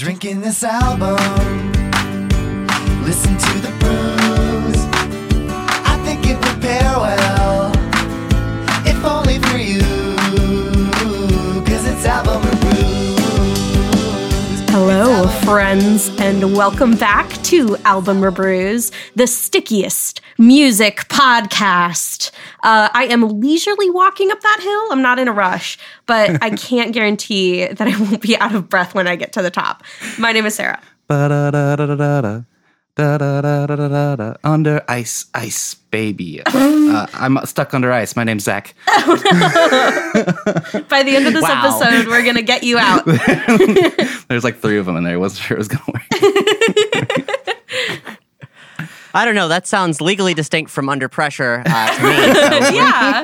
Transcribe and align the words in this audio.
Drinking 0.00 0.40
this 0.40 0.64
album, 0.64 1.18
listen 3.04 3.36
to 3.36 3.58
the 3.60 3.70
brews. 3.80 4.19
Friends, 15.50 16.08
and 16.20 16.56
welcome 16.56 16.94
back 16.94 17.28
to 17.42 17.76
Album 17.78 18.22
or 18.24 18.30
Brews, 18.30 18.92
the 19.16 19.26
stickiest 19.26 20.20
music 20.38 20.98
podcast. 21.08 22.30
Uh, 22.62 22.88
I 22.94 23.06
am 23.06 23.40
leisurely 23.40 23.90
walking 23.90 24.30
up 24.30 24.40
that 24.42 24.60
hill. 24.62 24.92
I'm 24.92 25.02
not 25.02 25.18
in 25.18 25.26
a 25.26 25.32
rush, 25.32 25.76
but 26.06 26.40
I 26.40 26.50
can't 26.56 26.92
guarantee 26.92 27.66
that 27.66 27.88
I 27.88 28.00
won't 28.00 28.20
be 28.20 28.36
out 28.36 28.54
of 28.54 28.68
breath 28.68 28.94
when 28.94 29.08
I 29.08 29.16
get 29.16 29.32
to 29.32 29.42
the 29.42 29.50
top. 29.50 29.82
My 30.20 30.30
name 30.30 30.46
is 30.46 30.54
Sarah. 30.54 30.80
Ba-da-da-da-da-da. 31.08 32.42
Da-da-da-da-da-da. 33.00 34.34
Under 34.44 34.84
ice, 34.86 35.24
ice, 35.32 35.74
baby. 35.90 36.42
uh, 36.44 37.06
I'm 37.14 37.38
stuck 37.46 37.72
under 37.72 37.90
ice. 37.90 38.14
My 38.14 38.24
name's 38.24 38.44
Zach. 38.44 38.74
By 38.86 38.92
the 41.02 41.14
end 41.16 41.26
of 41.26 41.32
this 41.32 41.42
Wow. 41.42 41.78
episode, 41.80 42.08
we're 42.08 42.22
going 42.22 42.36
to 42.36 42.42
get 42.42 42.62
you 42.62 42.76
out. 42.78 43.06
There's 44.28 44.44
like 44.44 44.58
three 44.58 44.76
of 44.78 44.84
them 44.84 44.96
in 44.96 45.04
there. 45.04 45.14
I 45.14 45.16
wasn't 45.16 45.40
sure 45.46 45.56
it 45.56 45.58
was 45.60 45.68
going 45.68 45.82
to 45.84 45.92
work. 45.92 46.02
I 49.14 49.24
don't 49.24 49.34
know. 49.34 49.48
That 49.48 49.66
sounds 49.66 50.00
legally 50.00 50.34
distinct 50.34 50.70
from 50.70 50.88
under 50.88 51.08
pressure 51.08 51.62
uh, 51.66 51.96
to 51.96 52.02
me. 52.02 52.34
So 52.34 52.74
yeah. 52.74 53.22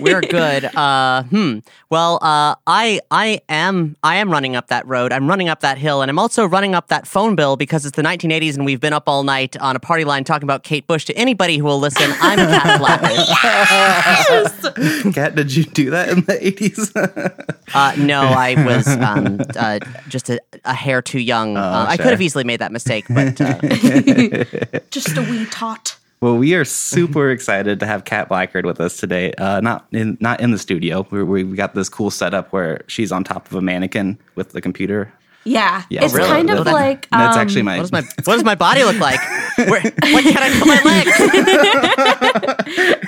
we're 0.00 0.20
good. 0.20 0.64
Uh, 0.76 1.22
hmm. 1.24 1.58
Well, 1.90 2.18
uh, 2.22 2.56
I 2.66 3.00
I 3.10 3.40
am 3.48 3.96
I 4.02 4.16
am 4.16 4.30
running 4.30 4.56
up 4.56 4.68
that 4.68 4.86
road. 4.86 5.12
I'm 5.12 5.28
running 5.28 5.48
up 5.48 5.60
that 5.60 5.78
hill, 5.78 6.02
and 6.02 6.10
I'm 6.10 6.18
also 6.18 6.44
running 6.44 6.74
up 6.74 6.88
that 6.88 7.06
phone 7.06 7.36
bill 7.36 7.56
because 7.56 7.86
it's 7.86 7.96
the 7.96 8.02
1980s, 8.02 8.56
and 8.56 8.64
we've 8.64 8.80
been 8.80 8.92
up 8.92 9.08
all 9.08 9.22
night 9.22 9.56
on 9.58 9.76
a 9.76 9.80
party 9.80 10.04
line 10.04 10.24
talking 10.24 10.44
about 10.44 10.62
Kate 10.62 10.86
Bush. 10.86 11.04
To 11.06 11.16
anybody 11.16 11.58
who 11.58 11.64
will 11.64 11.78
listen, 11.78 12.10
I'm 12.20 12.38
Kat 12.38 12.78
Blackwood. 12.80 13.10
Kat, 15.14 15.34
did 15.34 15.54
you 15.54 15.64
do 15.64 15.90
that 15.90 16.08
in 16.08 16.16
the 16.22 16.34
80s? 16.34 17.54
Uh, 17.74 17.94
no, 17.96 18.22
I 18.22 18.54
was 18.64 18.86
um, 18.88 19.40
uh, 19.56 19.78
just 20.08 20.30
a, 20.30 20.40
a 20.64 20.74
hair 20.74 21.02
too 21.02 21.18
young. 21.18 21.56
uh, 21.56 21.86
I 21.88 21.96
could 21.96 22.10
have 22.10 22.22
easily 22.22 22.44
made 22.44 22.60
that 22.60 22.72
mistake, 22.72 23.04
but 23.08 23.40
uh, 23.40 23.58
Just 25.14 25.28
a 25.28 25.30
wee 25.30 25.46
tot. 25.46 25.96
well, 26.20 26.36
we 26.36 26.54
are 26.54 26.64
super 26.64 27.30
excited 27.36 27.80
to 27.80 27.86
have 27.86 28.04
Kat 28.04 28.28
Blackard 28.28 28.64
with 28.66 28.80
us 28.80 28.96
today. 28.96 29.32
Uh, 29.34 29.60
not 29.60 29.86
in 29.92 30.16
not 30.20 30.40
in 30.40 30.50
the 30.50 30.58
studio. 30.58 31.06
We, 31.10 31.22
we 31.22 31.44
we 31.44 31.56
got 31.56 31.74
this 31.74 31.88
cool 31.88 32.10
setup 32.10 32.52
where 32.52 32.82
she's 32.86 33.12
on 33.12 33.24
top 33.24 33.46
of 33.46 33.54
a 33.54 33.60
mannequin 33.60 34.18
with 34.34 34.50
the 34.52 34.60
computer. 34.60 35.12
Yeah. 35.46 35.82
Yeah, 35.90 36.04
it's 36.04 36.14
really? 36.14 36.26
kind 36.28 36.48
of 36.50 36.64
That- 36.64 36.72
like. 36.72 37.08
That's 37.10 37.36
um, 37.36 37.42
actually 37.42 37.62
my. 37.62 37.76
what 37.76 37.82
does 37.82 37.92
my 37.92 38.00
what 38.24 38.34
does 38.36 38.44
my 38.44 38.54
body 38.54 38.82
look 38.84 38.98
like? 38.98 39.20
Where, 39.58 39.82
what 39.82 40.24
can 40.24 40.38
I 40.42 40.50
put 40.58 40.66
my 40.66 40.82
legs? 40.82 42.13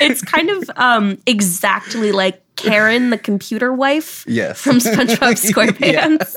it's 0.00 0.22
kind 0.22 0.50
of 0.50 0.70
um, 0.76 1.18
exactly 1.26 2.12
like 2.12 2.42
Karen, 2.56 3.10
the 3.10 3.18
computer 3.18 3.72
wife 3.72 4.24
Yes. 4.26 4.60
from 4.60 4.78
SpongeBob 4.78 5.18
SquarePants. 5.78 6.34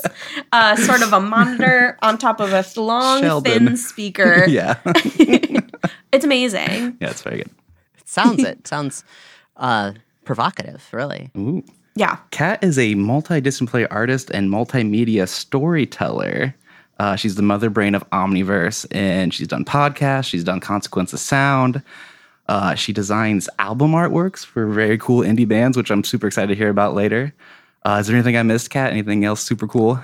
uh, 0.52 0.76
sort 0.76 1.02
of 1.02 1.12
a 1.12 1.20
monitor 1.20 1.96
on 2.02 2.18
top 2.18 2.40
of 2.40 2.52
a 2.52 2.64
long, 2.80 3.22
Sheldon. 3.22 3.66
thin 3.68 3.76
speaker. 3.76 4.44
yeah. 4.48 4.76
It's 6.12 6.24
amazing. 6.24 6.96
yeah, 7.00 7.10
it's 7.10 7.22
very 7.22 7.38
good. 7.38 7.50
Sounds 8.04 8.42
it 8.42 8.66
sounds 8.66 9.04
uh, 9.56 9.92
provocative, 10.24 10.86
really. 10.92 11.30
Ooh. 11.38 11.62
Yeah. 11.94 12.18
Kat 12.30 12.62
is 12.62 12.78
a 12.78 12.94
multidisciplinary 12.94 13.86
artist 13.90 14.30
and 14.30 14.50
multimedia 14.50 15.26
storyteller. 15.28 16.54
Uh, 16.98 17.16
she's 17.16 17.36
the 17.36 17.42
mother 17.42 17.70
brain 17.70 17.94
of 17.94 18.08
Omniverse, 18.10 18.86
and 18.90 19.32
she's 19.32 19.48
done 19.48 19.64
podcasts. 19.64 20.26
She's 20.26 20.44
done 20.44 20.60
Consequence 20.60 21.12
of 21.14 21.20
Sound. 21.20 21.82
Uh, 22.50 22.74
she 22.74 22.92
designs 22.92 23.48
album 23.60 23.92
artworks 23.92 24.44
for 24.44 24.66
very 24.66 24.98
cool 24.98 25.22
indie 25.22 25.46
bands, 25.46 25.76
which 25.76 25.88
I'm 25.90 26.02
super 26.02 26.26
excited 26.26 26.48
to 26.48 26.56
hear 26.56 26.68
about 26.68 26.94
later. 26.94 27.32
Uh, 27.86 27.98
is 28.00 28.08
there 28.08 28.16
anything 28.16 28.36
I 28.36 28.42
missed, 28.42 28.70
Kat? 28.70 28.90
Anything 28.90 29.24
else 29.24 29.40
super 29.40 29.68
cool? 29.68 30.02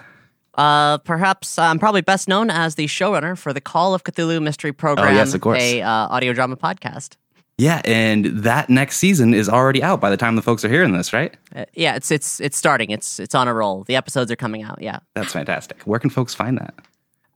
Uh, 0.55 0.99
perhaps 0.99 1.59
I'm 1.59 1.79
probably 1.81 2.03
best 2.03 2.29
known 2.29 2.49
as 2.49 2.77
the 2.77 2.87
showrunner 2.87 3.37
for 3.37 3.53
the 3.53 3.61
Call 3.61 3.95
of 3.95 4.05
Cthulhu 4.05 4.41
Mystery 4.41 4.73
Program, 4.73 5.09
Oh, 5.09 5.11
yes, 5.11 5.35
of 5.35 5.41
course. 5.41 5.61
a 5.61 5.83
uh, 5.83 5.91
audio 6.09 6.33
drama 6.33 6.57
podcast. 6.57 7.17
Yeah, 7.59 7.83
and 7.85 8.27
that 8.27 8.71
next 8.71 8.99
season 8.99 9.35
is 9.35 9.49
already 9.49 9.83
out 9.83 10.01
by 10.01 10.11
the 10.11 10.17
time 10.17 10.37
the 10.37 10.43
folks 10.43 10.65
are 10.65 10.69
hearing 10.69 10.93
this, 10.93 11.13
right? 11.13 11.35
Uh, 11.55 11.65
yeah, 11.75 11.97
it's 11.97 12.11
it's 12.11 12.39
it's 12.39 12.57
starting. 12.57 12.91
It's 12.91 13.19
it's 13.19 13.35
on 13.35 13.49
a 13.49 13.55
roll. 13.55 13.83
The 13.85 13.97
episodes 13.97 14.31
are 14.31 14.37
coming 14.37 14.63
out. 14.63 14.81
Yeah, 14.81 14.99
That's 15.15 15.33
fantastic. 15.33 15.83
Where 15.83 15.99
can 15.99 16.11
folks 16.11 16.33
find 16.35 16.59
that? 16.59 16.75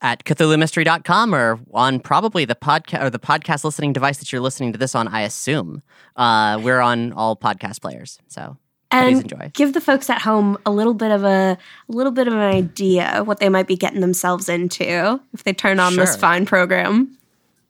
At 0.02 0.24
CthulhuMystery.com 0.24 1.34
or 1.34 1.60
on 1.72 2.00
probably 2.00 2.44
the 2.44 2.54
podcast 2.54 3.02
or 3.02 3.10
the 3.10 3.18
podcast 3.18 3.64
listening 3.64 3.92
device 3.92 4.18
that 4.18 4.32
you're 4.32 4.40
listening 4.40 4.72
to 4.72 4.78
this 4.78 4.94
on. 4.94 5.08
I 5.08 5.22
assume 5.22 5.82
uh, 6.16 6.58
we're 6.62 6.80
on 6.80 7.12
all 7.12 7.36
podcast 7.36 7.80
players. 7.80 8.18
So 8.28 8.56
please 8.90 9.18
And 9.18 9.22
enjoy. 9.22 9.50
give 9.54 9.72
the 9.74 9.80
folks 9.80 10.08
at 10.10 10.20
home 10.22 10.58
a 10.64 10.70
little 10.70 10.94
bit 10.94 11.10
of 11.10 11.24
a, 11.24 11.56
a 11.88 11.92
little 11.92 12.12
bit 12.12 12.26
of 12.28 12.34
an 12.34 12.40
idea 12.40 13.20
of 13.20 13.26
what 13.26 13.40
they 13.40 13.48
might 13.48 13.66
be 13.66 13.76
getting 13.76 14.00
themselves 14.00 14.48
into 14.48 15.20
if 15.32 15.44
they 15.44 15.52
turn 15.52 15.78
on 15.80 15.96
this 15.96 16.16
fine 16.16 16.46
program. 16.46 17.16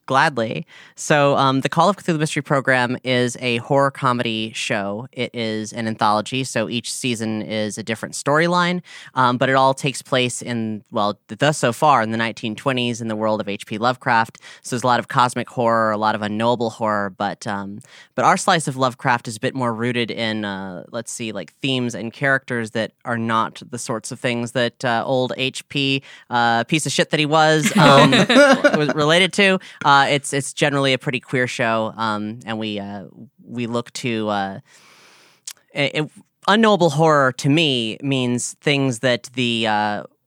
Gladly. 0.06 0.66
So, 0.96 1.36
um, 1.36 1.60
the 1.60 1.68
Call 1.68 1.88
of 1.88 1.96
Cthulhu 1.96 2.18
Mystery 2.18 2.42
Program 2.42 2.96
is 3.04 3.36
a 3.40 3.58
horror 3.58 3.92
comedy 3.92 4.52
show. 4.54 5.06
It 5.12 5.30
is 5.32 5.72
an 5.72 5.86
anthology, 5.86 6.42
so 6.42 6.68
each 6.68 6.92
season 6.92 7.42
is 7.42 7.78
a 7.78 7.82
different 7.84 8.16
storyline, 8.16 8.82
um, 9.14 9.38
but 9.38 9.48
it 9.48 9.54
all 9.54 9.72
takes 9.72 10.02
place 10.02 10.42
in, 10.42 10.82
well, 10.90 11.18
thus 11.28 11.58
so 11.58 11.72
far 11.72 12.02
in 12.02 12.10
the 12.10 12.18
1920s 12.18 13.00
in 13.00 13.06
the 13.06 13.14
world 13.14 13.40
of 13.40 13.48
H.P. 13.48 13.78
Lovecraft. 13.78 14.38
So, 14.62 14.74
there's 14.74 14.82
a 14.82 14.86
lot 14.86 14.98
of 14.98 15.06
cosmic 15.06 15.48
horror, 15.48 15.92
a 15.92 15.96
lot 15.96 16.16
of 16.16 16.22
unknowable 16.22 16.70
horror, 16.70 17.10
but 17.10 17.46
um, 17.46 17.80
but 18.16 18.24
our 18.24 18.36
slice 18.36 18.66
of 18.66 18.76
Lovecraft 18.76 19.28
is 19.28 19.36
a 19.36 19.40
bit 19.40 19.54
more 19.54 19.72
rooted 19.72 20.10
in, 20.10 20.44
uh, 20.44 20.84
let's 20.90 21.12
see, 21.12 21.30
like 21.32 21.52
themes 21.62 21.94
and 21.94 22.12
characters 22.12 22.72
that 22.72 22.92
are 23.04 23.18
not 23.18 23.62
the 23.70 23.78
sorts 23.78 24.10
of 24.10 24.18
things 24.18 24.52
that 24.52 24.84
uh, 24.84 25.04
old 25.06 25.32
H.P. 25.36 26.02
Uh, 26.28 26.64
piece 26.64 26.84
of 26.86 26.92
shit 26.92 27.10
that 27.10 27.20
he 27.20 27.26
was 27.26 27.76
um, 27.76 28.10
was 28.76 28.92
related 28.94 29.32
to. 29.34 29.58
Uh, 30.00 30.06
it's 30.06 30.32
it's 30.32 30.54
generally 30.54 30.94
a 30.94 30.98
pretty 30.98 31.20
queer 31.20 31.46
show, 31.46 31.92
um, 31.96 32.40
and 32.46 32.58
we 32.58 32.78
uh, 32.78 33.04
we 33.44 33.66
look 33.66 33.92
to 33.92 34.28
uh, 34.28 34.60
it, 35.74 36.10
unknowable 36.48 36.88
horror 36.88 37.32
to 37.32 37.50
me 37.50 37.98
means 38.02 38.54
things 38.62 39.00
that 39.00 39.24
the 39.34 39.66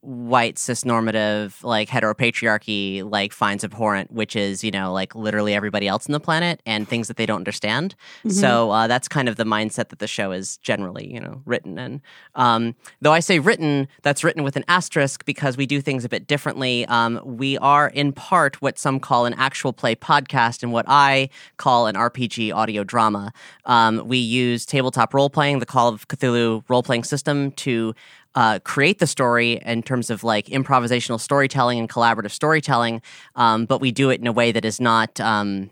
white 0.03 0.56
cisnormative 0.56 1.64
like 1.64 1.88
heteropatriarchy 1.88 3.09
like 3.09 3.31
finds 3.31 3.64
abhorrent 3.64 4.12
which 4.12 4.36
is 4.36 4.62
you 4.62 4.69
know 4.69 4.91
like 4.91 5.16
literally 5.16 5.53
everybody 5.53 5.88
else 5.88 6.08
on 6.09 6.12
the 6.12 6.19
planet 6.19 6.62
and 6.66 6.90
things 6.90 7.08
that 7.08 7.16
they 7.16 7.25
don't 7.25 7.38
understand. 7.38 7.96
So 8.30 8.72
uh, 8.72 8.88
that's 8.88 9.08
kind 9.08 9.30
of 9.30 9.38
the 9.38 9.46
mindset 9.46 9.90
that 9.90 10.00
the 10.00 10.08
show 10.08 10.31
is 10.34 10.58
generally 10.58 11.12
you 11.12 11.22
know 11.22 11.41
written 11.46 11.80
in. 11.80 12.02
Um, 12.36 12.75
though 13.02 13.14
i 13.14 13.22
say 13.22 13.40
written 13.40 13.88
that's 14.02 14.24
written 14.24 14.44
with 14.44 14.58
an 14.58 14.66
asterisk 14.68 15.24
because 15.24 15.56
we 15.56 15.66
do 15.66 15.80
things 15.80 16.03
a 16.03 16.09
bit 16.09 16.28
differently. 16.28 16.85
Um, 16.88 17.22
we 17.24 17.58
are 17.59 17.88
in 17.88 18.12
part 18.12 18.62
what 18.62 18.78
some 18.78 19.00
call 19.00 19.25
an 19.25 19.34
actual 19.35 19.72
play 19.72 19.96
podcast 19.96 20.64
and 20.64 20.74
what 20.74 20.85
i 20.88 21.30
call 21.58 21.88
an 21.88 21.96
rpg 21.96 22.53
audio 22.53 22.84
drama. 22.84 23.31
Um, 23.66 24.06
we 24.06 24.18
use 24.18 24.66
tabletop 24.66 25.14
role 25.14 25.30
playing 25.30 25.59
the 25.59 25.66
call 25.66 25.88
of 25.88 26.08
cthulhu 26.09 26.64
role 26.68 26.84
playing 26.84 27.06
system 27.06 27.52
to 27.52 27.96
uh, 28.36 28.60
create 28.64 29.00
the 29.00 29.08
story 29.08 29.62
in 29.66 29.84
terms 29.84 30.10
of 30.10 30.24
like 30.24 30.48
improvisational 30.48 31.20
storytelling 31.20 31.80
and 31.80 31.90
collaborative 31.90 32.32
storytelling, 32.32 33.02
um, 33.36 33.66
but 33.66 33.82
we 33.82 33.92
do 33.92 34.10
it 34.10 34.20
in 34.20 34.28
a 34.28 34.34
way 34.34 34.52
that 34.52 34.66
is 34.66 34.80
not. 34.80 35.20
Um, 35.20 35.70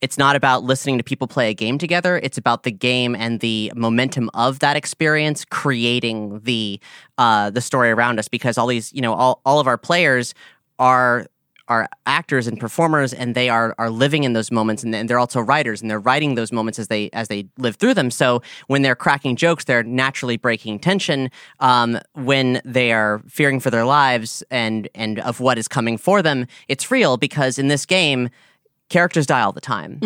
it's 0.00 0.18
not 0.18 0.34
about 0.34 0.64
listening 0.64 0.98
to 0.98 1.04
people 1.04 1.28
play 1.28 1.50
a 1.50 1.54
game 1.54 1.78
together. 1.78 2.18
It's 2.24 2.36
about 2.36 2.64
the 2.64 2.72
game 2.72 3.14
and 3.14 3.38
the 3.38 3.72
momentum 3.76 4.30
of 4.34 4.58
that 4.58 4.76
experience 4.76 5.44
creating 5.44 6.40
the 6.40 6.80
uh, 7.18 7.50
the 7.50 7.60
story 7.60 7.90
around 7.90 8.18
us. 8.18 8.26
Because 8.26 8.58
all 8.58 8.66
these, 8.66 8.92
you 8.92 9.00
know, 9.00 9.14
all, 9.14 9.40
all 9.46 9.60
of 9.60 9.68
our 9.68 9.78
players 9.78 10.34
are 10.80 11.28
are 11.68 11.88
actors 12.06 12.46
and 12.46 12.58
performers 12.58 13.12
and 13.12 13.34
they 13.34 13.48
are 13.48 13.74
are 13.78 13.90
living 13.90 14.24
in 14.24 14.32
those 14.32 14.50
moments 14.50 14.82
and, 14.82 14.92
they're 15.08 15.18
also 15.18 15.40
writers 15.40 15.80
and 15.80 15.90
they're 15.90 16.00
writing 16.00 16.34
those 16.34 16.52
moments 16.52 16.78
as 16.78 16.88
they 16.88 17.10
as 17.12 17.28
they 17.28 17.46
live 17.58 17.76
through 17.76 17.94
them. 17.94 18.10
So 18.10 18.42
when 18.66 18.82
they're 18.82 18.96
cracking 18.96 19.36
jokes 19.36 19.64
they're 19.64 19.82
naturally 19.82 20.36
breaking 20.36 20.80
tension 20.80 21.30
um, 21.60 21.98
when 22.14 22.60
they 22.64 22.92
are 22.92 23.22
fearing 23.28 23.60
for 23.60 23.70
their 23.70 23.84
lives 23.84 24.42
and 24.50 24.88
and 24.94 25.18
of 25.20 25.40
what 25.40 25.58
is 25.58 25.68
coming 25.68 25.98
for 25.98 26.22
them. 26.22 26.46
It's 26.68 26.90
real 26.90 27.16
because 27.16 27.58
in 27.58 27.68
this 27.68 27.86
game 27.86 28.30
characters 28.92 29.26
die 29.26 29.40
all 29.40 29.52
the 29.52 29.60
time, 29.60 29.98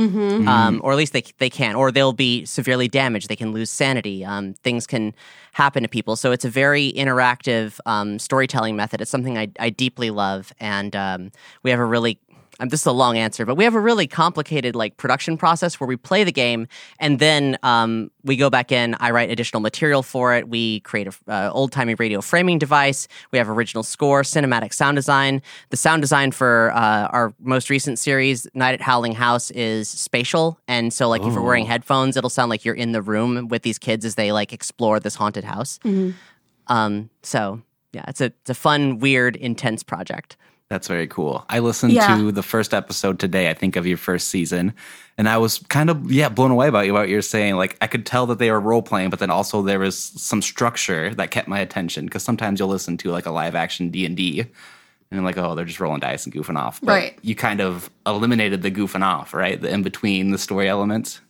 um, 0.49 0.81
or 0.85 0.93
at 0.93 0.97
least 0.97 1.13
they 1.13 1.25
they 1.39 1.51
can, 1.51 1.75
or 1.75 1.91
they'll 1.91 2.13
be 2.13 2.45
severely 2.45 2.89
damaged. 2.89 3.29
They 3.29 3.37
can 3.37 3.53
lose 3.53 3.69
sanity. 3.69 4.25
Um, 4.25 4.55
things 4.63 4.87
can 4.87 5.13
happen 5.53 5.83
to 5.83 5.89
people. 5.89 6.17
So 6.17 6.33
it's 6.33 6.45
a 6.45 6.51
very 6.51 6.93
interactive 6.93 7.81
um, 7.85 8.19
storytelling 8.19 8.77
method. 8.77 9.01
It's 9.01 9.11
something 9.11 9.37
I, 9.37 9.49
I 9.59 9.71
deeply 9.71 10.11
love, 10.11 10.53
and 10.61 10.95
um, 10.95 11.33
we 11.63 11.71
have 11.71 11.81
a 11.81 11.85
really 11.85 12.19
um, 12.61 12.69
this 12.69 12.81
is 12.81 12.87
a 12.87 12.93
long 12.93 13.19
answer, 13.19 13.45
but 13.45 13.57
we 13.57 13.65
have 13.65 13.75
a 13.75 13.81
really 13.81 14.07
complicated 14.07 14.75
like 14.75 14.97
production 14.97 15.37
process 15.37 15.79
where 15.79 15.87
we 15.87 15.97
play 15.97 16.25
the 16.25 16.33
game 16.33 16.69
and 16.99 17.19
then 17.19 17.59
um, 17.63 18.11
we 18.25 18.37
go 18.37 18.51
back 18.51 18.73
in. 18.73 18.95
I 18.99 19.11
write 19.11 19.31
additional 19.31 19.61
material 19.61 20.03
for 20.03 20.35
it. 20.35 20.49
We 20.49 20.81
create 20.81 21.09
a 21.09 21.33
uh, 21.33 21.51
old 21.53 21.73
timey 21.73 21.95
radio 21.95 22.21
framing 22.21 22.59
device. 22.59 23.09
We 23.31 23.39
have 23.39 23.49
original 23.49 23.83
score, 23.83 24.23
cinematic 24.23 24.73
sound 24.73 24.97
design. 24.97 25.43
The 25.71 25.77
sound 25.77 26.03
design 26.03 26.33
for 26.33 26.73
uh, 26.75 27.09
our 27.09 27.35
most 27.41 27.71
recent 27.71 27.99
series, 27.99 28.47
Night 28.55 28.75
at 28.75 28.81
Howling 28.81 29.13
House, 29.15 29.51
is 29.53 29.89
spatial, 29.89 30.59
and 30.67 30.93
so 30.93 31.09
like 31.09 31.23
if 31.23 31.33
you're 31.35 31.43
wearing 31.43 31.67
headphones, 31.67 32.17
it'll 32.17 32.31
sound 32.31 32.51
like 32.51 32.65
you're 32.65 32.75
in 32.75 32.93
the 32.93 33.03
room 33.03 33.49
with 33.49 33.63
these 33.63 33.79
kids 33.79 34.05
as 34.05 34.15
they 34.15 34.33
like 34.33 34.53
explore 34.53 34.99
this 35.01 35.15
haunted 35.15 35.45
house. 35.45 35.79
Um, 36.69 37.11
so 37.23 37.63
yeah, 37.93 38.05
it's 38.09 38.21
a 38.21 38.27
it's 38.27 38.51
a 38.51 38.55
fun, 38.55 38.99
weird, 38.99 39.37
intense 39.37 39.83
project. 39.83 40.37
That's 40.69 40.89
very 40.89 41.07
cool. 41.07 41.45
I 41.49 41.61
listened 41.61 41.93
Yeah. 41.93 42.17
to 42.17 42.33
the 42.33 42.43
first 42.43 42.75
episode 42.75 43.21
today, 43.21 43.49
I 43.51 43.55
think, 43.55 43.77
of 43.77 43.87
your 43.87 43.97
first 43.97 44.29
season, 44.29 44.75
and 45.17 45.29
I 45.29 45.37
was 45.39 45.59
kind 45.69 45.91
of 45.91 46.11
yeah 46.11 46.29
blown 46.29 46.51
away 46.51 46.71
by 46.71 46.91
what 46.91 47.09
you're 47.09 47.23
saying. 47.23 47.55
Like 47.57 47.77
I 47.81 47.87
could 47.87 48.05
tell 48.05 48.27
that 48.27 48.39
they 48.41 48.51
were 48.51 48.59
role 48.61 48.83
playing, 48.83 49.11
but 49.11 49.21
then 49.21 49.31
also 49.31 49.63
there 49.63 49.79
was 49.79 49.97
some 49.97 50.43
structure 50.43 51.15
that 51.15 51.31
kept 51.31 51.47
my 51.47 51.61
attention 51.61 52.07
because 52.07 52.25
sometimes 52.25 52.59
you'll 52.59 52.69
listen 52.69 52.97
to 52.99 53.11
like 53.13 53.27
a 53.27 53.31
live 53.31 53.55
action 53.55 53.91
D 53.91 54.05
and 54.05 54.17
D, 54.17 54.41
and 54.41 55.19
I'm 55.21 55.25
like, 55.25 55.39
oh, 55.39 55.55
they're 55.55 55.65
just 55.65 55.79
rolling 55.79 56.01
dice 56.01 56.25
and 56.25 56.35
goofing 56.35 56.59
off. 56.59 56.81
But 56.81 56.89
Right. 56.93 57.19
You 57.23 57.37
kind 57.37 57.61
of 57.61 57.89
eliminated 58.05 58.63
the 58.63 58.71
goofing 58.73 59.05
off, 59.05 59.35
right? 59.35 59.61
The 59.61 59.73
in 59.73 59.85
between 59.85 60.33
the 60.33 60.39
story 60.39 60.69
elements. 60.69 61.21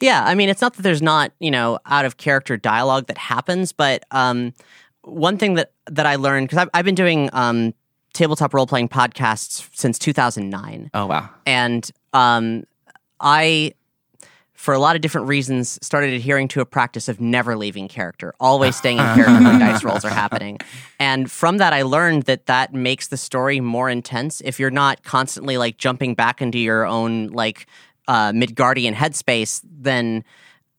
Yeah, 0.00 0.22
I 0.22 0.34
mean, 0.34 0.50
it's 0.50 0.60
not 0.60 0.74
that 0.74 0.82
there's 0.82 1.00
not 1.00 1.32
you 1.40 1.50
know 1.50 1.78
out 1.86 2.04
of 2.04 2.18
character 2.18 2.58
dialogue 2.58 3.06
that 3.06 3.16
happens, 3.16 3.72
but 3.72 4.04
um, 4.10 4.52
one 5.00 5.38
thing 5.38 5.54
that 5.54 5.72
that 5.90 6.04
I 6.04 6.16
learned 6.16 6.48
because 6.48 6.58
I've, 6.58 6.68
I've 6.74 6.84
been 6.84 6.94
doing 6.94 7.30
um, 7.32 7.72
tabletop 8.16 8.52
role 8.54 8.66
playing 8.66 8.88
podcasts 8.88 9.68
since 9.72 9.98
2009, 9.98 10.90
Oh 10.94 11.06
wow. 11.06 11.30
and 11.46 11.88
um, 12.12 12.64
I. 13.20 13.72
For 14.54 14.72
a 14.72 14.78
lot 14.78 14.96
of 14.96 15.02
different 15.02 15.28
reasons, 15.28 15.78
started 15.82 16.14
adhering 16.14 16.48
to 16.48 16.60
a 16.62 16.64
practice 16.64 17.08
of 17.10 17.20
never 17.20 17.56
leaving 17.58 17.88
character, 17.88 18.34
always 18.40 18.74
staying 18.74 18.96
in 18.96 19.04
character 19.04 19.44
when 19.44 19.60
dice 19.60 19.84
rolls 19.84 20.04
are 20.04 20.08
happening. 20.10 20.58
And 20.98 21.30
from 21.30 21.58
that, 21.58 21.74
I 21.74 21.82
learned 21.82 22.22
that 22.22 22.46
that 22.46 22.72
makes 22.72 23.08
the 23.08 23.18
story 23.18 23.60
more 23.60 23.90
intense. 23.90 24.40
If 24.40 24.58
you're 24.58 24.70
not 24.70 25.02
constantly 25.04 25.58
like 25.58 25.76
jumping 25.76 26.14
back 26.14 26.40
into 26.40 26.58
your 26.58 26.86
own 26.86 27.26
like 27.28 27.66
uh, 28.08 28.32
Midgardian 28.32 28.94
headspace, 28.94 29.60
then 29.62 30.24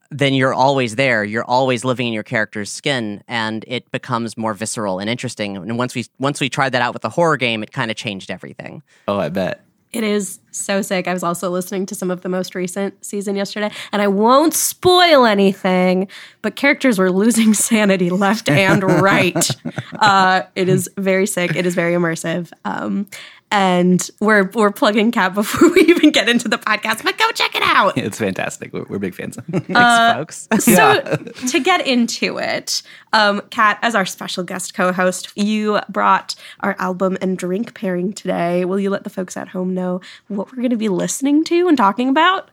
then 0.10 0.34
you're 0.34 0.54
always 0.54 0.96
there. 0.96 1.24
You're 1.24 1.44
always 1.44 1.84
living 1.84 2.08
in 2.08 2.14
your 2.14 2.24
character's 2.24 2.72
skin, 2.72 3.24
and 3.28 3.66
it 3.68 3.90
becomes 3.92 4.38
more 4.38 4.54
visceral 4.54 5.00
and 5.00 5.10
interesting. 5.10 5.58
And 5.58 5.78
once 5.78 5.96
we 5.96 6.06
once 6.20 6.40
we 6.40 6.50
tried 6.50 6.72
that 6.72 6.82
out 6.82 6.94
with 6.94 7.02
the 7.02 7.10
horror 7.10 7.38
game, 7.38 7.64
it 7.64 7.72
kind 7.72 7.92
of 7.92 7.98
changed 7.98 8.32
everything. 8.32 8.84
Oh, 9.08 9.20
I 9.20 9.30
bet. 9.30 9.64
It 9.94 10.04
is 10.04 10.40
so 10.52 10.82
sick. 10.82 11.08
I 11.08 11.14
was 11.14 11.24
also 11.24 11.50
listening 11.50 11.86
to 11.88 11.96
some 11.96 12.12
of 12.12 12.22
the 12.22 12.30
most 12.30 12.56
recent 12.56 13.06
season 13.06 13.36
yesterday, 13.36 13.72
and 13.92 14.02
I 14.02 14.08
won't 14.08 14.54
spoil 14.54 15.26
anything, 15.26 16.10
but 16.42 16.56
characters 16.56 17.00
were 17.00 17.12
losing 17.12 17.54
sanity 17.56 18.10
left 18.10 18.50
and 18.50 18.84
right. 18.84 19.50
uh, 20.00 20.44
it 20.56 20.68
is 20.68 20.90
very 20.98 21.26
sick. 21.26 21.56
It 21.56 21.66
is 21.66 21.74
very 21.74 21.94
immersive. 21.94 22.52
Um, 22.66 23.08
and 23.52 24.10
we're 24.20 24.50
we're 24.54 24.72
plugging 24.72 25.12
Kat 25.12 25.34
before 25.34 25.70
we 25.74 25.82
even 25.82 26.12
get 26.12 26.28
into 26.28 26.48
the 26.48 26.58
podcast, 26.58 27.04
but 27.04 27.18
go 27.18 27.30
check 27.32 27.56
it 27.56 27.64
out. 27.64 27.98
It's 28.08 28.20
fantastic. 28.20 28.72
We're, 28.72 28.86
we're 28.88 29.00
big 29.00 29.16
fans. 29.16 29.38
Thanks, 29.52 30.48
folks. 30.48 30.64
So 30.64 31.02
to 31.48 31.60
get 31.60 31.86
into 31.86 32.38
it, 32.38 32.82
um, 33.12 33.42
Kat, 33.50 33.80
as 33.82 33.96
our 33.96 34.06
special 34.06 34.44
guest 34.44 34.74
co-host, 34.74 35.32
you 35.36 35.80
brought 35.90 36.36
our 36.62 36.76
album 36.80 37.18
and 37.22 37.38
drink 37.38 37.74
pairing 37.74 38.14
today. 38.14 38.64
Will 38.66 38.80
you 38.80 38.90
let 38.90 39.04
the 39.04 39.10
folks 39.10 39.36
at 39.36 39.50
home 39.50 39.74
know 39.74 40.00
what 40.30 40.52
we're 40.52 40.58
going 40.58 40.70
to 40.70 40.78
be 40.78 40.90
listening 40.90 41.44
to 41.46 41.68
and 41.68 41.78
talking 41.78 42.08
about? 42.08 42.50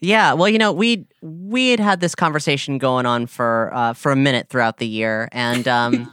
Yeah, 0.00 0.32
well, 0.34 0.48
you 0.48 0.58
know, 0.58 0.72
we 0.72 1.06
we 1.22 1.70
had 1.70 1.80
had 1.80 2.00
this 2.00 2.14
conversation 2.14 2.78
going 2.78 3.06
on 3.06 3.26
for 3.26 3.70
uh, 3.74 3.92
for 3.92 4.12
a 4.12 4.16
minute 4.16 4.48
throughout 4.48 4.78
the 4.78 4.86
year, 4.86 5.28
and 5.32 5.66
um, 5.66 6.12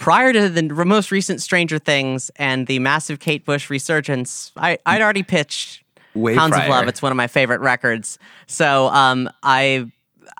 prior 0.00 0.32
to 0.32 0.48
the 0.48 0.62
most 0.84 1.12
recent 1.12 1.40
Stranger 1.40 1.78
Things 1.78 2.30
and 2.36 2.66
the 2.66 2.80
massive 2.80 3.20
Kate 3.20 3.44
Bush 3.44 3.70
resurgence, 3.70 4.50
I, 4.56 4.78
I'd 4.84 5.02
already 5.02 5.22
pitched 5.22 5.84
Way 6.14 6.34
Hounds 6.34 6.56
of. 6.56 6.66
Love. 6.66 6.88
It's 6.88 7.02
one 7.02 7.12
of 7.12 7.16
my 7.16 7.28
favorite 7.28 7.60
records, 7.60 8.18
so 8.48 8.88
um, 8.88 9.30
I 9.44 9.88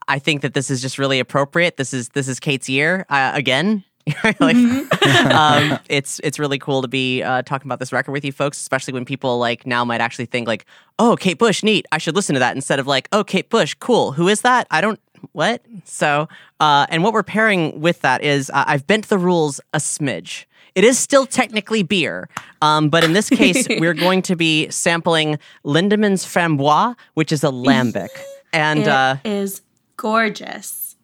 I 0.08 0.18
think 0.18 0.42
that 0.42 0.54
this 0.54 0.70
is 0.70 0.82
just 0.82 0.98
really 0.98 1.20
appropriate. 1.20 1.76
This 1.76 1.94
is 1.94 2.08
this 2.08 2.26
is 2.26 2.40
Kate's 2.40 2.68
year 2.68 3.06
uh, 3.08 3.30
again. 3.34 3.84
like, 4.40 4.56
um, 5.30 5.78
it's 5.88 6.20
it's 6.24 6.38
really 6.38 6.58
cool 6.58 6.82
to 6.82 6.88
be 6.88 7.22
uh, 7.22 7.42
talking 7.42 7.68
about 7.68 7.78
this 7.78 7.92
record 7.92 8.10
with 8.10 8.24
you 8.24 8.32
folks, 8.32 8.58
especially 8.60 8.94
when 8.94 9.04
people 9.04 9.38
like 9.38 9.66
now 9.66 9.84
might 9.84 10.00
actually 10.00 10.26
think 10.26 10.48
like, 10.48 10.64
oh, 10.98 11.16
Kate 11.16 11.38
Bush, 11.38 11.62
neat, 11.62 11.86
I 11.92 11.98
should 11.98 12.16
listen 12.16 12.34
to 12.34 12.40
that 12.40 12.56
instead 12.56 12.80
of 12.80 12.86
like, 12.88 13.08
oh, 13.12 13.22
Kate 13.22 13.48
Bush, 13.50 13.76
cool, 13.78 14.12
who 14.12 14.26
is 14.26 14.40
that? 14.40 14.66
I 14.70 14.80
don't 14.80 14.98
what. 15.32 15.64
So, 15.84 16.28
uh, 16.60 16.86
and 16.90 17.02
what 17.02 17.12
we're 17.12 17.22
pairing 17.22 17.80
with 17.80 18.00
that 18.02 18.22
is 18.22 18.50
uh, 18.50 18.64
I've 18.66 18.86
bent 18.86 19.08
the 19.08 19.18
rules 19.18 19.60
a 19.72 19.78
smidge. 19.78 20.46
It 20.74 20.84
is 20.84 20.98
still 20.98 21.26
technically 21.26 21.82
beer, 21.82 22.28
um, 22.62 22.90
but 22.90 23.02
in 23.02 23.12
this 23.12 23.28
case, 23.28 23.66
we're 23.78 23.94
going 23.94 24.22
to 24.22 24.36
be 24.36 24.70
sampling 24.70 25.38
Lindemans 25.64 26.24
Framboise, 26.24 26.96
which 27.14 27.32
is 27.32 27.42
a 27.44 27.48
lambic, 27.48 28.08
and. 28.52 28.80
It 28.80 28.88
uh, 28.88 29.16
is 29.24 29.62
gorgeous. 29.96 30.96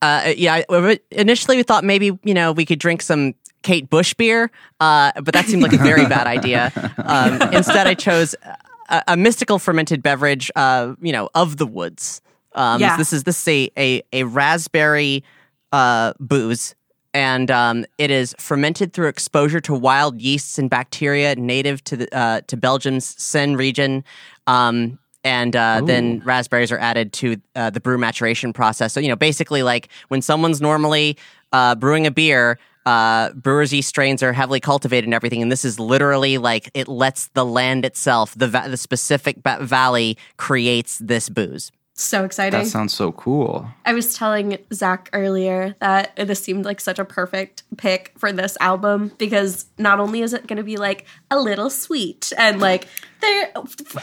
uh, 0.00 0.32
yeah, 0.36 0.62
initially 1.10 1.56
we 1.56 1.62
thought 1.62 1.82
maybe 1.82 2.18
you 2.22 2.34
know 2.34 2.52
we 2.52 2.64
could 2.64 2.78
drink 2.78 3.02
some 3.02 3.34
Kate 3.64 3.90
Bush 3.90 4.14
beer, 4.14 4.50
uh, 4.78 5.10
but 5.16 5.34
that 5.34 5.46
seemed 5.46 5.62
like 5.62 5.72
a 5.72 5.78
very 5.78 6.06
bad 6.08 6.28
idea. 6.28 6.70
Um, 6.98 7.40
instead, 7.52 7.88
I 7.88 7.94
chose 7.94 8.36
a, 8.88 9.02
a 9.08 9.16
mystical 9.16 9.58
fermented 9.58 10.02
beverage, 10.02 10.50
uh, 10.54 10.94
you 11.00 11.12
know, 11.12 11.30
of 11.34 11.56
the 11.56 11.66
woods. 11.66 12.20
Um, 12.54 12.80
Yeah. 12.80 12.96
This 12.96 13.12
is 13.12 13.24
this 13.24 13.40
is 13.42 13.48
a 13.48 13.70
a, 13.76 14.02
a 14.12 14.22
raspberry 14.24 15.24
uh, 15.72 16.12
booze. 16.20 16.74
And 17.12 17.48
um, 17.48 17.84
it 17.96 18.10
is 18.10 18.34
fermented 18.40 18.92
through 18.92 19.06
exposure 19.06 19.60
to 19.60 19.72
wild 19.74 20.20
yeasts 20.20 20.58
and 20.58 20.68
bacteria 20.68 21.36
native 21.36 21.82
to 21.84 21.96
the 21.96 22.16
uh, 22.16 22.40
to 22.48 22.56
Belgium's 22.56 23.04
Senne 23.22 23.56
region. 23.56 24.02
Um, 24.48 24.98
and 25.22 25.54
uh, 25.56 25.80
then 25.86 26.22
raspberries 26.24 26.72
are 26.72 26.78
added 26.78 27.12
to 27.14 27.36
uh, 27.54 27.70
the 27.70 27.80
brew 27.80 27.98
maturation 27.98 28.52
process. 28.52 28.92
So 28.92 29.00
you 29.00 29.08
know, 29.08 29.16
basically, 29.16 29.62
like 29.62 29.88
when 30.08 30.22
someone's 30.22 30.60
normally 30.60 31.16
uh, 31.52 31.76
brewing 31.76 32.04
a 32.04 32.10
beer, 32.10 32.58
uh, 32.84 33.30
brewers 33.32 33.72
yeast 33.72 33.88
strains 33.88 34.22
are 34.22 34.32
heavily 34.32 34.60
cultivated 34.60 35.04
and 35.04 35.14
everything, 35.14 35.40
and 35.40 35.50
this 35.52 35.64
is 35.64 35.78
literally 35.78 36.36
like 36.36 36.68
it 36.74 36.88
lets 36.88 37.28
the 37.28 37.44
land 37.44 37.84
itself, 37.84 38.34
the 38.36 38.48
va- 38.48 38.66
the 38.68 38.76
specific 38.76 39.42
ba- 39.42 39.58
valley, 39.62 40.18
creates 40.36 40.98
this 40.98 41.28
booze. 41.28 41.70
So 41.96 42.24
exciting. 42.24 42.58
that 42.58 42.66
sounds 42.66 42.92
so 42.92 43.12
cool. 43.12 43.68
I 43.86 43.94
was 43.94 44.16
telling 44.16 44.58
Zach 44.72 45.08
earlier 45.12 45.76
that 45.78 46.16
this 46.16 46.42
seemed 46.42 46.64
like 46.64 46.80
such 46.80 46.98
a 46.98 47.04
perfect 47.04 47.62
pick 47.76 48.12
for 48.18 48.32
this 48.32 48.56
album 48.60 49.12
because 49.16 49.66
not 49.78 50.00
only 50.00 50.20
is 50.20 50.32
it 50.32 50.48
going 50.48 50.56
to 50.56 50.64
be 50.64 50.76
like 50.76 51.06
a 51.34 51.40
little 51.40 51.70
sweet 51.70 52.32
and 52.38 52.60
like 52.60 52.86
they're 53.20 53.50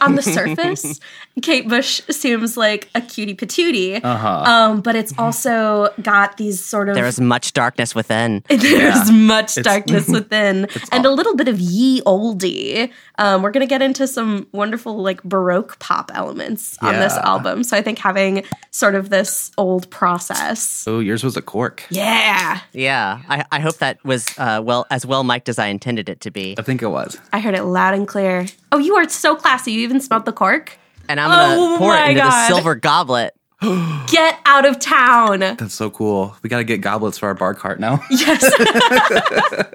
on 0.01 0.15
the 0.15 0.21
surface, 0.23 0.99
Kate 1.43 1.67
Bush 1.69 2.01
seems 2.09 2.57
like 2.57 2.89
a 2.95 3.01
cutie 3.01 3.35
patootie, 3.35 4.03
Uh-huh. 4.03 4.27
um, 4.51 4.81
but 4.81 4.95
it's 4.95 5.13
also 5.19 5.89
got 6.01 6.37
these 6.37 6.63
sort 6.63 6.89
of 6.89 6.95
There 6.95 7.05
is 7.05 7.21
much 7.21 7.53
darkness 7.53 7.93
within. 7.93 8.43
there's 8.49 9.11
much 9.11 9.55
darkness 9.55 10.07
within 10.17 10.67
and 10.91 11.05
a 11.05 11.11
little 11.11 11.35
bit 11.35 11.47
of 11.47 11.59
ye 11.59 12.01
oldie. 12.01 12.89
Um, 13.19 13.43
we're 13.43 13.51
gonna 13.51 13.67
get 13.67 13.83
into 13.83 14.07
some 14.07 14.47
wonderful 14.53 14.97
like 15.03 15.21
baroque 15.23 15.77
pop 15.77 16.09
elements 16.15 16.77
on 16.81 16.95
this 16.95 17.13
album. 17.17 17.63
So 17.63 17.77
I 17.77 17.83
think 17.83 17.99
having 17.99 18.43
sort 18.71 18.95
of 18.95 19.11
this 19.11 19.51
old 19.55 19.87
process. 19.91 20.83
Oh, 20.87 20.99
yours 20.99 21.23
was 21.23 21.37
a 21.37 21.43
cork. 21.43 21.85
Yeah. 21.91 22.61
Yeah, 22.73 23.21
I, 23.29 23.45
I 23.51 23.59
hope 23.59 23.77
that 23.77 24.03
was 24.03 24.25
uh, 24.39 24.61
well 24.63 24.87
as 24.89 25.05
well 25.05 25.23
mic'd 25.23 25.47
as 25.47 25.59
I 25.59 25.67
intended 25.67 26.09
it 26.09 26.21
to 26.21 26.31
be. 26.31 26.55
I 26.57 26.63
think 26.63 26.81
it 26.81 26.87
was. 26.87 27.19
I 27.33 27.39
heard 27.39 27.55
it 27.55 27.63
loud 27.63 27.93
and 27.93 28.07
clear. 28.07 28.45
Oh, 28.71 28.77
you 28.77 28.95
are 28.95 29.07
so 29.09 29.35
classy. 29.35 29.71
You 29.73 29.81
even 29.81 29.99
smelled 30.01 30.25
the 30.25 30.31
cork. 30.33 30.77
And 31.09 31.19
I'm 31.19 31.29
gonna 31.29 31.55
Oh 31.73 31.77
pour 31.77 31.95
it 31.95 32.09
into 32.09 32.21
God. 32.21 32.29
the 32.31 32.47
silver 32.47 32.75
goblet. 32.75 33.35
Get 34.07 34.39
out 34.45 34.65
of 34.65 34.79
town. 34.79 35.39
That's 35.39 35.73
so 35.73 35.89
cool. 35.91 36.35
We 36.41 36.49
got 36.49 36.57
to 36.57 36.63
get 36.63 36.81
goblets 36.81 37.17
for 37.19 37.27
our 37.27 37.35
bar 37.35 37.53
cart 37.53 37.79
now. 37.79 38.03
Yes. 38.09 38.43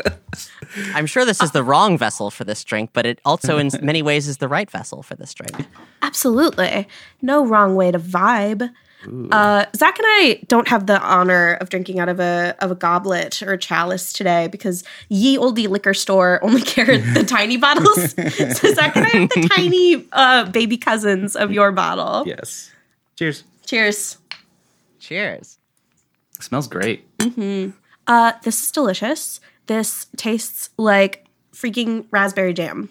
I'm 0.94 1.06
sure 1.06 1.24
this 1.24 1.42
is 1.42 1.52
the 1.52 1.62
wrong 1.62 1.96
vessel 1.96 2.30
for 2.30 2.44
this 2.44 2.62
drink, 2.64 2.90
but 2.92 3.06
it 3.06 3.20
also, 3.24 3.56
in 3.58 3.70
many 3.82 4.02
ways, 4.02 4.28
is 4.28 4.38
the 4.38 4.48
right 4.48 4.70
vessel 4.70 5.02
for 5.02 5.14
this 5.14 5.32
drink. 5.32 5.66
Absolutely. 6.02 6.86
No 7.22 7.46
wrong 7.46 7.76
way 7.76 7.90
to 7.92 7.98
vibe. 7.98 8.70
Uh, 9.30 9.66
Zach 9.76 9.98
and 9.98 10.06
I 10.08 10.40
don't 10.48 10.66
have 10.68 10.86
the 10.86 11.00
honor 11.00 11.54
of 11.60 11.68
drinking 11.68 12.00
out 12.00 12.08
of 12.08 12.18
a 12.18 12.56
of 12.60 12.70
a 12.70 12.74
goblet 12.74 13.40
or 13.42 13.52
a 13.52 13.58
chalice 13.58 14.12
today 14.12 14.48
because 14.48 14.82
ye 15.08 15.38
olde 15.38 15.58
liquor 15.58 15.94
store 15.94 16.40
only 16.42 16.60
carried 16.74 17.02
the 17.14 17.22
tiny 17.22 17.56
bottles. 17.56 18.12
so 18.12 18.72
Zach 18.74 18.96
and 18.96 19.04
I 19.06 19.08
have 19.10 19.28
the 19.28 19.48
tiny 19.54 20.04
uh, 20.12 20.50
baby 20.50 20.76
cousins 20.76 21.36
of 21.36 21.52
your 21.52 21.70
bottle. 21.72 22.24
yes. 22.26 22.72
Cheers. 23.16 23.44
Cheers. 23.64 24.18
Cheers. 24.98 25.58
It 26.38 26.42
smells 26.42 26.66
great. 26.68 27.06
Uh, 28.06 28.32
this 28.42 28.62
is 28.62 28.70
delicious. 28.72 29.40
This 29.66 30.06
tastes 30.16 30.70
like 30.76 31.24
freaking 31.52 32.06
raspberry 32.10 32.52
jam. 32.54 32.88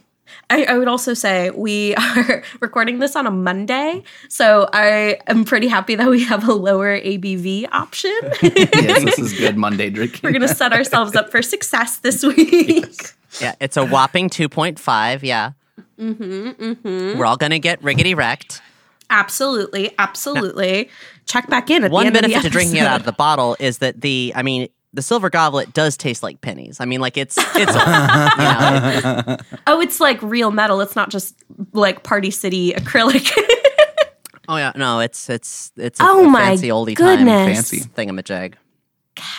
I, 0.49 0.65
I 0.65 0.77
would 0.77 0.87
also 0.87 1.13
say 1.13 1.49
we 1.51 1.95
are 2.17 2.43
recording 2.59 2.99
this 2.99 3.15
on 3.15 3.27
a 3.27 3.31
Monday, 3.31 4.03
so 4.29 4.69
I 4.73 5.19
am 5.27 5.45
pretty 5.45 5.67
happy 5.67 5.95
that 5.95 6.09
we 6.09 6.23
have 6.25 6.47
a 6.47 6.53
lower 6.53 6.99
ABV 6.99 7.67
option. 7.71 8.17
yes, 8.41 9.03
this 9.03 9.19
is 9.19 9.33
good 9.33 9.57
Monday 9.57 9.89
drinking. 9.91 10.21
We're 10.23 10.31
going 10.31 10.41
to 10.47 10.55
set 10.55 10.73
ourselves 10.73 11.15
up 11.15 11.31
for 11.31 11.41
success 11.41 11.97
this 11.97 12.23
week. 12.23 13.13
Yeah, 13.41 13.55
it's 13.59 13.77
a 13.77 13.85
whopping 13.85 14.29
2.5. 14.29 15.23
Yeah. 15.23 15.51
Mm-hmm, 15.99 16.49
mm-hmm. 16.49 17.17
We're 17.17 17.25
all 17.25 17.37
going 17.37 17.51
to 17.51 17.59
get 17.59 17.81
riggedy 17.81 18.15
wrecked. 18.15 18.61
Absolutely, 19.09 19.93
absolutely. 19.99 20.89
Check 21.25 21.49
back 21.49 21.69
in 21.69 21.83
at 21.83 21.91
One 21.91 22.03
the 22.03 22.07
end 22.07 22.13
benefit 22.13 22.37
of 22.37 22.43
the 22.43 22.49
to 22.49 22.53
drinking 22.53 22.77
it 22.77 22.87
out 22.87 22.99
of 22.99 23.05
the 23.05 23.11
bottle 23.11 23.55
is 23.59 23.79
that 23.79 24.01
the, 24.01 24.33
I 24.35 24.41
mean, 24.41 24.67
the 24.95 25.01
silver 25.01 25.29
goblet 25.29 25.73
does 25.73 25.97
taste 25.97 26.23
like 26.23 26.41
pennies. 26.41 26.79
I 26.79 26.85
mean, 26.85 27.01
like 27.01 27.17
it's 27.17 27.37
it's 27.55 27.57
you 27.57 27.63
know, 27.65 29.37
Oh, 29.67 29.81
it's 29.81 29.99
like 29.99 30.21
real 30.21 30.51
metal. 30.51 30.81
It's 30.81 30.95
not 30.95 31.09
just 31.09 31.35
like 31.73 32.03
Party 32.03 32.31
City 32.31 32.71
acrylic. 32.73 33.31
oh 34.47 34.57
yeah, 34.57 34.71
no, 34.75 34.99
it's 35.01 35.29
it's 35.29 35.71
it's 35.77 35.99
a, 35.99 36.03
Oh 36.03 36.25
a 36.25 36.29
my 36.29 36.45
fancy 36.47 36.69
oldie 36.69 36.95
goodness. 36.95 37.55
Fancy. 37.55 37.79
time 37.81 37.89
thingamajig. 38.17 38.53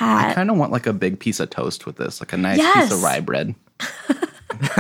I 0.01 0.33
kind 0.35 0.51
of 0.51 0.57
want 0.57 0.73
like 0.73 0.87
a 0.87 0.93
big 0.93 1.21
piece 1.21 1.39
of 1.41 1.51
toast 1.51 1.85
with 1.87 1.97
this, 1.97 2.21
like 2.21 2.33
a 2.33 2.37
nice 2.37 2.59
Yes. 2.59 2.89
piece 2.89 2.97
of 2.99 3.03
rye 3.03 3.21
bread. 3.21 3.55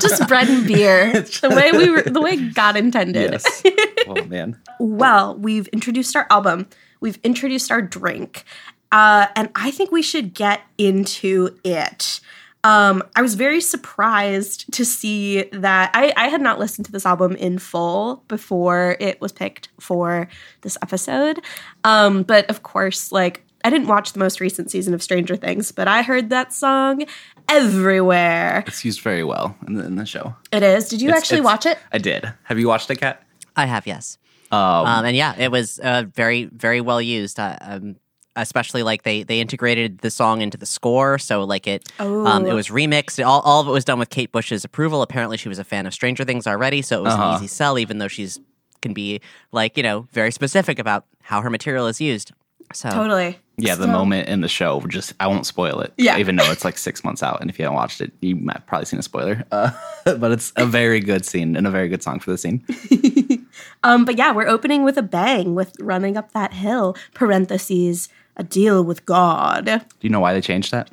just 0.00 0.26
bread 0.28 0.48
and 0.48 0.66
beer. 0.66 1.12
the 1.20 1.50
way 1.50 1.72
we 1.72 1.90
were, 1.90 2.02
the 2.02 2.20
way 2.20 2.36
God 2.36 2.76
intended. 2.76 3.32
Yes. 3.32 3.62
oh 4.08 4.24
man. 4.24 4.58
well, 4.80 5.36
we've 5.36 5.68
introduced 5.68 6.16
our 6.16 6.26
album, 6.30 6.66
we've 7.00 7.18
introduced 7.24 7.70
our 7.70 7.82
drink, 7.82 8.44
uh, 8.92 9.26
and 9.36 9.50
I 9.54 9.70
think 9.70 9.90
we 9.92 10.02
should 10.02 10.34
get 10.34 10.60
into 10.78 11.58
it. 11.64 12.20
Um, 12.64 13.04
I 13.14 13.22
was 13.22 13.34
very 13.34 13.60
surprised 13.60 14.72
to 14.72 14.84
see 14.84 15.44
that 15.52 15.90
I, 15.94 16.12
I 16.16 16.28
had 16.28 16.40
not 16.40 16.58
listened 16.58 16.84
to 16.86 16.92
this 16.92 17.06
album 17.06 17.36
in 17.36 17.58
full 17.58 18.24
before 18.26 18.96
it 18.98 19.20
was 19.20 19.30
picked 19.30 19.68
for 19.78 20.26
this 20.62 20.76
episode. 20.82 21.40
Um, 21.84 22.24
but 22.24 22.50
of 22.50 22.64
course, 22.64 23.12
like, 23.12 23.42
I 23.64 23.70
didn't 23.70 23.86
watch 23.86 24.12
the 24.14 24.18
most 24.18 24.40
recent 24.40 24.70
season 24.72 24.94
of 24.94 25.02
Stranger 25.02 25.36
Things, 25.36 25.70
but 25.70 25.86
I 25.86 26.02
heard 26.02 26.30
that 26.30 26.52
song 26.52 27.04
everywhere. 27.48 28.64
It's 28.66 28.84
used 28.84 29.00
very 29.00 29.24
well 29.24 29.56
in 29.66 29.74
the, 29.74 29.84
in 29.84 29.96
the 29.96 30.06
show. 30.06 30.34
It 30.52 30.62
is. 30.62 30.88
Did 30.88 31.00
you 31.02 31.08
It's- 31.08 31.22
actually 31.22 31.38
it's- 31.38 31.52
watch 31.52 31.66
it? 31.66 31.78
I 31.92 31.98
did. 31.98 32.32
Have 32.44 32.58
you 32.58 32.68
watched 32.68 32.90
it, 32.90 32.96
Kat? 32.96 33.22
I 33.56 33.66
have 33.66 33.86
yes, 33.86 34.18
Um, 34.52 34.60
um, 34.60 35.04
and 35.04 35.16
yeah, 35.16 35.34
it 35.38 35.50
was 35.50 35.78
uh, 35.78 36.04
very 36.14 36.44
very 36.44 36.80
well 36.82 37.00
used. 37.00 37.40
Uh, 37.40 37.56
um, 37.60 37.96
especially 38.36 38.82
like 38.82 39.02
they 39.02 39.22
they 39.22 39.40
integrated 39.40 39.98
the 39.98 40.10
song 40.10 40.40
into 40.42 40.56
the 40.56 40.66
score, 40.66 41.18
so 41.18 41.42
like 41.44 41.66
it 41.66 41.90
um, 41.98 42.46
it 42.46 42.52
was 42.52 42.68
remixed. 42.68 43.24
All 43.26 43.40
all 43.40 43.60
of 43.62 43.68
it 43.68 43.72
was 43.72 43.84
done 43.84 43.98
with 43.98 44.10
Kate 44.10 44.30
Bush's 44.30 44.64
approval. 44.64 45.02
Apparently, 45.02 45.36
she 45.36 45.48
was 45.48 45.58
a 45.58 45.64
fan 45.64 45.86
of 45.86 45.94
Stranger 45.94 46.24
Things 46.24 46.46
already, 46.46 46.82
so 46.82 46.98
it 46.98 47.02
was 47.02 47.14
Uh-huh. 47.14 47.30
an 47.30 47.36
easy 47.36 47.46
sell. 47.48 47.78
Even 47.78 47.98
though 47.98 48.08
she's 48.08 48.38
can 48.82 48.92
be 48.92 49.20
like 49.52 49.76
you 49.76 49.82
know 49.82 50.06
very 50.12 50.30
specific 50.30 50.78
about 50.78 51.06
how 51.22 51.40
her 51.40 51.50
material 51.50 51.86
is 51.86 52.00
used. 52.00 52.32
So 52.72 52.90
Totally. 52.90 53.38
yeah, 53.58 53.76
the 53.76 53.84
So- 53.84 53.90
moment 53.92 54.28
in 54.28 54.40
the 54.40 54.48
show, 54.48 54.80
just 54.88 55.14
I 55.20 55.28
won't 55.28 55.46
spoil 55.46 55.80
it. 55.82 55.92
Yeah. 55.96 56.18
even 56.18 56.34
though 56.34 56.50
it's 56.50 56.64
like 56.64 56.76
six 56.76 57.04
months 57.04 57.22
out, 57.22 57.40
and 57.40 57.48
if 57.48 57.58
you 57.60 57.64
haven't 57.64 57.76
watched 57.76 58.00
it, 58.00 58.12
you 58.20 58.34
might 58.34 58.56
have 58.56 58.66
probably 58.66 58.86
seen 58.86 58.98
a 58.98 59.04
spoiler. 59.04 59.44
Uh, 59.52 59.70
but 60.04 60.32
it's 60.32 60.52
a 60.56 60.66
very 60.66 60.98
good 60.98 61.24
scene 61.24 61.54
and 61.56 61.64
a 61.66 61.70
very 61.70 61.88
good 61.88 62.02
song 62.02 62.18
for 62.20 62.30
the 62.32 62.38
scene. 62.38 62.64
Um, 63.82 64.04
but 64.04 64.18
yeah, 64.18 64.32
we're 64.32 64.48
opening 64.48 64.82
with 64.84 64.98
a 64.98 65.02
bang 65.02 65.54
with 65.54 65.76
running 65.80 66.16
up 66.16 66.32
that 66.32 66.52
hill. 66.52 66.94
Parentheses, 67.14 68.08
a 68.36 68.44
deal 68.44 68.82
with 68.84 69.04
God. 69.06 69.64
Do 69.66 69.80
you 70.00 70.10
know 70.10 70.20
why 70.20 70.32
they 70.34 70.40
changed 70.40 70.70
that? 70.72 70.90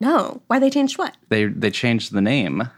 No, 0.00 0.40
why 0.48 0.58
they 0.58 0.70
changed 0.70 0.98
what? 0.98 1.16
They 1.28 1.44
they 1.46 1.70
changed 1.70 2.12
the 2.12 2.20
name 2.20 2.68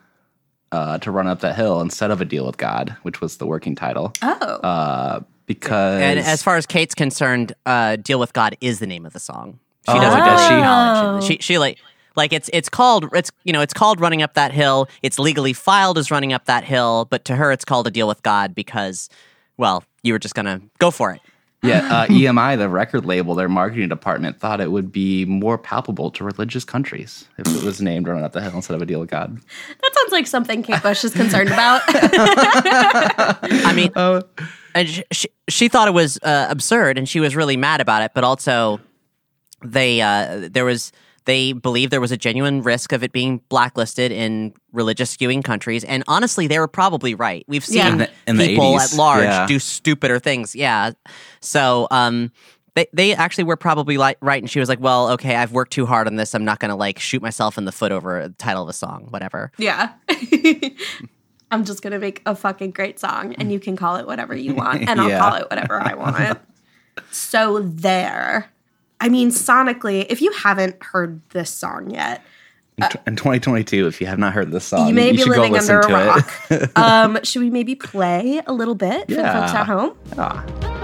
uh, 0.73 0.99
to 0.99 1.11
run 1.11 1.27
up 1.27 1.41
that 1.41 1.57
hill 1.57 1.81
instead 1.81 2.11
of 2.11 2.21
a 2.21 2.25
deal 2.25 2.45
with 2.47 2.57
God, 2.59 2.97
which 3.03 3.21
was 3.21 3.39
the 3.39 3.47
working 3.47 3.75
title. 3.75 4.13
Oh, 4.23 4.31
Uh, 4.63 5.21
because 5.47 6.01
and 6.03 6.19
as 6.19 6.43
far 6.43 6.57
as 6.57 6.67
Kate's 6.67 6.95
concerned, 6.95 7.55
uh, 7.67 7.97
"Deal 7.97 8.19
with 8.19 8.33
God" 8.33 8.57
is 8.61 8.79
the 8.79 8.87
name 8.87 9.05
of 9.07 9.13
the 9.13 9.21
song. 9.21 9.59
She 9.87 9.93
Oh, 9.93 10.01
doesn't 10.01 10.21
does 10.25 10.41
she? 10.47 10.55
acknowledge 10.55 11.23
it. 11.25 11.27
She 11.27 11.39
she 11.43 11.59
like 11.59 11.79
like 12.17 12.33
it's 12.33 12.49
it's 12.53 12.69
called 12.71 13.09
it's 13.13 13.31
you 13.45 13.53
know 13.53 13.61
it's 13.61 13.75
called 13.75 14.01
running 14.01 14.23
up 14.23 14.35
that 14.35 14.53
hill. 14.53 14.89
It's 15.03 15.19
legally 15.19 15.53
filed 15.53 15.99
as 15.99 16.11
running 16.11 16.33
up 16.33 16.47
that 16.47 16.65
hill, 16.65 17.07
but 17.11 17.25
to 17.27 17.37
her 17.37 17.53
it's 17.53 17.65
called 17.65 17.87
a 17.87 17.91
deal 17.91 18.09
with 18.09 18.23
God 18.23 18.55
because 18.55 19.09
well 19.59 19.85
you 20.03 20.13
were 20.15 20.19
just 20.19 20.35
gonna 20.35 20.61
go 20.79 20.91
for 20.91 21.13
it. 21.13 21.21
Yeah, 21.65 21.89
uh, 21.91 22.07
EMI, 22.09 22.59
the 22.59 22.69
record 22.69 23.05
label, 23.05 23.35
their 23.35 23.49
marketing 23.49 23.89
department 23.89 24.39
thought 24.39 24.61
it 24.61 24.71
would 24.71 24.93
be 24.93 25.25
more 25.25 25.59
palpable 25.59 26.11
to 26.13 26.25
religious 26.25 26.65
countries 26.65 27.27
if 27.39 27.47
it 27.47 27.63
was 27.63 27.81
named 27.81 28.07
"Running 28.07 28.25
Up 28.25 28.33
the 28.33 28.41
Hill" 28.41 28.55
instead 28.55 28.75
of 28.75 28.83
a 28.83 28.87
deal 28.87 29.01
with 29.01 29.11
God. 29.11 29.37
that 29.37 29.95
sounds 29.95 30.13
like 30.13 30.27
something 30.27 30.63
Kate 30.63 30.83
Bush 30.83 31.05
is 31.05 31.15
concerned 31.15 31.49
about. 31.49 31.83
I 31.89 33.73
mean, 33.75 33.91
and 34.75 34.89
she, 34.89 35.05
she 35.11 35.29
she 35.49 35.69
thought 35.69 35.89
it 35.89 35.95
was 35.95 36.19
uh, 36.23 36.47
absurd, 36.51 36.99
and 36.99 37.09
she 37.09 37.21
was 37.21 37.35
really 37.35 37.57
mad 37.57 37.81
about 37.81 38.03
it. 38.03 38.13
But 38.15 38.25
also, 38.25 38.81
they 39.63 40.01
uh, 40.01 40.49
there 40.51 40.65
was 40.65 40.93
they 41.27 41.53
believed 41.53 41.93
there 41.93 42.01
was 42.01 42.13
a 42.13 42.17
genuine 42.17 42.63
risk 42.63 42.93
of 42.93 43.03
it 43.03 43.13
being 43.13 43.41
blacklisted 43.49 44.13
in 44.13 44.53
religious 44.73 45.17
skewing 45.17 45.43
countries, 45.43 45.85
and 45.85 46.05
honestly, 46.07 46.47
they 46.47 46.59
were 46.59 46.69
probably 46.69 47.15
right. 47.15 47.45
We've 47.49 47.65
seen 47.65 47.79
Yeah. 47.79 47.89
In 47.93 47.99
the- 47.99 48.11
in 48.27 48.39
people 48.39 48.75
80s, 48.75 48.93
at 48.93 48.99
large 48.99 49.25
yeah. 49.25 49.47
do 49.47 49.59
stupider 49.59 50.19
things. 50.19 50.55
Yeah, 50.55 50.93
so 51.41 51.87
um. 51.91 52.31
They, 52.77 52.89
they 52.93 53.15
actually 53.15 53.45
were 53.45 53.55
probably 53.57 53.99
like 53.99 54.19
right, 54.21 54.43
and 54.43 54.51
she 54.51 54.59
was 54.59 54.69
like, 54.69 54.81
"Well, 54.81 55.11
okay, 55.13 55.37
I've 55.37 55.53
worked 55.53 55.73
too 55.73 55.87
hard 55.87 56.09
on 56.09 56.17
this. 56.17 56.35
I'm 56.35 56.45
not 56.45 56.59
gonna 56.59 56.75
like 56.75 56.99
shoot 56.99 57.23
myself 57.23 57.57
in 57.57 57.67
the 57.67 57.71
foot 57.71 57.93
over 57.93 58.27
the 58.27 58.35
title 58.35 58.65
of 58.65 58.69
a 58.69 58.73
song, 58.73 59.07
whatever." 59.11 59.53
yeah. 59.59 59.93
I'm 61.53 61.65
just 61.65 61.83
gonna 61.83 62.01
make 62.01 62.21
a 62.27 62.35
fucking 62.35 62.73
great 62.73 62.99
song, 62.99 63.35
and 63.35 63.53
you 63.53 63.61
can 63.61 63.77
call 63.77 63.95
it 63.95 64.09
whatever 64.09 64.35
you 64.35 64.55
want, 64.55 64.83
and 64.89 65.01
I'll 65.01 65.09
Yeah. 65.09 65.19
call 65.21 65.35
it 65.37 65.47
whatever 65.51 65.81
I 65.81 65.95
want. 65.95 66.41
so 67.13 67.61
there. 67.61 68.51
I 69.05 69.11
mean, 69.11 69.29
sonically, 69.29 70.07
if 70.09 70.23
you 70.23 70.33
haven't 70.33 70.83
heard 70.83 71.21
this 71.29 71.51
song 71.51 71.91
yet, 71.91 72.23
In, 72.79 72.85
in 73.07 73.17
2022, 73.17 73.87
if 73.87 74.01
you 74.01 74.07
have 74.07 74.19
not 74.19 74.33
heard 74.33 74.51
this 74.51 74.65
song, 74.65 74.89
you 74.89 74.95
may 74.95 75.13
be 75.13 75.19
should 75.19 75.29
living 75.29 75.53
go 75.53 75.59
listen 75.59 75.77
under 75.77 75.87
a 75.87 75.91
to 75.91 76.07
rock. 76.07 76.33
it. 76.51 76.71
um, 76.79 77.19
should 77.23 77.43
we 77.43 77.51
maybe 77.51 77.75
play 77.75 78.41
a 78.47 78.53
little 78.55 78.75
bit 78.75 79.07
for 79.07 79.17
the 79.17 79.23
folks 79.23 79.53
at 79.53 79.67
home? 79.67 79.95
Ah. 80.17 80.81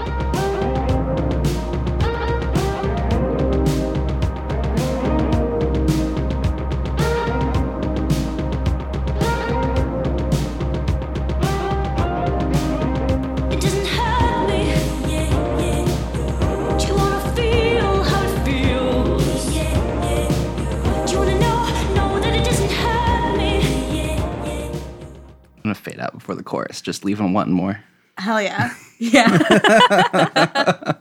Gonna 25.71 25.75
fade 25.83 25.99
out 25.99 26.13
before 26.13 26.35
the 26.35 26.43
chorus. 26.43 26.81
Just 26.81 27.05
leave 27.05 27.17
them 27.17 27.33
wanting 27.33 27.53
more. 27.53 27.81
Hell 28.17 28.41
yeah. 28.41 28.73
Yeah. 29.03 29.33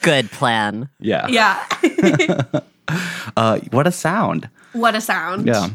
Good 0.00 0.30
plan. 0.30 0.88
Yeah. 0.98 1.26
yeah. 1.28 1.62
Uh, 3.36 3.58
what 3.70 3.86
a 3.86 3.92
sound. 3.92 4.48
what 4.72 4.94
a 4.94 5.00
sound. 5.02 5.46
Yeah. 5.46 5.68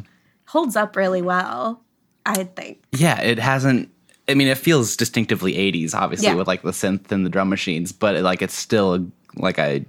Holds 0.47 0.75
up 0.75 0.95
really 0.95 1.21
well, 1.21 1.79
I 2.25 2.45
think. 2.45 2.81
Yeah. 2.91 3.21
It 3.21 3.37
hasn't. 3.37 3.91
I 4.27 4.33
mean, 4.33 4.47
it 4.47 4.57
feels 4.57 4.97
distinctively 4.97 5.53
80s, 5.53 5.93
obviously, 5.93 6.29
Yeah. 6.29 6.33
with 6.33 6.47
like 6.47 6.63
the 6.63 6.71
synth 6.71 7.11
and 7.11 7.23
the 7.23 7.29
drum 7.29 7.49
machines, 7.49 7.91
but 7.91 8.19
like 8.23 8.41
it's 8.41 8.55
still 8.55 9.11
like 9.35 9.59
I. 9.59 9.85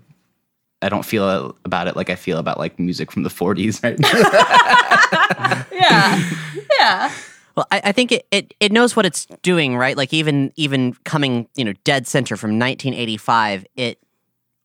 I 0.82 0.90
don't 0.90 1.02
feel 1.06 1.56
about 1.64 1.86
it 1.88 1.96
like 1.96 2.10
I 2.10 2.14
feel 2.14 2.36
about 2.36 2.58
like 2.58 2.78
music 2.78 3.10
from 3.10 3.22
the 3.22 3.30
40s 3.30 3.82
right 3.82 3.98
now. 3.98 5.64
Yeah. 5.72 6.30
yeah. 6.78 7.12
Well, 7.56 7.66
I, 7.70 7.80
I 7.84 7.92
think 7.92 8.10
it, 8.12 8.26
it, 8.30 8.54
it 8.60 8.72
knows 8.72 8.96
what 8.96 9.06
it's 9.06 9.26
doing, 9.42 9.76
right? 9.76 9.96
Like 9.96 10.12
even 10.12 10.52
even 10.56 10.94
coming, 11.04 11.48
you 11.54 11.64
know, 11.64 11.72
dead 11.84 12.06
center 12.06 12.36
from 12.36 12.58
1985, 12.58 13.64
it 13.76 13.98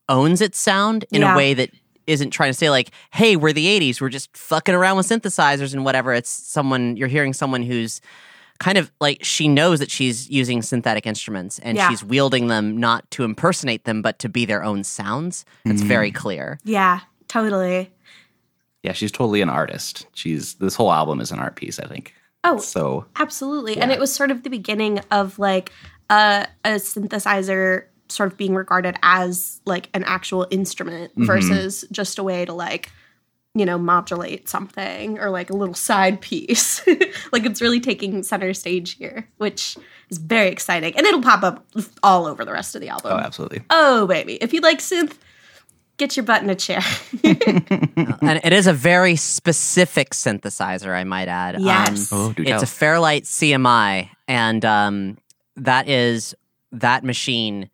owns 0.08 0.42
its 0.42 0.60
sound 0.60 1.06
in 1.12 1.22
Yeah. 1.22 1.34
a 1.34 1.38
way 1.38 1.54
that 1.54 1.70
isn't 2.08 2.32
trying 2.32 2.50
to 2.50 2.56
say 2.58 2.70
like, 2.72 2.90
"Hey, 3.12 3.36
we're 3.36 3.54
the 3.54 3.68
80s. 3.68 4.02
We're 4.02 4.10
just 4.10 4.36
fucking 4.36 4.74
around 4.74 4.98
with 4.98 5.08
synthesizers 5.08 5.74
and 5.74 5.86
whatever." 5.86 6.14
It's 6.14 6.30
someone 6.30 6.98
you're 6.98 7.08
hearing 7.08 7.34
someone 7.34 7.62
who's 7.64 8.02
kind 8.60 8.78
of 8.78 8.92
like 9.00 9.24
she 9.24 9.48
knows 9.48 9.80
that 9.80 9.90
she's 9.92 10.30
using 10.30 10.62
synthetic 10.62 11.06
instruments 11.06 11.60
and 11.60 11.78
Yeah. 11.78 11.90
she's 11.90 12.04
wielding 12.04 12.48
them 12.48 12.78
not 12.78 13.10
to 13.12 13.24
impersonate 13.24 13.86
them 13.86 14.02
but 14.02 14.20
to 14.20 14.28
be 14.28 14.46
their 14.46 14.64
own 14.64 14.84
sounds. 14.84 15.46
It's 15.64 15.82
very 15.82 16.12
mm. 16.12 16.16
clear. 16.16 16.60
Yeah. 16.66 17.00
Totally. 17.30 17.90
yeah, 18.84 18.94
she's 18.94 19.12
totally 19.12 19.42
an 19.42 19.50
artist. 19.50 20.08
She's 20.14 20.56
this 20.56 20.74
whole 20.76 20.92
album 20.92 21.22
is 21.22 21.32
an 21.32 21.40
art 21.40 21.56
piece, 21.56 21.80
I 21.80 21.86
think. 21.88 22.14
Oh, 22.44 22.58
So 22.58 23.06
Absolutely. 23.18 23.78
And 23.78 23.92
it 23.92 24.00
was 24.00 24.14
sort 24.14 24.32
of 24.32 24.44
the 24.44 24.50
beginning 24.50 25.00
of 25.12 25.38
like 25.40 25.72
a, 26.10 26.48
a 26.64 26.70
synthesizer 26.76 27.86
sort 28.08 28.32
of 28.32 28.38
being 28.38 28.56
regarded 28.56 28.96
as 29.04 29.62
like 29.66 29.90
an 29.94 30.04
actual 30.06 30.48
instrument 30.50 31.12
Mm-hmm. 31.12 31.26
versus 31.26 31.86
just 31.92 32.18
a 32.18 32.24
way 32.24 32.46
to 32.46 32.54
like, 32.54 32.92
you 33.56 33.66
know, 33.66 33.78
modulate 33.78 34.48
something 34.48 35.20
or 35.20 35.30
like 35.30 35.50
a 35.50 35.56
little 35.56 35.76
side 35.76 36.22
piece. 36.22 36.82
like 37.32 37.46
it's 37.46 37.62
really 37.62 37.80
taking 37.80 38.24
center 38.24 38.54
stage 38.54 38.96
here, 38.96 39.28
which 39.38 39.78
is 40.10 40.18
very 40.18 40.48
exciting. 40.50 40.96
And 40.98 41.06
it'll 41.06 41.22
pop 41.22 41.44
up 41.44 41.66
all 42.04 42.26
over 42.26 42.46
the 42.46 42.52
rest 42.54 42.74
of 42.76 42.82
the 42.82 42.90
album. 42.90 43.12
Oh, 43.14 43.18
absolutely. 43.18 43.62
Oh, 43.70 44.08
baby. 44.08 44.36
If 44.36 44.54
you 44.54 44.62
like 44.62 44.80
synth, 44.80 45.18
get 46.00 46.18
your 46.18 46.24
butt 46.24 46.42
in 46.42 46.50
a 46.50 46.56
chair. 46.56 46.82
and 47.24 48.42
it 48.44 48.54
is 48.54 48.66
a 48.66 48.74
very 48.74 49.16
specific 49.16 50.12
synthesizer, 50.12 50.96
I 50.96 51.04
might 51.04 51.28
add. 51.28 51.62
Yes. 51.62 52.10
Oh, 52.12 52.34
it's 52.36 52.50
tell. 52.50 52.64
a 52.64 52.66
Fairlight 52.66 53.26
CMI, 53.26 54.10
and 54.28 54.66
um, 54.66 55.18
that 55.58 55.88
is 55.88 56.34
that 56.72 57.04
machine 57.04 57.70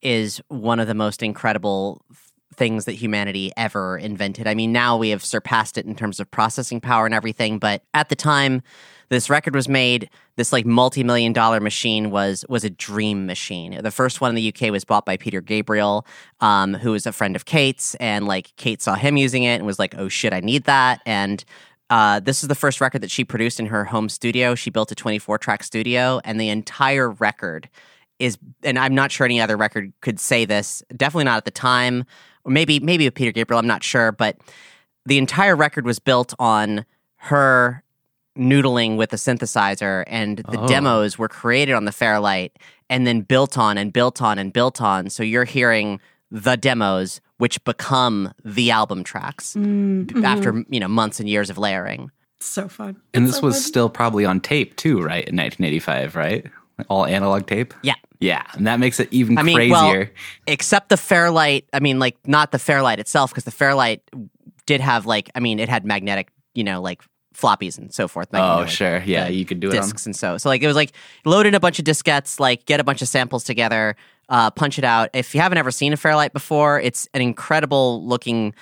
is 0.00 0.40
one 0.48 0.80
of 0.80 0.86
the 0.86 0.94
most 0.94 1.22
incredible 1.22 2.04
things 2.54 2.84
that 2.84 2.92
humanity 2.92 3.52
ever 3.56 3.98
invented. 3.98 4.46
I 4.46 4.54
mean, 4.54 4.72
now 4.72 4.96
we 4.96 5.10
have 5.10 5.24
surpassed 5.24 5.76
it 5.76 5.86
in 5.86 5.96
terms 5.96 6.20
of 6.20 6.30
processing 6.30 6.80
power 6.80 7.04
and 7.04 7.14
everything, 7.14 7.58
but 7.58 7.82
at 7.92 8.08
the 8.10 8.16
time 8.16 8.62
this 9.08 9.30
record 9.30 9.54
was 9.54 9.68
made, 9.68 10.08
this 10.36 10.52
like 10.52 10.66
multi-million 10.66 11.32
dollar 11.32 11.60
machine 11.60 12.10
was 12.10 12.44
was 12.48 12.64
a 12.64 12.70
dream 12.70 13.26
machine. 13.26 13.80
The 13.82 13.90
first 13.90 14.20
one 14.20 14.30
in 14.30 14.34
the 14.34 14.48
UK 14.48 14.70
was 14.70 14.84
bought 14.84 15.06
by 15.06 15.16
Peter 15.16 15.40
Gabriel, 15.40 16.06
um, 16.40 16.74
who 16.74 16.92
was 16.92 17.06
a 17.06 17.12
friend 17.12 17.36
of 17.36 17.44
Kate's, 17.44 17.94
and 17.96 18.26
like 18.26 18.54
Kate 18.56 18.82
saw 18.82 18.94
him 18.94 19.16
using 19.16 19.44
it 19.44 19.56
and 19.56 19.66
was 19.66 19.78
like, 19.78 19.94
"Oh 19.96 20.08
shit, 20.08 20.32
I 20.32 20.40
need 20.40 20.64
that." 20.64 21.00
And 21.06 21.44
uh, 21.90 22.20
this 22.20 22.42
is 22.42 22.48
the 22.48 22.54
first 22.54 22.80
record 22.80 23.02
that 23.02 23.10
she 23.10 23.24
produced 23.24 23.60
in 23.60 23.66
her 23.66 23.84
home 23.84 24.08
studio. 24.08 24.54
She 24.54 24.70
built 24.70 24.90
a 24.90 24.94
24 24.94 25.38
track 25.38 25.62
studio, 25.62 26.20
and 26.24 26.40
the 26.40 26.48
entire 26.48 27.10
record 27.10 27.68
is, 28.18 28.38
and 28.62 28.78
I'm 28.78 28.94
not 28.94 29.12
sure 29.12 29.24
any 29.24 29.40
other 29.40 29.56
record 29.56 29.92
could 30.00 30.18
say 30.18 30.44
this. 30.44 30.82
Definitely 30.96 31.24
not 31.24 31.36
at 31.36 31.44
the 31.44 31.50
time, 31.50 32.04
or 32.44 32.50
maybe 32.50 32.80
maybe 32.80 33.04
with 33.04 33.14
Peter 33.14 33.32
Gabriel. 33.32 33.60
I'm 33.60 33.66
not 33.66 33.84
sure, 33.84 34.10
but 34.10 34.38
the 35.06 35.18
entire 35.18 35.54
record 35.54 35.84
was 35.84 35.98
built 35.98 36.34
on 36.38 36.84
her 37.16 37.83
noodling 38.36 38.96
with 38.96 39.12
a 39.12 39.16
synthesizer, 39.16 40.04
and 40.06 40.38
the 40.38 40.60
Oh. 40.60 40.66
demos 40.66 41.18
were 41.18 41.28
created 41.28 41.74
on 41.74 41.84
the 41.84 41.92
Fairlight 41.92 42.56
and 42.90 43.06
then 43.06 43.20
built 43.22 43.56
on 43.58 43.78
and 43.78 43.92
built 43.92 44.20
on 44.20 44.38
and 44.38 44.52
built 44.52 44.80
on. 44.80 45.08
So 45.10 45.22
you're 45.22 45.44
hearing 45.44 46.00
the 46.30 46.56
demos, 46.56 47.20
which 47.38 47.62
become 47.64 48.32
the 48.44 48.70
album 48.70 49.04
tracks 49.04 49.54
Mm-hmm. 49.56 50.24
after 50.24 50.64
you 50.68 50.80
know 50.80 50.88
months 50.88 51.20
and 51.20 51.28
years 51.28 51.48
of 51.50 51.58
layering. 51.58 52.10
so 52.40 52.68
fun. 52.68 52.96
And 53.14 53.24
It's 53.24 53.34
this 53.34 53.40
so 53.40 53.46
was 53.46 53.54
fun. 53.56 53.62
still 53.62 53.88
probably 53.88 54.24
on 54.26 54.40
tape 54.40 54.76
too, 54.76 55.00
right? 55.00 55.26
In 55.28 55.36
1985, 55.36 56.14
right? 56.16 56.44
All 56.88 57.06
analog 57.06 57.46
tape. 57.46 57.72
Yeah. 57.82 57.94
Yeah, 58.20 58.42
and 58.54 58.66
that 58.66 58.80
makes 58.80 59.00
it 59.00 59.08
even 59.12 59.36
I 59.38 59.42
mean, 59.42 59.54
crazier. 59.56 59.70
well, 59.72 60.04
except 60.46 60.88
the 60.88 60.96
Fairlight. 60.96 61.66
I 61.72 61.80
mean, 61.80 61.98
like 61.98 62.16
not 62.26 62.52
the 62.52 62.58
Fairlight 62.58 62.98
itself, 62.98 63.30
because 63.30 63.44
the 63.44 63.50
Fairlight 63.50 64.02
did 64.66 64.80
have 64.80 65.04
like, 65.04 65.30
I 65.34 65.40
mean, 65.40 65.58
it 65.58 65.68
had 65.68 65.84
magnetic, 65.84 66.28
you 66.54 66.64
know, 66.64 66.80
like 66.80 67.02
floppies 67.34 67.78
and 67.78 67.92
so 67.92 68.08
forth. 68.08 68.28
oh, 68.32 68.38
magnetic, 68.38 68.70
sure. 68.70 69.02
Yeah, 69.04 69.28
you 69.28 69.44
could 69.44 69.60
do 69.60 69.68
it 69.68 69.76
on. 69.76 69.82
discs 69.82 70.06
and 70.06 70.16
so. 70.16 70.38
So 70.38 70.48
like 70.48 70.62
it 70.62 70.66
was 70.66 70.76
like 70.76 70.92
load 71.24 71.46
in 71.46 71.54
a 71.54 71.60
bunch 71.60 71.78
of 71.78 71.84
diskettes, 71.84 72.40
like 72.40 72.64
get 72.66 72.80
a 72.80 72.84
bunch 72.84 73.02
of 73.02 73.08
samples 73.08 73.44
together, 73.44 73.96
uh, 74.28 74.50
punch 74.50 74.78
it 74.78 74.84
out. 74.84 75.10
If 75.12 75.34
you 75.34 75.40
haven't 75.40 75.58
ever 75.58 75.70
seen 75.70 75.92
a 75.92 75.96
Fairlight 75.96 76.32
before, 76.32 76.80
it's 76.80 77.08
an 77.14 77.20
incredible 77.20 78.04
looking 78.06 78.54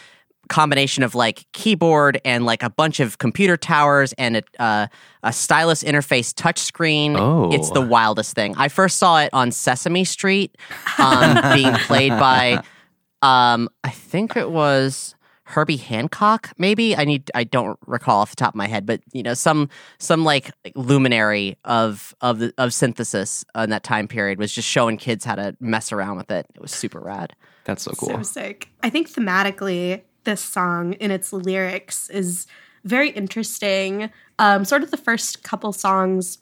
combination 0.49 1.03
of 1.03 1.15
like 1.15 1.47
keyboard 1.53 2.21
and 2.25 2.45
like 2.45 2.63
a 2.63 2.69
bunch 2.71 3.01
of 3.01 3.19
computer 3.19 3.57
towers 3.57 4.13
and 4.15 4.37
a, 4.37 4.43
uh, 4.59 4.87
a 5.23 5.33
stylus 5.33 5.83
interface 5.83 6.35
touchscreen. 6.35 7.17
Oh. 7.17 7.51
It's 7.53 7.71
the 7.71 7.81
wildest 7.81 8.35
thing. 8.35 8.55
I 8.57 8.69
first 8.69 8.99
saw 8.99 9.21
it 9.21 9.31
on 9.33 9.51
Sesame 9.51 10.05
Street, 10.05 10.57
um, 10.99 11.55
being 11.55 11.73
played 11.75 12.11
by, 12.11 12.63
um, 13.23 13.69
I 13.85 13.91
think 13.91 14.37
it 14.37 14.51
was 14.51 15.15
Herbie 15.53 15.77
Hancock. 15.77 16.51
Maybe 16.59 16.97
I 16.97 17.05
need. 17.05 17.31
I 17.35 17.45
don't 17.45 17.79
recall 17.87 18.21
off 18.21 18.31
the 18.31 18.37
top 18.37 18.55
of 18.55 18.57
my 18.57 18.67
head, 18.67 18.87
but 18.87 19.01
you 19.13 19.23
know, 19.23 19.35
some 19.35 19.69
some 19.99 20.25
like 20.25 20.51
luminary 20.75 21.57
of 21.65 22.15
of 22.21 22.39
the 22.39 22.55
of 22.59 22.75
synthesis 22.75 23.45
in 23.55 23.71
that 23.71 23.85
time 23.85 24.09
period 24.09 24.39
was 24.39 24.53
just 24.53 24.69
showing 24.69 24.97
kids 24.97 25.25
how 25.25 25.35
to 25.35 25.57
mess 25.61 25.93
around 25.93 26.17
with 26.17 26.31
it. 26.31 26.47
It 26.55 26.61
was 26.61 26.73
super 26.73 27.01
rad. 27.01 27.35
That's 27.65 27.83
so 27.83 27.93
cool. 27.93 28.09
So 28.09 28.23
sick. 28.23 28.69
I 28.83 28.91
think 28.91 29.11
thematically, 29.11 30.03
this 30.25 30.41
song 30.41 30.95
in 30.95 31.11
its 31.11 31.33
lyrics 31.33 32.11
is 32.11 32.47
very 32.85 33.11
interesting. 33.11 34.11
Um, 34.39 34.65
sort 34.65 34.83
of 34.83 34.91
the 34.91 34.97
first 34.97 35.43
couple 35.43 35.73
songs, 35.73 36.39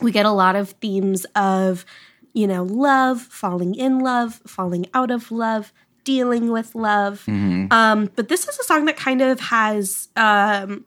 we 0.00 0.12
get 0.12 0.26
a 0.26 0.30
lot 0.30 0.56
of 0.56 0.70
themes 0.70 1.26
of, 1.36 1.84
you 2.32 2.46
know, 2.46 2.62
love, 2.62 3.20
falling 3.20 3.74
in 3.74 3.98
love, 3.98 4.40
falling 4.46 4.86
out 4.94 5.10
of 5.10 5.30
love, 5.30 5.72
dealing 6.04 6.50
with 6.50 6.74
love. 6.74 7.24
Um, 7.72 8.10
but 8.14 8.28
this 8.28 8.46
is 8.46 8.58
a 8.58 8.64
song 8.64 8.84
that 8.84 8.96
kind 8.96 9.22
of 9.22 9.40
has, 9.40 10.08
um, 10.16 10.84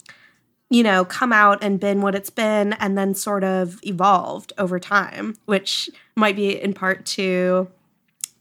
you 0.70 0.84
know, 0.84 1.04
come 1.06 1.34
out 1.34 1.64
and 1.64 1.80
been 1.80 2.02
what 2.02 2.16
it's 2.16 2.30
been 2.30 2.74
and 2.74 2.98
then 2.98 3.14
sort 3.16 3.44
of 3.44 3.80
evolved 3.84 4.54
over 4.58 4.80
time, 4.80 5.36
which 5.46 5.90
might 6.16 6.36
be 6.36 6.62
in 6.62 6.74
part 6.74 7.06
to 7.06 7.68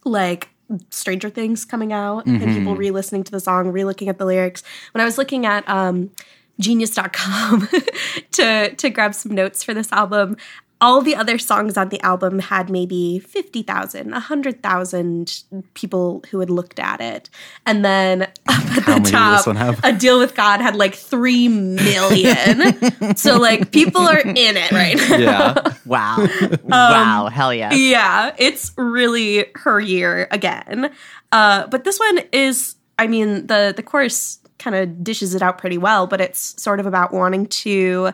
like 0.04 0.50
Stranger 0.90 1.30
Things 1.30 1.64
coming 1.64 1.92
out 1.92 2.26
and 2.26 2.40
people 2.58 2.74
re 2.74 2.90
listening 2.90 3.22
to 3.24 3.30
the 3.30 3.40
song, 3.40 3.68
re 3.68 3.84
looking 3.84 4.08
at 4.08 4.18
the 4.18 4.24
lyrics. 4.24 4.62
When 4.92 5.00
I 5.00 5.04
was 5.04 5.16
looking 5.18 5.46
at 5.46 5.68
um, 5.68 6.10
genius.com 6.58 7.68
to, 8.32 8.74
to 8.74 8.90
grab 8.90 9.14
some 9.14 9.32
notes 9.34 9.62
for 9.62 9.74
this 9.74 9.92
album, 9.92 10.36
all 10.80 11.00
the 11.00 11.16
other 11.16 11.38
songs 11.38 11.76
on 11.76 11.88
the 11.88 12.00
album 12.02 12.38
had 12.38 12.68
maybe 12.68 13.18
50,000, 13.18 14.10
100,000 14.10 15.42
people 15.74 16.22
who 16.30 16.40
had 16.40 16.50
looked 16.50 16.78
at 16.78 17.00
it. 17.00 17.30
And 17.64 17.84
then 17.84 18.22
up 18.22 18.30
at 18.48 18.56
How 18.58 18.94
the 18.94 19.00
many 19.00 19.10
top, 19.10 19.38
this 19.38 19.46
one 19.46 19.56
have? 19.56 19.80
A 19.82 19.92
Deal 19.92 20.18
with 20.18 20.34
God 20.34 20.60
had 20.60 20.76
like 20.76 20.94
3 20.94 21.48
million. 21.48 23.16
so, 23.16 23.38
like, 23.38 23.70
people 23.70 24.02
are 24.02 24.20
in 24.20 24.56
it 24.56 24.70
right 24.72 24.96
now. 24.96 25.16
yeah. 25.16 25.72
Wow, 25.86 26.26
wow, 26.64 27.28
hell 27.28 27.54
yeah. 27.54 27.72
Yeah, 27.72 28.34
it's 28.38 28.72
really 28.76 29.46
her 29.54 29.78
year 29.78 30.26
again. 30.32 30.90
Uh, 31.30 31.68
but 31.68 31.84
this 31.84 32.00
one 32.00 32.20
is, 32.32 32.74
I 32.98 33.06
mean, 33.06 33.46
the 33.46 33.72
the 33.76 33.84
chorus 33.84 34.40
kind 34.58 34.74
of 34.74 35.04
dishes 35.04 35.34
it 35.34 35.42
out 35.42 35.58
pretty 35.58 35.78
well, 35.78 36.08
but 36.08 36.20
it's 36.20 36.60
sort 36.60 36.80
of 36.80 36.86
about 36.86 37.12
wanting 37.12 37.46
to 37.46 38.10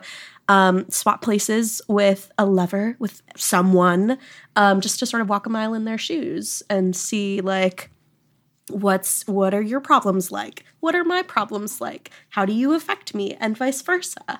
um, 0.49 0.89
swap 0.89 1.21
places 1.21 1.81
with 1.87 2.31
a 2.37 2.45
lover, 2.45 2.95
with 2.99 3.21
someone, 3.35 4.17
um, 4.55 4.81
just 4.81 4.99
to 4.99 5.05
sort 5.05 5.21
of 5.21 5.29
walk 5.29 5.45
a 5.45 5.49
mile 5.49 5.73
in 5.73 5.85
their 5.85 5.97
shoes 5.97 6.61
and 6.69 6.95
see 6.95 7.41
like 7.41 7.89
what's 8.69 9.27
what 9.27 9.53
are 9.53 9.61
your 9.61 9.79
problems 9.79 10.31
like? 10.31 10.63
What 10.79 10.95
are 10.95 11.03
my 11.03 11.21
problems 11.21 11.81
like? 11.81 12.11
How 12.29 12.45
do 12.45 12.53
you 12.53 12.73
affect 12.73 13.13
me? 13.13 13.35
And 13.39 13.57
vice 13.57 13.81
versa. 13.81 14.39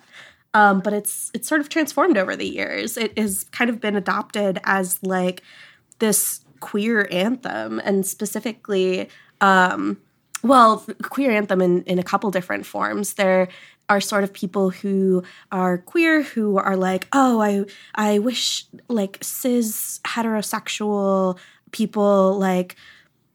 Um, 0.54 0.82
but 0.82 0.94
it's 0.94 1.32
it's 1.34 1.48
sort 1.48 1.62
of 1.62 1.70
transformed 1.70 2.18
over 2.18 2.36
the 2.36 2.48
years. 2.48 2.98
It 2.98 3.18
has 3.18 3.46
kind 3.46 3.70
of 3.70 3.80
been 3.80 3.96
adopted 3.96 4.60
as 4.64 5.02
like 5.04 5.42
this 6.00 6.42
queer 6.60 7.08
anthem 7.12 7.80
and 7.80 8.06
specifically 8.06 9.10
um, 9.42 10.00
well 10.44 10.86
queer 11.02 11.32
anthem 11.32 11.62
in, 11.62 11.84
in 11.84 12.00
a 12.00 12.04
couple 12.04 12.30
different 12.32 12.66
forms. 12.66 13.16
There 13.16 13.48
are 13.90 14.02
sort 14.02 14.24
of 14.24 14.34
people 14.34 14.70
who 14.70 15.24
are 15.52 15.78
queer 15.78 16.24
who 16.24 16.58
are 16.58 16.78
like 16.78 17.08
oh 17.14 17.42
i 17.42 17.64
i 17.96 18.20
wish 18.20 18.66
like 18.88 19.18
cis 19.22 20.00
heterosexual 20.06 21.38
people 21.72 22.38
like 22.38 22.76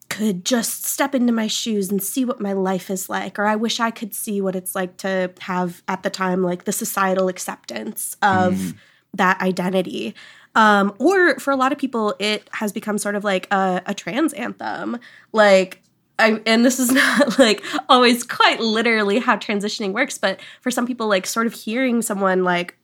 could 0.08 0.42
just 0.44 0.86
step 0.86 1.14
into 1.14 1.32
my 1.32 1.46
shoes 1.46 1.90
and 1.90 2.02
see 2.02 2.24
what 2.24 2.40
my 2.40 2.54
life 2.54 2.90
is 2.90 3.08
like 3.10 3.38
or 3.38 3.44
i 3.44 3.54
wish 3.54 3.78
i 3.78 3.90
could 3.90 4.14
see 4.14 4.40
what 4.40 4.56
it's 4.56 4.74
like 4.74 4.96
to 4.96 5.30
have 5.40 5.82
at 5.86 6.02
the 6.02 6.10
time 6.10 6.42
like 6.42 6.64
the 6.64 6.72
societal 6.72 7.28
acceptance 7.28 8.16
of 8.22 8.74
that 9.14 9.40
identity. 9.40 10.14
Um, 10.54 10.94
or 10.98 11.38
for 11.38 11.50
a 11.50 11.56
lot 11.56 11.72
of 11.72 11.78
people 11.78 12.14
it 12.18 12.48
has 12.52 12.72
become 12.72 12.98
sort 12.98 13.14
of 13.14 13.22
like 13.24 13.52
a, 13.52 13.82
a 13.86 13.94
trans 13.94 14.32
anthem. 14.32 14.98
Like 15.32 15.82
I, 16.18 16.40
and 16.46 16.64
this 16.64 16.78
is 16.78 16.90
not 16.92 17.38
like 17.38 17.64
always 17.88 18.24
quite 18.24 18.60
literally 18.60 19.18
how 19.18 19.36
transitioning 19.36 19.92
works 19.92 20.18
but 20.18 20.40
for 20.60 20.70
some 20.70 20.86
people 20.86 21.06
like 21.08 21.26
sort 21.26 21.46
of 21.46 21.54
hearing 21.54 22.02
someone 22.02 22.44
like 22.44 22.78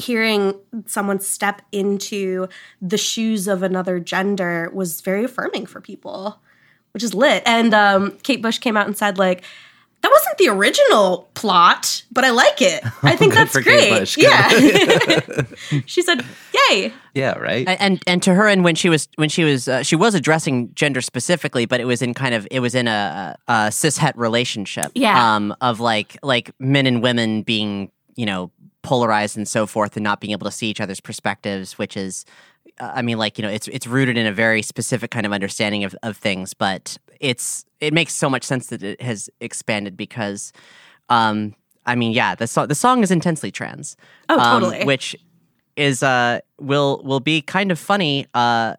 hearing 0.00 0.54
someone 0.86 1.20
step 1.20 1.62
into 1.72 2.48
the 2.80 2.98
shoes 2.98 3.46
of 3.46 3.62
another 3.62 4.00
gender 4.00 4.70
was 4.72 5.00
very 5.00 5.24
affirming 5.24 5.66
for 5.66 5.80
people, 5.80 6.40
which 6.92 7.02
is 7.02 7.14
lit. 7.14 7.42
And 7.46 7.72
um, 7.74 8.18
Kate 8.22 8.42
Bush 8.42 8.58
came 8.58 8.76
out 8.76 8.86
and 8.86 8.96
said, 8.96 9.18
like, 9.18 9.44
that 10.02 10.10
wasn't 10.10 10.38
the 10.38 10.48
original 10.48 11.28
plot, 11.34 12.02
but 12.10 12.24
I 12.24 12.30
like 12.30 12.62
it. 12.62 12.82
I 13.02 13.16
think 13.16 13.32
Good 13.34 13.38
that's 13.48 13.60
great. 13.60 13.90
Bush. 13.90 14.16
Yeah. 14.16 14.48
she 15.86 16.02
said, 16.02 16.24
yay. 16.70 16.92
Yeah, 17.14 17.36
right? 17.38 17.66
and 17.68 17.80
and- 17.80 18.02
and 18.06 18.22
to 18.22 18.34
her 18.34 18.46
and 18.48 18.64
when 18.64 18.74
she 18.74 18.88
was 18.88 19.08
when 19.16 19.28
she 19.28 19.44
was 19.44 19.68
uh, 19.68 19.82
she 19.82 19.96
was 19.96 20.14
addressing 20.14 20.72
gender 20.74 21.00
specifically 21.00 21.66
but 21.66 21.80
it 21.80 21.84
was 21.84 22.02
in 22.02 22.14
kind 22.14 22.34
of 22.34 22.46
it 22.50 22.60
was 22.60 22.74
in 22.74 22.86
a, 22.88 23.36
a 23.48 23.70
cis 23.72 23.96
het 23.98 24.16
relationship 24.16 24.90
Yeah. 24.94 25.34
um 25.36 25.54
of 25.60 25.80
like 25.80 26.16
like 26.22 26.52
men 26.58 26.86
and 26.86 27.02
women 27.02 27.42
being 27.42 27.90
you 28.16 28.26
know 28.26 28.50
polarized 28.82 29.36
and 29.36 29.46
so 29.48 29.66
forth 29.66 29.96
and 29.96 30.04
not 30.04 30.20
being 30.20 30.30
able 30.32 30.44
to 30.46 30.50
see 30.52 30.68
each 30.70 30.80
other's 30.80 31.00
perspectives 31.00 31.76
which 31.78 31.96
is 31.96 32.24
uh, 32.78 32.92
I 32.94 33.02
mean 33.02 33.18
like 33.18 33.38
you 33.38 33.42
know 33.42 33.50
it's 33.50 33.66
it's 33.68 33.86
rooted 33.86 34.16
in 34.16 34.26
a 34.26 34.32
very 34.32 34.62
specific 34.62 35.10
kind 35.10 35.26
of 35.26 35.32
understanding 35.32 35.82
of 35.84 35.94
of 36.02 36.16
things 36.16 36.54
but 36.54 36.96
it's 37.20 37.64
it 37.80 37.94
makes 37.94 38.14
so 38.14 38.28
much 38.28 38.44
sense 38.44 38.66
that 38.68 38.82
it 38.82 39.00
has 39.00 39.30
expanded 39.40 39.96
because 39.96 40.52
um, 41.08 41.54
I 41.86 41.94
mean, 41.94 42.12
yeah, 42.12 42.34
the 42.34 42.46
song 42.46 42.68
the 42.68 42.74
song 42.74 43.02
is 43.02 43.10
intensely 43.10 43.50
trans. 43.50 43.96
Oh, 44.28 44.38
um, 44.38 44.62
totally. 44.62 44.84
which 44.84 45.16
is 45.76 46.02
uh 46.02 46.40
will 46.58 47.00
will 47.04 47.20
be 47.20 47.40
kind 47.40 47.70
of 47.70 47.78
funny 47.78 48.26
uh 48.34 48.74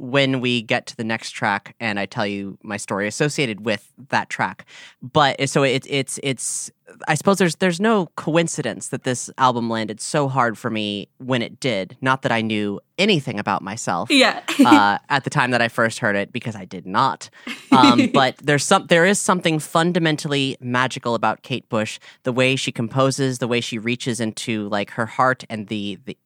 when 0.00 0.40
we 0.40 0.62
get 0.62 0.86
to 0.86 0.96
the 0.96 1.04
next 1.04 1.32
track 1.32 1.76
and 1.78 2.00
I 2.00 2.06
tell 2.06 2.26
you 2.26 2.56
my 2.62 2.78
story 2.78 3.06
associated 3.06 3.66
with 3.66 3.92
that 4.08 4.30
track. 4.30 4.64
But 5.02 5.46
so 5.46 5.62
it's 5.62 5.86
it's 5.90 6.18
it's 6.22 6.70
I 7.06 7.14
suppose 7.14 7.36
there's 7.36 7.56
there's 7.56 7.80
no 7.80 8.06
coincidence 8.16 8.88
that 8.88 9.04
this 9.04 9.28
album 9.36 9.68
landed 9.68 10.00
so 10.00 10.26
hard 10.26 10.56
for 10.56 10.70
me 10.70 11.10
when 11.18 11.42
it 11.42 11.60
did. 11.60 11.98
Not 12.00 12.22
that 12.22 12.32
I 12.32 12.40
knew 12.40 12.80
anything 12.98 13.38
about 13.38 13.62
myself 13.62 14.10
yeah. 14.10 14.42
uh, 14.64 14.96
at 15.10 15.24
the 15.24 15.30
time 15.30 15.50
that 15.50 15.60
I 15.60 15.68
first 15.68 15.98
heard 15.98 16.16
it 16.16 16.32
because 16.32 16.56
I 16.56 16.64
did 16.64 16.86
not. 16.86 17.28
Um, 17.70 18.08
but 18.14 18.38
there's 18.38 18.64
some 18.64 18.86
there 18.86 19.04
is 19.04 19.20
something 19.20 19.58
fundamentally 19.58 20.56
magical 20.60 21.14
about 21.14 21.42
Kate 21.42 21.68
Bush, 21.68 22.00
the 22.22 22.32
way 22.32 22.56
she 22.56 22.72
composes, 22.72 23.38
the 23.38 23.48
way 23.48 23.60
she 23.60 23.78
reaches 23.78 24.18
into 24.18 24.66
like 24.70 24.92
her 24.92 25.06
heart 25.06 25.44
and 25.50 25.68
the 25.68 25.98
the 26.06 26.16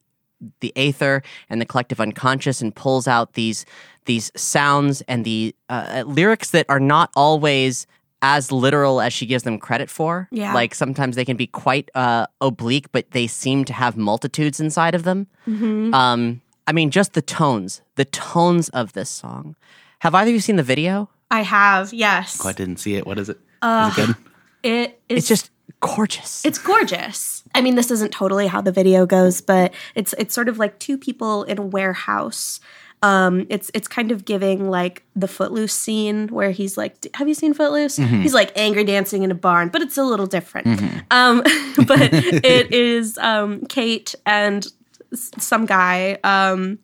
the 0.60 0.72
aether 0.76 1.22
and 1.48 1.60
the 1.60 1.66
collective 1.66 2.00
unconscious 2.00 2.60
and 2.60 2.74
pulls 2.74 3.06
out 3.06 3.34
these 3.34 3.64
these 4.06 4.30
sounds 4.36 5.00
and 5.02 5.24
the 5.24 5.54
uh, 5.68 6.04
lyrics 6.06 6.50
that 6.50 6.66
are 6.68 6.80
not 6.80 7.10
always 7.16 7.86
as 8.20 8.50
literal 8.50 9.00
as 9.02 9.12
she 9.12 9.26
gives 9.26 9.44
them 9.44 9.58
credit 9.58 9.90
for. 9.90 10.28
Yeah. 10.30 10.54
Like 10.54 10.74
sometimes 10.74 11.14
they 11.14 11.24
can 11.26 11.36
be 11.36 11.46
quite 11.46 11.90
uh, 11.94 12.26
oblique, 12.40 12.90
but 12.90 13.10
they 13.10 13.26
seem 13.26 13.64
to 13.66 13.72
have 13.72 13.96
multitudes 13.96 14.60
inside 14.60 14.94
of 14.94 15.02
them. 15.02 15.26
Mm-hmm. 15.46 15.92
Um, 15.92 16.40
I 16.66 16.72
mean, 16.72 16.90
just 16.90 17.12
the 17.12 17.22
tones, 17.22 17.82
the 17.96 18.06
tones 18.06 18.70
of 18.70 18.94
this 18.94 19.10
song. 19.10 19.56
Have 19.98 20.14
either 20.14 20.30
of 20.30 20.34
you 20.34 20.40
seen 20.40 20.56
the 20.56 20.62
video? 20.62 21.10
I 21.30 21.42
have, 21.42 21.92
yes. 21.92 22.40
Oh, 22.42 22.48
I 22.48 22.52
didn't 22.52 22.78
see 22.78 22.94
it. 22.94 23.06
What 23.06 23.18
is 23.18 23.28
it? 23.28 23.38
Uh, 23.60 23.90
is 23.92 23.98
it 23.98 24.06
good? 24.06 24.16
It 24.62 25.00
is 25.10 25.18
It's 25.18 25.28
just 25.28 25.50
gorgeous. 25.84 26.44
It's 26.44 26.58
gorgeous. 26.58 27.44
I 27.54 27.60
mean, 27.60 27.74
this 27.74 27.90
isn't 27.90 28.10
totally 28.12 28.46
how 28.46 28.60
the 28.60 28.72
video 28.72 29.06
goes, 29.06 29.40
but 29.40 29.74
it's 29.94 30.14
it's 30.18 30.34
sort 30.34 30.48
of 30.48 30.58
like 30.58 30.78
two 30.78 30.98
people 30.98 31.44
in 31.44 31.58
a 31.58 31.62
warehouse. 31.62 32.60
Um, 33.02 33.46
it's 33.50 33.70
it's 33.74 33.86
kind 33.86 34.10
of 34.10 34.24
giving 34.24 34.70
like 34.70 35.04
the 35.14 35.28
Footloose 35.28 35.74
scene 35.74 36.28
where 36.28 36.50
he's 36.52 36.78
like, 36.78 37.06
have 37.14 37.28
you 37.28 37.34
seen 37.34 37.52
Footloose? 37.52 37.96
He's 37.96 38.32
like 38.32 38.50
angry 38.56 38.84
dancing 38.84 39.22
in 39.22 39.30
a 39.30 39.34
barn, 39.34 39.68
but 39.68 39.82
it's 39.82 39.98
a 39.98 40.04
little 40.04 40.26
different. 40.26 40.66
Um, 41.10 41.42
but 41.86 42.00
it 42.12 42.72
is 42.72 43.18
um, 43.18 43.66
Kate 43.66 44.14
and 44.24 44.66
some 45.12 45.66
guy 45.66 46.18
um, 46.24 46.78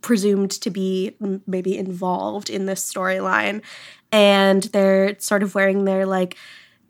presumed 0.00 0.52
to 0.52 0.70
be 0.70 1.16
maybe 1.46 1.76
involved 1.76 2.50
in 2.50 2.66
this 2.66 2.92
storyline, 2.92 3.60
and 4.12 4.62
they're 4.64 5.18
sort 5.18 5.42
of 5.42 5.56
wearing 5.56 5.84
their 5.84 6.06
like 6.06 6.36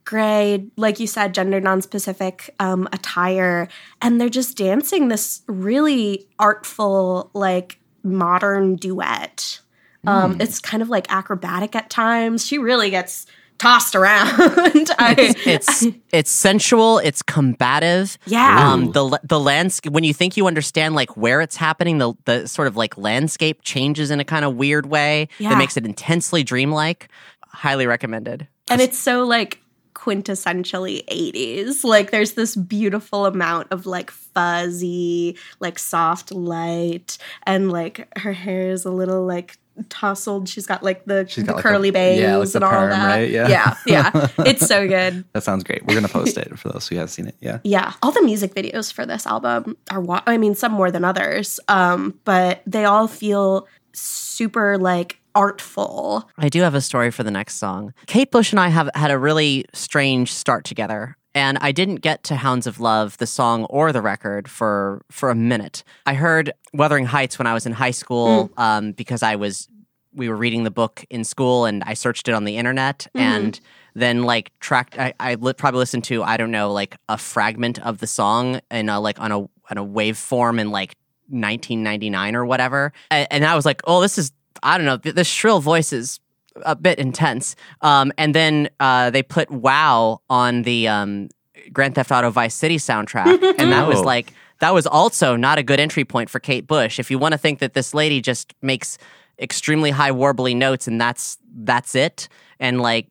gray, 0.05 0.67
like 0.77 1.01
you 1.01 1.07
said, 1.07 1.35
gender 1.35 1.61
non-specific 1.61 2.55
um, 2.61 2.89
attire, 2.93 3.69
and 4.03 4.21
they're 4.21 4.29
just 4.29 4.57
dancing 4.57 5.09
this 5.09 5.43
really 5.47 6.27
artful, 6.39 7.31
like 7.35 7.79
modern 8.03 8.77
duet. 8.77 9.61
Um, 10.07 10.39
It's 10.41 10.61
kind 10.61 10.83
of 10.83 10.91
like 10.91 11.07
acrobatic 11.11 11.75
at 11.75 11.89
times. 11.89 12.45
She 12.47 12.59
really 12.59 12.91
gets 12.91 13.25
tossed 13.57 13.95
around. 13.95 14.29
I, 14.99 15.15
it's 15.47 15.87
it's 16.13 16.31
sensual. 16.31 16.99
It's 16.99 17.23
combative. 17.23 18.19
Yeah. 18.27 18.71
Um, 18.73 18.93
the 18.93 19.19
the 19.25 19.41
landscape 19.41 19.93
when 19.95 20.05
you 20.05 20.13
think 20.13 20.37
you 20.37 20.47
understand 20.47 20.95
like 20.95 21.17
where 21.17 21.41
it's 21.41 21.57
happening, 21.57 21.97
the 21.99 22.13
the 22.27 22.47
sort 22.47 22.69
of 22.69 22.77
like 22.77 22.99
landscape 22.99 23.61
changes 23.63 24.11
in 24.11 24.21
a 24.21 24.25
kind 24.25 24.45
of 24.45 24.57
weird 24.57 24.85
way 24.87 25.29
Yeah. 25.39 25.51
that 25.51 25.59
makes 25.59 25.79
it 25.79 25.87
intensely 25.87 26.43
dreamlike. 26.45 27.09
Highly 27.49 27.87
recommended. 27.87 28.47
and 28.71 28.81
it's 28.83 28.99
so 28.99 29.25
like 29.25 29.61
quintessentially 30.05 31.05
80s 31.07 31.83
like 31.85 32.11
there's 32.11 32.33
this 32.33 32.57
beautiful 32.57 33.27
amount 33.27 33.69
of 33.71 33.87
like 33.87 34.11
fuzzy 34.11 35.37
like 35.61 35.79
soft 35.79 36.31
light 36.33 37.17
and 37.45 37.73
like 37.73 38.07
her 38.19 38.33
hair 38.33 38.71
is 38.71 38.85
a 38.85 38.91
little 38.91 39.25
like 39.25 39.57
tousled 39.89 40.49
she's 40.49 40.67
got 40.67 40.83
like 40.83 41.05
the, 41.07 41.27
She's 41.27 41.43
the 41.45 41.49
got, 41.49 41.57
like, 41.57 41.63
curly 41.65 41.91
bangs 41.91 42.21
yeah, 42.21 42.37
like 42.37 42.55
and 42.55 42.65
all 42.65 42.71
perm, 42.71 42.91
that 42.91 43.07
right? 43.17 43.31
Yeah. 43.31 43.49
yeah 43.49 43.75
yeah 43.87 44.29
it's 44.47 44.67
so 44.67 44.87
good 44.87 45.25
That 45.33 45.43
sounds 45.43 45.65
great. 45.65 45.85
We're 45.87 45.95
gonna 45.95 46.07
post 46.09 46.37
it 46.39 46.57
for 46.59 46.69
those 46.69 46.87
who 46.87 46.95
haven't 46.97 47.09
seen 47.09 47.27
it. 47.27 47.35
Yeah. 47.41 47.59
yeah 47.65 47.95
all 48.03 48.13
the 48.13 48.23
music 48.23 48.55
videos 48.55 48.93
for 48.93 49.05
this 49.07 49.27
album 49.27 49.77
are 49.91 50.01
wa- 50.01 50.23
i 50.27 50.37
mean 50.39 50.55
some 50.55 50.71
more 50.73 50.91
than 50.93 51.05
others 51.05 51.59
um 51.69 52.19
but 52.25 52.63
they 52.67 52.85
all 52.85 53.09
feel 53.09 53.67
super 53.93 54.79
like 54.79 55.19
artful 55.35 56.29
I 56.39 56.49
do 56.49 56.61
have 56.63 56.75
a 56.75 56.81
story 56.81 57.11
for 57.11 57.23
the 57.23 57.31
next 57.31 57.57
song. 57.57 57.93
Kate 58.07 58.31
Bush 58.31 58.53
and 58.53 58.61
I 58.61 58.69
have 58.69 58.91
had 58.95 59.11
a 59.11 59.19
really 59.19 59.65
strange 59.73 60.33
start 60.33 60.65
together. 60.65 61.17
And 61.37 61.59
I 61.61 61.73
didn't 61.73 61.97
get 61.97 62.23
to 62.25 62.37
Hounds 62.37 62.67
of 62.69 62.79
Love, 62.79 63.19
the 63.19 63.27
song 63.27 63.65
or 63.65 63.93
the 63.93 64.01
record, 64.01 64.49
for 64.49 65.03
for 65.11 65.31
a 65.31 65.35
minute. 65.35 65.83
I 66.07 66.15
heard 66.15 66.53
Wuthering 66.73 67.07
Heights 67.07 67.39
when 67.41 67.49
I 67.49 67.55
was 67.55 67.67
in 67.67 67.73
high 67.73 67.91
school 67.91 68.53
um, 68.57 68.93
because 68.93 69.23
I 69.25 69.35
was 69.35 69.69
we 70.15 70.29
were 70.29 70.37
reading 70.37 70.63
the 70.63 70.71
book 70.71 71.05
in 71.11 71.25
school 71.25 71.65
and 71.65 71.83
I 71.85 71.95
searched 71.95 72.29
it 72.29 72.35
on 72.35 72.45
the 72.45 72.57
internet 72.57 73.09
and 73.17 73.61
then 73.95 74.23
like 74.23 74.53
tracked. 74.61 74.97
I, 74.97 75.13
I 75.19 75.35
li- 75.35 75.55
probably 75.55 75.79
listened 75.79 76.05
to 76.05 76.23
I 76.23 76.37
don't 76.37 76.53
know 76.53 76.73
like 76.73 76.97
a 77.09 77.19
fragment 77.19 77.81
of 77.81 77.99
the 77.99 78.07
song 78.07 78.61
in 78.71 78.89
a, 78.89 79.01
like 79.01 79.19
on 79.21 79.33
a 79.33 79.39
on 79.41 79.77
a 79.77 79.85
waveform 79.85 80.61
in 80.61 80.71
like 80.71 80.95
1999 81.31 82.37
or 82.37 82.45
whatever, 82.47 82.93
and, 83.11 83.27
and 83.31 83.45
I 83.45 83.57
was 83.57 83.65
like, 83.65 83.83
oh, 83.87 84.01
this 84.01 84.19
is 84.19 84.31
I 84.63 84.77
don't 84.77 84.87
know. 84.87 84.97
the, 84.97 85.13
This 85.13 85.27
shrill 85.29 85.61
voice 85.61 85.93
is 85.93 86.21
a 86.65 86.77
bit 86.77 86.99
intense. 86.99 87.57
Um, 87.81 88.13
and 88.17 88.35
then 88.35 88.69
uh, 88.81 89.11
they 89.11 89.23
put 89.23 89.51
"Wow" 89.51 90.21
on 90.31 90.63
the 90.63 90.89
um, 90.89 91.29
Grand 91.73 91.95
Theft 91.95 92.11
Auto 92.13 92.31
Vice 92.31 92.55
City 92.55 92.77
soundtrack, 92.77 93.55
and 93.59 93.73
that 93.73 93.89
was 93.89 94.03
like 94.03 94.33
that 94.61 94.73
was 94.73 94.87
also 94.87 95.37
not 95.37 95.59
a 95.59 95.63
good 95.63 95.81
entry 95.81 96.05
point 96.05 96.31
for 96.31 96.39
Kate 96.39 96.67
Bush. 96.67 96.99
If 96.99 97.11
you 97.11 97.19
want 97.19 97.33
to 97.33 97.39
think 97.39 97.59
that 97.59 97.75
this 97.75 97.93
lady 97.95 98.21
just 98.21 98.55
makes 98.63 98.99
extremely 99.39 99.91
high 99.91 100.13
warbly 100.13 100.55
notes 100.57 100.87
and 100.87 101.01
that's 101.01 101.39
that's 101.55 101.95
it, 101.95 102.29
and 102.61 102.81
like 102.81 103.09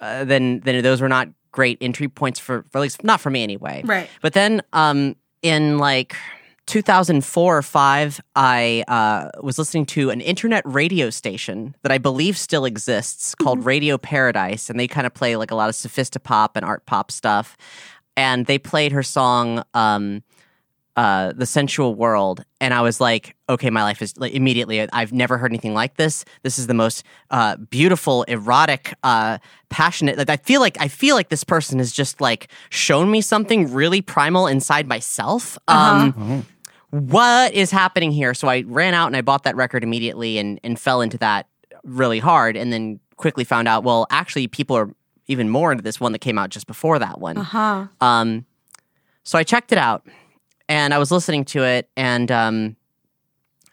uh, 0.00 0.24
then 0.24 0.60
then 0.60 0.82
those 0.82 1.00
were 1.00 1.08
not 1.08 1.28
great 1.52 1.78
entry 1.80 2.08
points 2.08 2.40
for, 2.40 2.64
for 2.70 2.78
at 2.78 2.80
least 2.80 3.04
not 3.04 3.20
for 3.20 3.30
me 3.30 3.42
anyway. 3.42 3.82
right 3.84 4.08
But 4.22 4.32
then 4.32 4.62
um, 4.72 5.16
in 5.42 5.78
like 5.78 6.16
2004 6.72 7.58
or 7.58 7.60
5, 7.60 8.20
I 8.34 8.82
uh, 8.88 9.28
was 9.42 9.58
listening 9.58 9.84
to 9.84 10.08
an 10.08 10.22
internet 10.22 10.62
radio 10.64 11.10
station 11.10 11.76
that 11.82 11.92
I 11.92 11.98
believe 11.98 12.38
still 12.38 12.64
exists 12.64 13.34
called 13.34 13.66
Radio 13.66 13.98
Paradise. 13.98 14.70
And 14.70 14.80
they 14.80 14.88
kind 14.88 15.06
of 15.06 15.12
play 15.12 15.36
like 15.36 15.50
a 15.50 15.54
lot 15.54 15.68
of 15.68 15.74
sophisti-pop 15.74 16.56
and 16.56 16.64
art 16.64 16.86
pop 16.86 17.10
stuff. 17.10 17.58
And 18.16 18.46
they 18.46 18.58
played 18.58 18.92
her 18.92 19.02
song, 19.02 19.62
um, 19.74 20.22
uh, 20.96 21.34
The 21.36 21.44
Sensual 21.44 21.94
World. 21.94 22.42
And 22.58 22.72
I 22.72 22.80
was 22.80 23.02
like, 23.02 23.36
okay, 23.50 23.68
my 23.68 23.82
life 23.82 24.00
is 24.00 24.16
like 24.16 24.32
immediately, 24.32 24.80
I've 24.94 25.12
never 25.12 25.36
heard 25.36 25.50
anything 25.50 25.74
like 25.74 25.98
this. 25.98 26.24
This 26.42 26.58
is 26.58 26.68
the 26.68 26.74
most 26.74 27.04
uh, 27.30 27.56
beautiful, 27.56 28.22
erotic, 28.22 28.94
uh, 29.02 29.36
passionate. 29.68 30.16
Like, 30.16 30.30
I 30.30 30.38
feel 30.38 30.62
like 30.62 30.78
I 30.80 30.88
feel 30.88 31.16
like 31.16 31.28
this 31.28 31.44
person 31.44 31.80
has 31.80 31.92
just 31.92 32.22
like 32.22 32.48
shown 32.70 33.10
me 33.10 33.20
something 33.20 33.70
really 33.74 34.00
primal 34.00 34.46
inside 34.46 34.88
myself. 34.88 35.58
Um, 35.68 36.46
what 36.92 37.54
is 37.54 37.70
happening 37.70 38.12
here? 38.12 38.34
So 38.34 38.48
I 38.48 38.64
ran 38.66 38.92
out 38.92 39.06
and 39.06 39.16
I 39.16 39.22
bought 39.22 39.44
that 39.44 39.56
record 39.56 39.82
immediately 39.82 40.36
and 40.36 40.60
and 40.62 40.78
fell 40.78 41.00
into 41.00 41.16
that 41.18 41.48
really 41.84 42.18
hard, 42.18 42.54
and 42.54 42.70
then 42.70 43.00
quickly 43.16 43.44
found 43.44 43.66
out, 43.66 43.82
well, 43.82 44.06
actually, 44.10 44.46
people 44.46 44.76
are 44.76 44.94
even 45.26 45.48
more 45.48 45.72
into 45.72 45.82
this 45.82 45.98
one 45.98 46.12
that 46.12 46.18
came 46.18 46.38
out 46.38 46.50
just 46.50 46.66
before 46.66 46.98
that 46.98 47.18
one. 47.18 47.38
uh-huh 47.38 47.86
Um, 48.00 48.44
so 49.24 49.38
I 49.38 49.42
checked 49.42 49.72
it 49.72 49.78
out, 49.78 50.06
and 50.68 50.92
I 50.92 50.98
was 50.98 51.10
listening 51.10 51.46
to 51.46 51.64
it, 51.64 51.88
and 51.96 52.30
um, 52.30 52.76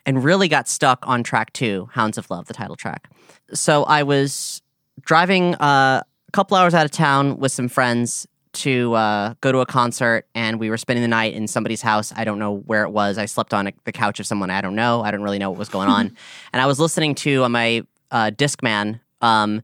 and 0.06 0.24
really 0.24 0.48
got 0.48 0.70
stuck 0.70 1.06
on 1.06 1.22
track 1.22 1.52
two, 1.52 1.90
"Hounds 1.92 2.18
of 2.18 2.30
Love," 2.32 2.48
the 2.48 2.54
title 2.54 2.78
track. 2.78 3.10
So 3.54 3.84
I 3.84 4.04
was 4.04 4.62
driving 5.02 5.56
uh, 5.56 6.04
a 6.28 6.32
couple 6.32 6.56
hours 6.56 6.74
out 6.74 6.86
of 6.86 6.92
town 6.92 7.38
with 7.38 7.52
some 7.52 7.68
friends 7.68 8.28
to 8.52 8.94
uh, 8.94 9.34
go 9.42 9.52
to 9.52 9.60
a 9.60 9.66
concert, 9.66 10.26
and 10.34 10.60
we 10.60 10.70
were 10.70 10.78
spending 10.78 11.02
the 11.02 11.08
night 11.08 11.34
in 11.34 11.48
somebody's 11.48 11.82
house. 11.82 12.12
I 12.16 12.24
don't 12.24 12.40
know 12.40 12.58
where 12.58 12.84
it 12.84 12.90
was. 12.90 13.18
I 13.18 13.26
slept 13.26 13.54
on 13.54 13.68
a, 13.68 13.74
the 13.84 13.92
couch 13.92 14.20
of 14.20 14.26
someone 14.26 14.50
I 14.50 14.62
don't 14.62 14.76
know. 14.76 15.02
I 15.02 15.12
don't 15.12 15.22
really 15.22 15.40
know 15.40 15.50
what 15.50 15.60
was 15.60 15.70
going 15.70 15.88
on, 15.88 16.16
and 16.54 16.62
I 16.62 16.66
was 16.66 16.80
listening 16.80 17.16
to 17.16 17.44
on 17.44 17.52
my 17.52 17.84
uh, 18.12 18.32
Discman. 18.32 19.00
Um, 19.22 19.62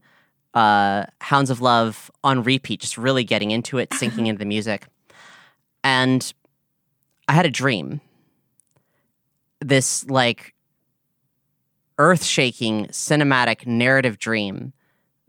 uh, 0.54 1.04
Hounds 1.20 1.50
of 1.50 1.60
Love 1.60 2.10
on 2.24 2.42
repeat, 2.42 2.80
just 2.80 2.96
really 2.96 3.24
getting 3.24 3.50
into 3.50 3.76
it, 3.76 3.92
sinking 3.92 4.26
into 4.26 4.38
the 4.38 4.46
music. 4.46 4.86
And 5.84 6.32
I 7.28 7.32
had 7.32 7.44
a 7.44 7.50
dream. 7.50 8.00
This 9.60 10.08
like 10.08 10.54
earth 11.98 12.24
shaking 12.24 12.86
cinematic 12.86 13.66
narrative 13.66 14.18
dream 14.18 14.72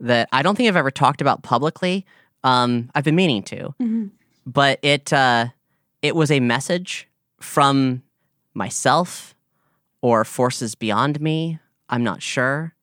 that 0.00 0.28
I 0.32 0.42
don't 0.42 0.56
think 0.56 0.68
I've 0.68 0.76
ever 0.76 0.90
talked 0.90 1.20
about 1.20 1.42
publicly. 1.42 2.06
Um, 2.44 2.90
I've 2.94 3.04
been 3.04 3.16
meaning 3.16 3.42
to, 3.44 3.74
Mhm. 3.80 4.10
but 4.46 4.78
it 4.82 5.12
uh, 5.12 5.48
it 6.02 6.14
was 6.14 6.30
a 6.30 6.40
message 6.40 7.08
from 7.40 8.02
myself 8.54 9.34
or 10.00 10.24
forces 10.24 10.74
beyond 10.74 11.20
me. 11.20 11.58
I'm 11.88 12.04
not 12.04 12.22
sure. 12.22 12.74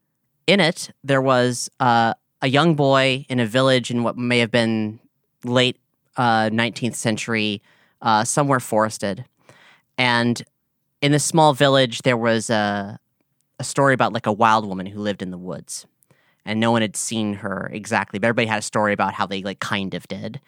In 0.47 0.59
it, 0.59 0.89
there 1.03 1.21
was 1.21 1.69
uh, 1.79 2.13
a 2.41 2.47
young 2.47 2.75
boy 2.75 3.25
in 3.29 3.39
a 3.39 3.45
village 3.45 3.89
in 3.91 4.03
what 4.03 4.17
may 4.17 4.39
have 4.39 4.51
been 4.51 4.99
late 5.43 5.77
uh, 6.17 6.49
19th 6.51 6.95
century, 6.95 7.61
uh, 8.01 8.23
somewhere 8.23 8.59
forested. 8.59 9.25
And 9.97 10.43
in 11.01 11.11
this 11.11 11.23
small 11.25 11.53
village, 11.53 12.01
there 12.03 12.17
was 12.17 12.49
a, 12.49 12.99
a 13.59 13.63
story 13.63 13.93
about 13.93 14.13
like 14.13 14.25
a 14.27 14.31
wild 14.33 14.67
woman 14.67 14.85
who 14.85 14.99
lived 14.99 15.21
in 15.21 15.31
the 15.31 15.37
woods. 15.37 15.85
And 16.45 16.59
no 16.59 16.71
one 16.71 16.81
had 16.81 16.95
seen 16.95 17.33
her 17.35 17.69
exactly, 17.73 18.19
but 18.19 18.27
everybody 18.27 18.47
had 18.47 18.59
a 18.59 18.61
story 18.61 18.93
about 18.93 19.13
how 19.13 19.25
they 19.25 19.41
like 19.41 19.59
kind 19.59 19.93
of 19.93 20.07
did. 20.07 20.39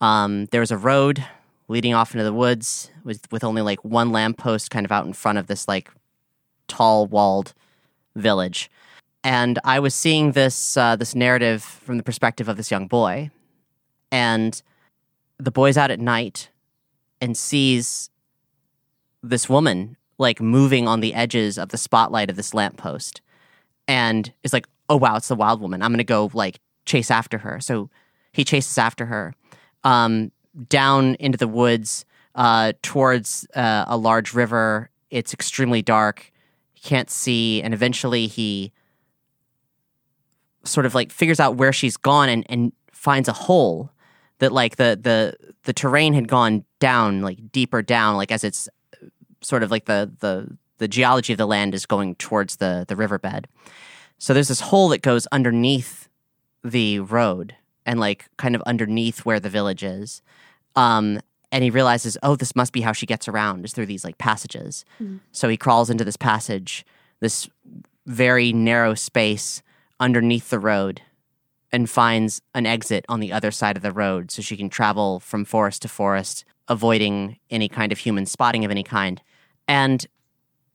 Um, 0.00 0.46
there 0.46 0.60
was 0.60 0.70
a 0.70 0.78
road 0.78 1.24
leading 1.68 1.94
off 1.94 2.12
into 2.12 2.24
the 2.24 2.32
woods 2.32 2.90
with, 3.04 3.30
with 3.30 3.44
only 3.44 3.62
like 3.62 3.84
one 3.84 4.10
lamppost 4.10 4.70
kind 4.70 4.86
of 4.86 4.92
out 4.92 5.06
in 5.06 5.12
front 5.12 5.38
of 5.38 5.46
this 5.46 5.68
like 5.68 5.90
tall 6.66 7.06
walled 7.06 7.52
village. 8.16 8.70
And 9.22 9.58
I 9.64 9.80
was 9.80 9.94
seeing 9.94 10.32
this 10.32 10.76
uh, 10.76 10.96
this 10.96 11.14
narrative 11.14 11.62
from 11.62 11.96
the 11.96 12.02
perspective 12.02 12.48
of 12.48 12.58
this 12.58 12.70
young 12.70 12.86
boy, 12.86 13.30
and 14.12 14.60
the 15.38 15.50
boy's 15.50 15.78
out 15.78 15.90
at 15.90 15.98
night 15.98 16.50
and 17.22 17.36
sees 17.36 18.10
this 19.22 19.48
woman 19.48 19.96
like 20.18 20.40
moving 20.42 20.86
on 20.86 21.00
the 21.00 21.14
edges 21.14 21.56
of 21.58 21.70
the 21.70 21.78
spotlight 21.78 22.28
of 22.28 22.36
this 22.36 22.52
lamppost, 22.52 23.22
and 23.88 24.30
is 24.42 24.52
like, 24.52 24.66
"Oh 24.88 24.96
wow, 24.96 25.16
it's 25.16 25.28
the 25.28 25.34
wild 25.34 25.60
woman! 25.60 25.82
I'm 25.82 25.92
gonna 25.92 26.04
go 26.04 26.30
like 26.34 26.60
chase 26.84 27.10
after 27.10 27.38
her." 27.38 27.60
So 27.60 27.90
he 28.32 28.44
chases 28.44 28.78
after 28.78 29.06
her 29.06 29.34
um, 29.84 30.32
down 30.68 31.14
into 31.16 31.38
the 31.38 31.48
woods 31.48 32.04
uh, 32.34 32.72
towards 32.82 33.46
uh, 33.54 33.84
a 33.86 33.96
large 33.96 34.34
river. 34.34 34.90
It's 35.10 35.32
extremely 35.32 35.82
dark. 35.82 36.30
He 36.72 36.80
can't 36.80 37.10
see, 37.10 37.62
and 37.62 37.72
eventually 37.72 38.26
he 38.26 38.72
sort 40.64 40.86
of 40.86 40.94
like 40.94 41.12
figures 41.12 41.40
out 41.40 41.56
where 41.56 41.72
she's 41.72 41.96
gone 41.96 42.28
and, 42.28 42.44
and 42.48 42.72
finds 42.90 43.28
a 43.28 43.32
hole 43.32 43.90
that 44.38 44.52
like 44.52 44.76
the 44.76 44.98
the 45.00 45.52
the 45.64 45.72
terrain 45.72 46.14
had 46.14 46.26
gone 46.26 46.64
down 46.80 47.20
like 47.22 47.52
deeper 47.52 47.82
down 47.82 48.16
like 48.16 48.32
as 48.32 48.44
it's 48.44 48.68
sort 49.42 49.62
of 49.62 49.70
like 49.70 49.84
the 49.84 50.10
the 50.20 50.56
the 50.78 50.88
geology 50.88 51.32
of 51.32 51.38
the 51.38 51.46
land 51.46 51.74
is 51.74 51.86
going 51.86 52.14
towards 52.16 52.56
the 52.56 52.84
the 52.88 52.96
riverbed. 52.96 53.46
So 54.18 54.32
there's 54.32 54.48
this 54.48 54.60
hole 54.60 54.88
that 54.90 55.02
goes 55.02 55.26
underneath 55.32 56.08
the 56.62 57.00
road 57.00 57.54
and 57.84 58.00
like 58.00 58.26
kind 58.36 58.54
of 58.54 58.62
underneath 58.62 59.24
where 59.26 59.40
the 59.40 59.50
village 59.50 59.82
is. 59.82 60.22
Um, 60.76 61.20
and 61.52 61.62
he 61.62 61.70
realizes, 61.70 62.18
oh, 62.22 62.34
this 62.34 62.56
must 62.56 62.72
be 62.72 62.80
how 62.80 62.92
she 62.92 63.06
gets 63.06 63.28
around 63.28 63.64
is 63.64 63.72
through 63.72 63.86
these 63.86 64.04
like 64.04 64.18
passages. 64.18 64.84
So 65.32 65.48
he 65.48 65.56
crawls 65.56 65.90
into 65.90 66.04
this 66.04 66.16
passage, 66.16 66.84
this 67.20 67.48
very 68.06 68.52
narrow 68.52 68.94
space 68.94 69.62
underneath 70.00 70.50
the 70.50 70.58
road, 70.58 71.00
and 71.70 71.88
finds 71.88 72.40
an 72.54 72.66
exit 72.66 73.04
on 73.08 73.20
the 73.20 73.32
other 73.32 73.50
side 73.50 73.76
of 73.76 73.82
the 73.82 73.92
road 73.92 74.30
so 74.30 74.42
she 74.42 74.56
can 74.56 74.68
travel 74.68 75.20
from 75.20 75.44
forest 75.44 75.82
to 75.82 75.88
forest, 75.88 76.44
avoiding 76.68 77.38
any 77.50 77.68
kind 77.68 77.92
of 77.92 77.98
human 77.98 78.26
spotting 78.26 78.64
of 78.64 78.70
any 78.70 78.82
kind. 78.82 79.20
And 79.68 80.06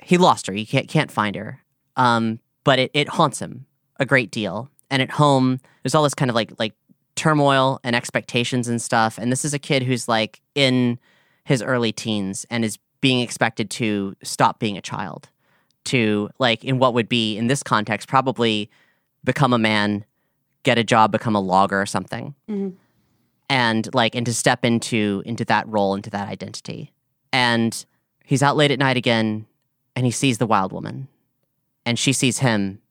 he 0.01 0.17
lost 0.17 0.47
her. 0.47 0.53
He 0.53 0.65
can't, 0.65 0.87
can't 0.87 1.11
find 1.11 1.35
her. 1.35 1.61
Um, 1.95 2.39
but 2.69 2.77
it, 2.77 2.91
it 2.93 3.09
haunts 3.09 3.39
him 3.39 3.65
a 3.99 4.05
great 4.05 4.29
deal. 4.29 4.69
And 4.91 5.01
at 5.01 5.09
home, 5.09 5.59
there's 5.81 5.95
all 5.95 6.03
this 6.03 6.13
kind 6.13 6.29
of 6.29 6.35
like 6.35 6.51
like 6.59 6.73
turmoil 7.15 7.79
and 7.83 7.95
expectations 7.95 8.67
and 8.67 8.79
stuff. 8.79 9.17
And 9.17 9.31
this 9.31 9.43
is 9.43 9.55
a 9.55 9.57
kid 9.57 9.81
who's 9.81 10.07
like 10.07 10.39
in 10.53 10.99
his 11.45 11.63
early 11.63 11.91
teens 11.91 12.45
and 12.51 12.63
is 12.63 12.77
being 13.01 13.21
expected 13.21 13.71
to 13.71 14.15
stop 14.21 14.59
being 14.59 14.77
a 14.77 14.81
child, 14.81 15.29
to 15.85 16.29
like 16.37 16.63
in 16.63 16.77
what 16.77 16.93
would 16.93 17.09
be 17.09 17.39
in 17.39 17.47
this 17.47 17.63
context 17.63 18.07
probably 18.07 18.69
become 19.23 19.51
a 19.51 19.57
man, 19.57 20.05
get 20.61 20.77
a 20.77 20.83
job, 20.83 21.11
become 21.11 21.35
a 21.35 21.41
logger 21.41 21.81
or 21.81 21.87
something, 21.87 22.35
mm-hmm. 22.47 22.75
and 23.49 23.89
like 23.95 24.13
and 24.13 24.27
to 24.27 24.33
step 24.33 24.63
into 24.63 25.23
into 25.25 25.43
that 25.45 25.67
role, 25.67 25.95
into 25.95 26.11
that 26.11 26.29
identity. 26.29 26.93
And 27.33 27.83
he's 28.25 28.43
out 28.43 28.55
late 28.57 28.69
at 28.69 28.77
night 28.77 28.95
again, 28.95 29.47
and 29.95 30.05
he 30.05 30.11
sees 30.11 30.37
the 30.37 30.45
wild 30.45 30.71
woman, 30.71 31.07
and 31.85 31.97
she 31.97 32.13
sees 32.13 32.39
him, 32.39 32.81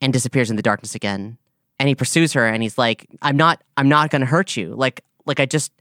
and 0.00 0.12
disappears 0.12 0.50
in 0.50 0.56
the 0.56 0.62
darkness 0.62 0.94
again. 0.94 1.38
And 1.78 1.88
he 1.88 1.94
pursues 1.94 2.34
her 2.34 2.46
and 2.46 2.62
he's 2.62 2.78
like 2.78 3.06
i'm 3.22 3.36
not 3.36 3.62
i'm 3.76 3.88
not 3.88 4.10
going 4.10 4.20
to 4.20 4.26
hurt 4.26 4.56
you. 4.56 4.74
Like 4.74 5.02
like 5.26 5.40
i 5.40 5.46
just 5.46 5.72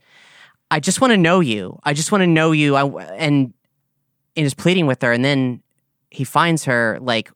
i 0.72 0.80
just 0.80 1.02
want 1.02 1.12
to 1.12 1.18
know 1.18 1.40
you. 1.40 1.80
I 1.84 1.94
just 1.94 2.12
want 2.12 2.24
to 2.24 2.28
know 2.28 2.52
you. 2.52 2.76
I, 2.76 2.86
and 3.16 3.54
and 4.36 4.46
is 4.46 4.54
pleading 4.54 4.88
with 4.88 5.02
her 5.02 5.12
and 5.12 5.24
then 5.24 5.62
he 6.10 6.24
finds 6.24 6.66
her 6.66 6.98
like 7.02 7.32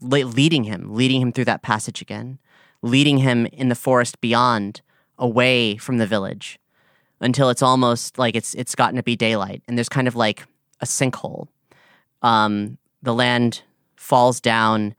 leading 0.00 0.64
him 0.64 0.94
leading 0.94 1.20
him 1.20 1.32
through 1.32 1.46
that 1.46 1.62
passage 1.62 2.00
again 2.02 2.38
leading 2.82 3.18
him 3.18 3.46
in 3.46 3.68
the 3.68 3.74
forest 3.74 4.20
beyond 4.20 4.82
away 5.18 5.76
from 5.76 5.98
the 5.98 6.06
village 6.06 6.58
until 7.20 7.48
it's 7.48 7.62
almost 7.62 8.18
like 8.18 8.36
it's 8.36 8.54
it's 8.54 8.74
gotten 8.74 8.96
to 8.96 9.02
be 9.02 9.16
daylight 9.16 9.62
and 9.66 9.76
there's 9.76 9.88
kind 9.88 10.06
of 10.06 10.14
like 10.14 10.46
a 10.80 10.86
sinkhole. 10.86 11.48
Um 12.22 12.78
the 13.02 13.14
land 13.14 13.62
falls 14.06 14.40
down 14.40 14.94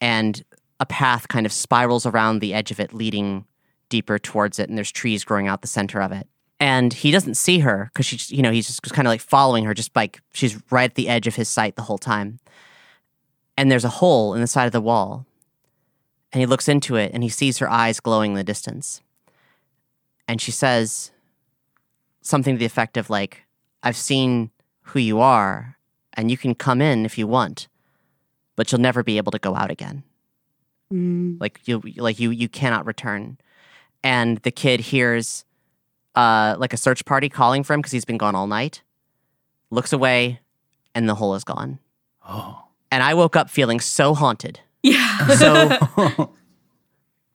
and 0.00 0.42
a 0.80 0.86
path 0.86 1.28
kind 1.28 1.44
of 1.44 1.52
spirals 1.52 2.06
around 2.06 2.38
the 2.38 2.54
edge 2.54 2.70
of 2.70 2.80
it, 2.80 2.94
leading 2.94 3.44
deeper 3.90 4.18
towards 4.18 4.58
it, 4.58 4.68
and 4.68 4.78
there's 4.78 4.90
trees 4.90 5.22
growing 5.22 5.46
out 5.46 5.60
the 5.60 5.68
center 5.68 6.00
of 6.00 6.12
it. 6.12 6.26
And 6.58 6.94
he 6.94 7.10
doesn't 7.10 7.34
see 7.34 7.58
her 7.58 7.90
because 7.92 8.06
she's, 8.06 8.30
you 8.30 8.42
know, 8.42 8.50
he's 8.50 8.66
just 8.66 8.82
kind 8.94 9.06
of 9.06 9.10
like 9.10 9.20
following 9.20 9.64
her, 9.64 9.74
just 9.74 9.94
like 9.94 10.20
she's 10.32 10.58
right 10.70 10.90
at 10.90 10.94
the 10.94 11.08
edge 11.08 11.26
of 11.26 11.36
his 11.36 11.48
sight 11.48 11.76
the 11.76 11.82
whole 11.82 11.98
time. 11.98 12.40
And 13.56 13.70
there's 13.70 13.84
a 13.84 14.00
hole 14.00 14.34
in 14.34 14.40
the 14.40 14.46
side 14.46 14.66
of 14.66 14.72
the 14.72 14.80
wall. 14.80 15.26
And 16.32 16.40
he 16.40 16.46
looks 16.46 16.68
into 16.68 16.96
it 16.96 17.12
and 17.12 17.22
he 17.22 17.28
sees 17.28 17.58
her 17.58 17.70
eyes 17.70 18.00
glowing 18.00 18.32
in 18.32 18.36
the 18.36 18.44
distance. 18.44 19.02
And 20.26 20.40
she 20.40 20.50
says 20.50 21.10
something 22.22 22.54
to 22.54 22.58
the 22.58 22.66
effect 22.66 22.96
of, 22.96 23.10
like, 23.10 23.44
I've 23.82 23.96
seen 23.96 24.50
who 24.82 24.98
you 24.98 25.20
are, 25.20 25.76
and 26.14 26.30
you 26.30 26.36
can 26.36 26.54
come 26.54 26.80
in 26.80 27.04
if 27.04 27.18
you 27.18 27.26
want, 27.26 27.68
but 28.58 28.72
you'll 28.72 28.80
never 28.80 29.04
be 29.04 29.18
able 29.18 29.30
to 29.30 29.38
go 29.38 29.54
out 29.54 29.70
again. 29.70 30.02
Like 31.38 31.60
you 31.66 31.80
like 31.96 32.18
you 32.18 32.30
you 32.30 32.48
cannot 32.48 32.86
return. 32.86 33.38
And 34.02 34.38
the 34.38 34.50
kid 34.50 34.80
hears 34.80 35.44
uh 36.16 36.56
like 36.58 36.72
a 36.72 36.76
search 36.76 37.04
party 37.04 37.28
calling 37.28 37.62
for 37.62 37.74
him 37.74 37.80
because 37.80 37.92
he's 37.92 38.04
been 38.04 38.18
gone 38.18 38.34
all 38.34 38.48
night 38.48 38.82
looks 39.70 39.92
away 39.92 40.40
and 40.94 41.08
the 41.08 41.14
hole 41.14 41.34
is 41.36 41.44
gone. 41.44 41.78
Oh. 42.30 42.64
and 42.90 43.02
i 43.02 43.14
woke 43.14 43.36
up 43.36 43.48
feeling 43.48 43.80
so 43.80 44.12
haunted. 44.12 44.60
Yeah. 44.82 45.26
so 45.28 46.34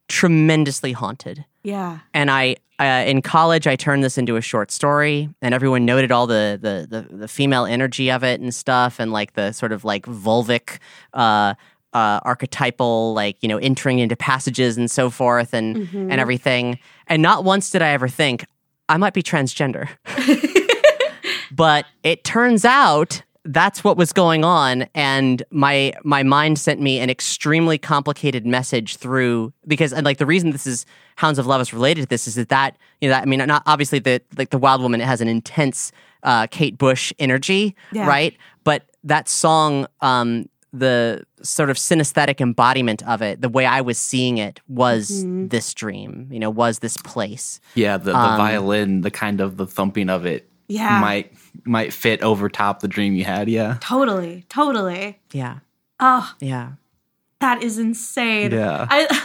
tremendously 0.10 0.92
haunted 0.92 1.46
Yeah. 1.64 2.00
and 2.14 2.30
I 2.32 2.58
uh, 2.80 3.04
in 3.06 3.22
college 3.22 3.68
I 3.68 3.76
turned 3.76 4.04
this 4.04 4.18
into 4.18 4.36
a 4.36 4.42
short 4.42 4.72
story, 4.72 5.30
and 5.42 5.54
everyone 5.54 5.86
noted 5.86 6.12
all 6.12 6.28
the, 6.28 6.58
the 6.62 6.88
the 6.90 7.16
the 7.16 7.28
female 7.28 7.66
energy 7.66 8.12
of 8.12 8.24
it 8.24 8.42
and 8.42 8.54
stuff, 8.54 9.00
and 9.00 9.12
like 9.14 9.34
the 9.34 9.52
sort 9.52 9.72
of 9.72 9.86
like 9.86 10.06
vulvic. 10.06 10.80
Uh, 11.14 11.54
uh, 11.94 12.20
archetypal, 12.24 13.14
like 13.14 13.38
you 13.42 13.48
know, 13.48 13.60
entering 13.60 14.00
into 14.00 14.16
passages 14.16 14.78
and 14.78 14.90
so 14.90 15.12
forth, 15.12 15.54
and 15.54 15.88
and 15.94 16.14
everything. 16.14 16.80
And 17.06 17.22
not 17.22 17.44
once 17.44 17.70
did 17.70 17.84
I 17.84 17.90
ever 17.90 18.08
think 18.08 18.46
I 18.90 18.98
might 18.98 19.14
be 19.14 19.22
transgender. 19.22 19.88
but 21.52 21.86
it 22.02 22.24
turns 22.24 22.66
out 22.66 23.22
that's 23.46 23.84
what 23.84 23.98
was 23.98 24.14
going 24.14 24.46
on. 24.46 24.86
And 24.96 25.44
my 25.52 25.94
my 26.04 26.24
mind 26.24 26.60
sent 26.60 26.80
me 26.80 27.00
an 27.00 27.10
extremely 27.10 27.78
complicated 27.78 28.46
message 28.46 28.96
through 28.96 29.54
because 29.68 29.92
and 29.94 30.06
like 30.06 30.18
the 30.18 30.26
reason 30.26 30.52
this 30.52 30.66
is 30.66 30.86
hounds 31.18 31.38
of 31.40 31.46
love 31.46 31.60
is 31.62 31.74
related 31.74 32.02
to 32.04 32.08
this 32.08 32.28
is 32.28 32.36
that 32.36 32.50
that 32.50 32.78
you 33.02 33.08
know 33.10 33.14
that, 33.16 33.22
i 33.24 33.26
mean 33.26 33.40
not 33.46 33.62
obviously 33.66 34.00
the 34.00 34.22
like 34.38 34.50
the 34.50 34.58
wild 34.58 34.82
woman 34.82 35.00
it 35.02 35.06
has 35.06 35.22
an 35.22 35.28
intense 35.28 35.92
uh, 36.24 36.48
kate 36.48 36.78
bush 36.78 37.12
energy 37.20 37.76
Yeah. 37.92 38.08
right? 38.08 38.36
But 38.64 38.84
that 39.04 39.28
song 39.28 39.88
um 40.02 40.48
the 40.72 41.24
sort 41.44 41.70
of 41.70 41.78
synesthetic 41.78 42.42
embodiment 42.42 43.06
of 43.08 43.22
it 43.22 43.42
the 43.42 43.50
way 43.50 43.64
i 43.66 43.80
was 43.82 43.98
seeing 44.00 44.40
it 44.40 44.60
was 44.68 45.24
this 45.28 45.74
dream 45.74 46.28
you 46.32 46.40
know 46.40 46.50
was 46.50 46.80
this 46.80 46.98
place. 46.98 47.60
Yeah, 47.76 47.98
the, 47.98 48.14
the 48.14 48.18
Um, 48.18 48.38
violin, 48.38 49.02
the 49.02 49.12
kind 49.12 49.42
of 49.42 49.58
the 49.58 49.68
thumping 49.68 50.10
of 50.10 50.26
it 50.26 50.50
Yeah. 50.68 51.00
might 51.00 51.34
might 51.66 51.94
fit 51.94 52.22
over 52.24 52.50
top 52.50 52.80
the 52.80 52.88
dream 52.88 53.16
you 53.16 53.24
had. 53.26 53.50
Yeah. 53.50 53.78
Totally. 53.82 54.46
Totally. 54.50 55.20
yeah 55.32 55.60
Oh, 56.00 56.34
yeah 56.40 56.74
that 57.40 57.62
is 57.62 57.78
insane. 57.78 58.52
Yeah. 58.52 58.88
I 58.90 59.22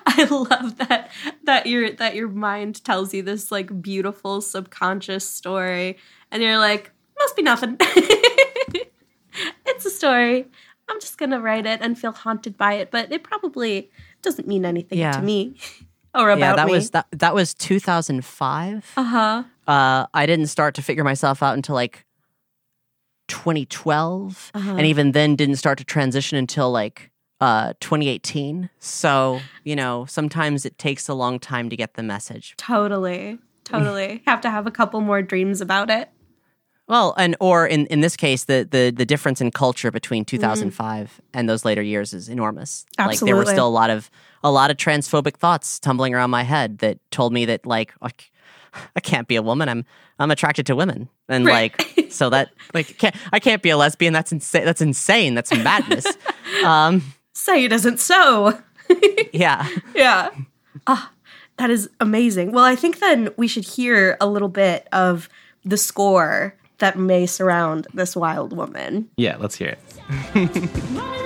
I 0.06 0.24
love 0.24 0.78
that 0.78 1.10
that 1.44 1.66
your 1.66 1.92
that 1.92 2.14
your 2.14 2.28
mind 2.28 2.82
tells 2.84 3.12
you 3.12 3.22
this 3.22 3.52
like 3.52 3.82
beautiful 3.82 4.40
subconscious 4.40 5.28
story 5.28 5.98
and 6.30 6.42
you're 6.42 6.58
like, 6.58 6.90
must 7.18 7.36
be 7.36 7.42
nothing. 7.42 7.76
it's 9.66 9.84
a 9.86 9.90
story. 9.90 10.46
I'm 10.88 11.00
just 11.00 11.18
gonna 11.18 11.40
write 11.40 11.66
it 11.66 11.80
and 11.82 11.98
feel 11.98 12.12
haunted 12.12 12.56
by 12.56 12.74
it, 12.74 12.90
but 12.90 13.12
it 13.12 13.22
probably 13.22 13.90
doesn't 14.22 14.48
mean 14.48 14.64
anything 14.64 14.98
Yeah. 14.98 15.12
to 15.12 15.22
me 15.22 15.56
or 16.14 16.30
about 16.30 16.38
yeah 16.40 16.56
that 16.56 16.66
me. 16.66 16.72
was 16.72 16.90
that, 16.92 17.06
that 17.12 17.34
was 17.34 17.52
2005 17.54 18.92
uh-huh. 18.96 19.42
Uh, 19.68 20.06
I 20.12 20.26
didn't 20.26 20.46
start 20.48 20.74
to 20.76 20.82
figure 20.82 21.04
myself 21.04 21.42
out 21.42 21.54
until 21.54 21.74
like 21.76 22.04
2012, 23.28 24.50
Uh-huh. 24.54 24.70
and 24.76 24.86
even 24.86 25.12
then 25.12 25.36
didn't 25.36 25.56
start 25.56 25.78
to 25.78 25.84
transition 25.84 26.38
until 26.38 26.70
like 26.70 27.10
uh, 27.40 27.74
2018. 27.80 28.70
So 28.78 29.40
you 29.64 29.76
know, 29.76 30.06
sometimes 30.06 30.64
it 30.64 30.78
takes 30.78 31.08
a 31.08 31.14
long 31.14 31.38
time 31.38 31.68
to 31.70 31.76
get 31.76 31.94
the 31.94 32.02
message. 32.02 32.54
Totally. 32.56 33.38
totally. 33.64 34.22
Have 34.26 34.40
to 34.42 34.50
have 34.50 34.66
a 34.66 34.70
couple 34.70 35.00
more 35.00 35.22
dreams 35.22 35.60
about 35.60 35.90
it. 35.90 36.08
Well, 36.88 37.14
and 37.18 37.36
or 37.38 37.66
in, 37.66 37.84
in 37.88 38.00
this 38.00 38.16
case, 38.16 38.44
the, 38.44 38.66
the 38.68 38.90
the 38.90 39.04
difference 39.04 39.42
in 39.42 39.50
culture 39.50 39.90
between 39.90 40.24
2005 40.24 41.20
and 41.34 41.46
those 41.46 41.62
later 41.66 41.82
years 41.82 42.14
is 42.14 42.30
enormous. 42.30 42.86
Like 42.98 43.20
there 43.20 43.36
were 43.36 43.44
still 43.44 43.66
a 43.68 43.68
lot 43.68 43.90
of 43.90 44.10
a 44.42 44.50
lot 44.50 44.70
of 44.70 44.78
transphobic 44.78 45.36
thoughts 45.36 45.78
tumbling 45.78 46.14
around 46.14 46.30
my 46.30 46.44
head 46.44 46.78
that 46.78 46.98
told 47.10 47.34
me 47.34 47.44
that 47.44 47.66
like 47.66 47.92
I 48.74 48.78
c- 48.80 48.84
I 48.96 49.00
can't 49.00 49.28
be 49.28 49.36
a 49.36 49.42
woman. 49.42 49.68
I'm 49.68 49.84
I'm 50.18 50.30
attracted 50.30 50.66
to 50.66 50.76
women, 50.76 51.08
and 51.28 51.44
Right. 51.46 51.72
like 51.96 52.10
so 52.12 52.30
that 52.30 52.50
like 52.74 52.98
can't, 52.98 53.14
I 53.32 53.38
can't 53.40 53.62
be 53.62 53.70
a 53.70 53.76
lesbian. 53.76 54.12
That's 54.12 54.32
insane. 54.32 54.64
That's 54.64 54.80
insane. 54.80 55.34
That's 55.34 55.54
madness. 55.56 56.06
um, 56.64 57.02
Say 57.34 57.64
it 57.64 57.72
isn't 57.72 58.00
so. 58.00 58.58
yeah. 59.32 59.68
Yeah. 59.94 60.30
Ah, 60.86 61.12
that 61.58 61.70
is 61.70 61.88
amazing. 62.00 62.52
Well, 62.52 62.64
I 62.64 62.74
think 62.74 62.98
then 63.00 63.30
we 63.36 63.46
should 63.48 63.64
hear 63.64 64.16
a 64.20 64.26
little 64.26 64.48
bit 64.48 64.88
of 64.92 65.28
the 65.64 65.76
score 65.76 66.54
that 66.78 66.96
may 66.98 67.26
surround 67.26 67.86
this 67.94 68.16
wild 68.16 68.56
woman. 68.56 69.08
Yeah, 69.16 69.36
let's 69.38 69.56
hear 69.56 69.76
it. 70.34 71.24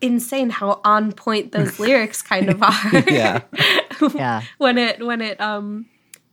Insane 0.00 0.50
how 0.50 0.80
on 0.84 1.12
point 1.12 1.52
those 1.52 1.78
lyrics 1.80 2.22
kind 2.22 2.48
of 2.48 2.62
are. 2.62 3.04
Yeah. 3.10 3.42
Yeah. 4.14 4.42
when 4.58 4.76
it 4.76 5.04
when 5.04 5.22
it 5.22 5.40
um 5.40 5.86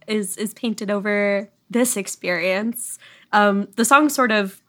is 0.07 0.35
is 0.37 0.53
painted 0.53 0.91
over 0.91 1.49
this 1.69 1.95
experience. 1.95 2.99
Um 3.31 3.67
the 3.77 3.85
song 3.85 4.09
sort 4.09 4.31
of 4.31 4.61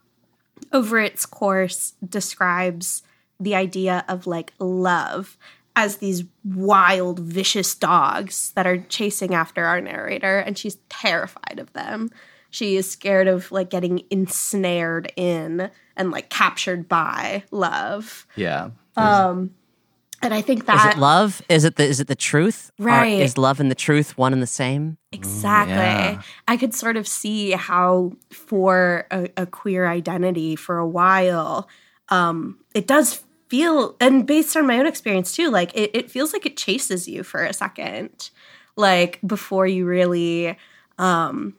over 0.71 0.99
its 0.99 1.25
course 1.25 1.93
describes 2.07 3.03
the 3.39 3.53
idea 3.53 4.05
of 4.07 4.27
like 4.27 4.53
love 4.59 5.37
as 5.75 5.97
these 5.97 6.23
wild 6.45 7.19
vicious 7.19 7.75
dogs 7.75 8.51
that 8.55 8.65
are 8.65 8.77
chasing 8.77 9.33
after 9.35 9.65
our 9.65 9.81
narrator 9.81 10.39
and 10.39 10.57
she's 10.57 10.77
terrified 10.87 11.59
of 11.59 11.71
them. 11.73 12.09
She 12.49 12.77
is 12.77 12.89
scared 12.89 13.27
of 13.27 13.51
like 13.51 13.69
getting 13.69 14.03
ensnared 14.09 15.11
in 15.17 15.69
and 15.97 16.11
like 16.11 16.29
captured 16.29 16.87
by 16.87 17.43
love. 17.51 18.25
Yeah. 18.37 18.69
And 18.97 20.33
I 20.33 20.41
think 20.41 20.61
Is 20.61 20.65
that 20.65 20.95
it 20.97 20.99
love? 20.99 21.41
Is 21.49 21.65
it 21.65 21.75
the 21.75 21.83
is 21.83 21.99
it 21.99 22.07
the 22.07 22.15
truth? 22.15 22.71
Are- 22.79 22.85
Right. 22.85 23.21
is 23.21 23.37
love 23.37 23.59
and 23.59 23.69
the 23.69 23.75
truth 23.75 24.17
one 24.17 24.33
and 24.33 24.41
the 24.41 24.47
same? 24.47 24.97
Exactly. 25.11 25.75
yeah. 25.75 26.21
I 26.47 26.57
could 26.57 26.73
sort 26.73 26.97
of 26.97 27.07
see 27.07 27.51
how, 27.51 28.13
for 28.31 29.05
a, 29.11 29.29
a 29.37 29.45
queer 29.45 29.87
identity 29.87 30.55
for 30.55 30.77
a 30.77 30.87
while, 30.87 31.67
um, 32.09 32.57
it 32.73 32.87
does 32.87 33.23
feel, 33.49 33.95
and 33.99 34.25
based 34.25 34.55
on 34.57 34.65
my 34.65 34.79
own 34.79 34.87
experience 34.87 35.35
too, 35.35 35.51
like 35.51 35.75
it, 35.75 35.91
it 35.93 36.09
feels 36.09 36.33
like 36.33 36.45
it 36.45 36.57
chases 36.57 37.07
you 37.07 37.21
for 37.23 37.43
a 37.43 37.53
second, 37.53 38.31
like 38.75 39.19
before 39.25 39.67
you 39.67 39.85
really, 39.85 40.57
um, 40.97 41.53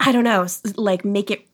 I 0.00 0.10
don't 0.12 0.24
know, 0.24 0.46
like 0.76 1.04
make 1.04 1.30
it 1.30 1.46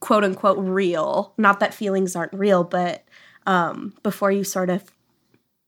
quote 0.00 0.24
unquote 0.24 0.58
real. 0.58 1.32
Not 1.38 1.60
that 1.60 1.74
feelings 1.74 2.16
aren't 2.16 2.32
real, 2.32 2.64
but 2.64 3.04
um, 3.46 3.94
before 4.02 4.30
you 4.30 4.44
sort 4.44 4.70
of, 4.70 4.84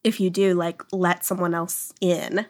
if 0.04 0.20
you 0.20 0.30
do, 0.30 0.54
like 0.54 0.82
let 0.92 1.24
someone 1.24 1.54
else 1.54 1.92
in 2.00 2.46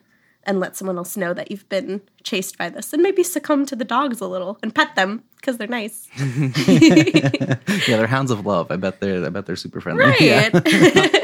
and 0.47 0.61
let 0.61 0.77
someone 0.77 0.97
else 0.97 1.17
know 1.17 1.35
that 1.35 1.51
you've 1.51 1.69
been 1.69 2.01
chased 2.23 2.57
by 2.59 2.69
this 2.69 2.93
and 2.93 3.03
maybe 3.03 3.23
succumb 3.23 3.67
to 3.67 3.77
the 3.77 3.85
dogs 3.85 4.21
a 4.21 4.27
little 4.27 4.59
and 4.63 4.75
pet 4.75 4.95
them 4.97 5.23
because 5.37 5.59
they're 5.59 5.67
nice. 5.69 6.09
Yeah, 7.87 7.99
they're 7.99 8.07
hounds 8.07 8.31
of 8.31 8.45
love. 8.47 8.71
I 8.71 8.77
bet 8.77 9.01
they're 9.01 9.25
I 9.25 9.29
bet 9.29 9.47
they're 9.47 9.55
super 9.57 9.81
friendly. 9.81 10.05
Right. 10.07 10.21
Yeah. 10.21 10.51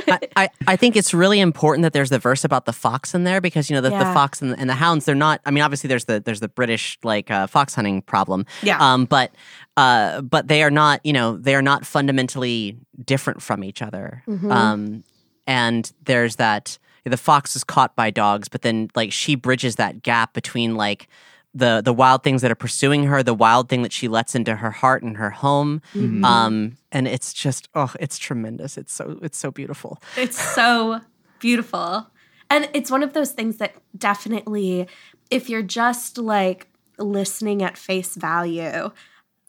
I, 0.09 0.19
I, 0.37 0.49
I 0.69 0.77
think 0.77 0.97
it's 0.97 1.15
really 1.15 1.41
important 1.41 1.83
that 1.83 1.93
there's 1.93 2.11
the 2.11 2.19
verse 2.19 2.45
about 2.45 2.67
the 2.67 2.73
fox 2.73 3.15
in 3.15 3.25
there 3.25 3.41
because 3.41 3.71
you 3.71 3.75
know 3.75 3.81
the, 3.81 3.91
the 3.91 3.99
fox 4.13 4.43
and 4.43 4.53
the, 4.53 4.59
and 4.59 4.69
the 4.69 4.75
hounds 4.75 5.07
they're 5.07 5.15
not 5.15 5.41
I 5.47 5.51
mean 5.51 5.63
obviously 5.63 5.89
there's 5.89 6.05
the 6.05 6.21
there's 6.21 6.41
the 6.41 6.49
British 6.49 6.99
like 7.03 7.31
uh, 7.31 7.47
fox 7.47 7.75
hunting 7.75 8.03
problem 8.03 8.45
Yeah. 8.63 8.77
um 8.81 9.07
but 9.07 9.33
uh 9.77 10.21
but 10.21 10.49
they 10.49 10.63
are 10.63 10.71
not 10.71 11.01
you 11.05 11.13
know 11.13 11.37
they 11.37 11.55
are 11.55 11.63
not 11.63 11.87
fundamentally 11.87 12.77
different 13.05 13.43
from 13.43 13.65
each 13.65 13.81
other 13.83 14.23
Mm-hmm. 14.29 14.53
um 14.53 15.05
and 15.47 15.91
there's 16.05 16.37
that 16.37 16.79
the 17.05 17.17
fox 17.17 17.57
is 17.57 17.65
caught 17.65 17.95
by 17.97 18.11
dogs 18.11 18.49
but 18.49 18.63
then 18.63 18.89
like 18.95 19.13
she 19.13 19.35
bridges 19.35 19.77
that 19.77 20.03
gap 20.03 20.33
between 20.35 20.77
like 20.77 21.09
the 21.55 21.83
the 21.85 21.93
wild 21.93 22.23
things 22.23 22.41
that 22.43 22.51
are 22.51 22.55
pursuing 22.57 23.05
her 23.05 23.23
the 23.23 23.35
wild 23.35 23.69
thing 23.69 23.83
that 23.83 23.93
she 23.93 24.09
lets 24.09 24.35
into 24.35 24.57
her 24.57 24.71
heart 24.71 25.03
and 25.03 25.17
her 25.17 25.31
home 25.31 25.83
Mm-hmm. 25.95 26.25
um 26.25 26.77
and 26.91 27.07
it's 27.09 27.33
just 27.33 27.69
oh 27.75 27.93
it's 28.01 28.19
tremendous 28.19 28.79
it's 28.79 28.93
so 28.93 29.19
it's 29.23 29.39
so 29.39 29.51
beautiful 29.51 30.01
It's 30.17 30.39
so 30.55 31.01
beautiful. 31.41 32.07
And 32.49 32.69
it's 32.75 32.91
one 32.91 33.03
of 33.03 33.15
those 33.15 33.33
things 33.33 33.57
that 33.57 33.75
definitely, 33.97 34.87
if 35.31 35.49
you're 35.51 35.63
just 35.63 36.19
like 36.19 36.69
listening 36.99 37.63
at 37.63 37.77
face 37.79 38.15
value, 38.15 38.91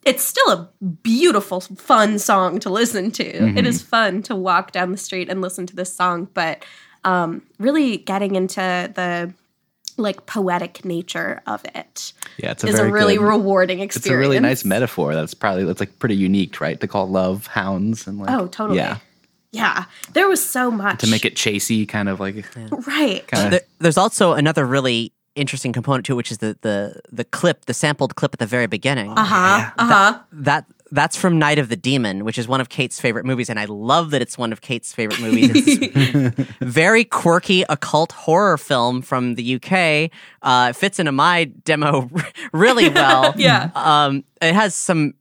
it's 0.04 0.24
still 0.24 0.50
a 0.50 0.70
beautiful, 1.02 1.60
fun 1.60 2.18
song 2.18 2.58
to 2.60 2.70
listen 2.70 3.10
to. 3.12 3.56
It 3.58 3.66
is 3.66 3.80
fun 3.82 4.22
to 4.24 4.34
walk 4.34 4.72
down 4.72 4.90
the 4.90 4.96
street 4.98 5.28
and 5.28 5.40
listen 5.40 5.66
to 5.66 5.76
this 5.76 5.94
song, 5.94 6.28
but 6.34 6.64
um, 7.04 7.42
really 7.58 7.98
getting 7.98 8.34
into 8.34 8.60
the 8.94 9.32
like 9.96 10.26
poetic 10.26 10.84
nature 10.84 11.40
of 11.46 11.64
it 11.74 12.12
Yeah, 12.38 12.50
it's 12.50 12.64
a 12.64 12.66
is 12.66 12.78
a 12.80 12.90
really 12.90 13.16
good- 13.16 13.24
rewarding 13.28 13.78
experience. 13.80 14.06
It's 14.06 14.12
a 14.12 14.16
really 14.16 14.40
nice 14.40 14.64
metaphor. 14.64 15.14
That's 15.14 15.34
probably 15.34 15.64
that's 15.64 15.78
like 15.80 15.98
pretty 16.00 16.16
unique, 16.16 16.60
right? 16.60 16.80
To 16.80 16.88
call 16.88 17.08
love 17.08 17.46
hounds 17.46 18.06
and 18.08 18.18
like 18.18 18.30
Oh, 18.30 18.48
totally. 18.48 18.78
Yeah. 18.78 18.98
Yeah. 19.52 19.84
There 20.14 20.26
was 20.26 20.44
so 20.44 20.68
much 20.70 20.98
To 21.00 21.06
make 21.06 21.24
it 21.24 21.36
chasey, 21.36 21.86
kind 21.88 22.08
of 22.08 22.18
like 22.18 22.44
right. 22.88 23.24
kind 23.28 23.44
of 23.44 23.50
There, 23.52 23.60
there's 23.78 23.96
also 23.96 24.32
another 24.32 24.66
really 24.66 25.12
interesting 25.36 25.72
component 25.72 26.06
to 26.06 26.14
it, 26.14 26.16
which 26.16 26.32
is 26.32 26.38
the 26.38 26.56
the 26.62 27.00
the 27.12 27.24
clip, 27.24 27.66
the 27.66 27.74
sampled 27.74 28.16
clip 28.16 28.34
at 28.34 28.40
the 28.40 28.46
very 28.46 28.66
beginning. 28.66 29.10
Uh 29.12 29.24
huh. 29.24 29.70
Uh 29.78 29.86
huh. 29.86 30.18
That 30.32 30.64
that's 30.94 31.16
from 31.16 31.38
Night 31.38 31.58
of 31.58 31.68
the 31.68 31.76
Demon, 31.76 32.24
which 32.24 32.38
is 32.38 32.46
one 32.46 32.60
of 32.60 32.68
Kate's 32.68 33.00
favorite 33.00 33.26
movies, 33.26 33.50
and 33.50 33.58
I 33.58 33.64
love 33.64 34.12
that 34.12 34.22
it's 34.22 34.38
one 34.38 34.52
of 34.52 34.60
Kate's 34.60 34.92
favorite 34.92 35.20
movies. 35.20 35.50
It's 35.52 36.50
very 36.60 37.04
quirky 37.04 37.64
occult 37.68 38.12
horror 38.12 38.56
film 38.56 39.02
from 39.02 39.34
the 39.34 39.56
UK. 39.56 40.10
Uh, 40.40 40.68
it 40.70 40.76
fits 40.76 41.00
into 41.00 41.10
my 41.10 41.44
demo 41.64 42.08
really 42.52 42.88
well. 42.88 43.34
Yeah. 43.44 43.70
Um, 43.74 44.24
it 44.40 44.54
has 44.54 44.74
some 44.74 45.14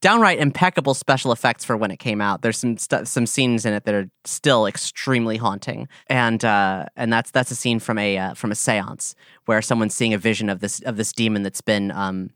downright 0.00 0.38
impeccable 0.38 0.94
special 0.94 1.32
effects 1.32 1.64
for 1.64 1.76
when 1.76 1.90
it 1.90 1.98
came 1.98 2.20
out. 2.20 2.42
There's 2.42 2.58
some 2.58 2.76
stu 2.76 3.04
some 3.04 3.26
scenes 3.26 3.64
in 3.64 3.72
it 3.72 3.84
that 3.84 3.94
are 3.94 4.10
still 4.24 4.66
extremely 4.66 5.36
haunting, 5.36 5.88
and 6.08 6.44
uh, 6.44 6.86
and 6.96 7.12
that's 7.12 7.30
that's 7.30 7.50
a 7.50 7.54
scene 7.54 7.78
from 7.78 7.98
a 7.98 8.18
uh, 8.18 8.34
from 8.34 8.50
a 8.50 8.54
séance 8.54 9.14
where 9.46 9.62
someone's 9.62 9.94
seeing 9.94 10.12
a 10.12 10.18
vision 10.18 10.50
of 10.50 10.60
this 10.60 10.80
of 10.80 10.96
this 10.96 11.12
demon 11.12 11.42
that's 11.42 11.60
been 11.60 11.90
um, 11.92 12.30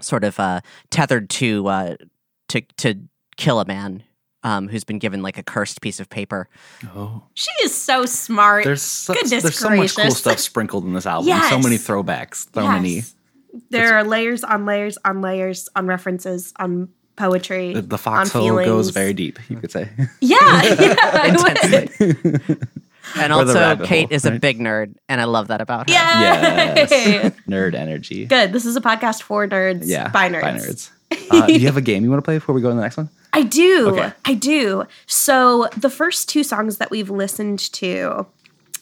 sort 0.00 0.24
of 0.24 0.38
uh, 0.38 0.60
tethered 0.90 1.30
to 1.30 1.66
uh, 1.66 1.96
to 2.48 2.60
to 2.78 2.94
kill 3.36 3.60
a 3.60 3.64
man. 3.64 4.02
Um, 4.42 4.68
who's 4.68 4.84
been 4.84 5.00
given 5.00 5.22
like 5.22 5.38
a 5.38 5.42
cursed 5.42 5.80
piece 5.80 5.98
of 5.98 6.08
paper? 6.08 6.48
oh. 6.94 7.24
She 7.34 7.50
is 7.64 7.74
so 7.74 8.06
smart. 8.06 8.62
There's 8.64 8.82
so, 8.82 9.14
Goodness 9.14 9.42
there's 9.42 9.58
so 9.58 9.70
much 9.70 9.96
cool 9.96 10.12
stuff 10.12 10.38
sprinkled 10.38 10.84
in 10.84 10.92
this 10.92 11.04
album. 11.04 11.26
Yes. 11.26 11.50
So 11.50 11.58
many 11.58 11.76
throwbacks, 11.76 12.46
so 12.54 12.68
many. 12.68 12.96
Yes. 12.96 13.14
There 13.70 13.96
are 13.96 14.04
layers 14.04 14.44
on 14.44 14.64
layers 14.64 14.98
on 15.04 15.20
layers 15.20 15.68
on 15.74 15.88
references 15.88 16.52
on 16.58 16.90
poetry. 17.16 17.72
The, 17.72 17.82
the 17.82 17.96
on 17.96 17.98
foxhole 17.98 18.42
feelings. 18.42 18.68
goes 18.68 18.90
very 18.90 19.14
deep, 19.14 19.38
you 19.48 19.56
could 19.56 19.72
say. 19.72 19.88
Yeah, 20.20 20.36
yeah. 20.40 20.96
I 21.00 21.88
would. 21.98 22.68
And 23.14 23.32
Or 23.32 23.44
the 23.44 23.52
also, 23.52 23.60
rabbit 23.60 23.86
Kate 23.86 24.08
hole, 24.08 24.14
is 24.16 24.24
a 24.24 24.32
right? 24.32 24.40
big 24.40 24.58
nerd, 24.58 24.94
and 25.08 25.20
I 25.20 25.24
love 25.24 25.48
that 25.48 25.60
about 25.60 25.88
her. 25.88 25.94
Yay! 25.94 26.00
yes. 26.00 27.34
Nerd 27.48 27.74
energy. 27.74 28.26
Good. 28.26 28.52
This 28.52 28.66
is 28.66 28.76
a 28.76 28.80
podcast 28.80 29.22
for 29.22 29.46
nerds. 29.46 29.82
Yeah. 29.84 30.08
By 30.08 30.28
nerds. 30.28 30.42
By 30.42 30.52
nerds. 30.52 30.90
Uh, 31.30 31.46
do 31.46 31.52
you 31.54 31.66
have 31.66 31.76
a 31.76 31.80
game 31.82 32.02
you 32.02 32.10
want 32.10 32.18
to 32.18 32.24
play 32.24 32.36
before 32.36 32.54
we 32.54 32.60
go 32.60 32.68
to 32.70 32.74
the 32.74 32.80
next 32.80 32.96
one? 32.96 33.08
I 33.32 33.42
do. 33.42 33.90
Okay. 33.90 34.12
I 34.24 34.34
do. 34.34 34.84
So 35.06 35.68
the 35.76 35.90
first 35.90 36.28
two 36.28 36.42
songs 36.42 36.78
that 36.78 36.90
we've 36.90 37.10
listened 37.10 37.60
to 37.74 38.26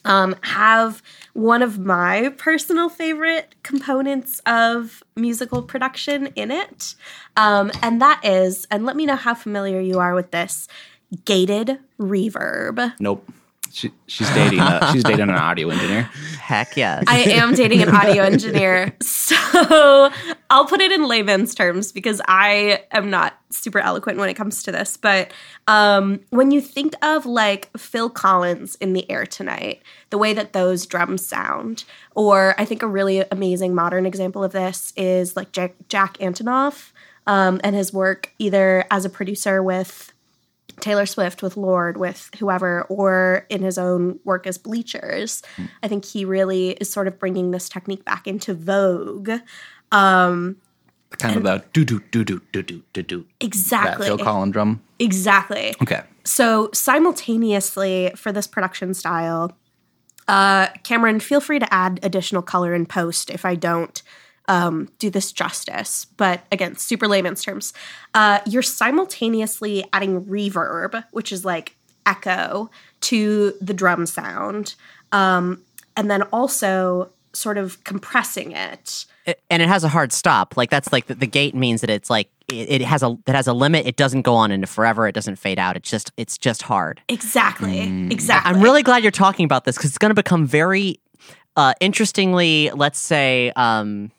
um, 0.07 0.34
have 0.42 1.03
one 1.34 1.61
of 1.62 1.78
my 1.78 2.30
personal 2.38 2.88
favorite 2.88 3.55
components 3.62 4.40
of 4.46 5.03
musical 5.16 5.62
production 5.62 6.28
in 6.36 6.51
it. 6.51 6.94
Um, 7.36 7.70
and 7.82 8.01
that 8.01 8.20
is, 8.24 8.66
and 8.70 8.86
let 8.86 8.96
me 8.96 9.05
know 9.07 9.16
how 9.16 9.34
familiar 9.34 9.80
you 9.80 9.98
are 9.98 10.14
with 10.14 10.30
this 10.30 10.68
gated 11.24 11.78
reverb. 12.01 12.94
Nope. 13.01 13.28
She, 13.74 13.92
she's 14.06 14.32
dating. 14.34 14.60
A, 14.60 14.90
she's 14.92 15.02
dating 15.04 15.22
an 15.22 15.30
audio 15.30 15.68
engineer. 15.68 16.02
Heck 16.40 16.76
yes. 16.76 17.02
I 17.08 17.22
am 17.22 17.54
dating 17.54 17.82
an 17.82 17.88
audio 17.88 18.22
engineer. 18.22 18.96
So 19.24 20.10
I'll 20.50 20.66
put 20.66 20.82
it 20.82 20.92
in 20.92 21.08
layman's 21.08 21.54
terms 21.54 21.92
because 21.92 22.20
I 22.28 22.84
am 22.90 23.08
not 23.08 23.38
super 23.50 23.78
eloquent 23.78 24.18
when 24.18 24.28
it 24.28 24.34
comes 24.34 24.62
to 24.64 24.72
this. 24.72 24.98
But 24.98 25.32
um, 25.66 26.20
when 26.28 26.50
you 26.50 26.60
think 26.60 26.94
of 27.02 27.24
like 27.24 27.70
Phil 27.76 28.10
Collins 28.10 28.74
in 28.76 28.92
the 28.92 29.10
air 29.10 29.24
tonight, 29.24 29.82
the 30.10 30.18
way 30.18 30.34
that 30.34 30.52
those 30.52 30.84
drums 30.84 31.26
sound, 31.26 31.84
or 32.14 32.54
I 32.58 32.66
think 32.66 32.82
a 32.82 32.86
really 32.86 33.24
amazing 33.32 33.74
modern 33.74 34.04
example 34.04 34.44
of 34.44 34.52
this 34.52 34.92
is 34.94 35.36
like 35.36 35.52
Jack, 35.52 35.74
Jack 35.88 36.18
Antonoff 36.18 36.92
um, 37.26 37.62
and 37.64 37.74
his 37.74 37.94
work 37.94 38.32
either 38.38 38.84
as 38.90 39.06
a 39.06 39.10
producer 39.10 39.62
with 39.62 40.12
Taylor 40.80 41.06
Swift, 41.06 41.42
with 41.42 41.56
Lorde, 41.56 41.96
with 41.96 42.30
whoever, 42.38 42.82
or 42.84 43.46
in 43.48 43.62
his 43.62 43.78
own 43.78 44.18
work 44.24 44.46
as 44.46 44.58
Bleachers. 44.58 45.42
I 45.82 45.88
think 45.88 46.04
he 46.04 46.24
really 46.24 46.70
is 46.70 46.90
sort 46.90 47.06
of 47.06 47.18
bringing 47.18 47.50
this 47.50 47.68
technique 47.68 48.04
back 48.04 48.26
into 48.26 48.54
vogue. 48.54 49.30
Um, 49.92 50.56
Kind 51.18 51.36
of 51.36 51.42
the 51.44 51.64
do 51.72 51.84
do 51.84 52.00
do 52.10 52.24
do 52.24 52.40
do 52.52 52.62
do 52.62 52.82
do 52.92 53.02
do. 53.02 53.20
That 53.20 53.46
exactly. 53.46 54.06
Phil 54.06 54.18
Collins 54.18 54.52
drum. 54.52 54.82
Exactly. 54.98 55.74
Okay. 55.80 56.02
So 56.24 56.70
simultaneously 56.72 58.10
for 58.16 58.32
this 58.32 58.46
production 58.46 58.94
style, 58.94 59.56
uh, 60.26 60.68
Cameron, 60.82 61.20
feel 61.20 61.40
free 61.40 61.58
to 61.58 61.72
add 61.72 62.00
additional 62.02 62.42
color 62.42 62.74
in 62.74 62.86
post 62.86 63.30
if 63.30 63.44
I 63.44 63.54
don't 63.54 64.02
um, 64.49 64.88
do 64.99 65.11
this 65.11 65.32
justice. 65.32 66.05
But 66.16 66.42
again, 66.53 66.76
super 66.76 67.09
layman's 67.09 67.42
terms. 67.42 67.72
Uh, 68.12 68.40
you're 68.47 68.62
simultaneously 68.62 69.84
adding 69.92 70.24
reverb, 70.24 71.05
which 71.11 71.32
is 71.32 71.45
like 71.45 71.76
echo, 72.07 72.70
to 73.01 73.55
the 73.61 73.74
drum 73.74 74.07
sound, 74.07 74.74
um, 75.12 75.62
and 75.97 76.11
then 76.11 76.22
also 76.24 77.11
sort 77.32 77.59
of 77.59 77.82
compressing 77.84 78.53
it. 78.53 79.07
And 79.51 79.62
it 79.62 79.68
has 79.68 79.84
a 79.84 79.88
hard 79.88 80.12
stop. 80.12 80.57
Like 80.57 80.70
that's 80.70 80.92
like 80.92 81.07
the, 81.07 81.14
the 81.14 81.26
gate 81.26 81.55
means 81.55 81.80
that 81.80 81.88
it's 81.90 82.11
like 82.11 82.28
it, 82.49 82.70
it 82.70 82.82
has 82.82 83.03
a 83.03 83.16
it 83.26 83.34
has 83.34 83.47
a 83.47 83.55
limit. 83.55 83.86
It 83.86 83.97
doesn't 83.97 84.22
go 84.22 84.34
on 84.34 84.51
into 84.51 84.66
forever. 84.66 85.09
It 85.09 85.14
doesn't 85.14 85.36
fade 85.36 85.59
out. 85.59 85.76
It's 85.76 85.90
just 85.90 86.12
it's 86.18 86.36
just 86.36 86.62
hard. 86.62 87.01
Exactly. 87.09 87.80
Exactly. 88.11 88.53
I'm 88.53 88.61
really 88.61 88.82
glad 88.82 89.03
you're 89.03 89.11
talking 89.11 89.45
about 89.45 89.64
this 89.64 89.76
because 89.76 89.90
it's 89.90 89.99
going 89.99 90.11
to 90.11 90.14
become 90.14 90.47
very 90.47 91.01
uh, 91.57 91.72
interestingly, 91.80 92.70
let's 92.74 92.99
say, 92.99 93.53
um, 93.57 94.11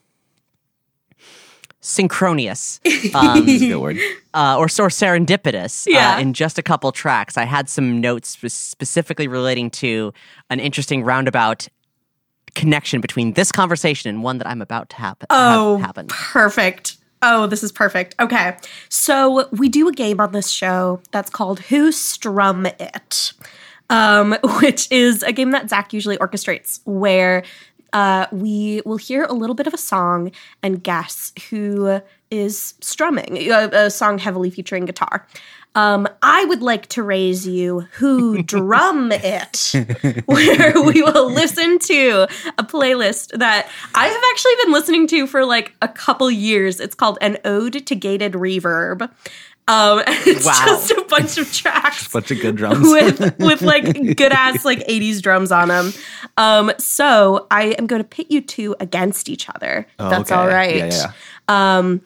synchronous 1.86 2.80
um, 3.14 3.46
That's 3.46 3.62
a 3.62 3.68
good 3.68 3.76
word. 3.78 3.96
uh, 4.34 4.56
or, 4.58 4.64
or 4.64 4.88
serendipitous 4.88 5.86
Yeah. 5.88 6.16
uh, 6.16 6.20
in 6.20 6.32
just 6.32 6.58
a 6.58 6.62
couple 6.62 6.90
tracks. 6.92 7.36
I 7.38 7.44
had 7.44 7.68
some 7.68 8.00
notes 8.00 8.36
specifically 8.52 9.28
relating 9.28 9.70
to 9.72 10.12
an 10.50 10.58
interesting 10.60 11.04
roundabout 11.04 11.68
connection 12.54 13.00
between 13.00 13.34
this 13.34 13.52
conversation 13.52 14.08
and 14.08 14.22
one 14.22 14.38
that 14.38 14.46
I'm 14.46 14.62
about 14.62 14.88
to 14.90 14.96
happen. 14.96 15.26
Oh, 15.30 15.76
have 15.76 15.86
happen. 15.86 16.06
perfect. 16.08 16.96
Oh, 17.22 17.46
this 17.46 17.62
is 17.62 17.70
perfect. 17.72 18.14
Okay. 18.20 18.56
So 18.88 19.48
we 19.52 19.68
do 19.68 19.88
a 19.88 19.92
game 19.92 20.20
on 20.20 20.32
this 20.32 20.50
show 20.50 21.00
that's 21.12 21.30
called 21.30 21.60
Who 21.60 21.92
Strum 21.92 22.66
It, 22.66 23.32
um, 23.90 24.36
which 24.60 24.90
is 24.90 25.22
a 25.22 25.32
game 25.32 25.50
that 25.52 25.70
Zach 25.70 25.92
usually 25.92 26.16
orchestrates 26.18 26.80
where 26.84 27.42
uh, 27.92 28.26
we 28.32 28.82
will 28.84 28.96
hear 28.96 29.24
a 29.24 29.32
little 29.32 29.54
bit 29.54 29.66
of 29.66 29.74
a 29.74 29.78
song 29.78 30.32
and 30.62 30.82
guess 30.82 31.32
who 31.50 32.00
is 32.30 32.74
strumming, 32.80 33.50
a, 33.50 33.68
a 33.72 33.90
song 33.90 34.18
heavily 34.18 34.50
featuring 34.50 34.84
guitar. 34.84 35.26
Um, 35.76 36.08
I 36.22 36.46
would 36.46 36.62
like 36.62 36.86
to 36.88 37.02
raise 37.02 37.46
you 37.46 37.80
Who 37.98 38.42
Drum 38.42 39.12
It, 39.12 39.74
where 40.24 40.72
we 40.82 41.02
will 41.02 41.30
listen 41.30 41.78
to 41.80 42.26
a 42.56 42.64
playlist 42.64 43.38
that 43.38 43.68
I 43.94 44.06
have 44.06 44.22
actually 44.32 44.54
been 44.64 44.72
listening 44.72 45.06
to 45.08 45.26
for 45.26 45.44
like 45.44 45.74
a 45.82 45.88
couple 45.88 46.30
years. 46.30 46.80
It's 46.80 46.94
called 46.94 47.18
An 47.20 47.36
Ode 47.44 47.86
to 47.86 47.94
Gated 47.94 48.32
Reverb. 48.32 49.10
Um, 49.68 50.02
it's 50.06 50.44
Wow. 50.46 50.62
just 50.66 50.90
a 50.92 51.04
bunch 51.08 51.38
of 51.38 51.52
tracks 51.52 52.06
Bunch 52.08 52.30
of 52.30 52.40
good 52.40 52.56
drums. 52.56 52.88
with 52.88 53.20
with 53.38 53.62
like 53.72 53.84
good 54.16 54.32
ass 54.32 54.64
like 54.64 54.78
80s 54.86 55.20
drums 55.20 55.50
on 55.50 55.68
them. 55.68 55.92
Um, 56.36 56.72
so 56.78 57.46
I 57.50 57.74
am 57.78 57.86
going 57.86 58.00
to 58.02 58.08
pit 58.08 58.28
you 58.30 58.40
two 58.40 58.76
against 58.80 59.28
each 59.28 59.48
other. 59.48 59.86
if 59.98 60.10
that's 60.10 60.30
okay. 60.30 60.40
all 60.40 60.46
right. 60.46 60.76
Yeah, 60.76 61.12
yeah. 61.48 61.78
Um, 61.78 62.02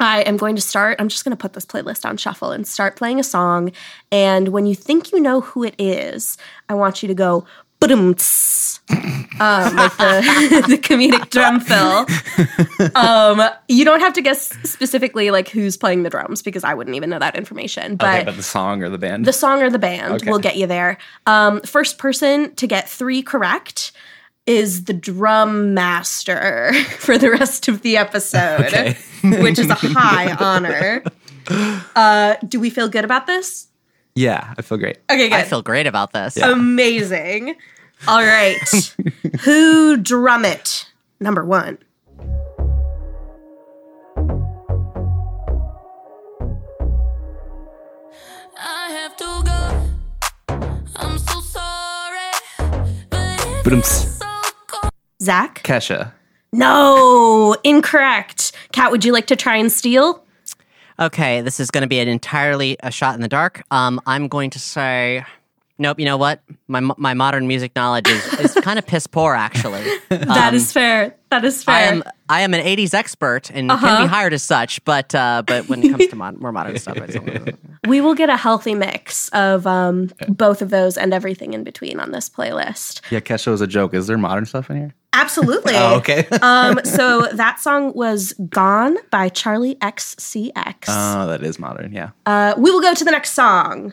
I 0.00 0.22
am 0.22 0.36
going 0.36 0.56
to 0.56 0.60
start. 0.62 1.00
I'm 1.00 1.08
just 1.08 1.24
going 1.24 1.36
to 1.36 1.40
put 1.40 1.52
this 1.52 1.64
playlist 1.64 2.04
on 2.04 2.16
shuffle 2.16 2.50
and 2.50 2.66
start 2.66 2.96
playing 2.96 3.20
a 3.20 3.22
song. 3.22 3.70
And 4.10 4.48
when 4.48 4.66
you 4.66 4.74
think 4.74 5.12
you 5.12 5.20
know 5.20 5.40
who 5.40 5.62
it 5.62 5.74
is, 5.78 6.36
I 6.68 6.74
want 6.74 7.00
you 7.02 7.06
to 7.06 7.14
go 7.14 7.46
um, 7.90 9.76
like 9.76 9.96
the 9.96 10.64
the 10.68 10.78
comedic 10.78 11.30
drum 11.30 11.60
fill. 11.60 12.06
Um, 12.94 13.42
you 13.68 13.84
don't 13.84 14.00
have 14.00 14.12
to 14.14 14.22
guess 14.22 14.48
specifically 14.64 15.30
like 15.30 15.48
who's 15.48 15.76
playing 15.76 16.02
the 16.02 16.10
drums 16.10 16.42
because 16.42 16.64
I 16.64 16.74
wouldn't 16.74 16.96
even 16.96 17.10
know 17.10 17.18
that 17.18 17.36
information. 17.36 17.96
But 17.96 18.14
okay, 18.16 18.24
but 18.24 18.36
the 18.36 18.42
song 18.42 18.82
or 18.82 18.88
the 18.90 18.98
band? 18.98 19.24
the 19.24 19.32
song 19.32 19.62
or 19.62 19.70
the 19.70 19.78
band 19.78 20.14
Okay. 20.14 20.30
will 20.30 20.38
get 20.38 20.56
you 20.56 20.66
there. 20.66 20.98
Um, 21.26 21.60
first 21.62 21.98
person 21.98 22.54
to 22.56 22.66
get 22.66 22.88
three 22.88 23.22
correct 23.22 23.92
is 24.46 24.84
the 24.84 24.92
drum 24.92 25.72
master 25.74 26.72
for 26.98 27.16
the 27.16 27.30
rest 27.30 27.68
of 27.68 27.80
the 27.82 27.96
episode, 27.96 28.60
Okay. 28.66 28.96
which 29.22 29.58
is 29.58 29.70
a 29.70 29.74
high 29.80 30.32
honor. 30.34 31.02
Uh, 31.96 32.36
do 32.46 32.60
we 32.60 32.68
feel 32.70 32.88
good 32.88 33.04
about 33.04 33.26
this? 33.26 33.68
yeah, 34.16 34.54
I 34.56 34.62
feel 34.62 34.78
great. 34.78 34.98
Okay, 35.10 35.28
good. 35.28 35.34
I 35.34 35.42
feel 35.42 35.60
great 35.62 35.86
about 35.88 36.12
this. 36.12 36.36
Amazing. 36.36 37.56
All 38.06 38.22
right. 38.22 38.58
Who 39.40 39.96
drum 39.96 40.44
it? 40.44 40.86
Number 41.20 41.44
one. 41.44 41.78
I 48.58 48.88
have 48.90 49.16
to 49.16 49.42
go. 49.44 50.54
I'm 50.96 51.18
so 51.18 51.40
sorry. 51.40 52.30
But 53.64 53.72
it's 53.72 54.18
so 54.18 54.26
cold, 54.66 54.90
Zach? 55.22 55.62
Kesha. 55.64 56.12
No, 56.52 57.56
incorrect. 57.64 58.52
Kat, 58.72 58.90
would 58.92 59.04
you 59.04 59.12
like 59.12 59.26
to 59.26 59.36
try 59.36 59.56
and 59.56 59.72
steal? 59.72 60.22
Okay, 61.00 61.40
this 61.40 61.58
is 61.58 61.70
going 61.72 61.82
to 61.82 61.88
be 61.88 61.98
an 61.98 62.06
entirely 62.06 62.76
a 62.80 62.90
shot 62.92 63.16
in 63.16 63.20
the 63.20 63.28
dark. 63.28 63.62
Um, 63.72 64.00
I'm 64.06 64.28
going 64.28 64.50
to 64.50 64.60
say, 64.60 65.24
nope. 65.78 65.98
You 65.98 66.04
know 66.06 66.16
what? 66.16 66.42
My 66.68 66.80
my 66.80 67.14
modern 67.14 67.46
music 67.46 67.74
knowledge 67.76 68.08
is, 68.08 68.32
is 68.40 68.54
kind 68.62 68.78
of 68.78 68.86
piss 68.86 69.06
poor, 69.06 69.34
actually. 69.34 69.82
that 70.08 70.54
is 70.54 70.72
fair. 70.72 71.14
That 71.30 71.44
is 71.44 71.64
fair. 71.64 71.74
I 71.74 71.80
am 71.82 72.02
I 72.28 72.40
am 72.42 72.54
an 72.54 72.64
'80s 72.64 72.94
expert 72.94 73.50
and 73.50 73.70
can 73.70 74.02
be 74.04 74.08
hired 74.08 74.32
as 74.32 74.42
such, 74.42 74.84
but 74.84 75.14
uh, 75.14 75.42
but 75.46 75.68
when 75.68 75.82
it 75.82 75.90
comes 75.90 76.06
to 76.08 76.16
mod- 76.16 76.40
more 76.40 76.52
modern 76.52 76.78
stuff, 76.78 76.96
it's 76.98 77.16
We 77.86 78.00
will 78.00 78.14
get 78.14 78.30
a 78.30 78.36
healthy 78.36 78.74
mix 78.74 79.28
of 79.30 79.66
um, 79.66 80.10
both 80.28 80.62
of 80.62 80.70
those 80.70 80.96
and 80.96 81.12
everything 81.12 81.52
in 81.52 81.64
between 81.64 82.00
on 82.00 82.12
this 82.12 82.30
playlist. 82.30 83.02
Yeah, 83.10 83.20
Kesha 83.20 83.48
was 83.48 83.60
a 83.60 83.66
joke. 83.66 83.92
Is 83.92 84.06
there 84.06 84.16
modern 84.16 84.46
stuff 84.46 84.70
in 84.70 84.76
here? 84.76 84.94
Absolutely. 85.12 85.74
Oh, 85.84 85.96
okay. 85.96 86.26
um, 86.40 86.80
so 86.84 87.22
that 87.32 87.60
song 87.60 87.92
was 87.94 88.32
Gone 88.48 88.96
by 89.10 89.28
Charli 89.28 89.76
XCX. 89.78 90.84
Oh, 90.88 91.26
that 91.26 91.42
is 91.42 91.58
modern. 91.58 91.92
Yeah. 91.92 92.10
Uh, 92.26 92.54
we 92.56 92.70
will 92.70 92.80
go 92.80 92.94
to 92.94 93.04
the 93.04 93.10
next 93.10 93.32
song. 93.32 93.92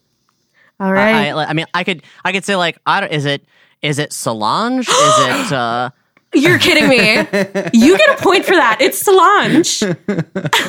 All 0.81 0.87
I, 0.87 0.91
right. 0.91 1.31
I, 1.31 1.45
I 1.45 1.53
mean, 1.53 1.67
I 1.73 1.83
could 1.83 2.01
I 2.25 2.31
could 2.31 2.43
say 2.43 2.55
like 2.55 2.79
I 2.85 3.01
don't, 3.01 3.11
is 3.11 3.25
it 3.25 3.45
is 3.81 3.99
it 3.99 4.11
Solange? 4.11 4.89
is 4.89 4.89
it 4.89 5.51
uh, 5.53 5.91
You're 6.33 6.59
kidding 6.59 6.87
me. 6.87 7.17
You 7.73 7.97
get 7.97 8.19
a 8.19 8.23
point 8.23 8.45
for 8.45 8.55
that. 8.55 8.77
It's 8.79 8.99
Solange. 8.99 9.79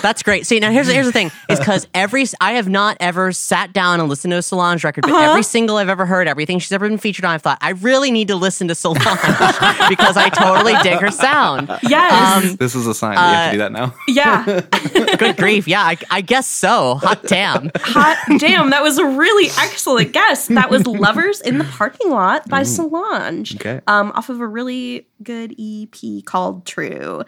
That's 0.03 0.23
great. 0.23 0.47
See, 0.47 0.59
now 0.59 0.71
here's 0.71 0.89
here's 0.89 1.07
the 1.07 1.13
thing: 1.13 1.31
is 1.49 1.59
because 1.59 1.87
every 1.95 2.27
I 2.41 2.53
have 2.53 2.69
not 2.69 2.97
ever 3.01 3.33
sat 3.33 3.73
down 3.73 4.01
and 4.01 4.09
listened 4.09 4.33
to 4.33 4.39
a 4.39 4.43
Solange 4.43 4.83
record, 4.85 5.03
but 5.03 5.11
every 5.11 5.25
uh-huh. 5.25 5.43
single 5.43 5.77
I've 5.77 5.89
ever 5.89 6.07
heard, 6.07 6.27
everything 6.27 6.59
she's 6.59 6.73
ever 6.73 6.89
been 6.89 6.99
featured 6.99 7.25
on, 7.25 7.33
I've 7.33 7.43
thought 7.43 7.59
I 7.61 7.71
really 7.71 8.11
need 8.11 8.29
to 8.29 8.37
listen 8.37 8.69
to 8.69 8.75
Solange 8.75 9.05
because 9.89 10.17
I 10.17 10.31
totally 10.33 10.75
dig 10.83 10.99
her 10.99 11.11
sound. 11.11 11.69
Yes. 11.83 12.45
Um, 12.45 12.57
this 12.57 12.75
is 12.75 12.87
a 12.87 12.95
sign 12.95 13.15
You 13.15 13.19
have 13.19 13.51
to 13.51 13.53
do 13.53 13.59
that 13.59 13.73
now. 13.73 13.85
Uh, 13.85 13.91
yeah. 14.09 15.17
Good 15.17 15.37
grief, 15.37 15.69
yeah, 15.69 15.83
I, 15.83 15.97
I 16.11 16.21
guess 16.21 16.47
so. 16.47 16.97
Hot 16.97 17.23
damn. 17.25 17.71
Hot 17.77 18.19
damn. 18.39 18.71
That 18.71 18.83
was 18.83 18.99
a 18.99 19.07
really 19.07 19.51
excellent 19.59 20.13
guess. 20.13 20.49
That 20.49 20.71
was 20.71 20.87
Lovers 20.87 21.41
in 21.41 21.59
the 21.59 21.65
Parking 21.65 22.11
Lot 22.11 22.49
by 22.49 22.63
Solange. 22.63 23.55
Okay. 23.57 23.81
Um, 23.87 24.13
off 24.13 24.29
of 24.29 24.41
a 24.41 24.47
really 24.47 25.07
good 25.23 25.55
EP 25.59 26.25
called 26.25 26.67
True. 26.67 27.23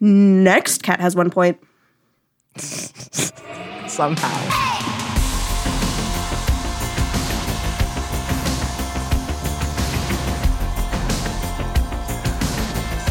Next 0.00 0.82
Kat 0.82 1.00
has 1.00 1.14
one 1.14 1.30
point. 1.30 1.58
Somehow. 2.56 4.80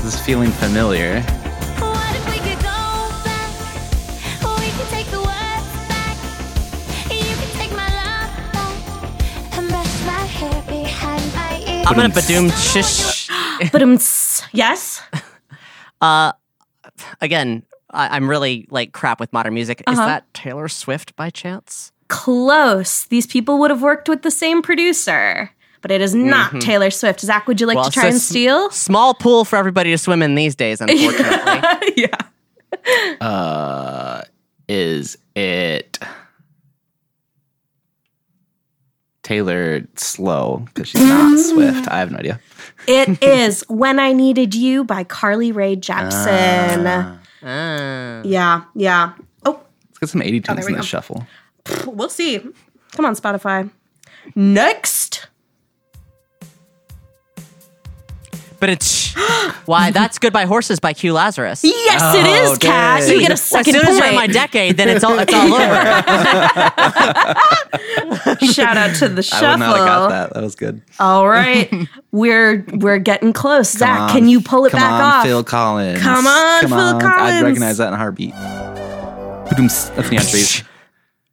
This 0.02 0.14
is 0.16 0.20
feeling 0.22 0.50
familiar. 0.52 1.22
What 1.22 2.16
if 2.16 2.26
we 2.26 2.38
could 2.40 2.60
go 2.64 3.12
back? 3.26 3.52
We 4.60 4.72
could 4.72 4.90
take 4.90 5.08
the 5.12 5.20
words 5.20 5.68
back. 5.88 6.18
You 7.12 7.36
can 7.36 7.50
take 7.60 7.72
my 7.72 7.90
love 8.02 8.32
back 8.54 8.76
and 9.58 9.68
brush 9.68 10.06
my 10.06 10.26
hair 10.26 10.62
behind 10.64 11.34
my 11.36 11.60
ears. 11.68 11.86
I'm 11.88 11.96
gonna 11.96 12.10
badoom 12.10 12.50
shish. 12.52 13.19
But 13.72 13.82
um, 13.82 13.98
yes. 14.54 15.02
Again, 17.22 17.64
I, 17.92 18.16
I'm 18.16 18.30
really 18.30 18.68
like 18.70 18.92
crap 18.94 19.20
with 19.20 19.32
modern 19.34 19.54
music. 19.54 19.82
Is 19.88 19.98
Uh-huh. 19.98 20.06
that 20.06 20.34
Taylor 20.34 20.68
Swift 20.68 21.16
by 21.16 21.30
chance? 21.30 21.92
Close. 22.08 23.06
These 23.06 23.28
people 23.28 23.60
would 23.60 23.70
have 23.72 23.82
worked 23.82 24.10
with 24.10 24.22
the 24.24 24.32
same 24.32 24.62
producer, 24.62 25.50
but 25.82 25.92
it 25.92 26.02
is 26.02 26.14
not 26.16 26.60
Taylor 26.62 26.90
Swift. 26.90 27.20
Zach, 27.22 27.48
would 27.48 27.62
you 27.62 27.68
like 27.68 27.82
to 27.86 27.92
try 27.92 28.04
a 28.06 28.08
and 28.08 28.16
s- 28.16 28.24
steal? 28.24 28.70
Small 28.72 29.14
pool 29.14 29.46
for 29.46 29.56
everybody 29.58 29.92
to 29.92 29.98
swim 29.98 30.22
in 30.22 30.36
these 30.36 30.56
days, 30.56 30.82
unfortunately. 30.82 31.94
yeah. 31.98 32.16
Uh, 33.26 34.24
is 34.68 35.18
it 35.36 36.00
Taylor 39.30 39.84
Slow? 39.94 40.64
Because 40.66 40.88
she's 40.88 41.04
not 41.04 41.38
Swift. 41.38 41.88
I 41.88 42.00
have 42.00 42.12
no 42.12 42.18
idea. 42.18 42.40
It 42.88 43.22
is 43.22 43.64
When 43.68 44.00
I 44.00 44.12
Needed 44.12 44.56
You 44.56 44.84
by 44.84 45.04
Carly 45.04 45.52
Rae 45.52 45.76
Jepsen. 45.76 47.20
Ah. 47.44 48.22
Yeah, 48.26 48.64
yeah. 48.74 49.14
Oh, 49.46 49.62
Let's 49.90 50.00
get 50.00 50.10
some 50.10 50.24
80 50.24 50.42
tunes 50.42 50.58
there 50.58 50.68
in 50.68 50.74
we 50.74 50.78
this 50.80 50.88
shuffle. 50.88 51.28
we'll 51.86 52.10
see. 52.10 52.40
Come 52.94 53.06
on, 53.06 53.16
Spotify. 53.16 53.70
Next. 54.34 55.28
But 58.60 58.70
it's 58.70 59.14
why 59.66 59.92
that's 59.92 60.20
Goodbye 60.20 60.46
Horses 60.46 60.80
by 60.80 60.94
Q 60.94 61.14
Lazzarus. 61.14 61.64
Yes, 61.64 62.02
it 62.16 62.26
Oh, 62.26 62.52
is, 62.54 62.58
Kat. 62.58 63.08
You 63.08 63.20
get 63.22 63.30
a 63.30 63.34
As 63.34 63.44
second 63.44 63.74
soon 63.74 63.86
as 63.88 63.98
you're 63.98 64.08
in 64.08 64.16
my 64.16 64.28
decade, 64.28 64.78
then 64.78 64.90
it's 64.90 65.04
all 65.04 65.18
it's 65.18 65.34
all 65.34 65.54
over. 65.54 65.60
Shout 68.54 68.78
out 68.78 68.96
to 68.98 69.10
the 69.10 69.24
shuffle. 69.24 69.48
I 69.48 69.52
would 69.52 69.60
not 69.60 69.78
have 69.78 69.88
got 69.88 70.10
that. 70.10 70.34
That 70.34 70.44
was 70.44 70.56
good. 70.56 70.82
All 71.00 71.28
right, 71.28 71.72
we're 72.12 72.66
we're 72.74 73.00
getting 73.00 73.34
close. 73.34 73.72
Zach, 73.72 74.00
on. 74.00 74.10
can 74.12 74.28
you 74.28 74.42
pull 74.42 74.66
it 74.66 74.72
Come 74.72 74.80
back 74.82 74.92
on, 74.92 75.02
off? 75.02 75.26
Phil 75.26 75.44
Collins. 75.44 76.02
Come 76.02 76.28
on, 76.28 76.62
Come 76.62 76.70
Phil 76.72 76.80
on. 76.80 77.02
Collins. 77.02 77.34
I'd 77.36 77.44
recognize 77.44 77.78
that 77.78 77.88
in 77.90 77.94
a 77.94 77.98
heartbeat. 77.98 78.34
Ba-doom-ts. 79.50 79.90
That's 79.90 80.12
Neon 80.12 80.24
Trees. 80.26 80.64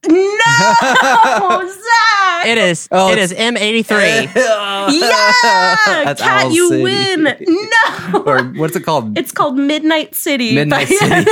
No, 0.08 1.72
Zach. 1.72 2.46
It 2.46 2.58
is. 2.58 2.88
Oh, 2.92 3.10
it's- 3.12 3.32
M83. 3.32 4.34
yeah, 5.00 5.76
That's 6.04 6.20
Kat, 6.22 6.52
you 6.52 6.68
City. 6.68 6.82
win. 6.82 7.22
No, 7.24 8.22
or 8.26 8.44
what's 8.44 8.76
it 8.76 8.82
called? 8.84 9.18
it's 9.18 9.32
called 9.32 9.56
Midnight 9.56 10.14
City. 10.14 10.54
Midnight 10.54 10.88
City. 10.88 11.24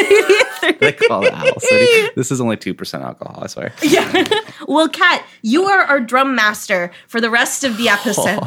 they 0.80 0.92
call 0.92 1.24
it 1.24 1.32
Owl 1.32 1.60
City. 1.60 2.10
This 2.16 2.30
is 2.32 2.40
only 2.40 2.56
2% 2.56 3.02
alcohol, 3.02 3.40
I 3.42 3.46
swear. 3.46 3.72
yeah. 3.82 4.24
Well, 4.66 4.88
Kat, 4.88 5.24
you 5.42 5.64
are 5.64 5.82
our 5.84 6.00
drum 6.00 6.34
master 6.34 6.90
for 7.06 7.20
the 7.20 7.30
rest 7.30 7.64
of 7.64 7.76
the 7.76 7.88
episode. 7.88 8.40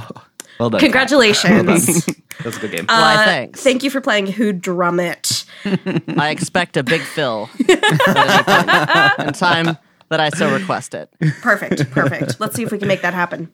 Well 0.60 0.70
done. 0.72 0.80
Congratulations. 0.82 2.06
That's 2.44 2.58
a 2.58 2.60
good 2.60 2.72
game. 2.72 2.86
Why, 2.88 3.14
Uh, 3.16 3.26
thanks. 3.26 3.62
Thank 3.64 3.84
you 3.84 3.90
for 3.92 4.02
playing 4.02 4.28
Who 4.28 4.52
Drum 4.54 5.00
It. 5.00 5.46
I 5.66 6.30
expect 6.32 6.78
a 6.78 6.84
big 6.84 7.02
fill 7.02 7.50
at 7.68 8.48
any 8.48 9.16
point 9.16 9.28
in 9.30 9.34
time 9.34 9.78
that 10.10 10.20
I 10.20 10.30
so 10.30 10.52
request 10.54 10.94
it. 10.94 11.10
Perfect. 11.42 11.90
Perfect. 11.92 12.40
Let's 12.40 12.56
see 12.56 12.64
if 12.64 12.72
we 12.72 12.78
can 12.78 12.88
make 12.88 13.02
that 13.02 13.14
happen. 13.14 13.52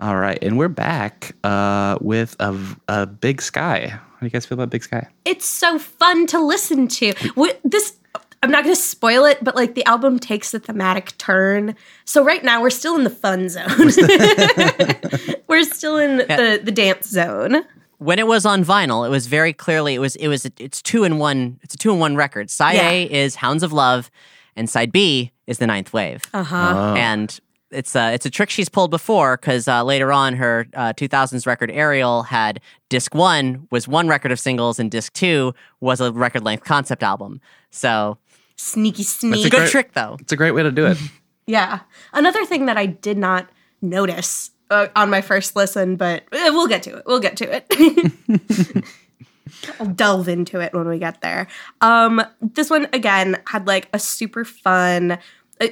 All 0.00 0.16
right. 0.16 0.38
And 0.42 0.58
we're 0.58 0.68
back 0.68 1.34
uh, 1.44 1.98
with 2.00 2.36
a, 2.40 2.58
a 2.88 3.06
Big 3.06 3.40
Sky. 3.40 3.86
How 3.86 4.00
do 4.20 4.26
you 4.26 4.30
guys 4.30 4.44
feel 4.44 4.56
about 4.56 4.70
Big 4.70 4.82
Sky? 4.82 5.08
It's 5.24 5.46
so 5.46 5.78
fun 5.78 6.26
to 6.28 6.40
listen 6.40 6.88
to. 6.88 7.12
Wh- 7.38 7.56
This 7.64 7.94
I'm 8.42 8.50
not 8.50 8.64
going 8.64 8.74
to 8.76 8.80
spoil 8.80 9.24
it, 9.24 9.42
but 9.42 9.54
like 9.56 9.74
the 9.74 9.84
album 9.86 10.18
takes 10.18 10.52
a 10.52 10.58
thematic 10.58 11.16
turn. 11.16 11.74
So 12.04 12.22
right 12.22 12.44
now 12.44 12.60
we're 12.60 12.68
still 12.70 12.94
in 12.96 13.04
the 13.04 13.08
fun 13.10 13.48
zone. 13.48 13.64
we're 15.48 15.62
still 15.64 15.96
in 15.96 16.18
the 16.18 16.60
the 16.62 16.72
dance 16.72 17.08
zone. 17.08 17.64
When 17.98 18.18
it 18.18 18.26
was 18.26 18.44
on 18.44 18.64
vinyl, 18.64 19.06
it 19.06 19.10
was 19.10 19.26
very 19.26 19.52
clearly 19.52 19.94
it 19.94 19.98
was 20.00 20.16
it 20.16 20.28
was 20.28 20.46
it's 20.58 20.82
two 20.82 21.04
in 21.04 21.18
one. 21.18 21.58
It's 21.62 21.74
a 21.74 21.78
two 21.78 21.92
in 21.92 21.98
one 21.98 22.16
record. 22.16 22.50
Side 22.50 22.74
Yeah. 22.76 22.90
A 22.90 23.04
is 23.10 23.36
Hounds 23.36 23.62
of 23.62 23.72
Love, 23.72 24.10
and 24.56 24.68
side 24.68 24.92
B 24.92 25.32
is 25.46 25.58
The 25.58 25.66
Ninth 25.66 25.92
Wave. 25.92 26.22
Uh-huh. 26.32 26.94
and 26.96 27.38
it's 27.70 27.96
a 27.96 28.12
it's 28.14 28.24
a 28.26 28.30
trick 28.30 28.50
she's 28.50 28.68
pulled 28.68 28.90
before 28.92 29.36
because 29.36 29.66
uh, 29.66 29.82
later 29.82 30.12
on 30.12 30.34
her 30.34 30.66
uh, 30.74 30.92
2000s 30.92 31.44
record 31.46 31.70
Aerial 31.72 32.22
had 32.22 32.60
disc 32.88 33.14
one 33.14 33.66
was 33.72 33.88
one 33.88 34.06
record 34.06 34.30
of 34.30 34.38
singles 34.38 34.78
and 34.78 34.90
disc 34.92 35.12
two 35.12 35.52
was 35.80 36.00
a 36.00 36.12
record 36.12 36.44
length 36.44 36.64
concept 36.64 37.02
album. 37.02 37.40
So 37.70 38.18
Sneaky 38.56 39.02
sneak. 39.02 39.44
a 39.46 39.50
good 39.50 39.56
Great. 39.58 39.70
trick 39.70 39.92
though. 39.94 40.16
It's 40.20 40.30
a 40.32 40.36
great 40.36 40.52
way 40.52 40.62
to 40.62 40.70
do 40.70 40.86
it. 40.86 40.98
Yeah. 41.46 41.80
Another 42.14 42.46
thing 42.46 42.64
that 42.66 42.78
I 42.78 42.86
did 42.86 43.18
not 43.18 43.50
notice 43.82 44.50
uh, 44.74 44.88
on 44.96 45.10
my 45.10 45.20
first 45.20 45.54
listen, 45.56 45.96
but 45.96 46.22
uh, 46.32 46.50
we'll 46.52 46.66
get 46.66 46.82
to 46.84 46.96
it. 46.96 47.02
We'll 47.06 47.20
get 47.20 47.36
to 47.38 47.44
it. 47.56 48.84
I'll 49.80 49.86
delve 49.86 50.28
into 50.28 50.60
it 50.60 50.72
when 50.74 50.88
we 50.88 50.98
get 50.98 51.20
there. 51.20 51.46
Um, 51.80 52.22
this 52.40 52.70
one 52.70 52.88
again 52.92 53.40
had 53.46 53.66
like 53.66 53.88
a 53.92 53.98
super 53.98 54.44
fun. 54.44 55.18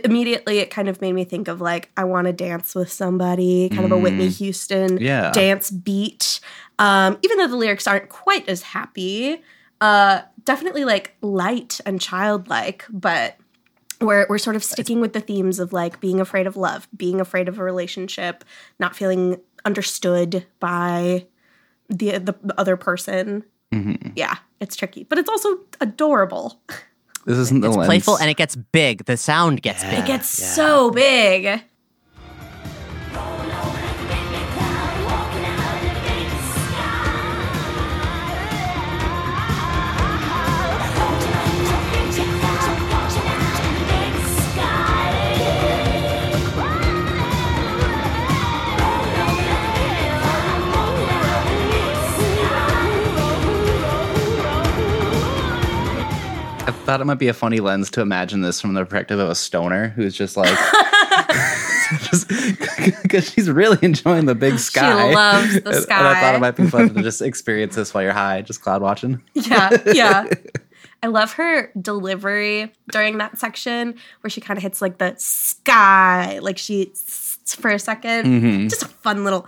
Immediately, 0.05 0.59
it 0.59 0.71
kind 0.71 0.89
of 0.89 1.01
made 1.01 1.13
me 1.13 1.25
think 1.25 1.49
of 1.49 1.61
like 1.61 1.91
I 1.97 2.05
want 2.05 2.27
to 2.27 2.33
dance 2.33 2.75
with 2.75 2.91
somebody, 2.93 3.69
kind 3.71 3.85
of 3.85 3.93
a 3.93 3.99
Whitney 3.99 4.29
Houston 4.29 4.99
Yeah. 5.01 5.33
dance 5.33 5.71
beat. 5.71 6.41
Um, 6.79 7.19
even 7.23 7.39
though 7.39 7.49
the 7.49 7.57
lyrics 7.57 7.87
aren't 7.87 8.09
quite 8.09 8.49
as 8.49 8.63
happy, 8.63 9.43
uh, 9.81 10.23
definitely 10.45 10.85
like 10.85 11.17
light 11.21 11.81
and 11.85 12.01
childlike, 12.01 12.85
but 12.91 13.37
we're 14.07 14.27
we're 14.29 14.39
sort 14.39 14.57
of 14.57 14.65
sticking 14.65 15.01
with 15.01 15.13
the 15.13 15.21
themes 15.21 15.59
of 15.59 15.73
like 15.73 16.01
being 16.01 16.21
afraid 16.21 16.47
of 16.47 16.57
love, 16.57 16.89
being 16.97 17.21
afraid 17.21 17.49
of 17.49 17.59
a 17.59 17.65
relationship, 17.65 18.45
not 18.79 18.95
feeling 18.97 19.41
understood 19.65 20.47
by 20.61 21.27
the 21.89 22.19
the 22.19 22.35
other 22.59 22.77
person. 22.77 23.45
Mm-hmm. 23.73 24.11
Yeah, 24.17 24.37
it's 24.61 24.77
tricky, 24.77 25.05
but 25.05 25.19
it's 25.19 25.29
also 25.31 25.59
adorable. 25.81 26.61
This 27.25 27.39
isn't 27.39 27.61
the 27.61 27.69
It's 27.69 27.77
lens. 27.77 27.87
playful 27.89 28.19
and 28.19 28.29
it 28.29 28.37
gets 28.37 28.57
big. 28.57 29.05
The 29.05 29.17
sound 29.17 29.63
gets 29.63 29.83
It 29.85 29.91
big. 29.91 29.99
It 30.01 30.07
gets 30.07 30.29
so 30.29 30.91
big. 30.91 31.63
Thought 56.85 57.01
it 57.01 57.05
might 57.05 57.19
be 57.19 57.29
a 57.29 57.35
funny 57.35 57.61
lens 57.61 57.91
to 57.93 58.01
imagine 58.01 58.41
this 58.41 58.61
from 58.61 58.75
the 58.75 58.85
perspective 58.85 59.19
of 59.19 59.31
a 59.31 59.35
stoner 59.35 59.89
who's 59.89 60.15
just 60.15 60.37
like, 60.37 60.57
because 63.03 63.31
she's 63.31 63.51
really 63.51 63.79
enjoying 63.83 64.27
the 64.27 64.35
big 64.35 64.59
sky. 64.59 65.13
loves 65.13 65.55
the 65.61 65.71
And- 65.71 65.77
And 65.91 66.09
I 66.09 66.21
thought 66.21 66.35
it 66.35 66.41
might 66.41 66.57
be 66.57 66.67
fun 66.67 66.95
to 66.95 67.03
just 67.03 67.23
experience 67.23 67.77
this 67.77 67.95
while 67.95 68.03
you're 68.03 68.13
high, 68.13 68.43
just 68.43 68.63
cloud 68.63 68.83
watching. 68.83 69.23
Yeah, 69.35 69.71
yeah. 69.87 70.29
I 71.03 71.09
love 71.09 71.33
her 71.35 71.73
delivery 71.81 72.73
during 72.91 73.19
that 73.19 73.39
section 73.39 73.95
where 74.21 74.31
she 74.31 74.41
kind 74.41 74.57
of 74.57 74.63
hits 74.63 74.81
like 74.81 74.99
the 74.99 75.15
sky, 75.19 76.39
like 76.41 76.59
she 76.59 76.93
for 77.45 77.71
a 77.71 77.75
2nd 77.75 78.25
mm-hmm. 78.25 78.69
Just 78.69 78.83
a 78.83 78.89
fun 78.89 79.25
little 79.25 79.47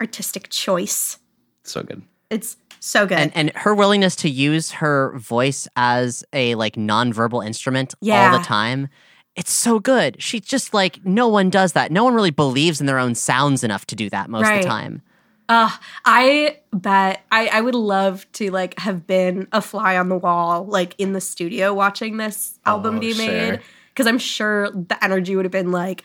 artistic 0.00 0.48
choice. 0.50 1.18
So 1.64 1.82
good. 1.82 2.02
It's 2.28 2.56
so 2.80 3.06
good. 3.06 3.18
and 3.18 3.30
and 3.36 3.52
her 3.54 3.74
willingness 3.74 4.16
to 4.16 4.28
use 4.28 4.72
her 4.72 5.16
voice 5.18 5.68
as 5.76 6.24
a 6.32 6.54
like 6.56 6.74
nonverbal 6.76 7.46
instrument 7.46 7.94
all 8.02 8.38
the 8.38 8.44
time 8.44 8.88
it's 9.36 9.52
so 9.52 9.78
good 9.78 10.20
she's 10.20 10.40
just 10.42 10.74
like 10.74 10.98
no 11.04 11.28
one 11.28 11.50
does 11.50 11.72
that 11.74 11.92
no 11.92 12.02
one 12.04 12.14
really 12.14 12.30
believes 12.32 12.80
in 12.80 12.86
their 12.86 12.98
own 12.98 13.14
sounds 13.14 13.62
enough 13.62 13.86
to 13.86 13.94
do 13.94 14.10
that 14.10 14.28
most 14.28 14.50
of 14.50 14.60
the 14.62 14.66
time 14.68 15.02
Uh, 15.48 15.68
I 16.04 16.58
bet 16.72 17.22
I, 17.32 17.48
I 17.48 17.60
would 17.60 17.74
love 17.74 18.24
to 18.34 18.50
like 18.50 18.78
have 18.78 19.06
been 19.06 19.46
a 19.52 19.60
fly 19.60 19.98
on 19.98 20.08
the 20.08 20.16
wall, 20.16 20.64
like 20.64 20.94
in 20.96 21.12
the 21.12 21.20
studio 21.20 21.74
watching 21.74 22.18
this 22.18 22.58
album 22.64 22.96
Oh, 22.96 23.00
be 23.00 23.12
sure. 23.14 23.26
made. 23.26 23.60
Because 23.88 24.06
I'm 24.06 24.18
sure 24.18 24.70
the 24.70 24.96
energy 25.02 25.34
would 25.34 25.44
have 25.44 25.50
been 25.50 25.72
like 25.72 26.04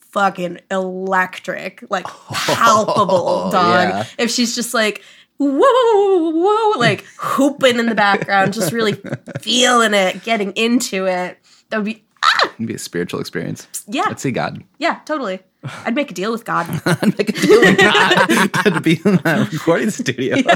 fucking 0.00 0.60
electric, 0.70 1.84
like 1.90 2.06
palpable, 2.32 3.50
dog. 3.50 3.88
yeah. 3.90 4.04
If 4.18 4.30
she's 4.30 4.54
just 4.54 4.72
like 4.74 5.02
whoa, 5.38 6.30
whoa, 6.30 6.78
like 6.78 7.04
hooping 7.18 7.78
in 7.78 7.86
the 7.86 7.94
background, 7.94 8.52
just 8.52 8.72
really 8.72 8.92
feeling 9.40 9.94
it, 9.94 10.22
getting 10.24 10.52
into 10.52 11.06
it. 11.06 11.38
That 11.70 11.78
would 11.78 11.86
be 11.86 12.04
It'd 12.54 12.66
be 12.66 12.74
a 12.74 12.78
spiritual 12.78 13.20
experience. 13.20 13.66
yeah, 13.86 14.04
Let's 14.08 14.22
see 14.22 14.30
God. 14.30 14.62
yeah, 14.78 15.00
totally. 15.04 15.40
I'd 15.84 15.94
make 15.96 16.10
a 16.10 16.14
deal 16.14 16.30
with 16.30 16.44
God. 16.44 16.66
I'd 16.86 17.18
Make 17.18 17.30
a 17.30 17.32
deal 17.32 17.60
with 17.60 17.78
God 17.78 18.26
to 18.74 18.80
be 18.80 19.00
in 19.04 19.16
that 19.24 19.48
recording 19.52 19.90
studio. 19.90 20.36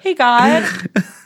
Hey 0.00 0.14
God, 0.14 0.64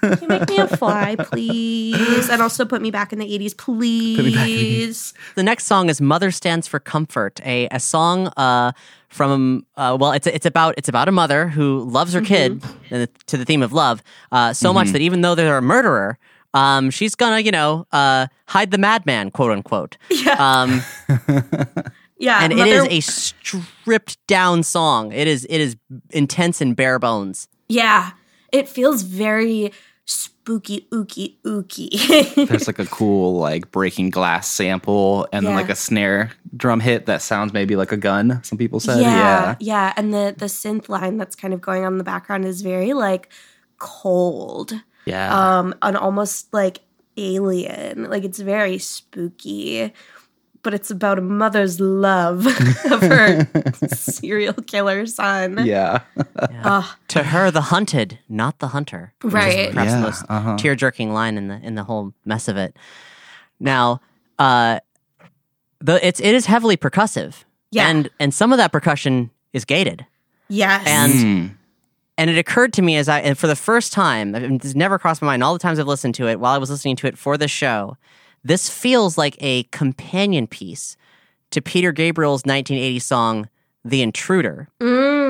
can 0.00 0.18
you 0.22 0.26
make 0.28 0.48
me 0.48 0.56
a 0.58 0.66
fly, 0.66 1.14
please? 1.16 2.28
And 2.28 2.42
also 2.42 2.64
put 2.64 2.82
me 2.82 2.90
back 2.90 3.12
in 3.12 3.20
the 3.20 3.26
80s, 3.38 3.56
please. 3.56 5.14
the 5.36 5.42
next 5.42 5.66
song 5.66 5.88
is 5.88 6.00
mother 6.00 6.30
stands 6.32 6.66
for 6.66 6.80
comfort 6.80 7.40
a, 7.44 7.68
a 7.70 7.78
song 7.78 8.28
uh, 8.36 8.72
from 9.08 9.64
uh, 9.76 9.96
well 10.00 10.10
it's 10.12 10.26
it's 10.26 10.46
about 10.46 10.74
it's 10.76 10.88
about 10.88 11.08
a 11.08 11.12
mother 11.12 11.46
who 11.48 11.84
loves 11.84 12.12
her 12.12 12.20
kid 12.20 12.60
Mm-hmm. 12.60 12.94
uh, 13.02 13.06
to 13.26 13.36
the 13.36 13.44
theme 13.44 13.62
of 13.62 13.72
love 13.72 14.02
uh, 14.32 14.52
so 14.52 14.72
much 14.72 14.88
that 14.90 15.00
even 15.00 15.20
though 15.20 15.34
they're 15.36 15.58
a 15.58 15.62
murderer 15.62 16.18
um, 16.54 16.90
she's 16.90 17.14
gonna 17.14 17.40
you 17.40 17.50
know 17.50 17.86
uh, 17.92 18.26
hide 18.48 18.70
the 18.70 18.78
madman 18.78 19.30
quote 19.30 19.50
unquote 19.52 19.96
Yeah. 20.10 20.36
um, 20.38 20.80
Yeah. 22.18 22.38
and 22.42 22.56
mother- 22.56 22.84
it 22.84 22.92
is 22.92 23.06
a 23.06 23.12
stripped 23.12 24.24
down 24.26 24.62
song. 24.62 25.12
It 25.12 25.26
is 25.28 25.44
it 25.50 25.60
is 25.60 25.76
intense 26.10 26.60
and 26.60 26.74
bare 26.74 26.98
bones. 26.98 27.48
Yeah. 27.68 28.12
It 28.52 28.68
feels 28.68 29.02
very 29.02 29.72
spooky, 30.06 30.86
ooky, 30.92 31.34
ooky. 31.44 32.46
There's 32.48 32.66
like 32.68 32.78
a 32.78 32.86
cool 32.86 33.38
like 33.38 33.70
breaking 33.72 34.10
glass 34.10 34.46
sample 34.46 35.26
and 35.32 35.44
then 35.44 35.52
Yeah. 35.54 35.60
like 35.60 35.70
a 35.70 35.74
snare 35.74 36.30
drum 36.56 36.78
hit 36.80 37.06
that 37.06 37.20
sounds 37.20 37.52
maybe 37.52 37.74
like 37.74 37.90
a 37.90 37.96
gun. 37.96 38.40
Some 38.44 38.58
people 38.58 38.78
said, 38.80 39.00
yeah, 39.00 39.10
yeah. 39.10 39.54
yeah. 39.60 39.92
And 39.96 40.14
the 40.14 40.34
the 40.38 40.46
synth 40.46 40.88
line 40.88 41.16
that's 41.16 41.34
kind 41.34 41.52
of 41.52 41.60
going 41.60 41.84
on 41.84 41.92
in 41.94 41.98
the 41.98 42.04
background 42.04 42.44
is 42.44 42.62
very 42.62 42.92
like 42.92 43.28
cold. 43.78 44.72
Yeah. 45.06 45.58
Um, 45.58 45.74
an 45.82 45.96
almost 45.96 46.52
like 46.52 46.80
alien. 47.16 48.04
Like 48.10 48.24
it's 48.24 48.38
very 48.40 48.78
spooky. 48.78 49.92
But 50.62 50.72
it's 50.72 50.90
about 50.90 51.18
a 51.18 51.22
mother's 51.22 51.78
love 51.78 52.46
of 52.90 53.02
her 53.02 53.46
serial 53.88 54.54
killer 54.54 55.04
son. 55.04 55.66
yeah. 55.66 56.00
Ugh. 56.64 56.84
To 57.08 57.22
her, 57.22 57.50
the 57.50 57.60
hunted, 57.60 58.18
not 58.30 58.60
the 58.60 58.68
hunter. 58.68 59.12
which 59.20 59.28
is 59.28 59.34
Right. 59.34 59.72
perhaps 59.72 59.90
Yeah, 59.90 59.96
the 59.96 60.02
most 60.02 60.24
uh-huh. 60.30 60.56
tear 60.56 60.74
jerking 60.74 61.12
line 61.12 61.36
in 61.36 61.48
the 61.48 61.56
in 61.60 61.74
the 61.74 61.84
whole 61.84 62.14
mess 62.24 62.48
of 62.48 62.56
it. 62.56 62.74
Now, 63.60 64.00
uh, 64.38 64.80
the 65.80 66.04
it's 66.06 66.18
it 66.20 66.34
is 66.34 66.46
heavily 66.46 66.78
percussive. 66.78 67.44
Yeah. 67.70 67.88
and 67.90 68.08
and 68.18 68.32
some 68.32 68.50
of 68.52 68.56
that 68.56 68.72
percussion 68.72 69.30
is 69.52 69.66
gated. 69.66 70.06
Yes. 70.48 70.82
And 70.86 71.12
Mm. 71.12 71.54
And 72.16 72.30
it 72.30 72.38
occurred 72.38 72.72
to 72.74 72.82
me 72.82 72.96
as 72.96 73.08
I 73.08 73.20
and 73.20 73.36
for 73.36 73.46
the 73.46 73.56
first 73.56 73.92
time, 73.92 74.34
it's 74.34 74.74
never 74.74 74.98
crossed 74.98 75.22
my 75.22 75.26
mind. 75.26 75.42
All 75.42 75.52
the 75.52 75.58
times 75.58 75.78
I've 75.78 75.86
listened 75.86 76.14
to 76.16 76.28
it, 76.28 76.40
while 76.40 76.54
I 76.54 76.58
was 76.58 76.70
listening 76.70 76.96
to 76.96 77.06
it 77.06 77.18
for 77.18 77.36
this 77.36 77.50
show, 77.50 77.96
this 78.42 78.68
feels 78.68 79.16
like 79.18 79.36
a 79.40 79.64
companion 79.64 80.46
piece 80.46 80.96
to 81.50 81.60
Peter 81.62 81.92
Gabriel's 81.92 82.44
1980 82.44 82.98
song 82.98 83.48
"The 83.84 84.02
Intruder," 84.02 84.68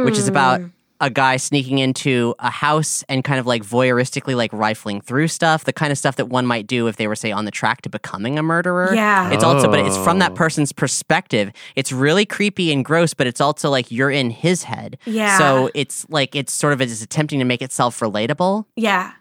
which 0.04 0.18
is 0.18 0.28
about 0.28 0.60
Mm. 0.60 0.72
A 1.04 1.10
guy 1.10 1.36
sneaking 1.36 1.78
into 1.78 2.34
a 2.38 2.50
house 2.50 3.04
and 3.10 3.22
kind 3.22 3.38
of 3.38 3.46
like 3.46 3.62
voyeuristically 3.62 4.34
like 4.34 4.50
rifling 4.54 5.02
through 5.02 5.28
stuff, 5.28 5.64
the 5.64 5.72
kind 5.72 5.92
of 5.92 5.98
stuff 5.98 6.16
that 6.16 6.26
one 6.30 6.46
might 6.46 6.66
do 6.66 6.86
if 6.86 6.96
they 6.96 7.06
were 7.06 7.14
say 7.14 7.30
on 7.30 7.44
the 7.44 7.50
track 7.50 7.82
to 7.82 7.90
becoming 7.90 8.38
a 8.38 8.42
murderer. 8.42 8.94
Yeah. 8.94 9.30
It's 9.30 9.44
also 9.44 9.70
but 9.70 9.80
it's 9.80 9.98
from 9.98 10.18
that 10.20 10.32
Oh. 10.32 10.34
person's 10.34 10.72
perspective. 10.72 11.50
It's 11.76 11.92
really 11.92 12.24
creepy 12.24 12.72
and 12.72 12.84
gross, 12.84 13.12
but 13.12 13.26
it's 13.26 13.40
also 13.40 13.68
like 13.68 13.90
you're 13.92 14.10
in 14.10 14.30
his 14.30 14.62
head. 14.62 14.96
Yeah. 15.04 15.36
So 15.36 15.70
it's 15.74 16.06
like 16.08 16.34
it's 16.34 16.52
sort 16.52 16.72
of 16.72 16.80
it's 16.80 17.02
attempting 17.02 17.38
to 17.38 17.44
make 17.44 17.60
itself 17.60 18.00
relatable. 18.00 18.64
Yeah. 18.76 19.12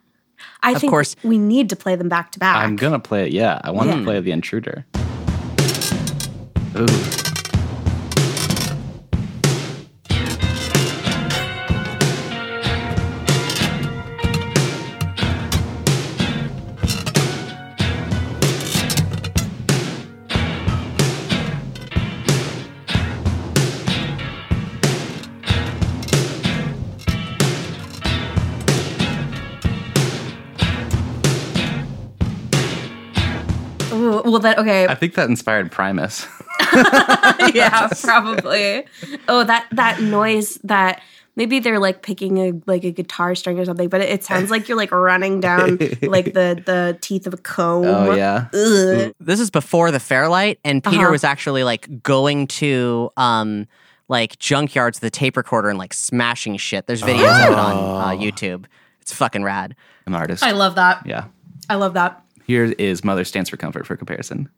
I 0.62 0.72
Of 0.72 0.80
think 0.82 0.92
course. 0.92 1.16
we 1.24 1.38
need 1.38 1.70
to 1.70 1.76
play 1.76 1.96
them 1.98 2.08
back 2.10 2.32
to 2.32 2.40
back. 2.40 2.56
I'm 2.56 2.76
gonna 2.78 3.00
play 3.00 3.28
it. 3.28 3.34
Yeah, 3.34 3.60
I 3.64 3.72
want 3.72 3.88
Yeah. 3.90 3.94
to 3.96 4.00
hmm. 4.00 4.06
play 4.06 4.20
the 4.22 4.32
intruder. 4.32 4.86
Ooh. 6.76 7.23
Well, 34.24 34.40
that 34.40 34.58
okay. 34.60 34.88
I 34.88 34.96
think 34.96 35.16
that 35.16 35.30
inspired 35.30 35.72
Primus. 35.72 36.28
yeah, 37.54 37.90
probably. 38.02 38.86
Oh, 39.28 39.44
that 39.44 39.68
that 39.72 40.02
noise 40.02 40.56
that 40.64 41.02
maybe 41.36 41.60
they're 41.60 41.80
like 41.80 42.02
picking 42.02 42.38
a 42.38 42.54
like 42.66 42.84
a 42.84 42.92
guitar 42.92 43.36
string 43.36 43.60
or 43.60 43.66
something, 43.66 43.90
but 43.90 44.02
it, 44.02 44.10
it 44.10 44.24
sounds 44.24 44.50
like 44.52 44.68
you're 44.68 44.78
like 44.78 44.92
running 44.92 45.40
down 45.40 45.78
like 46.04 46.34
the 46.34 46.62
the 46.66 46.98
teeth 47.02 47.28
of 47.28 47.34
a 47.34 47.38
comb. 47.38 47.86
oh 47.86 48.16
yeah. 48.16 48.48
Ugh. 48.54 49.14
This 49.20 49.40
is 49.40 49.50
before 49.50 49.92
the 49.92 50.00
Fairlight, 50.00 50.60
and 50.64 50.84
Peter 50.84 51.04
Uh-huh. 51.04 51.12
was 51.12 51.24
actually 51.24 51.64
like 51.64 52.02
going 52.04 52.48
to 52.48 53.10
um 53.18 53.68
like 54.10 54.38
junkyards 54.38 54.96
with 55.02 55.04
a 55.04 55.10
tape 55.10 55.38
recorder 55.38 55.70
and 55.70 55.80
like 55.80 55.94
smashing 55.94 56.58
shit. 56.58 56.88
There's 56.88 57.02
videos 57.02 57.46
of 57.48 57.54
it 57.54 57.58
on 57.60 57.78
uh, 58.02 58.10
YouTube. 58.22 58.66
It's 59.02 59.14
fucking 59.14 59.44
rad. 59.44 59.76
I'm 60.06 60.14
An 60.14 60.20
artist. 60.20 60.44
I 60.44 60.52
love 60.52 60.76
that. 60.76 61.06
yeah. 61.06 61.26
I 61.70 61.76
love 61.76 61.94
that. 61.96 62.23
Here 62.46 62.66
is 62.78 63.04
Mother 63.04 63.24
Stands 63.24 63.50
for 63.50 63.58
Comfort 63.58 63.88
for 63.88 63.96
comparison. 63.96 64.50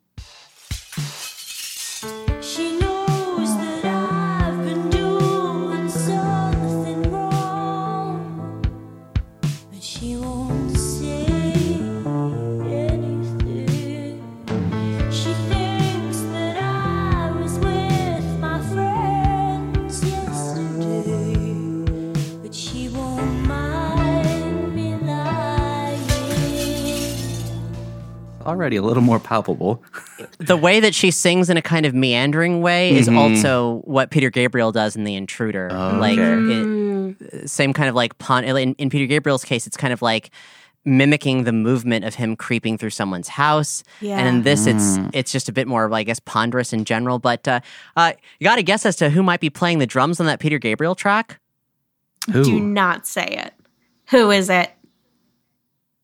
Already 28.45 28.75
a 28.75 28.81
little 28.81 29.01
more 29.03 29.19
palpable. 29.19 29.83
The 30.37 30.55
way 30.57 30.79
that 30.79 30.93
she 30.93 31.09
sings 31.11 31.49
in 31.49 31.57
a 31.57 31.61
kind 31.61 31.85
of 31.85 31.93
meandering 31.95 32.61
way 32.61 32.95
is 32.95 33.07
Mhm. 33.09 33.17
also 33.17 33.81
what 33.85 34.11
Peter 34.11 34.29
Gabriel 34.29 34.71
does 34.71 34.95
in 34.95 35.03
The 35.03 35.15
Intruder. 35.15 35.69
Like 35.71 36.19
Mm. 36.19 37.15
it, 37.21 37.49
same 37.49 37.73
kind 37.73 37.89
of 37.89 37.95
like 37.95 38.17
pun. 38.19 38.43
In, 38.43 38.73
in 38.75 38.89
Peter 38.89 39.05
Gabriel's 39.07 39.43
case, 39.43 39.65
it's 39.65 39.77
kind 39.77 39.91
of 39.93 40.01
like 40.01 40.29
mimicking 40.87 41.45
the 41.45 41.51
movement 41.51 42.05
of 42.05 42.13
him 42.13 42.35
creeping 42.35 42.77
through 42.77 42.91
someone's 42.91 43.27
house. 43.29 43.83
Yeah. 44.01 44.19
And 44.19 44.27
in 44.27 44.43
this, 44.43 44.67
it's 44.67 44.99
it's 45.13 45.31
just 45.31 45.49
a 45.49 45.51
bit 45.51 45.67
more, 45.67 45.91
I 45.91 46.03
guess, 46.03 46.19
ponderous 46.19 46.71
in 46.73 46.85
general. 46.85 47.17
But 47.17 47.47
uh, 47.47 47.61
uh, 47.97 48.13
you 48.39 48.45
got 48.45 48.57
to 48.57 48.63
guess 48.63 48.85
as 48.85 48.95
to 48.97 49.09
who 49.09 49.23
might 49.23 49.39
be 49.39 49.49
playing 49.49 49.79
the 49.79 49.87
drums 49.87 50.19
on 50.19 50.27
that 50.27 50.39
Peter 50.39 50.59
Gabriel 50.59 50.93
track. 50.93 51.39
Who? 52.31 52.43
Do 52.43 52.59
not 52.59 53.07
say 53.07 53.25
it. 53.25 53.53
Who 54.11 54.29
is 54.29 54.49
it? 54.51 54.71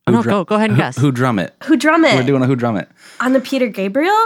Who 0.08 0.14
no, 0.14 0.22
drum- 0.24 0.34
go 0.34 0.44
go 0.46 0.56
ahead 0.56 0.70
and 0.72 0.78
who, 0.78 0.84
guess. 0.84 0.98
Who 0.98 1.12
drum 1.12 1.38
it? 1.40 1.56
Who 1.66 1.78
drum 1.78 2.04
it 2.06 2.16
We're 2.16 2.24
doing 2.26 2.42
a 2.44 2.48
who 2.48 2.56
drum 2.56 2.76
it. 2.78 2.90
on 3.20 3.34
the 3.34 3.40
Peter 3.40 3.68
Gabriel? 3.68 4.18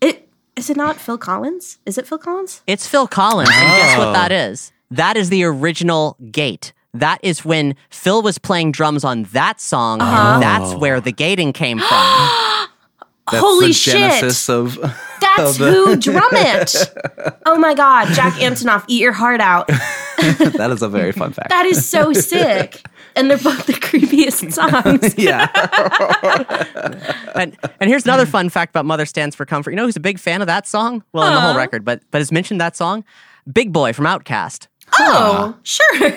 It 0.00 0.28
is 0.56 0.68
it 0.70 0.76
not 0.76 0.96
Phil 1.00 1.16
Collins? 1.18 1.78
Is 1.86 1.96
it 1.98 2.06
Phil 2.06 2.18
Collins? 2.18 2.62
It's 2.66 2.86
Phil 2.86 3.06
Collins, 3.08 3.48
and 3.50 3.80
guess 3.80 3.98
what 3.98 4.08
Oh. 4.08 4.12
that 4.12 4.30
is? 4.32 4.72
That 4.90 5.16
is 5.16 5.30
the 5.30 5.44
original 5.44 6.16
gate. 6.30 6.72
That 6.94 7.18
is 7.22 7.42
when 7.46 7.74
Phil 7.88 8.20
was 8.20 8.36
playing 8.36 8.72
drums 8.72 9.02
on 9.04 9.22
that 9.32 9.58
song. 9.60 10.02
Uh-huh. 10.02 10.34
and 10.34 10.42
That's 10.42 10.74
where 10.74 11.00
the 11.00 11.12
gating 11.12 11.54
came 11.54 11.78
from. 11.78 11.88
That's 13.32 13.42
Holy 13.44 13.66
the 13.68 13.72
shit. 13.72 13.94
genesis 13.94 14.48
of 14.48 14.76
That's 15.20 15.40
of 15.50 15.58
the- 15.58 15.70
who 15.72 15.96
drum 15.96 16.28
it. 16.32 16.74
Oh 17.46 17.58
my 17.58 17.74
god, 17.74 18.12
Jack 18.14 18.34
Antonoff, 18.34 18.84
eat 18.88 19.00
your 19.02 19.12
heart 19.12 19.40
out. 19.40 19.66
that 20.18 20.70
is 20.72 20.82
a 20.82 20.88
very 20.88 21.12
fun 21.12 21.32
fact. 21.32 21.48
That 21.50 21.66
is 21.66 21.86
so 21.88 22.12
sick. 22.12 22.82
And 23.14 23.28
they're 23.30 23.36
both 23.38 23.66
the 23.66 23.74
creepiest 23.74 24.52
songs. 24.54 25.14
yeah. 25.18 25.48
and 27.34 27.56
and 27.80 27.90
here's 27.90 28.04
another 28.04 28.24
fun 28.26 28.48
fact 28.48 28.70
about 28.70 28.86
Mother 28.86 29.04
Stands 29.06 29.36
for 29.36 29.44
Comfort. 29.44 29.70
You 29.70 29.76
know 29.76 29.84
who's 29.84 29.96
a 29.96 30.00
big 30.00 30.18
fan 30.18 30.40
of 30.40 30.46
that 30.46 30.66
song? 30.66 31.02
Well, 31.12 31.26
in 31.28 31.34
the 31.34 31.40
whole 31.40 31.54
record, 31.56 31.84
but 31.84 32.02
but 32.10 32.20
has 32.20 32.32
mentioned 32.32 32.60
that 32.60 32.76
song. 32.76 33.04
Big 33.52 33.72
Boi 33.72 33.92
from 33.92 34.04
OutKast. 34.06 34.68
Oh, 34.98 35.56
sure. 35.62 36.10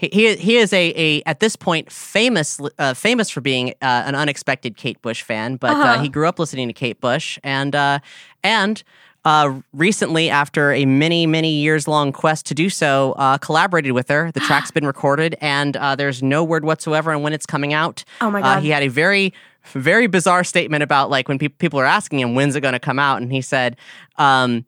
He 0.00 0.36
he, 0.36 0.56
is 0.58 0.72
a, 0.72 0.92
a 0.96 1.22
at 1.26 1.40
this 1.40 1.56
point 1.56 1.90
famous 1.90 2.60
uh, 2.78 2.94
famous 2.94 3.28
for 3.30 3.40
being 3.40 3.70
uh, 3.82 4.04
an 4.06 4.14
unexpected 4.14 4.76
Kate 4.76 5.00
Bush 5.02 5.22
fan, 5.22 5.56
but 5.56 5.70
uh 5.70 5.74
Uh-huh. 5.80 6.02
he 6.02 6.08
grew 6.08 6.28
up 6.28 6.38
listening 6.38 6.68
to 6.68 6.72
Kate 6.74 7.00
Bush 7.00 7.38
and 7.42 7.74
uh, 7.74 7.98
and. 8.44 8.82
Uh, 9.24 9.60
recently, 9.74 10.30
after 10.30 10.72
a 10.72 10.86
many, 10.86 11.26
many 11.26 11.50
years 11.50 11.86
long 11.88 12.12
quest 12.12 12.46
to 12.46 12.54
do 12.54 12.70
so, 12.70 13.12
uh, 13.18 13.36
collaborated 13.36 13.92
with 13.92 14.08
her. 14.08 14.30
The 14.32 14.40
track's 14.48 14.70
been 14.70 14.86
recorded, 14.86 15.36
and 15.42 15.76
uh, 15.76 15.96
there's 15.96 16.22
no 16.22 16.44
word 16.44 16.64
whatsoever 16.64 17.12
on 17.12 17.22
when 17.22 17.32
it's 17.34 17.44
coming 17.44 17.74
out. 17.74 18.04
Oh 18.22 18.30
my 18.30 18.38
Uh, 18.40 18.54
God. 18.54 18.62
he 18.62 18.70
had 18.70 18.82
a 18.84 18.88
very, 18.88 19.34
very 19.64 20.06
bizarre 20.06 20.44
statement 20.44 20.82
about 20.82 21.10
like 21.10 21.28
when 21.28 21.38
pe- 21.38 21.48
people 21.48 21.78
are 21.80 21.84
asking 21.84 22.20
him 22.20 22.36
when's 22.36 22.54
it 22.56 22.60
going 22.62 22.72
to 22.74 22.78
come 22.80 22.98
out, 23.00 23.20
and 23.20 23.30
he 23.30 23.42
said, 23.42 23.76
um, 24.16 24.64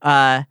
uh, 0.00 0.44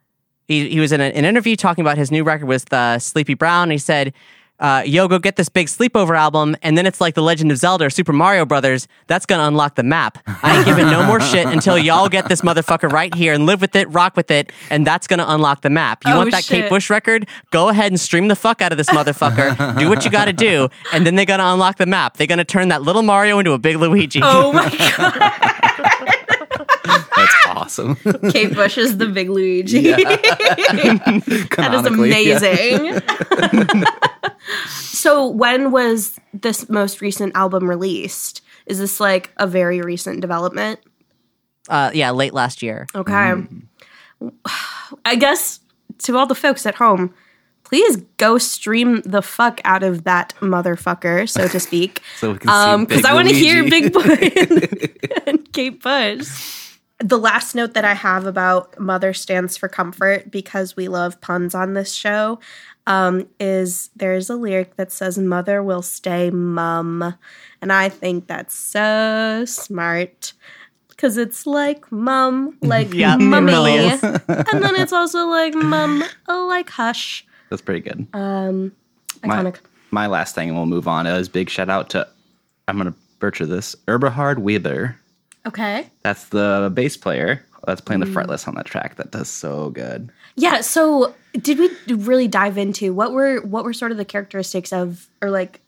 he, 0.50 0.68
he 0.70 0.80
was 0.82 0.91
in 0.91 1.00
a- 1.00 1.06
an 1.06 1.24
interview 1.24 1.56
talking 1.56 1.82
about 1.82 1.97
his 1.97 2.12
new 2.12 2.26
record 2.26 2.47
with 2.47 2.74
uh, 2.74 3.00
Sleepy 3.00 3.36
Brown. 3.36 3.64
And 3.64 3.72
he 3.72 3.78
said, 3.78 4.14
uh, 4.60 4.84
"Yo, 4.86 5.08
go 5.08 5.20
get 5.20 5.38
this 5.38 5.47
big 5.47 5.68
sleepover 5.68 6.18
album, 6.18 6.54
and 6.62 6.78
then 6.78 6.86
it's 6.86 7.00
like 7.00 7.16
the 7.16 7.22
Legend 7.22 7.50
of 7.50 7.58
Zelda 7.58 7.86
or 7.86 7.89
Super 7.89 8.12
Mario 8.12 8.45
Brothers. 8.45 8.89
That's 9.08 9.26
gonna 9.26 9.43
unlock 9.47 9.76
the 9.76 9.84
map. 9.84 10.18
I 10.43 10.58
ain't 10.58 10.66
giving 10.66 10.88
no 10.88 11.02
more 11.04 11.22
shit 11.22 11.45
until 11.47 11.78
y'all 11.78 12.10
get 12.10 12.28
this 12.28 12.41
motherfucker 12.41 12.91
right 12.91 13.14
here 13.16 13.32
and 13.34 13.45
live 13.45 13.62
with 13.62 13.74
it, 13.78 13.89
rock 13.89 14.18
with 14.18 14.30
it, 14.32 14.52
and 14.70 14.86
that's 14.86 15.08
gonna 15.08 15.24
unlock 15.30 15.62
the 15.62 15.70
map. 15.70 16.04
You 16.06 16.12
Oh, 16.12 16.18
want 16.18 16.32
that 16.32 16.43
shit. 16.43 16.64
Kate 16.64 16.70
Bush 16.70 16.89
record? 16.89 17.26
Go 17.52 17.70
ahead 17.70 17.93
and 17.93 17.97
stream 18.02 18.28
the 18.28 18.36
fuck 18.36 18.62
out 18.62 18.74
of 18.74 18.78
this 18.78 18.89
motherfucker. 18.89 19.80
do 19.80 19.88
what 19.88 20.04
you 20.04 20.12
got 20.12 20.26
to 20.26 20.34
do, 20.34 20.68
and 20.91 21.06
then 21.06 21.16
they're 21.16 21.26
gonna 21.26 21.45
unlock 21.54 21.78
the 21.78 21.86
map. 21.86 22.18
They're 22.18 22.28
gonna 22.28 22.43
turn 22.43 22.68
that 22.68 22.82
little 22.82 23.04
Mario 23.04 23.39
into 23.39 23.54
a 23.54 23.60
big 23.60 23.78
Luigi. 23.78 24.20
oh 24.22 24.52
my 24.52 24.70
God. 24.97 26.16
That's 27.60 27.80
awesome. 27.80 27.95
Kate 28.32 28.53
Bush 28.53 28.78
is 28.78 28.97
the 28.97 29.07
big 29.07 29.30
Luigi. 29.30 29.91
that 29.91 31.20
is 31.32 31.45
Canonically, 31.47 32.28
yeah. 32.28 32.38
amazing. 32.38 33.01
so, 34.70 35.28
when 35.28 35.72
was 35.72 36.20
this 36.34 36.70
most 36.70 37.01
recent 37.01 37.36
album 37.36 37.70
released? 37.70 38.41
Is 38.66 38.80
this 38.80 38.99
like 38.99 39.32
a 39.38 39.47
very 39.47 39.82
recent 39.82 40.22
development? 40.22 40.80
Uh, 41.68 41.91
yeah, 41.93 42.12
late 42.12 42.34
last 42.34 42.62
year. 42.62 42.88
Okay. 42.95 43.34
I 45.05 45.16
guess 45.16 45.60
to 45.99 46.18
all 46.18 46.26
the 46.26 46.36
folks 46.36 46.66
at 46.66 46.76
home, 46.76 47.14
please 47.64 47.97
go 48.18 48.38
stream 48.38 49.01
the 49.05 49.22
fuck 49.22 49.62
out 49.64 49.84
of 49.84 50.03
that 50.03 50.34
motherfucker, 50.39 51.30
so 51.30 51.47
to 51.47 51.60
speak. 51.60 52.01
So 52.18 52.32
we 52.34 52.39
can 52.39 52.47
see 52.47 52.53
Um, 52.53 52.86
because 52.86 53.05
I 53.05 53.14
want 53.14 53.30
to 53.30 53.36
hear 53.36 53.64
Big 53.70 53.93
Boi 53.93 54.01
and, 54.01 54.89
and 55.28 55.53
Kate 55.53 55.82
Bush. 55.82 56.69
The 57.00 57.18
last 57.18 57.56
note 57.56 57.74
that 57.76 57.86
I 57.86 57.93
have 57.93 58.26
about 58.26 58.78
Mother 58.80 59.14
stands 59.14 59.56
for 59.56 59.70
comfort 59.70 60.30
because 60.30 60.76
we 60.76 60.88
love 60.89 61.22
puns 61.22 61.56
on 61.56 61.74
this 61.74 61.93
show 61.93 62.39
um, 62.88 63.28
is 63.39 63.89
there's 63.95 64.30
a 64.30 64.36
lyric 64.36 64.76
that 64.76 64.91
says 64.91 65.18
"Mother 65.18 65.64
will 65.64 65.82
stay 65.82 66.30
mum," 66.30 67.16
and 67.62 67.72
I 67.72 67.88
think 67.88 68.28
that's 68.28 68.54
so 68.54 69.45
smart 69.45 70.34
because 71.00 71.16
it's 71.16 71.47
like 71.47 71.89
mum, 71.91 72.58
like 72.62 72.93
Yeah, 72.93 73.16
mummy, 73.16 73.54
really 73.54 73.78
and 73.78 74.62
then 74.62 74.76
it's 74.76 74.91
also 74.91 75.28
like 75.28 75.56
mum, 75.56 76.04
like 76.28 76.70
hush. 76.70 77.26
That's 77.50 77.62
pretty 77.62 77.80
good. 77.80 78.06
Um, 78.14 78.74
my, 79.24 79.38
iconic. 79.38 79.60
my 79.91 80.08
last 80.08 80.36
thing, 80.36 80.50
and 80.50 80.58
we'll 80.58 80.66
move 80.66 80.89
on, 80.89 81.08
is 81.08 81.30
big 81.30 81.50
shout 81.50 81.70
out 81.70 81.89
to, 81.91 82.06
I'm 82.68 82.78
going 82.78 82.91
to 82.91 83.00
butcher 83.20 83.45
this, 83.45 83.76
Eberhard 83.88 84.39
Weber. 84.39 84.99
Okay. 85.48 85.88
That's 86.04 86.26
the 86.30 86.72
bass 86.74 86.98
player 86.98 87.46
that's 87.66 87.82
playing 87.82 88.02
Mm. 88.02 88.06
the 88.14 88.20
fretless 88.20 88.48
on 88.48 88.56
that 88.56 88.66
track. 88.66 88.96
That 88.96 89.12
does 89.12 89.30
so 89.30 89.70
good. 89.72 90.10
Yeah. 90.36 90.62
So, 90.62 91.14
did 91.34 91.60
we 91.60 91.70
really 91.96 92.28
dive 92.28 92.58
into 92.58 92.94
what 92.94 93.12
were 93.12 93.42
what 93.42 93.64
were 93.64 93.74
sort 93.74 93.92
of 93.92 93.98
the 93.98 94.06
characteristics 94.06 94.72
of, 94.74 95.08
or 95.22 95.30
like, 95.30 95.60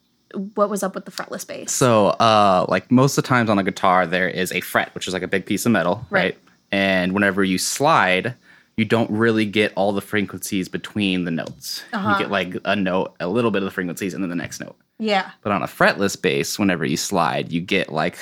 what 0.55 0.69
was 0.69 0.81
up 0.83 0.95
with 0.95 1.05
the 1.05 1.11
fretless 1.11 1.45
bass? 1.45 1.71
So, 1.71 2.07
uh, 2.07 2.65
like 2.69 2.89
most 2.91 3.17
of 3.17 3.23
the 3.23 3.27
times 3.27 3.49
on 3.49 3.59
a 3.59 3.63
guitar, 3.63 4.07
there 4.07 4.29
is 4.29 4.51
a 4.53 4.61
fret, 4.61 4.93
which 4.95 5.07
is 5.07 5.13
like 5.13 5.23
a 5.23 5.27
big 5.27 5.45
piece 5.45 5.65
of 5.65 5.71
metal, 5.71 6.05
Right. 6.09 6.21
right? 6.23 6.37
And 6.71 7.13
whenever 7.13 7.43
you 7.43 7.57
slide, 7.57 8.35
you 8.77 8.85
don't 8.85 9.11
really 9.11 9.45
get 9.45 9.73
all 9.75 9.91
the 9.91 10.01
frequencies 10.01 10.69
between 10.69 11.25
the 11.25 11.31
notes. 11.31 11.83
Uh-huh. 11.91 12.11
You 12.13 12.17
get 12.19 12.31
like 12.31 12.55
a 12.63 12.75
note, 12.75 13.13
a 13.19 13.27
little 13.27 13.51
bit 13.51 13.61
of 13.61 13.65
the 13.65 13.71
frequencies, 13.71 14.13
and 14.13 14.23
then 14.23 14.29
the 14.29 14.35
next 14.37 14.61
note. 14.61 14.77
Yeah. 14.99 15.31
But 15.41 15.51
on 15.51 15.61
a 15.63 15.67
fretless 15.67 16.19
bass, 16.19 16.57
whenever 16.57 16.85
you 16.85 16.95
slide, 16.97 17.51
you 17.51 17.59
get 17.59 17.91
like 17.91 18.17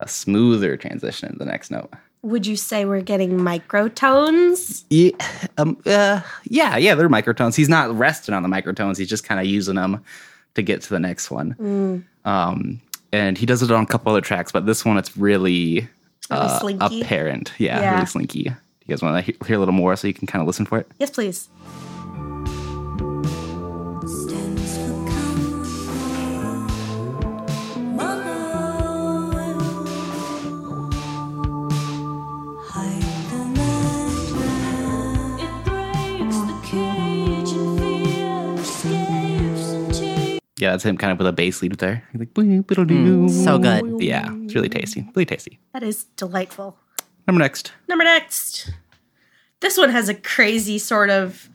a 0.00 0.08
smoother 0.08 0.76
transition 0.76 1.32
to 1.32 1.38
the 1.38 1.44
next 1.44 1.70
note. 1.70 1.90
Would 2.22 2.46
you 2.46 2.56
say 2.56 2.84
we're 2.84 3.00
getting 3.00 3.38
microtones? 3.38 4.84
Yeah, 4.90 5.10
um, 5.56 5.76
uh, 5.86 6.20
yeah, 6.44 6.76
yeah. 6.76 6.94
They're 6.96 7.08
microtones. 7.08 7.54
He's 7.56 7.68
not 7.68 7.96
resting 7.96 8.34
on 8.34 8.42
the 8.42 8.48
microtones. 8.48 8.98
He's 8.98 9.08
just 9.08 9.24
kind 9.24 9.38
of 9.40 9.46
using 9.46 9.76
them 9.76 10.02
to 10.54 10.62
get 10.62 10.82
to 10.82 10.90
the 10.90 10.98
next 10.98 11.30
one. 11.30 12.04
Um, 12.24 12.80
and 13.12 13.38
he 13.38 13.46
does 13.46 13.62
it 13.62 13.70
on 13.70 13.84
a 13.84 13.86
couple 13.86 14.10
other 14.12 14.20
tracks, 14.20 14.50
but 14.52 14.66
this 14.66 14.84
one 14.84 14.98
it's 14.98 15.16
really, 15.16 15.88
uh, 16.30 16.58
apparent. 16.80 17.52
Yeah, 17.58 17.80
Yeah. 17.80 17.94
really 17.94 18.06
slinky. 18.06 18.42
Do 18.44 18.50
you 18.86 18.94
guys 18.94 19.02
want 19.02 19.16
to 19.16 19.22
hear, 19.32 19.34
hear 19.46 19.56
a 19.56 19.58
little 19.60 19.72
more 19.72 19.94
so 19.96 20.08
you 20.08 20.14
can 20.14 20.26
kind 20.26 20.40
of 20.40 20.46
listen 20.46 20.66
for 20.66 20.78
it? 20.78 20.88
Yes, 20.98 21.10
please. 21.10 21.48
Yeah, 40.58 40.72
that's 40.72 40.84
him 40.84 40.96
kind 40.98 41.12
of 41.12 41.18
with 41.18 41.26
a 41.26 41.32
bass 41.32 41.62
lead 41.62 41.74
there. 41.78 42.02
He's 42.12 42.18
like, 42.20 42.34
"Boo, 42.34 42.62
boodle 42.62 42.84
doo." 42.84 43.28
So 43.28 43.58
good. 43.58 44.00
yeah, 44.00 44.28
it's 44.44 44.54
really 44.54 44.68
tasty. 44.68 45.06
Really 45.14 45.26
tasty. 45.26 45.58
That 45.72 45.82
is 45.82 46.04
delightful. 46.16 46.76
Number 47.26 47.38
next. 47.40 47.72
Number 47.88 48.04
next. 48.04 48.70
This 49.60 49.76
one 49.76 49.90
has 49.90 50.08
a 50.08 50.14
crazy 50.14 50.78
sort 50.78 51.10
of 51.10 51.48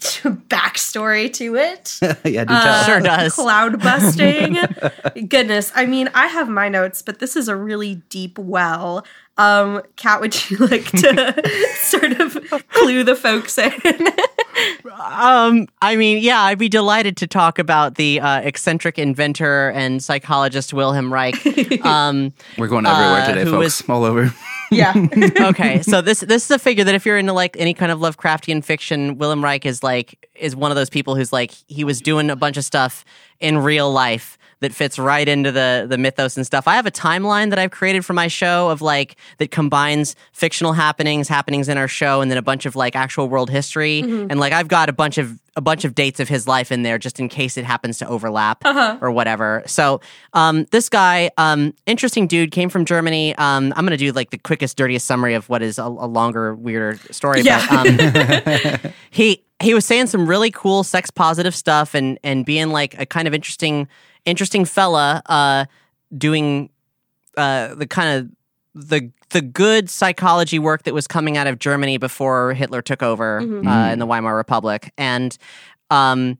backstory 0.00 1.32
to 1.34 1.56
it. 1.56 1.98
yeah, 2.24 2.44
do 2.44 2.54
Uh. 2.54 2.84
Sure 2.84 3.00
does. 3.00 3.34
Cloud 3.34 3.80
busting. 3.82 4.56
Goodness. 5.28 5.70
I 5.74 5.86
mean, 5.86 6.08
I 6.14 6.26
have 6.26 6.48
my 6.48 6.68
notes, 6.68 7.02
but 7.02 7.18
this 7.20 7.36
is 7.36 7.48
a 7.48 7.56
really 7.56 7.96
deep 8.08 8.38
well. 8.38 9.06
Um, 9.38 9.82
Kat, 9.96 10.20
would 10.20 10.50
you 10.50 10.56
like 10.66 10.86
to 10.90 11.42
sort 11.76 12.20
of 12.20 12.36
clue 12.68 13.04
the 13.04 13.14
folks 13.16 13.56
in? 13.58 13.72
Um, 14.92 15.66
I 15.80 15.96
mean, 15.96 16.22
yeah, 16.22 16.40
I'd 16.42 16.58
be 16.58 16.68
delighted 16.68 17.16
to 17.18 17.26
talk 17.26 17.58
about 17.58 17.94
the 17.96 18.20
uh, 18.20 18.40
eccentric 18.40 18.98
inventor 18.98 19.70
and 19.70 20.02
psychologist 20.02 20.72
Wilhelm 20.72 21.12
Reich. 21.12 21.34
Um, 21.82 22.32
We're 22.58 22.68
going 22.68 22.86
everywhere 22.86 23.22
uh, 23.22 23.26
today, 23.26 23.44
folks. 23.44 23.80
is- 23.80 23.88
All 23.88 24.04
over. 24.04 24.32
yeah. 24.70 24.92
okay, 25.40 25.82
so 25.82 26.00
this 26.00 26.20
this 26.20 26.44
is 26.44 26.50
a 26.50 26.58
figure 26.58 26.84
that 26.84 26.94
if 26.94 27.04
you're 27.06 27.18
into 27.18 27.32
like 27.32 27.56
any 27.58 27.74
kind 27.74 27.90
of 27.90 27.98
Lovecraftian 27.98 28.64
fiction, 28.64 29.18
Wilhelm 29.18 29.42
Reich 29.42 29.66
is 29.66 29.82
like 29.82 30.28
is 30.34 30.54
one 30.54 30.70
of 30.70 30.76
those 30.76 30.90
people 30.90 31.14
who's 31.16 31.32
like 31.32 31.52
he 31.66 31.84
was 31.84 32.00
doing 32.00 32.30
a 32.30 32.36
bunch 32.36 32.56
of 32.56 32.64
stuff 32.64 33.04
in 33.40 33.58
real 33.58 33.90
life 33.92 34.38
that 34.62 34.72
fits 34.72 34.98
right 34.98 35.28
into 35.28 35.52
the 35.52 35.86
the 35.88 35.98
mythos 35.98 36.36
and 36.36 36.46
stuff. 36.46 36.66
I 36.66 36.76
have 36.76 36.86
a 36.86 36.90
timeline 36.90 37.50
that 37.50 37.58
I've 37.58 37.70
created 37.70 38.04
for 38.04 38.12
my 38.12 38.28
show 38.28 38.70
of 38.70 38.80
like 38.80 39.16
that 39.38 39.50
combines 39.50 40.16
fictional 40.32 40.72
happenings, 40.72 41.28
happenings 41.28 41.68
in 41.68 41.76
our 41.76 41.88
show, 41.88 42.20
and 42.20 42.30
then 42.30 42.38
a 42.38 42.42
bunch 42.42 42.64
of 42.64 42.74
like 42.76 42.96
actual 42.96 43.28
world 43.28 43.50
history. 43.50 44.00
And 44.30 44.40
like 44.40 44.52
I've 44.52 44.68
got 44.68 44.88
a 44.88 44.92
bunch 44.92 45.18
of 45.18 45.38
a 45.54 45.60
bunch 45.60 45.84
of 45.84 45.94
dates 45.94 46.18
of 46.18 46.28
his 46.28 46.48
life 46.48 46.72
in 46.72 46.82
there 46.82 46.96
just 46.98 47.20
in 47.20 47.28
case 47.28 47.58
it 47.58 47.64
happens 47.64 47.98
to 47.98 48.08
overlap 48.08 48.64
or 49.02 49.10
whatever. 49.10 49.62
So 49.66 50.00
um, 50.32 50.64
this 50.70 50.88
guy, 50.88 51.30
um, 51.36 51.74
interesting 51.84 52.26
dude, 52.26 52.52
came 52.52 52.70
from 52.70 52.86
Germany. 52.86 53.34
Um, 53.36 53.72
I'm 53.76 53.84
gonna 53.84 53.96
do 53.96 54.12
like 54.12 54.30
the 54.30 54.38
quickest, 54.38 54.76
dirtiest 54.78 55.06
summary 55.06 55.34
of 55.34 55.48
what 55.48 55.60
is 55.60 55.78
a, 55.78 55.84
a 55.84 56.08
longer, 56.08 56.54
weirder 56.54 56.98
story. 57.10 57.42
Yeah. 57.42 57.66
But, 57.68 58.84
um, 58.84 58.92
he 59.10 59.44
he 59.62 59.74
was 59.74 59.86
saying 59.86 60.08
some 60.08 60.26
really 60.26 60.50
cool 60.50 60.84
sex 60.84 61.10
positive 61.10 61.54
stuff 61.54 61.94
and 61.94 62.18
and 62.22 62.44
being 62.44 62.70
like 62.70 62.98
a 62.98 63.06
kind 63.06 63.28
of 63.28 63.34
interesting 63.34 63.88
interesting 64.24 64.64
fella 64.64 65.22
uh 65.26 65.64
doing 66.16 66.70
uh 67.36 67.74
the 67.74 67.86
kind 67.86 68.18
of 68.20 68.30
the 68.74 69.10
the 69.30 69.40
good 69.42 69.88
psychology 69.90 70.58
work 70.58 70.82
that 70.84 70.94
was 70.94 71.06
coming 71.06 71.36
out 71.36 71.46
of 71.46 71.58
Germany 71.58 71.96
before 71.98 72.52
Hitler 72.54 72.82
took 72.82 73.02
over 73.02 73.40
uh, 73.66 73.90
in 73.92 73.98
the 73.98 74.06
Weimar 74.06 74.36
Republic. 74.36 74.92
And 74.98 75.36
um 75.90 76.38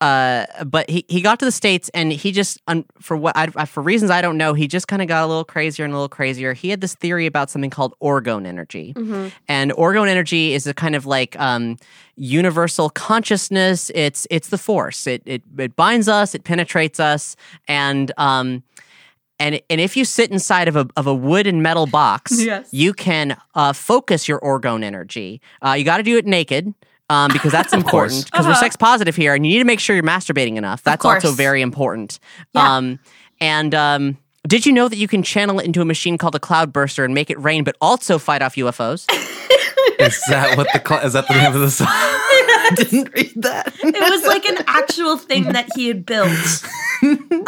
uh, 0.00 0.46
but 0.64 0.88
he, 0.88 1.04
he 1.08 1.20
got 1.20 1.38
to 1.40 1.44
the 1.44 1.50
states 1.52 1.90
and 1.92 2.12
he 2.12 2.30
just 2.30 2.60
un, 2.68 2.84
for 3.00 3.16
what 3.16 3.36
I, 3.36 3.64
for 3.64 3.82
reasons 3.82 4.10
I 4.10 4.22
don't 4.22 4.36
know 4.36 4.54
he 4.54 4.68
just 4.68 4.86
kind 4.88 5.02
of 5.02 5.08
got 5.08 5.24
a 5.24 5.26
little 5.26 5.44
crazier 5.44 5.84
and 5.84 5.92
a 5.92 5.96
little 5.96 6.08
crazier. 6.08 6.52
He 6.52 6.68
had 6.70 6.80
this 6.80 6.94
theory 6.94 7.26
about 7.26 7.50
something 7.50 7.70
called 7.70 7.94
orgone 8.02 8.46
energy, 8.46 8.92
and 9.48 9.72
orgone 9.72 10.08
energy 10.08 10.54
is 10.54 10.66
a 10.66 10.74
kind 10.74 10.94
of 10.94 11.04
like 11.06 11.38
um, 11.40 11.76
universal 12.16 12.90
consciousness. 12.90 13.90
It's 13.94 14.26
it's 14.30 14.48
the 14.48 14.58
force. 14.58 15.06
It 15.06 15.22
it 15.26 15.42
it 15.58 15.74
binds 15.76 16.08
us. 16.08 16.34
It 16.34 16.44
penetrates 16.44 17.00
us, 17.00 17.34
and 17.66 18.12
um, 18.18 18.62
and 19.40 19.60
and 19.70 19.80
if 19.80 19.96
you 19.96 20.04
sit 20.04 20.30
inside 20.30 20.68
of 20.68 20.76
a 20.76 20.86
of 20.96 21.06
a 21.06 21.14
wood 21.14 21.46
and 21.46 21.62
metal 21.62 21.86
box, 21.86 22.40
Yes. 22.40 22.68
you 22.72 22.92
can 22.92 23.36
uh, 23.54 23.72
focus 23.72 24.28
your 24.28 24.40
orgone 24.40 24.84
energy. 24.84 25.40
Uh, 25.64 25.72
you 25.72 25.84
got 25.84 25.96
to 25.98 26.02
do 26.02 26.16
it 26.18 26.26
naked. 26.26 26.72
Um, 27.10 27.30
because 27.32 27.52
that's 27.52 27.72
important 27.80 28.26
because 28.26 28.46
we're 28.46 28.54
sex 28.54 28.76
positive 28.76 29.16
here, 29.16 29.34
and 29.34 29.46
you 29.46 29.52
need 29.52 29.58
to 29.60 29.64
make 29.64 29.80
sure 29.80 29.96
you're 29.96 30.02
masturbating 30.04 30.56
enough. 30.56 30.82
That's 30.82 31.04
also 31.04 31.32
very 31.32 31.62
important. 31.62 32.18
Yeah. 32.54 32.76
Um, 32.76 32.98
and 33.40 33.74
um, 33.74 34.18
did 34.46 34.66
you 34.66 34.72
know 34.72 34.88
that 34.88 34.96
you 34.96 35.08
can 35.08 35.22
channel 35.22 35.58
it 35.60 35.64
into 35.66 35.80
a 35.80 35.84
machine 35.84 36.18
called 36.18 36.34
a 36.34 36.38
cloudbuster 36.40 37.04
and 37.04 37.14
make 37.14 37.30
it 37.30 37.38
rain, 37.40 37.64
but 37.64 37.76
also 37.80 38.18
fight 38.18 38.42
off 38.42 38.56
UFOs? 38.56 39.06
Is 39.98 40.22
that 40.28 40.56
what 40.56 40.68
the 40.72 40.80
cl- 40.86 41.04
is 41.04 41.14
that 41.14 41.26
the 41.26 41.34
name 41.34 41.52
of 41.52 41.60
the 41.60 41.70
song? 41.70 41.88
I 41.90 42.70
didn't 42.76 43.12
read 43.14 43.32
that. 43.42 43.74
it 43.82 44.10
was 44.10 44.24
like 44.26 44.44
an 44.44 44.58
actual 44.68 45.16
thing 45.16 45.44
that 45.44 45.68
he 45.74 45.88
had 45.88 46.06
built. 46.06 46.28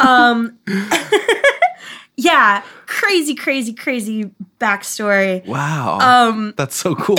Um, 0.01 0.57
yeah, 2.17 2.61
crazy, 2.87 3.35
crazy, 3.35 3.73
crazy 3.73 4.31
backstory. 4.59 5.45
Wow, 5.45 5.99
Um, 6.01 6.53
that's 6.57 6.75
so 6.75 6.93
cool. 6.95 7.15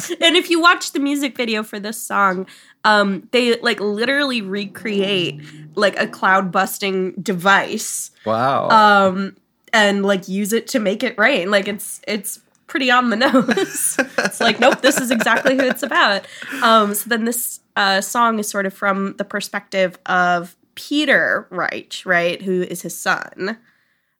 and 0.20 0.36
if 0.36 0.50
you 0.50 0.60
watch 0.60 0.92
the 0.92 1.00
music 1.00 1.36
video 1.36 1.62
for 1.62 1.78
this 1.80 2.00
song, 2.00 2.46
um, 2.84 3.28
they 3.32 3.58
like 3.60 3.80
literally 3.80 4.40
recreate 4.42 5.40
like 5.74 5.98
a 6.00 6.06
cloud 6.06 6.50
busting 6.52 7.12
device, 7.22 8.10
Wow. 8.24 8.68
um, 8.70 9.36
and 9.72 10.04
like 10.04 10.28
use 10.28 10.52
it 10.52 10.66
to 10.68 10.78
make 10.80 11.02
it 11.02 11.18
rain. 11.18 11.50
Like 11.50 11.68
it's 11.68 12.00
it's 12.06 12.40
pretty 12.66 12.90
on 12.90 13.10
the 13.10 13.16
nose. 13.32 13.96
it's 14.18 14.40
like 14.40 14.58
nope, 14.60 14.80
this 14.82 14.98
is 15.00 15.10
exactly 15.10 15.56
who 15.56 15.62
it's 15.62 15.82
about. 15.82 16.26
Um, 16.62 16.94
so 16.94 17.08
then 17.08 17.24
this 17.24 17.60
uh, 17.76 18.00
song 18.00 18.38
is 18.38 18.48
sort 18.48 18.66
of 18.66 18.74
from 18.74 19.14
the 19.18 19.24
perspective 19.24 19.98
of 20.06 20.56
Peter 20.74 21.46
Reich, 21.50 22.02
right, 22.06 22.40
who 22.40 22.62
is 22.62 22.82
his 22.82 22.96
son. 22.96 23.58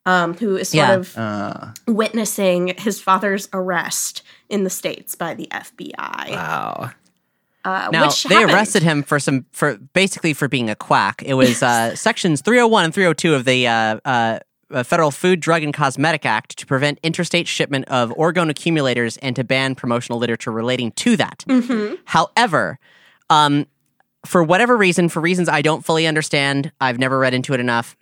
Um, 0.04 0.34
who 0.34 0.56
is 0.56 0.70
sort 0.70 0.78
Yeah. 0.88 0.94
of 0.94 1.16
uh, 1.16 1.66
witnessing 1.86 2.74
his 2.76 3.00
father's 3.00 3.48
arrest 3.52 4.22
in 4.52 4.64
the 4.64 4.70
states 4.70 5.14
by 5.14 5.34
the 5.34 5.48
FBI. 5.50 6.30
wow. 6.30 6.90
Uh, 7.64 7.88
Now 7.92 8.06
which 8.06 8.24
they 8.24 8.34
happened. 8.34 8.52
arrested 8.52 8.82
him 8.82 9.02
for 9.02 9.18
some 9.20 9.46
for 9.52 9.76
basically 9.94 10.34
for 10.34 10.48
being 10.48 10.68
a 10.68 10.74
quack. 10.74 11.22
It 11.24 11.34
was 11.34 11.62
uh, 11.62 11.94
sections 12.06 12.40
301 12.42 12.84
and 12.84 12.94
302 12.94 13.34
of 13.34 13.44
the 13.44 13.66
uh, 13.68 13.98
uh, 14.04 14.38
uh, 14.72 14.82
Federal 14.82 15.10
Food, 15.10 15.38
Drug, 15.40 15.62
and 15.62 15.72
Cosmetic 15.72 16.26
Act 16.26 16.58
to 16.58 16.66
prevent 16.66 16.98
interstate 17.02 17.46
shipment 17.46 17.84
of 17.88 18.10
orgone 18.10 18.50
accumulators 18.50 19.16
and 19.18 19.36
to 19.36 19.44
ban 19.44 19.74
promotional 19.74 20.18
literature 20.18 20.50
relating 20.50 20.90
to 20.92 21.16
that. 21.16 21.44
Mm-hmm. 21.48 21.94
However, 22.04 22.78
um, 23.30 23.66
for 24.26 24.42
whatever 24.42 24.76
reason, 24.76 25.08
for 25.08 25.20
reasons 25.20 25.48
I 25.48 25.62
don't 25.62 25.84
fully 25.84 26.06
understand, 26.06 26.72
I've 26.80 26.98
never 26.98 27.18
read 27.18 27.32
into 27.34 27.54
it 27.54 27.60
enough. 27.60 27.96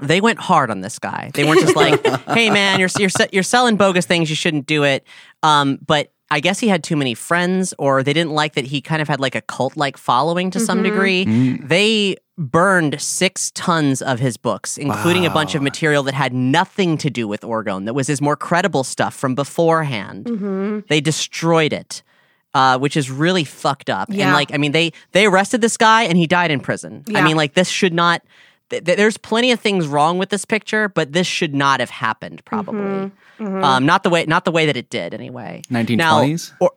They 0.00 0.20
went 0.20 0.38
hard 0.38 0.70
on 0.70 0.80
this 0.80 0.98
guy. 0.98 1.30
They 1.34 1.44
weren't 1.44 1.60
just 1.60 1.76
like, 1.76 2.04
"Hey, 2.28 2.50
man, 2.50 2.80
you're 2.80 2.88
you're 2.98 3.10
you're 3.32 3.42
selling 3.42 3.76
bogus 3.76 4.06
things. 4.06 4.28
You 4.28 4.36
shouldn't 4.36 4.66
do 4.66 4.82
it." 4.84 5.06
Um, 5.42 5.78
but 5.86 6.12
I 6.30 6.40
guess 6.40 6.58
he 6.58 6.68
had 6.68 6.82
too 6.82 6.96
many 6.96 7.14
friends, 7.14 7.74
or 7.78 8.02
they 8.02 8.12
didn't 8.12 8.32
like 8.32 8.54
that 8.54 8.64
he 8.66 8.80
kind 8.80 9.00
of 9.00 9.08
had 9.08 9.20
like 9.20 9.34
a 9.36 9.40
cult 9.42 9.76
like 9.76 9.96
following 9.96 10.50
to 10.50 10.58
some 10.60 10.82
degree. 10.82 11.24
They 11.62 12.16
burned 12.36 13.00
six 13.00 13.52
tons 13.52 14.02
of 14.02 14.18
his 14.18 14.36
books, 14.36 14.76
including 14.76 15.24
a 15.24 15.30
bunch 15.30 15.54
of 15.54 15.62
material 15.62 16.02
that 16.02 16.14
had 16.14 16.32
nothing 16.32 16.98
to 16.98 17.08
do 17.08 17.28
with 17.28 17.42
orgone. 17.42 17.84
That 17.84 17.94
was 17.94 18.08
his 18.08 18.20
more 18.20 18.34
credible 18.36 18.82
stuff 18.82 19.14
from 19.14 19.36
beforehand. 19.36 20.26
They 20.88 21.00
destroyed 21.00 21.72
it. 21.72 22.02
Uh, 22.52 22.78
which 22.78 22.96
is 22.96 23.10
really 23.10 23.42
fucked 23.42 23.90
up. 23.90 24.08
And 24.10 24.32
like, 24.32 24.54
I 24.54 24.58
mean, 24.58 24.70
they 24.70 24.92
they 25.10 25.26
arrested 25.26 25.60
this 25.60 25.76
guy 25.76 26.04
and 26.04 26.16
he 26.16 26.28
died 26.28 26.52
in 26.52 26.60
prison. 26.60 27.02
I 27.08 27.24
mean, 27.24 27.36
like, 27.36 27.54
this 27.54 27.68
should 27.68 27.92
not. 27.92 28.22
Th- 28.70 28.82
th- 28.84 28.96
there's 28.96 29.16
plenty 29.18 29.52
of 29.52 29.60
things 29.60 29.86
wrong 29.86 30.18
with 30.18 30.30
this 30.30 30.44
picture, 30.44 30.88
but 30.88 31.12
this 31.12 31.26
should 31.26 31.54
not 31.54 31.80
have 31.80 31.90
happened. 31.90 32.44
Probably, 32.44 33.10
Mm-hmm. 33.40 33.64
Um, 33.64 33.84
not 33.84 34.04
the 34.04 34.10
way 34.10 34.24
not 34.26 34.44
the 34.44 34.52
way 34.52 34.66
that 34.66 34.76
it 34.76 34.90
did. 34.90 35.12
Anyway, 35.12 35.62
1920s? 35.70 36.52
Now, 36.52 36.66
or, 36.66 36.70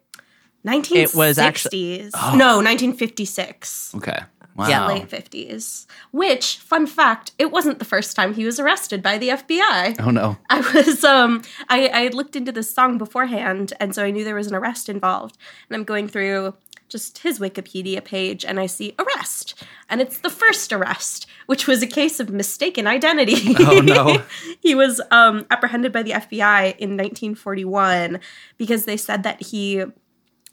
1960s. 0.66 0.96
It 0.96 1.16
was 1.16 1.38
actu- 1.38 2.10
No, 2.36 2.60
1956. 2.62 3.94
Okay. 3.96 4.20
Wow. 4.56 4.68
Yeah, 4.68 4.88
Late 4.88 5.08
50s. 5.08 5.86
Which, 6.12 6.58
fun 6.58 6.88
fact, 6.88 7.32
it 7.38 7.52
wasn't 7.52 7.78
the 7.78 7.86
first 7.86 8.16
time 8.16 8.34
he 8.34 8.44
was 8.44 8.60
arrested 8.60 9.04
by 9.04 9.20
the 9.20 9.30
FBI. 9.30 9.98
Oh 10.00 10.10
no. 10.10 10.36
I 10.50 10.60
was 10.74 11.04
um 11.04 11.44
I, 11.70 11.88
I 11.90 12.00
had 12.02 12.16
looked 12.16 12.36
into 12.36 12.52
this 12.52 12.74
song 12.74 12.98
beforehand 12.98 13.74
and 13.80 13.94
so 13.94 14.04
I 14.04 14.10
knew 14.10 14.24
there 14.24 14.34
was 14.34 14.48
an 14.48 14.56
arrest 14.56 14.90
involved. 14.90 15.38
And 15.70 15.76
I'm 15.76 15.84
going 15.84 16.08
through 16.08 16.56
just 16.90 17.20
his 17.20 17.40
Wikipedia 17.40 18.04
page 18.04 18.44
and 18.46 18.60
I 18.60 18.66
see 18.66 18.96
arrest. 19.00 19.64
And 19.90 20.02
it's 20.02 20.20
the 20.20 20.30
first 20.30 20.72
arrest, 20.72 21.28
which 21.46 21.68
was 21.68 21.82
a 21.84 21.88
case 21.88 22.20
of 22.20 22.30
mistaken 22.30 22.88
identity. 22.88 23.56
Oh, 23.60 23.80
no. 23.84 24.24
he 24.62 24.74
was 24.76 25.02
um 25.12 25.46
apprehended 25.52 25.92
by 25.92 26.04
the 26.04 26.12
FBI 26.12 26.78
in 26.78 26.92
1941 26.98 28.20
because 28.58 28.86
they 28.86 28.98
said 28.98 29.24
that 29.24 29.42
he 29.42 29.84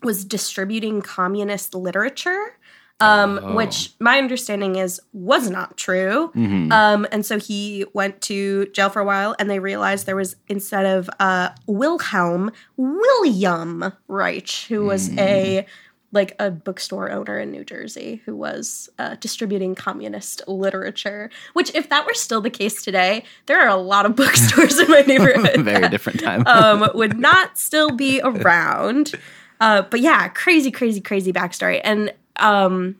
was 0.02 0.24
distributing 0.24 1.00
communist 1.02 1.74
literature. 1.74 2.56
Um, 3.00 3.40
Oh. 3.42 3.54
which 3.56 3.92
my 3.98 4.18
understanding 4.18 4.76
is 4.76 5.00
was 5.12 5.50
not 5.50 5.76
true. 5.76 6.30
Um, 6.34 7.06
and 7.10 7.26
so 7.26 7.40
he 7.40 7.84
went 7.92 8.20
to 8.22 8.66
jail 8.66 8.88
for 8.88 9.00
a 9.00 9.04
while, 9.04 9.34
and 9.40 9.50
they 9.50 9.58
realized 9.58 10.06
there 10.06 10.14
was 10.14 10.36
instead 10.46 10.86
of 10.86 11.10
uh, 11.18 11.48
Wilhelm, 11.66 12.52
William 12.76 13.92
Reich, 14.08 14.48
who 14.68 14.84
was 14.84 15.10
a 15.18 15.66
like 16.14 16.34
a 16.38 16.50
bookstore 16.50 17.10
owner 17.10 17.38
in 17.38 17.50
New 17.50 17.64
Jersey 17.64 18.22
who 18.24 18.36
was 18.36 18.88
uh, 18.98 19.16
distributing 19.16 19.74
communist 19.74 20.42
literature. 20.46 21.30
Which, 21.52 21.74
if 21.74 21.88
that 21.90 22.06
were 22.06 22.14
still 22.14 22.40
the 22.40 22.50
case 22.50 22.82
today, 22.82 23.24
there 23.46 23.60
are 23.60 23.68
a 23.68 23.76
lot 23.76 24.06
of 24.06 24.16
bookstores 24.16 24.78
in 24.78 24.88
my 24.88 25.00
neighborhood. 25.00 25.60
Very 25.64 25.82
that, 25.82 25.90
different 25.90 26.20
time. 26.24 26.46
um, 26.46 26.88
would 26.94 27.18
not 27.18 27.58
still 27.58 27.90
be 27.90 28.20
around. 28.22 29.12
Uh, 29.60 29.82
but 29.82 30.00
yeah, 30.00 30.28
crazy, 30.28 30.70
crazy, 30.70 31.00
crazy 31.00 31.32
backstory. 31.32 31.80
And 31.84 32.12
um, 32.36 32.96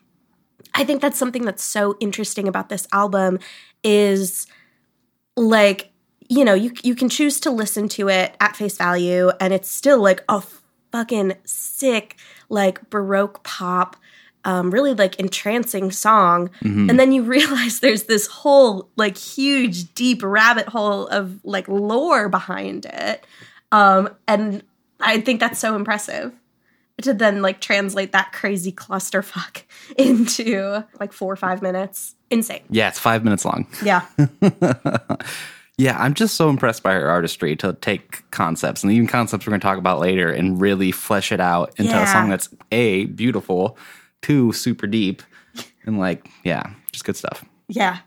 I 0.74 0.84
think 0.84 1.00
that's 1.00 1.18
something 1.18 1.44
that's 1.44 1.62
so 1.62 1.96
interesting 2.00 2.48
about 2.48 2.68
this 2.68 2.86
album 2.92 3.38
is 3.82 4.46
like, 5.36 5.90
you 6.28 6.44
know, 6.44 6.54
you 6.54 6.72
you 6.82 6.94
can 6.94 7.08
choose 7.08 7.38
to 7.40 7.50
listen 7.50 7.88
to 7.90 8.08
it 8.08 8.34
at 8.40 8.56
face 8.56 8.76
value, 8.76 9.30
and 9.40 9.52
it's 9.52 9.70
still 9.70 10.00
like 10.00 10.24
a 10.28 10.42
fucking 10.94 11.34
sick, 11.44 12.16
like 12.54 12.88
baroque 12.90 13.42
pop. 13.42 13.96
Um, 14.46 14.70
really 14.70 14.92
like 14.92 15.18
entrancing 15.18 15.90
song 15.90 16.50
and 16.62 17.00
then 17.00 17.12
you 17.12 17.22
realize 17.38 17.80
there's 17.80 18.02
this 18.02 18.26
whole 18.26 18.90
like 18.94 19.16
huge 19.16 19.94
deep 19.94 20.20
rabbit 20.22 20.68
hole 20.68 21.06
of 21.06 21.42
like 21.46 21.66
lore 21.66 22.28
behind 22.28 22.84
it 22.84 23.24
um, 23.72 24.10
and 24.28 24.62
I 25.00 25.20
think 25.20 25.40
that's 25.40 25.58
so 25.58 25.74
impressive 25.74 26.32
to 27.02 27.12
then 27.12 27.42
like 27.42 27.60
translate 27.60 28.12
that 28.12 28.32
crazy 28.32 28.70
clusterfuck 28.70 29.62
into 29.98 30.84
like 31.00 31.12
four 31.12 31.32
or 31.32 31.36
five 31.36 31.60
minutes. 31.60 32.14
Insane. 32.30 32.62
yeah, 32.70 32.88
it's 32.88 32.98
five 32.98 33.24
minutes 33.24 33.44
long. 33.44 33.66
Yeah. 33.84 34.06
Yeah, 35.76 35.96
I'm 35.98 36.14
just 36.14 36.36
so 36.36 36.48
impressed 36.48 36.82
by 36.82 36.92
her 36.92 37.10
artistry 37.10 37.56
to 37.56 37.72
take 37.72 38.28
concepts 38.30 38.84
and 38.84 38.92
even 38.92 39.08
concepts 39.08 39.44
we're 39.46 39.50
going 39.50 39.60
to 39.60 39.66
talk 39.66 39.78
about 39.78 39.98
later 39.98 40.30
and 40.30 40.60
really 40.60 40.92
flesh 40.92 41.32
it 41.32 41.40
out 41.40 41.74
into 41.78 42.00
a 42.00 42.06
song 42.06 42.28
that's 42.30 42.48
a 42.70 43.06
beautiful, 43.06 43.76
two 44.22 44.52
super 44.52 44.86
deep, 44.86 45.22
and 45.84 45.98
like 45.98 46.28
yeah, 46.44 46.70
just 46.92 47.04
good 47.04 47.16
stuff. 47.16 47.44
Yeah. 47.68 47.98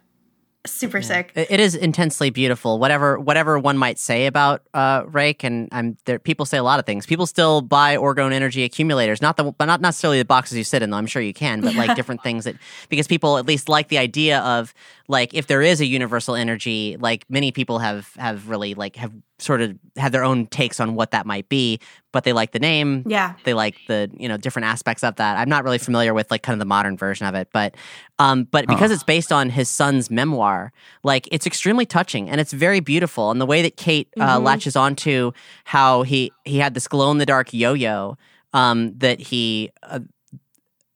Super 0.71 1.01
sick. 1.01 1.31
It 1.35 1.59
is 1.59 1.75
intensely 1.75 2.29
beautiful. 2.29 2.79
Whatever 2.79 3.19
whatever 3.19 3.57
one 3.57 3.77
might 3.77 3.99
say 3.99 4.25
about 4.25 4.63
uh, 4.73 5.03
Rake, 5.07 5.43
and 5.43 5.69
I'm 5.71 5.97
there. 6.05 6.19
People 6.19 6.45
say 6.45 6.57
a 6.57 6.63
lot 6.63 6.79
of 6.79 6.85
things. 6.85 7.05
People 7.05 7.25
still 7.25 7.61
buy 7.61 7.97
orgone 7.97 8.33
energy 8.33 8.63
accumulators, 8.63 9.21
not 9.21 9.37
the 9.37 9.51
but 9.51 9.65
not 9.65 9.81
necessarily 9.81 10.19
the 10.19 10.25
boxes 10.25 10.57
you 10.57 10.63
sit 10.63 10.81
in. 10.81 10.89
Though 10.89 10.97
I'm 10.97 11.07
sure 11.07 11.21
you 11.21 11.33
can, 11.33 11.61
but 11.61 11.75
like 11.75 11.95
different 11.95 12.23
things 12.23 12.45
that 12.45 12.55
because 12.89 13.07
people 13.07 13.37
at 13.37 13.45
least 13.45 13.69
like 13.69 13.87
the 13.87 13.97
idea 13.97 14.39
of 14.39 14.73
like 15.07 15.33
if 15.33 15.47
there 15.47 15.61
is 15.61 15.81
a 15.81 15.85
universal 15.85 16.35
energy, 16.35 16.97
like 16.99 17.25
many 17.29 17.51
people 17.51 17.79
have 17.79 18.13
have 18.17 18.49
really 18.49 18.73
like 18.73 18.95
have 18.97 19.11
sort 19.39 19.61
of 19.61 19.77
had 19.95 20.11
their 20.11 20.23
own 20.23 20.47
takes 20.47 20.79
on 20.79 20.95
what 20.95 21.11
that 21.11 21.25
might 21.25 21.47
be, 21.49 21.79
but 22.11 22.23
they 22.23 22.33
like 22.33 22.51
the 22.51 22.59
name. 22.59 23.03
Yeah. 23.05 23.33
they 23.43 23.53
like 23.53 23.75
the 23.87 24.09
you 24.17 24.27
know 24.27 24.37
different 24.37 24.65
aspects 24.65 25.03
of 25.03 25.15
that. 25.17 25.37
I'm 25.37 25.49
not 25.49 25.63
really 25.63 25.77
familiar 25.77 26.13
with 26.13 26.31
like 26.31 26.43
kind 26.43 26.53
of 26.53 26.59
the 26.59 26.65
modern 26.65 26.97
version 26.97 27.27
of 27.27 27.35
it, 27.35 27.49
but 27.53 27.75
um, 28.19 28.45
but 28.45 28.67
because 28.67 28.91
it's 28.91 29.03
based 29.03 29.31
on 29.31 29.49
his 29.49 29.69
son's 29.69 30.09
memoir, 30.09 30.71
like 31.03 31.27
it's 31.31 31.45
extremely 31.45 31.85
touching 31.85 32.29
and 32.29 32.41
it's 32.41 32.53
very 32.53 32.79
beautiful. 32.79 33.31
And 33.31 33.39
the 33.39 33.45
way 33.45 33.61
that 33.61 33.77
Kate 33.77 34.07
uh, 34.19 34.39
latches 34.39 34.75
onto 34.75 35.31
how 35.65 36.03
he 36.03 36.31
he 36.45 36.57
had 36.57 36.73
this 36.73 36.87
glow 36.87 37.11
in 37.11 37.17
the 37.17 37.25
dark 37.25 37.53
yo 37.53 37.73
yo 37.73 38.17
um, 38.53 38.97
that 38.97 39.19
he. 39.19 39.71
Uh, 39.83 39.99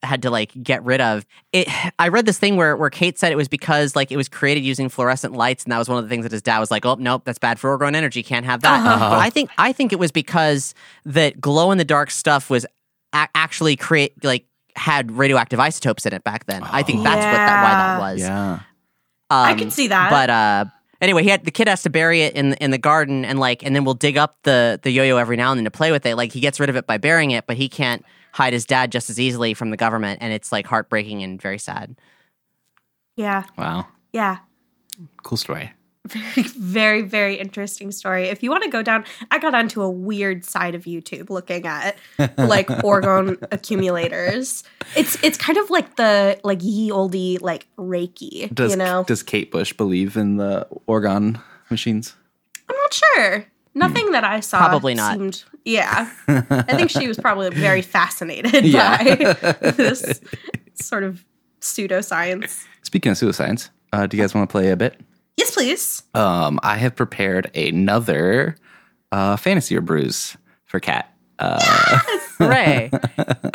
had 0.04 0.22
to 0.24 0.30
like 0.32 0.52
get 0.64 0.84
rid 0.84 1.00
of. 1.02 1.26
It 1.54 1.68
I 2.00 2.08
read 2.08 2.26
this 2.26 2.40
thing 2.40 2.56
where 2.56 2.76
where 2.76 2.90
Kate 2.90 3.18
said 3.20 3.32
it 3.32 3.36
was 3.36 3.48
because 3.48 3.96
like 3.96 4.12
it 4.12 4.18
was 4.18 4.28
created 4.30 4.62
using 4.64 4.90
fluorescent 4.90 5.34
lights 5.34 5.64
and 5.64 5.72
that 5.72 5.78
was 5.78 5.88
one 5.88 5.98
of 5.98 6.04
the 6.04 6.10
things 6.10 6.24
that 6.24 6.32
his 6.32 6.42
dad 6.42 6.60
was 6.60 6.72
like, 6.72 6.86
"Oh, 6.86 6.96
nope, 6.96 7.24
that's 7.26 7.38
bad 7.40 7.60
for 7.60 7.78
Orgone 7.78 7.96
energy. 7.96 8.24
Can't 8.24 8.46
have 8.46 8.62
that." 8.62 8.84
But 8.84 9.20
I 9.20 9.30
think 9.30 9.50
I 9.58 9.72
think 9.74 9.94
it 9.94 10.00
was 10.00 10.12
because 10.12 10.74
that 11.06 11.40
glow 11.40 11.72
in 11.72 11.78
the 11.78 11.86
dark 11.86 12.10
stuff 12.12 12.50
was 12.50 12.66
a- 13.14 13.28
actually 13.36 13.76
create 13.76 14.24
like 14.24 14.46
had 14.76 15.12
radioactive 15.12 15.60
isotopes 15.60 16.06
in 16.06 16.14
it 16.14 16.24
back 16.24 16.46
then. 16.46 16.64
I 16.64 16.82
think 16.84 17.04
that's 17.04 17.18
what 17.26 17.34
that 17.34 17.64
why 17.64 17.70
that 17.78 18.00
was. 18.14 18.22
Yeah. 18.22 18.60
I 19.30 19.52
Um, 19.52 19.58
could 19.60 19.72
see 19.74 19.88
that. 19.90 20.10
But 20.10 20.30
uh 20.30 20.66
anyway, 21.02 21.24
he 21.24 21.30
had 21.30 21.44
the 21.46 21.52
kid 21.52 21.68
has 21.68 21.84
to 21.84 21.90
bury 21.90 22.22
it 22.24 22.36
in 22.36 22.54
in 22.54 22.72
the 22.72 22.78
garden 22.78 23.24
and 23.26 23.40
like 23.40 23.64
and 23.64 23.76
then 23.76 23.84
we'll 23.84 23.94
dig 23.96 24.18
up 24.18 24.38
the 24.44 24.80
the 24.82 24.92
yo-yo 24.92 25.18
every 25.18 25.38
now 25.38 25.52
and 25.52 25.58
then 25.60 25.66
to 25.66 25.72
play 25.72 25.92
with 25.92 26.06
it. 26.06 26.16
Like 26.16 26.32
he 26.32 26.40
gets 26.40 26.60
rid 26.60 26.70
of 26.70 26.76
it 26.76 26.88
by 26.88 26.98
burying 26.98 27.32
it, 27.32 27.46
but 27.48 27.58
he 27.58 27.70
can't 27.70 28.04
hide 28.34 28.54
his 28.54 28.66
dad 28.66 28.92
just 28.92 29.10
as 29.10 29.20
easily 29.20 29.54
from 29.54 29.70
the 29.72 29.78
government 29.78 30.20
and 30.22 30.32
it's 30.34 30.52
like 30.52 30.66
heartbreaking 30.68 31.22
and 31.24 31.42
very 31.42 31.58
sad. 31.60 31.96
yeah, 33.16 33.44
Wow. 33.58 33.88
yeah. 34.14 34.38
Cool 35.24 35.38
story. 35.38 35.72
Very, 36.08 36.48
very, 36.58 37.02
very 37.04 37.36
interesting 37.36 37.92
story. 37.92 38.24
If 38.26 38.42
you 38.42 38.50
want 38.50 38.64
to 38.64 38.70
go 38.70 38.82
down, 38.82 39.06
I 39.30 39.38
got 39.38 39.54
onto 39.54 39.82
a 39.84 39.90
weird 39.90 40.44
side 40.44 40.74
of 40.74 40.86
YouTube 40.86 41.30
looking 41.30 41.66
at 41.68 41.96
like 42.38 42.68
orgone 42.68 43.38
accumulators. 43.52 44.64
It's 44.96 45.22
it's 45.24 45.38
kind 45.38 45.60
of 45.60 45.70
like 45.70 45.96
the 45.98 46.40
like 46.44 46.60
ye 46.64 46.90
oldie 46.90 47.40
like 47.40 47.68
Reiki. 47.78 48.54
Does 48.54 48.72
you 48.72 48.78
know, 48.78 49.04
does 49.08 49.22
Kate 49.22 49.52
Bush 49.52 49.74
believe 49.74 50.18
in 50.18 50.38
the 50.38 50.68
orgone 50.88 51.40
machines? 51.70 52.16
I'm 52.68 52.76
not 52.76 52.94
sure. 52.94 53.46
Nothing 53.74 54.12
that 54.12 54.24
I 54.24 54.40
saw 54.42 54.58
Probably 54.60 54.94
not. 54.94 55.18
Seemed, 55.18 55.44
yeah, 55.66 56.12
I 56.28 56.76
think 56.76 56.90
she 56.90 57.08
was 57.08 57.18
probably 57.18 57.50
very 57.52 57.82
fascinated 57.82 58.66
Yeah. 58.66 58.98
by 59.44 59.72
this 59.72 60.20
sort 60.76 61.04
of 61.04 61.24
pseudoscience. 61.62 62.66
Speaking 62.84 63.12
of 63.14 63.18
pseudoscience, 63.18 63.70
uh, 63.94 64.08
do 64.08 64.18
you 64.18 64.24
guys 64.24 64.34
want 64.36 64.50
to 64.50 64.52
play 64.52 64.72
a 64.72 64.76
bit? 64.78 65.00
Yes, 65.38 65.52
please. 65.52 66.04
Um, 66.14 66.60
I 66.64 66.78
have 66.78 66.96
prepared 66.96 67.56
another 67.56 68.56
uh, 69.12 69.38
fantasy 69.38 69.76
or 69.78 69.82
brews 69.82 70.36
for 70.66 70.80
Kat. 70.80 71.08
Hooray. 72.38 72.92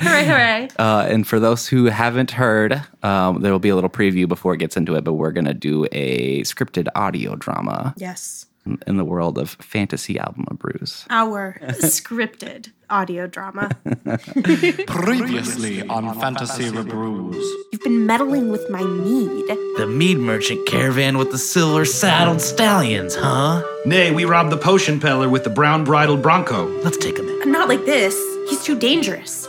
Hooray, 0.03 0.25
hooray! 0.27 0.69
Uh, 0.79 1.07
and 1.09 1.27
for 1.27 1.39
those 1.39 1.69
who 1.69 1.85
haven't 1.87 2.33
heard, 2.33 2.83
um, 3.05 3.43
there 3.43 3.53
will 3.53 3.61
be 3.61 3.69
a 3.69 3.75
little 3.77 3.91
preview 3.91 4.27
before 4.27 4.55
it 4.55 4.59
gets 4.59 4.77
into 4.77 4.97
it, 4.97 5.05
but 5.05 5.15
we're 5.15 5.31
going 5.33 5.45
to 5.45 5.55
do 5.55 5.87
a 5.93 6.41
scripted 6.43 6.89
audio 6.97 7.37
drama 7.37 7.95
Yes, 7.97 8.47
in- 8.67 8.79
in 8.87 8.97
the 8.97 9.05
world 9.05 9.39
of 9.39 9.51
fantasy 9.61 10.19
album 10.19 10.45
of 10.51 10.59
brews. 10.59 11.05
our 11.11 11.59
scripted 11.83 12.73
audio 12.91 13.27
drama. 13.27 13.71
Previously 14.87 15.83
on 15.89 16.19
Fantasy 16.21 16.65
Rebrews. 16.71 17.35
You've 17.73 17.83
been 17.83 18.07
meddling 18.07 18.51
with 18.51 18.69
my 18.71 18.83
mead. 18.83 19.47
The 19.77 19.87
mead 19.87 20.19
merchant 20.19 20.67
caravan 20.67 21.19
with 21.19 21.31
the 21.33 21.39
silver 21.39 21.85
saddled 21.85 22.41
stallions, 22.41 23.15
huh? 23.17 23.63
Nay, 23.87 24.13
we 24.13 24.25
robbed 24.25 24.51
the 24.51 24.57
potion 24.57 25.01
peddler 25.01 25.29
with 25.29 25.45
the 25.45 25.51
brown 25.51 25.85
bridled 25.85 26.23
bronco. 26.23 26.67
Let's 26.83 26.97
take 26.97 27.19
him 27.19 27.29
in. 27.29 27.51
Not 27.53 27.69
like 27.69 27.85
this. 27.87 28.15
He's 28.49 28.63
too 28.63 28.79
dangerous. 28.79 29.49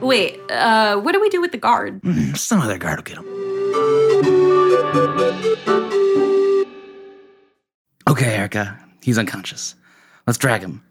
Wait, 0.00 0.40
uh, 0.50 0.96
what 1.00 1.12
do 1.12 1.20
we 1.20 1.28
do 1.28 1.40
with 1.40 1.52
the 1.52 1.58
guard? 1.58 2.00
Some 2.36 2.60
other 2.60 2.78
guard 2.78 2.98
will 2.98 3.04
get 3.04 3.18
him. 3.18 4.32
Okay, 8.12 8.34
Erica, 8.36 8.78
he's 9.02 9.16
unconscious. 9.16 9.74
Let's 10.26 10.38
drag 10.38 10.60
him. 10.60 10.82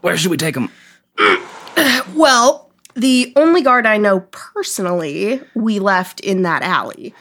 Where, 0.00 0.16
should 0.16 0.32
we 0.32 0.36
take 0.36 0.56
him? 0.56 0.68
Well, 2.16 2.72
the 2.94 3.32
only 3.36 3.62
guard 3.62 3.86
I 3.86 3.98
know 3.98 4.20
personally 4.32 5.40
we 5.54 5.78
left 5.78 6.18
in 6.18 6.42
that 6.42 6.62
alley. 6.64 7.14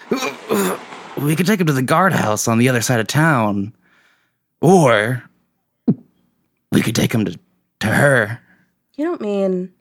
We 1.22 1.36
could 1.36 1.46
take 1.46 1.60
him 1.62 1.68
to 1.68 1.74
the 1.74 1.84
guardhouse 1.84 2.48
on 2.48 2.58
the 2.58 2.70
other 2.70 2.82
side 2.82 3.00
of 3.00 3.06
town. 3.06 3.72
Or 4.62 5.22
we 6.72 6.82
could 6.82 6.96
take 6.96 7.14
him 7.14 7.24
to, 7.26 7.40
to 7.82 7.88
her, 7.88 8.40
You 8.96 9.06
don't 9.06 9.22
mean 9.22 9.72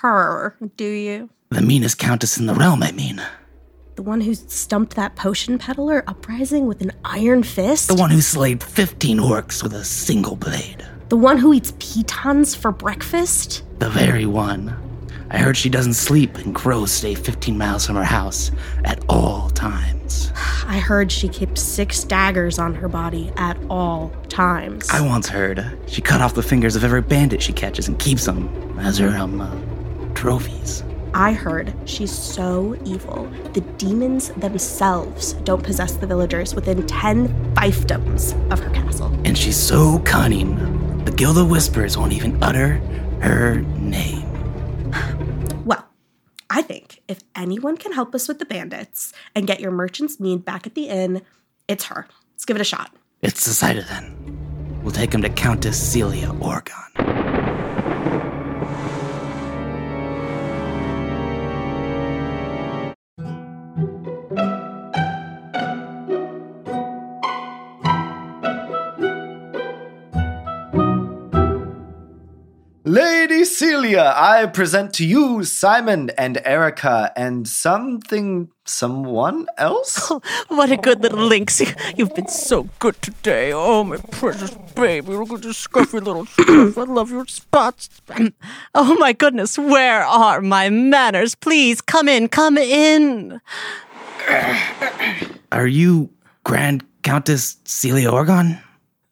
her, 0.00 0.56
do 0.76 0.84
you? 0.84 1.28
the 1.50 1.60
meanest 1.60 1.98
countess 1.98 2.38
in 2.38 2.46
the 2.46 2.54
realm, 2.54 2.84
I 2.84 2.92
mean. 2.92 3.20
The 3.98 4.04
one 4.04 4.20
who 4.20 4.32
stumped 4.32 4.94
that 4.94 5.16
potion 5.16 5.58
peddler 5.58 6.04
uprising 6.06 6.68
with 6.68 6.82
an 6.82 6.92
iron 7.04 7.42
fist? 7.42 7.88
The 7.88 7.96
one 7.96 8.10
who 8.10 8.20
slayed 8.20 8.62
15 8.62 9.18
orcs 9.18 9.60
with 9.60 9.72
a 9.72 9.84
single 9.84 10.36
blade. 10.36 10.86
The 11.08 11.16
one 11.16 11.36
who 11.36 11.52
eats 11.52 11.72
pitons 11.80 12.54
for 12.54 12.70
breakfast? 12.70 13.64
The 13.80 13.90
very 13.90 14.24
one. 14.24 14.76
I 15.32 15.38
heard 15.38 15.56
she 15.56 15.68
doesn't 15.68 15.94
sleep 15.94 16.36
and 16.36 16.54
crows 16.54 16.92
stay 16.92 17.16
15 17.16 17.58
miles 17.58 17.86
from 17.86 17.96
her 17.96 18.04
house 18.04 18.52
at 18.84 19.04
all 19.08 19.50
times. 19.50 20.30
I 20.36 20.78
heard 20.78 21.10
she 21.10 21.26
keeps 21.28 21.60
six 21.60 22.04
daggers 22.04 22.60
on 22.60 22.76
her 22.76 22.88
body 22.88 23.32
at 23.36 23.58
all 23.68 24.14
times. 24.28 24.88
I 24.90 25.00
once 25.00 25.28
heard 25.28 25.76
she 25.88 26.02
cut 26.02 26.20
off 26.20 26.34
the 26.34 26.42
fingers 26.44 26.76
of 26.76 26.84
every 26.84 27.02
bandit 27.02 27.42
she 27.42 27.52
catches 27.52 27.88
and 27.88 27.98
keeps 27.98 28.26
them 28.26 28.78
as 28.78 28.98
her, 28.98 29.08
um, 29.08 29.40
uh, 29.40 30.14
trophies. 30.14 30.84
I 31.18 31.32
heard 31.32 31.74
she's 31.84 32.16
so 32.16 32.76
evil, 32.84 33.28
the 33.52 33.60
demons 33.76 34.28
themselves 34.36 35.32
don't 35.42 35.64
possess 35.64 35.94
the 35.94 36.06
villagers 36.06 36.54
within 36.54 36.86
10 36.86 37.54
fiefdoms 37.54 38.52
of 38.52 38.60
her 38.60 38.70
castle. 38.70 39.12
And 39.24 39.36
she's 39.36 39.56
so 39.56 39.98
cunning, 40.04 41.04
the 41.04 41.10
Guild 41.10 41.36
of 41.38 41.50
Whispers 41.50 41.98
won't 41.98 42.12
even 42.12 42.40
utter 42.40 42.74
her 43.20 43.56
name. 43.62 44.26
Well, 45.64 45.84
I 46.48 46.62
think 46.62 47.02
if 47.08 47.18
anyone 47.34 47.76
can 47.76 47.92
help 47.92 48.14
us 48.14 48.28
with 48.28 48.38
the 48.38 48.46
bandits 48.46 49.12
and 49.34 49.44
get 49.44 49.58
your 49.58 49.72
merchant's 49.72 50.20
mead 50.20 50.44
back 50.44 50.68
at 50.68 50.76
the 50.76 50.88
inn, 50.88 51.22
it's 51.66 51.86
her. 51.86 52.06
Let's 52.32 52.44
give 52.44 52.56
it 52.56 52.62
a 52.62 52.64
shot. 52.64 52.94
It's 53.22 53.44
decided 53.44 53.86
then. 53.88 54.80
We'll 54.84 54.92
take 54.92 55.12
him 55.12 55.22
to 55.22 55.28
Countess 55.30 55.76
Celia 55.76 56.28
Orgon. 56.28 57.37
Lady 72.88 73.44
Celia, 73.44 74.14
I 74.16 74.46
present 74.46 74.94
to 74.94 75.06
you 75.06 75.44
Simon 75.44 76.10
and 76.16 76.40
Erica 76.42 77.12
and 77.14 77.46
something, 77.46 78.48
someone 78.64 79.46
else? 79.58 80.10
what 80.48 80.72
a 80.72 80.78
good 80.78 81.02
little 81.02 81.26
lynx. 81.26 81.60
You've 81.98 82.14
been 82.14 82.28
so 82.28 82.66
good 82.78 82.96
today. 83.02 83.52
Oh, 83.52 83.84
my 83.84 83.98
precious 83.98 84.56
baby. 84.74 85.12
Look 85.12 85.30
at 85.32 85.42
this 85.42 85.66
scruffy 85.66 86.02
little 86.02 86.24
stuff. 86.24 86.78
I 86.78 86.84
love 86.84 87.10
your 87.10 87.26
spots. 87.26 87.90
Oh, 88.74 88.94
my 88.94 89.12
goodness. 89.12 89.58
Where 89.58 90.02
are 90.02 90.40
my 90.40 90.70
manners? 90.70 91.34
Please 91.34 91.82
come 91.82 92.08
in. 92.08 92.26
Come 92.28 92.56
in. 92.56 93.38
Are 95.52 95.66
you 95.66 96.08
Grand 96.42 96.86
Countess 97.02 97.58
Celia 97.64 98.10
Orgon? 98.10 98.62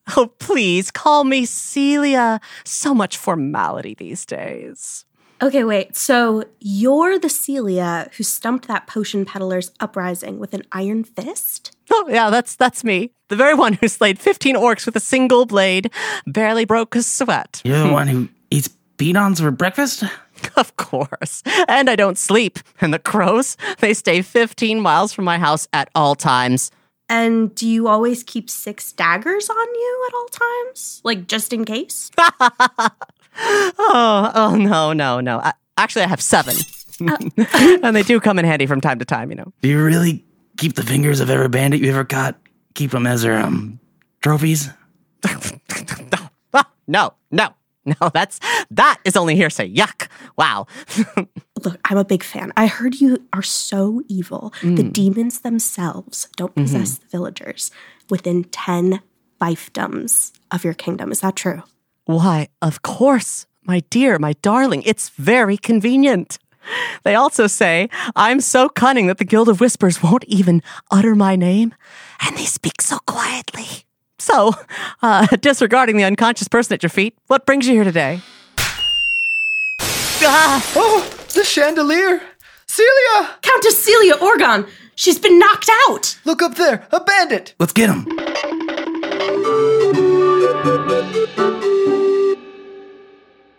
Oh, 0.17 0.29
please 0.39 0.91
call 0.91 1.25
me 1.25 1.45
Celia. 1.45 2.41
So 2.65 2.95
much 2.95 3.17
formality 3.17 3.95
these 3.95 4.25
days. 4.25 5.05
Okay, 5.43 5.65
wait. 5.65 5.97
So 5.97 6.45
you're 6.61 7.19
the 7.19 7.29
Celia 7.29 8.09
who 8.17 8.23
stumped 8.23 8.69
that 8.69 8.87
potion 8.87 9.25
peddler's 9.25 9.71
uprising 9.81 10.39
with 10.39 10.55
an 10.55 10.63
iron 10.73 11.05
fist? 11.05 11.77
Oh, 11.91 12.07
yeah, 12.09 12.31
that's 12.31 12.57
that's 12.57 12.85
me. 12.85 13.11
The 13.29 13.37
very 13.37 13.55
one 13.55 13.75
who 13.75 13.89
slayed 13.89 14.19
15 14.19 14.57
orcs 14.57 14.87
with 14.87 14.97
a 14.97 15.01
single 15.01 15.45
blade, 15.45 15.91
barely 16.27 16.65
broke 16.65 16.95
a 16.97 17.03
sweat. 17.03 17.61
You're 17.65 17.87
the 17.87 17.93
one 18.01 18.07
who 18.09 18.29
eats 18.51 18.71
beatons 18.97 19.41
for 19.41 19.51
breakfast? 19.51 20.05
Of 20.57 20.77
course. 20.77 21.43
And 21.67 21.91
I 21.91 21.97
don't 21.97 22.19
sleep. 22.19 22.59
And 22.81 22.95
the 22.95 22.99
crows, 22.99 23.57
they 23.81 23.95
stay 23.95 24.23
15 24.23 24.81
miles 24.81 25.13
from 25.13 25.25
my 25.25 25.39
house 25.39 25.67
at 25.73 25.91
all 25.95 26.15
times. 26.15 26.71
And 27.09 27.55
do 27.55 27.69
you 27.69 27.87
always 27.89 28.23
keep 28.23 28.51
six 28.51 28.93
daggers 28.93 29.49
on 29.49 29.75
you 29.75 30.07
at 30.09 30.15
all 30.15 30.27
times? 30.27 31.01
Like 31.05 31.27
just 31.29 31.53
in 31.53 31.65
case? 31.65 32.11
Oh, 33.39 34.33
oh 34.35 34.55
no, 34.57 34.95
no, 34.95 35.21
no. 35.21 35.39
I, 35.41 35.53
actually, 35.77 36.05
I 36.05 36.09
have 36.09 36.23
seven. 36.23 36.57
and 37.83 37.95
they 37.95 38.03
do 38.03 38.19
come 38.19 38.39
in 38.39 38.47
handy 38.47 38.65
from 38.65 38.81
time 38.81 38.99
to 38.99 39.05
time, 39.05 39.29
you 39.31 39.37
know. 39.37 39.53
Do 39.61 39.69
you 39.69 39.85
really 39.85 40.25
keep 40.57 40.75
the 40.75 40.83
fingers 40.83 41.21
of 41.21 41.29
every 41.29 41.49
bandit 41.51 41.81
you 41.81 41.91
ever 41.91 42.05
caught? 42.05 42.37
Keep 42.75 42.93
them 42.93 43.07
as 43.07 43.23
their, 43.23 43.39
um, 43.39 43.79
trophies? 44.23 44.71
No, 46.89 47.15
no, 47.33 47.49
no, 47.85 48.11
that's 48.15 48.39
that 48.71 49.01
is 49.05 49.17
only 49.17 49.35
hearsay. 49.35 49.75
Yuck. 49.75 50.07
Wow. 50.39 50.69
Look, 51.65 51.81
I'm 51.85 51.97
a 51.97 52.05
big 52.05 52.23
fan. 52.23 52.53
I 52.57 52.67
heard 52.67 53.01
you 53.01 53.27
are 53.33 53.43
so 53.43 54.03
evil. 54.09 54.53
The 54.63 54.83
demons 54.83 55.41
themselves 55.41 56.29
don't 56.37 56.55
possess 56.55 56.99
the 56.99 57.07
villagers 57.07 57.71
within 58.11 58.45
10 58.45 59.01
fiefdoms 59.41 60.33
of 60.51 60.65
your 60.65 60.75
kingdom. 60.75 61.11
Is 61.11 61.21
that 61.21 61.35
true? 61.37 61.63
Why, 62.05 62.49
of 62.61 62.83
course, 62.83 63.47
my 63.65 63.81
dear, 63.91 64.19
my 64.19 64.35
darling, 64.43 64.83
it's 64.85 65.09
very 65.11 65.57
convenient. 65.57 66.39
They 67.05 67.15
also 67.15 67.47
say, 67.47 67.89
I'm 68.15 68.41
so 68.41 68.69
cunning 68.69 69.07
that 69.07 69.19
the 69.19 69.25
Guild 69.25 69.49
of 69.49 69.61
Whispers 69.61 70.03
won't 70.03 70.25
even 70.25 70.63
utter 70.91 71.15
my 71.15 71.37
name, 71.37 71.75
and 72.21 72.37
they 72.37 72.45
speak 72.45 72.83
so 72.83 72.99
quietly. 73.07 73.85
So, 74.19 74.53
uh, 75.03 75.27
disregarding 75.41 75.97
the 75.97 76.05
unconscious 76.05 76.49
person 76.49 76.75
at 76.75 76.83
your 76.83 76.91
feet, 76.91 77.17
what 77.29 77.47
brings 77.47 77.67
you 77.67 77.75
here 77.75 77.85
today? 77.85 78.21
Ah! 80.23 80.63
Oh, 80.77 81.16
the 81.37 81.45
chandelier! 81.45 82.23
Celia! 82.67 83.37
Countess 83.43 83.85
Celia 83.85 84.15
Orgon! 84.15 84.69
She's 84.95 85.19
been 85.19 85.39
knocked 85.39 85.69
out! 85.87 86.19
Look 86.25 86.41
up 86.41 86.55
there! 86.55 86.89
A 86.91 87.01
bandit! 87.01 87.55
Let's 87.59 87.75
get 87.75 87.91
him. 87.91 88.07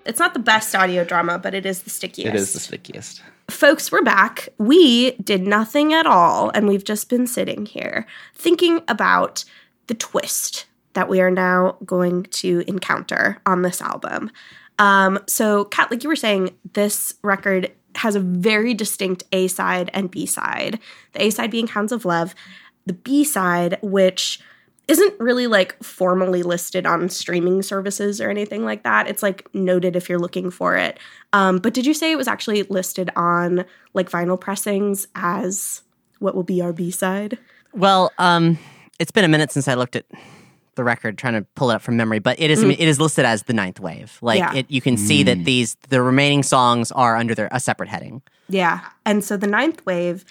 It's 0.05 0.19
not 0.19 0.33
the 0.33 0.39
best 0.39 0.73
audio 0.73 1.03
drama, 1.03 1.37
but 1.37 1.53
it 1.53 1.67
is 1.67 1.83
the 1.83 1.91
stickiest. 1.91 2.33
It 2.33 2.35
is 2.35 2.53
the 2.53 2.59
stickiest. 2.59 3.21
Folks, 3.49 3.91
we're 3.91 4.01
back. 4.01 4.49
We 4.57 5.11
did 5.11 5.45
nothing 5.45 5.93
at 5.93 6.07
all, 6.07 6.49
and 6.55 6.67
we've 6.67 6.83
just 6.83 7.09
been 7.09 7.27
sitting 7.27 7.67
here 7.67 8.07
thinking 8.33 8.81
about 8.87 9.45
the 9.85 9.93
twist 9.93 10.65
that 10.93 11.09
we 11.09 11.21
are 11.21 11.29
now 11.29 11.77
going 11.85 12.23
to 12.23 12.63
encounter 12.67 13.39
on 13.45 13.61
this 13.61 13.81
album. 13.83 14.31
Um, 14.79 15.19
so, 15.27 15.65
Kat, 15.65 15.89
like 15.91 16.03
you 16.03 16.09
were 16.09 16.15
saying, 16.15 16.55
this 16.73 17.13
record 17.23 17.71
has 17.95 18.15
a 18.15 18.19
very 18.19 18.73
distinct 18.73 19.23
A 19.31 19.47
side 19.47 19.89
and 19.93 20.09
B 20.11 20.25
side. 20.25 20.79
The 21.13 21.23
A 21.23 21.29
side 21.31 21.51
being 21.51 21.67
Hounds 21.67 21.91
of 21.91 22.05
Love, 22.05 22.35
the 22.85 22.93
B 22.93 23.23
side, 23.23 23.79
which 23.81 24.39
isn't 24.87 25.19
really 25.19 25.47
like 25.47 25.81
formally 25.83 26.43
listed 26.43 26.85
on 26.85 27.09
streaming 27.09 27.61
services 27.61 28.21
or 28.21 28.29
anything 28.29 28.63
like 28.63 28.83
that. 28.83 29.07
It's 29.07 29.21
like 29.21 29.53
noted 29.53 29.95
if 29.95 30.07
you're 30.07 30.19
looking 30.19 30.49
for 30.49 30.77
it. 30.77 30.97
Um, 31.33 31.57
but 31.57 31.73
did 31.73 31.85
you 31.85 31.93
say 31.93 32.11
it 32.11 32.17
was 32.17 32.27
actually 32.27 32.63
listed 32.63 33.09
on 33.15 33.65
like 33.93 34.09
vinyl 34.09 34.39
pressings 34.39 35.07
as 35.15 35.81
what 36.19 36.35
will 36.35 36.43
be 36.43 36.61
our 36.61 36.71
B 36.71 36.89
side? 36.89 37.37
Well, 37.73 38.11
um, 38.17 38.57
it's 38.97 39.11
been 39.11 39.25
a 39.25 39.27
minute 39.27 39.51
since 39.51 39.67
I 39.67 39.73
looked 39.73 39.97
at 39.97 40.05
the 40.77 40.83
record, 40.85 41.17
trying 41.17 41.33
to 41.33 41.41
pull 41.55 41.69
it 41.71 41.75
up 41.75 41.81
from 41.81 41.97
memory, 41.97 42.19
but 42.19 42.39
it 42.39 42.49
is 42.49 42.63
it 42.63 42.79
is 42.79 42.99
listed 42.99 43.25
as 43.25 43.43
the 43.43 43.53
ninth 43.53 43.79
wave. 43.81 44.17
Like 44.21 44.39
Yeah. 44.39 44.53
it, 44.55 44.65
you 44.71 44.79
can 44.79 44.95
see 44.95 45.23
that 45.23 45.43
these 45.43 45.75
the 45.89 46.01
remaining 46.01 46.43
songs 46.43 46.91
are 46.93 47.17
under 47.17 47.35
their 47.35 47.49
a 47.51 47.59
separate 47.59 47.89
heading. 47.89 48.21
Yeah. 48.47 48.79
And 49.05 49.23
so 49.23 49.35
the 49.35 49.47
ninth 49.47 49.85
wave, 49.85 50.23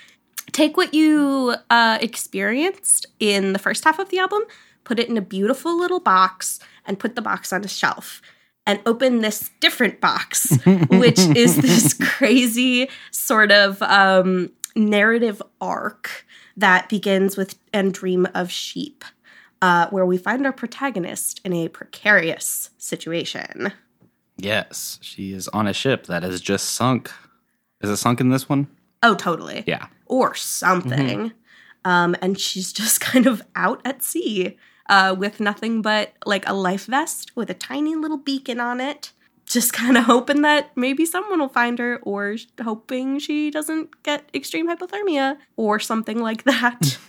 take 0.53 0.77
what 0.79 0.95
you 0.95 1.55
uh, 1.69 1.99
experienced 2.01 3.07
in 3.21 3.53
the 3.53 3.59
first 3.59 3.85
half 3.85 3.99
of 3.99 4.09
the 4.09 4.19
album, 4.19 4.43
put 4.85 4.99
it 4.99 5.09
in 5.09 5.17
a 5.19 5.23
beautiful 5.23 5.79
little 5.79 6.01
box, 6.01 6.59
and 6.87 6.99
put 6.99 7.15
the 7.17 7.23
box 7.23 7.53
on 7.53 7.63
a 7.65 7.69
shelf. 7.69 8.23
And 8.69 8.81
open 8.85 9.21
this 9.21 9.51
different 9.61 10.01
box, 10.01 10.51
which 10.89 11.21
is 11.21 11.57
this 11.57 11.95
crazy 11.95 12.89
sort 13.13 13.53
of 13.53 13.81
um, 13.83 14.51
narrative 14.75 15.41
arc 15.61 16.27
that 16.57 16.89
begins 16.89 17.37
with 17.37 17.57
And 17.73 17.95
Dream 17.95 18.27
of 18.35 18.51
Sheep, 18.51 19.05
uh, 19.63 19.89
where 19.91 20.07
we 20.07 20.19
find 20.19 20.45
our 20.47 20.53
protagonist 20.53 21.41
in 21.45 21.53
a 21.53 21.69
precarious 21.69 22.71
situation. 22.79 23.73
Yes, 24.37 24.99
she 25.01 25.33
is 25.33 25.49
on 25.49 25.67
a 25.67 25.73
ship 25.73 26.07
that 26.07 26.23
has 26.23 26.41
just 26.41 26.71
sunk. 26.75 27.11
Is 27.81 27.91
it 27.91 27.97
sunk 27.97 28.21
in 28.21 28.29
this 28.31 28.49
one? 28.49 28.69
Oh, 29.03 29.15
totally. 29.15 29.65
Yeah. 29.67 29.87
or 30.07 30.35
something. 30.35 31.33
Um, 31.85 32.17
and 32.21 32.39
she's 32.39 32.73
just 32.73 33.01
kind 33.13 33.27
of 33.27 33.43
out 33.55 33.81
at 33.85 34.03
sea 34.03 34.57
uh, 34.89 35.15
with 35.17 35.41
nothing 35.41 35.83
but 35.83 36.13
like 36.25 36.49
a 36.49 36.53
life 36.53 36.87
vest 36.87 37.33
with 37.37 37.51
a 37.51 37.55
tiny 37.55 37.95
little 37.95 38.19
beacon 38.19 38.61
on 38.61 38.81
it. 38.81 39.13
Just 39.47 39.73
kind 39.73 39.97
of 39.97 40.05
hoping 40.05 40.43
that 40.43 40.77
maybe 40.77 41.07
someone 41.07 41.39
will 41.39 41.49
find 41.49 41.79
her, 41.79 41.99
or 42.03 42.37
hoping 42.63 43.19
she 43.21 43.51
doesn't 43.51 44.03
get 44.03 44.29
extreme 44.35 44.69
hypothermia 44.69 45.37
or 45.57 45.79
something 45.79 46.19
like 46.21 46.43
that. 46.45 46.99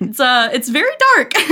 it's 0.00 0.20
uh, 0.20 0.48
it's 0.52 0.68
very 0.68 0.92
dark. 1.16 1.32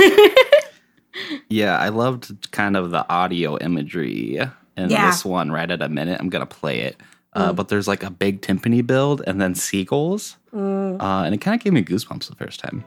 Yeah, 1.47 1.77
I 1.77 1.89
loved 1.89 2.49
kind 2.51 2.75
of 2.75 2.89
the 2.89 3.07
audio 3.07 3.59
imagery 3.59 4.37
in 4.75 4.89
Yeah. 4.89 5.05
this 5.11 5.23
one 5.23 5.51
right 5.51 5.69
at 5.69 5.79
a 5.83 5.87
minute. 5.87 6.19
I'm 6.19 6.27
going 6.29 6.41
to 6.47 6.55
play 6.55 6.79
it. 6.79 6.97
Uh, 7.33 7.53
But 7.53 7.67
there's 7.67 7.87
like 7.87 8.01
a 8.01 8.09
big 8.09 8.41
timpani 8.41 8.81
build 8.81 9.21
and 9.27 9.39
then 9.39 9.53
seagulls. 9.53 10.37
Uh, 10.51 11.21
and 11.25 11.35
it 11.35 11.37
kind 11.39 11.53
of 11.53 11.63
gave 11.63 11.71
me 11.73 11.83
goosebumps 11.83 12.29
the 12.29 12.35
first 12.35 12.59
time. 12.59 12.83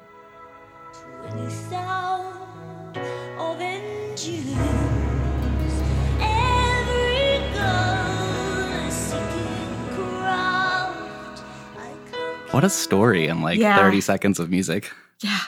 What 12.56 12.64
a 12.64 12.70
story 12.70 13.26
in 13.26 13.42
like 13.42 13.58
Yeah. 13.58 13.76
30 13.76 14.00
seconds 14.00 14.40
of 14.40 14.48
music. 14.48 14.90
yeah, 15.20 15.40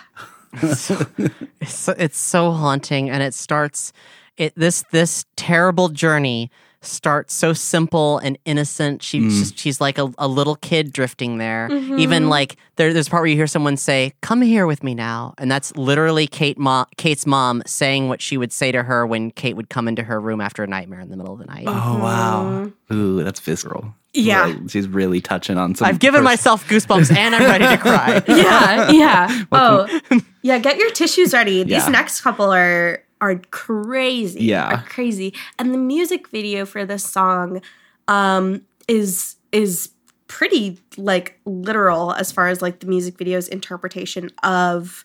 It's 0.63 1.73
so, 1.73 1.95
it's 1.97 2.19
so 2.19 2.53
haunting, 2.53 3.09
and 3.09 3.23
it 3.23 3.33
starts 3.33 3.95
it 4.37 4.53
this 4.57 4.85
this 4.93 5.25
terrible 5.35 5.89
journey 5.89 6.51
starts 6.83 7.33
so 7.33 7.55
simple 7.55 8.19
and 8.19 8.39
innocent. 8.45 9.03
She's 9.03 9.33
mm. 9.33 9.39
just 9.39 9.59
she's 9.59 9.81
like 9.81 9.97
a, 9.97 10.13
a 10.19 10.29
little 10.29 10.57
kid 10.57 10.93
drifting 10.93 11.39
there. 11.39 11.71
Mm-hmm. 11.71 11.99
Even 11.99 12.29
like 12.29 12.57
there, 12.77 12.93
there's 12.93 13.07
a 13.07 13.11
part 13.11 13.23
where 13.23 13.29
you 13.29 13.37
hear 13.37 13.47
someone 13.47 13.79
say, 13.79 14.13
"Come 14.21 14.43
here 14.43 14.67
with 14.67 14.83
me 14.85 14.95
now," 14.95 15.33
and 15.39 15.51
that's 15.51 15.75
literally 15.77 16.27
Kate 16.27 16.59
mo- 16.59 16.87
Kate's 16.99 17.25
mom 17.25 17.63
saying 17.65 18.09
what 18.11 18.21
she 18.21 18.37
would 18.37 18.53
say 18.53 18.71
to 18.71 18.83
her 18.83 19.07
when 19.07 19.31
Kate 19.31 19.57
would 19.57 19.71
come 19.71 19.89
into 19.89 20.03
her 20.03 20.21
room 20.21 20.43
after 20.43 20.63
a 20.63 20.67
nightmare 20.67 21.01
in 21.01 21.09
the 21.09 21.17
middle 21.17 21.33
of 21.33 21.39
the 21.39 21.47
night. 21.47 21.65
Oh, 21.67 21.99
wow. 21.99 22.45
Mm-hmm. 22.45 22.95
Ooh, 22.95 23.25
that's 23.25 23.41
visceral. 23.41 23.95
Yeah. 24.23 24.47
Like, 24.47 24.71
she's 24.71 24.89
really 24.89 25.21
touching 25.21 25.59
on 25.59 25.75
some. 25.75 25.87
I've 25.89 25.99
given 25.99 26.21
pers- 26.21 26.25
myself 26.25 26.67
goosebumps 26.69 27.15
and 27.15 27.35
I'm 27.35 27.43
ready 27.43 27.67
to 27.67 27.77
cry. 27.83 28.23
yeah, 28.29 28.91
yeah. 28.91 29.45
Oh, 29.53 30.01
yeah. 30.43 30.59
Get 30.59 30.77
your 30.79 30.91
tissues 30.91 31.33
ready. 31.33 31.63
These 31.63 31.73
Yeah. 31.85 31.89
next 31.89 32.21
couple 32.21 32.53
are 32.53 33.03
are 33.21 33.37
crazy. 33.51 34.45
Yeah. 34.45 34.75
are 34.81 34.83
crazy. 34.89 35.35
And 35.59 35.73
the 35.75 35.79
music 35.79 36.29
video 36.29 36.65
for 36.67 36.85
this 36.85 37.05
song 37.05 37.61
um, 38.07 38.63
is 38.87 39.37
is 39.53 39.91
pretty 40.29 40.79
like 40.97 41.41
literal 41.47 42.13
as 42.13 42.31
far 42.31 42.49
as 42.49 42.61
like 42.63 42.81
the 42.81 42.87
music 42.87 43.17
video's 43.19 43.49
interpretation 43.49 44.31
of 44.43 45.05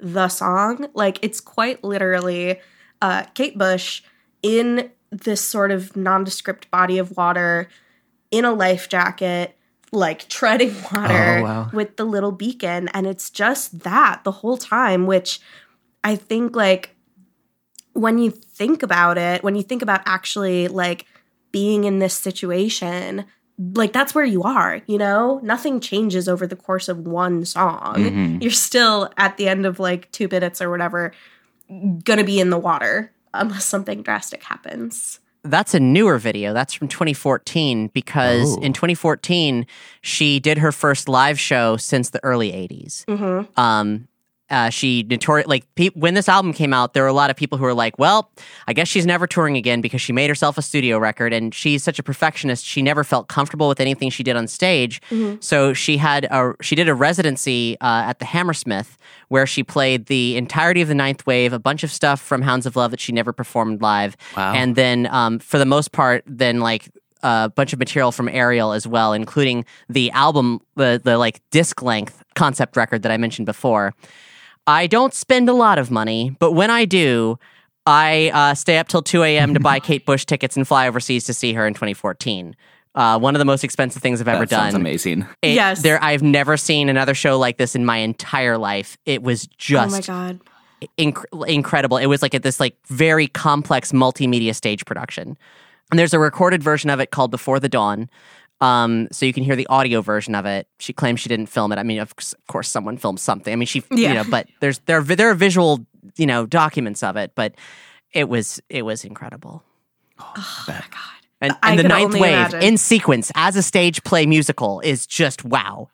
the 0.00 0.28
song. 0.28 0.86
Like 0.94 1.18
it's 1.22 1.40
quite 1.40 1.82
literally 1.84 2.60
uh, 3.00 3.22
Kate 3.34 3.56
Bush 3.56 4.02
in 4.42 4.90
this 5.10 5.40
sort 5.40 5.70
of 5.70 5.96
nondescript 5.96 6.70
body 6.70 6.98
of 6.98 7.16
water 7.16 7.68
in 8.30 8.44
a 8.44 8.52
life 8.52 8.88
jacket, 8.88 9.56
like 9.92 10.28
treading 10.28 10.74
water 10.92 11.38
Oh, 11.38 11.42
wow. 11.42 11.70
with 11.72 11.96
the 11.96 12.04
little 12.04 12.32
beacon. 12.32 12.88
And 12.94 13.06
it's 13.06 13.30
just 13.30 13.80
that 13.80 14.22
the 14.24 14.32
whole 14.32 14.56
time, 14.56 15.06
which 15.06 15.40
I 16.02 16.16
think 16.16 16.54
like 16.56 16.94
when 17.92 18.18
you 18.18 18.30
think 18.30 18.82
about 18.82 19.18
it, 19.18 19.42
when 19.44 19.54
you 19.54 19.62
think 19.62 19.82
about 19.82 20.00
actually 20.06 20.68
like 20.68 21.06
being 21.52 21.84
in 21.84 22.00
this 22.00 22.14
situation, 22.14 23.24
like 23.74 23.92
that's 23.92 24.14
where 24.16 24.24
you 24.24 24.42
are, 24.42 24.80
you 24.86 24.98
know? 24.98 25.38
Nothing 25.44 25.78
changes 25.78 26.28
over 26.28 26.44
the 26.46 26.56
course 26.56 26.88
of 26.88 27.06
one 27.06 27.44
song. 27.44 27.94
Mhm. 27.96 28.42
You're 28.42 28.50
still 28.50 29.10
at 29.16 29.36
the 29.36 29.48
end 29.48 29.64
of 29.64 29.78
like 29.78 30.10
two 30.10 30.26
minutes 30.28 30.60
or 30.60 30.70
whatever, 30.70 31.12
gonna 32.02 32.24
be 32.24 32.40
in 32.40 32.50
the 32.50 32.58
water 32.58 33.12
unless 33.32 33.64
something 33.64 34.02
drastic 34.02 34.42
happens. 34.42 35.20
That's 35.44 35.74
a 35.74 35.80
newer 35.80 36.18
video. 36.18 36.52
That's 36.52 36.72
from 36.72 36.88
2014 36.88 37.88
because 37.88 38.56
Oh. 38.56 38.60
in 38.62 38.72
2014 38.72 39.66
she 40.00 40.40
did 40.40 40.58
her 40.58 40.72
first 40.72 41.08
live 41.08 41.38
show 41.38 41.76
since 41.76 42.10
the 42.10 42.22
early 42.24 42.50
80s. 42.52 43.04
Mm-hmm. 43.06 43.60
Um, 43.60 44.08
uh, 44.50 44.68
she 44.70 45.04
notorious 45.08 45.48
like 45.48 45.64
pe- 45.74 45.88
when 45.94 46.14
this 46.14 46.28
album 46.28 46.52
came 46.52 46.72
out, 46.74 46.92
there 46.92 47.02
were 47.02 47.08
a 47.08 47.12
lot 47.14 47.30
of 47.30 47.36
people 47.36 47.56
who 47.58 47.64
were 47.64 47.74
like, 47.74 47.98
"Well, 47.98 48.30
I 48.66 48.72
guess 48.74 48.88
she's 48.88 49.06
never 49.06 49.26
touring 49.26 49.56
again 49.56 49.80
because 49.80 50.00
she 50.02 50.12
made 50.12 50.28
herself 50.28 50.58
a 50.58 50.62
studio 50.62 50.98
record, 50.98 51.32
and 51.32 51.54
she's 51.54 51.82
such 51.82 51.98
a 51.98 52.02
perfectionist. 52.02 52.64
She 52.64 52.82
never 52.82 53.04
felt 53.04 53.28
comfortable 53.28 53.68
with 53.68 53.80
anything 53.80 54.10
she 54.10 54.22
did 54.22 54.36
on 54.36 54.46
stage. 54.46 55.00
So 55.40 55.72
she 55.72 55.96
had 55.96 56.24
a 56.30 56.52
she 56.60 56.74
did 56.74 56.88
a 56.88 56.94
residency 56.94 57.76
uh, 57.80 58.04
at 58.06 58.18
the 58.18 58.26
Hammersmith 58.26 58.98
where 59.28 59.46
she 59.46 59.62
played 59.62 60.06
the 60.06 60.36
entirety 60.36 60.82
of 60.82 60.88
the 60.88 60.94
Ninth 60.94 61.26
Wave, 61.26 61.52
a 61.52 61.58
bunch 61.58 61.82
of 61.82 61.90
stuff 61.90 62.20
from 62.20 62.42
Hounds 62.42 62.66
of 62.66 62.76
Love 62.76 62.90
that 62.90 63.00
she 63.00 63.12
never 63.12 63.32
performed 63.32 63.80
live, 63.80 64.16
Wow. 64.36 64.52
and 64.52 64.76
then 64.76 65.06
um, 65.06 65.38
for 65.38 65.58
the 65.58 65.64
most 65.66 65.92
part, 65.92 66.22
then 66.26 66.60
like 66.60 66.88
a 67.22 67.48
bunch 67.48 67.72
of 67.72 67.78
material 67.78 68.12
from 68.12 68.28
Aerial 68.28 68.72
as 68.72 68.86
well, 68.86 69.14
including 69.14 69.64
the 69.88 70.10
album, 70.10 70.60
the 70.76 71.00
the 71.02 71.16
like 71.16 71.40
disc 71.50 71.80
length 71.80 72.22
concept 72.34 72.76
record 72.76 73.02
that 73.02 73.10
I 73.10 73.16
mentioned 73.16 73.46
before. 73.46 73.94
I 74.66 74.86
don't 74.86 75.12
spend 75.14 75.48
a 75.48 75.52
lot 75.52 75.78
of 75.78 75.90
money, 75.90 76.34
but 76.38 76.52
when 76.52 76.70
I 76.70 76.84
do, 76.84 77.38
I 77.86 78.30
uh, 78.32 78.54
stay 78.54 78.78
up 78.78 78.88
till 78.88 79.02
2 79.02 79.22
a.m. 79.22 79.54
to 79.54 79.60
buy 79.60 79.78
Kate 79.80 80.06
Bush 80.06 80.24
tickets 80.24 80.56
and 80.56 80.66
fly 80.66 80.88
overseas 80.88 81.24
to 81.24 81.34
see 81.34 81.52
her 81.52 81.66
in 81.66 81.74
2014. 81.74 82.56
Uh, 82.94 83.18
one 83.18 83.34
of 83.34 83.40
the 83.40 83.44
most 83.44 83.64
expensive 83.64 84.00
things 84.00 84.20
I've 84.20 84.28
ever 84.28 84.46
That 84.46 84.50
sounds 84.56 84.72
done. 84.72 84.80
amazing. 84.80 85.26
It- 85.42 85.54
Yes. 85.54 85.82
there 85.82 86.02
I've 86.02 86.22
never 86.22 86.56
seen 86.56 86.88
another 86.88 87.12
show 87.14 87.38
like 87.38 87.58
this 87.58 87.74
in 87.74 87.84
my 87.84 87.98
entire 87.98 88.56
life. 88.56 88.96
It 89.04 89.22
was 89.22 89.46
just. 89.58 89.92
Oh 89.94 89.96
just 89.98 90.08
my 90.08 90.14
god. 90.14 90.40
inc- 90.96 91.48
incredible. 91.48 91.96
It 91.98 92.06
was 92.06 92.22
like 92.22 92.34
at 92.34 92.42
this 92.44 92.60
like 92.60 92.76
very 92.86 93.26
complex 93.26 93.90
multimedia 93.92 94.54
stage 94.54 94.84
production. 94.86 95.36
And 95.90 95.98
there's 95.98 96.14
a 96.14 96.18
recorded 96.18 96.62
version 96.62 96.88
of 96.88 97.00
it 97.00 97.10
called 97.10 97.30
Before 97.32 97.58
the 97.60 97.68
Dawn. 97.68 98.08
Um, 98.64 99.08
so 99.12 99.26
you 99.26 99.32
can 99.32 99.44
hear 99.44 99.56
the 99.56 99.66
audio 99.68 100.00
version 100.00 100.34
of 100.34 100.46
it. 100.46 100.66
She 100.78 100.92
claims 100.92 101.20
she 101.20 101.28
didn't 101.28 101.46
film 101.46 101.72
it. 101.72 101.78
I 101.78 101.82
mean, 101.82 101.98
of, 102.00 102.12
of 102.18 102.46
course, 102.46 102.68
someone 102.68 102.96
filmed 102.96 103.20
something. 103.20 103.52
I 103.52 103.56
mean, 103.56 103.66
she, 103.66 103.82
Yeah. 103.90 104.08
you 104.08 104.14
know, 104.14 104.24
but 104.30 104.48
there's 104.60 104.78
there 104.80 104.98
are, 104.98 105.02
there 105.02 105.30
are 105.30 105.34
visual, 105.34 105.86
you 106.16 106.26
know, 106.26 106.46
documents 106.46 107.02
of 107.02 107.16
it. 107.16 107.32
But 107.34 107.54
it 108.12 108.28
was 108.28 108.60
it 108.68 108.82
was 108.82 109.04
incredible. 109.04 109.62
Oh 110.18 110.64
my 110.68 110.74
god. 110.74 111.00
And, 111.40 111.56
and 111.62 111.78
the 111.78 111.82
ninth 111.82 112.14
wave 112.14 112.32
imagine. 112.32 112.62
in 112.62 112.78
sequence 112.78 113.30
as 113.34 113.56
a 113.56 113.62
stage 113.62 114.02
play 114.04 114.24
musical 114.24 114.80
is 114.80 115.06
just 115.06 115.44
wow. 115.44 115.88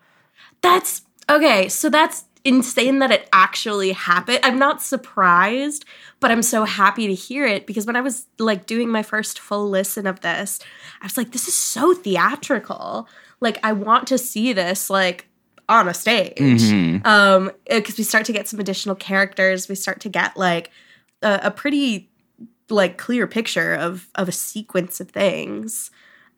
That's 0.61 1.03
okay. 1.29 1.69
So 1.69 1.89
that's 1.91 2.25
insane 2.45 3.01
that 3.01 3.11
it 3.11 3.29
actually 3.33 3.93
happened. 3.93 4.41
I'm 4.43 4.59
not 4.59 4.83
surprised, 4.83 5.85
but 6.21 6.31
I'm 6.31 6.43
so 6.43 6.65
happy 6.65 7.07
to 7.07 7.15
hear 7.15 7.47
it 7.47 7.67
because 7.67 7.87
when 7.87 7.97
I 7.97 8.01
was 8.01 8.27
like 8.39 8.67
doing 8.67 8.89
my 8.89 9.03
first 9.03 9.39
full 9.39 9.69
listen 9.69 10.07
of 10.07 10.21
this, 10.21 10.59
I 11.03 11.07
was 11.07 11.17
like, 11.17 11.33
this 11.33 11.49
is 11.49 11.55
so 11.55 11.95
theatrical. 11.95 13.09
Like, 13.41 13.59
I 13.63 13.73
want 13.73 14.07
to 14.09 14.19
see 14.19 14.53
this 14.53 14.91
like 14.91 15.27
on 15.69 15.89
a 15.89 15.95
stage. 15.95 16.37
Mhm. 16.39 17.07
Um, 17.07 17.51
because 17.69 17.97
we 17.97 18.05
start 18.05 18.25
to 18.27 18.33
get 18.33 18.49
some 18.49 18.59
additional 18.61 18.97
characters, 18.97 19.69
we 19.69 19.75
start 19.75 20.01
to 20.01 20.09
get 20.09 20.37
like 20.37 20.71
a, 21.23 21.41
a 21.45 21.51
pretty 21.51 22.11
like 22.69 22.99
clear 22.99 23.27
picture 23.27 23.75
of 23.75 24.09
of 24.15 24.29
a 24.29 24.33
sequence 24.33 25.01
of 25.01 25.11
things. 25.11 25.91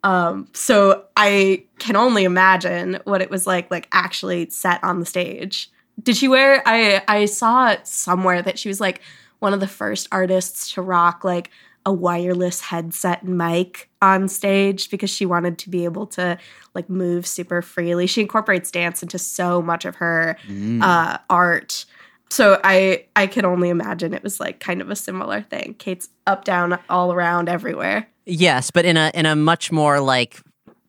Um, 0.04 0.48
so 0.52 1.04
I 1.16 1.64
can 1.78 1.94
only 1.94 2.24
imagine 2.24 2.98
what 3.04 3.22
it 3.22 3.30
was 3.30 3.46
like, 3.46 3.70
like 3.70 3.86
actually 3.92 4.50
set 4.50 4.82
on 4.82 4.98
the 4.98 5.06
stage. 5.06 5.70
Did 6.02 6.16
she 6.16 6.28
wear? 6.28 6.62
I 6.66 7.02
I 7.08 7.24
saw 7.26 7.70
it 7.70 7.86
somewhere 7.86 8.42
that 8.42 8.58
she 8.58 8.68
was 8.68 8.80
like 8.80 9.00
one 9.38 9.52
of 9.52 9.60
the 9.60 9.68
first 9.68 10.08
artists 10.12 10.72
to 10.72 10.82
rock 10.82 11.24
like 11.24 11.50
a 11.84 11.92
wireless 11.92 12.60
headset 12.60 13.22
and 13.22 13.36
mic 13.36 13.88
on 14.00 14.28
stage 14.28 14.90
because 14.90 15.10
she 15.10 15.26
wanted 15.26 15.58
to 15.58 15.70
be 15.70 15.84
able 15.84 16.06
to 16.06 16.38
like 16.74 16.88
move 16.88 17.26
super 17.26 17.60
freely. 17.60 18.06
She 18.06 18.20
incorporates 18.20 18.70
dance 18.70 19.02
into 19.02 19.18
so 19.18 19.60
much 19.60 19.84
of 19.84 19.96
her 19.96 20.36
uh, 20.80 21.18
art. 21.28 21.84
So 22.30 22.60
I 22.64 23.04
I 23.16 23.26
can 23.26 23.44
only 23.44 23.68
imagine 23.68 24.14
it 24.14 24.22
was 24.22 24.40
like 24.40 24.60
kind 24.60 24.80
of 24.80 24.90
a 24.90 24.96
similar 24.96 25.42
thing. 25.42 25.74
Kate's 25.78 26.08
up 26.26 26.44
down 26.44 26.78
all 26.88 27.12
around 27.12 27.48
everywhere. 27.48 28.08
Yes, 28.24 28.70
but 28.70 28.84
in 28.84 28.96
a 28.96 29.10
in 29.12 29.26
a 29.26 29.34
much 29.34 29.72
more 29.72 30.00
like 30.00 30.40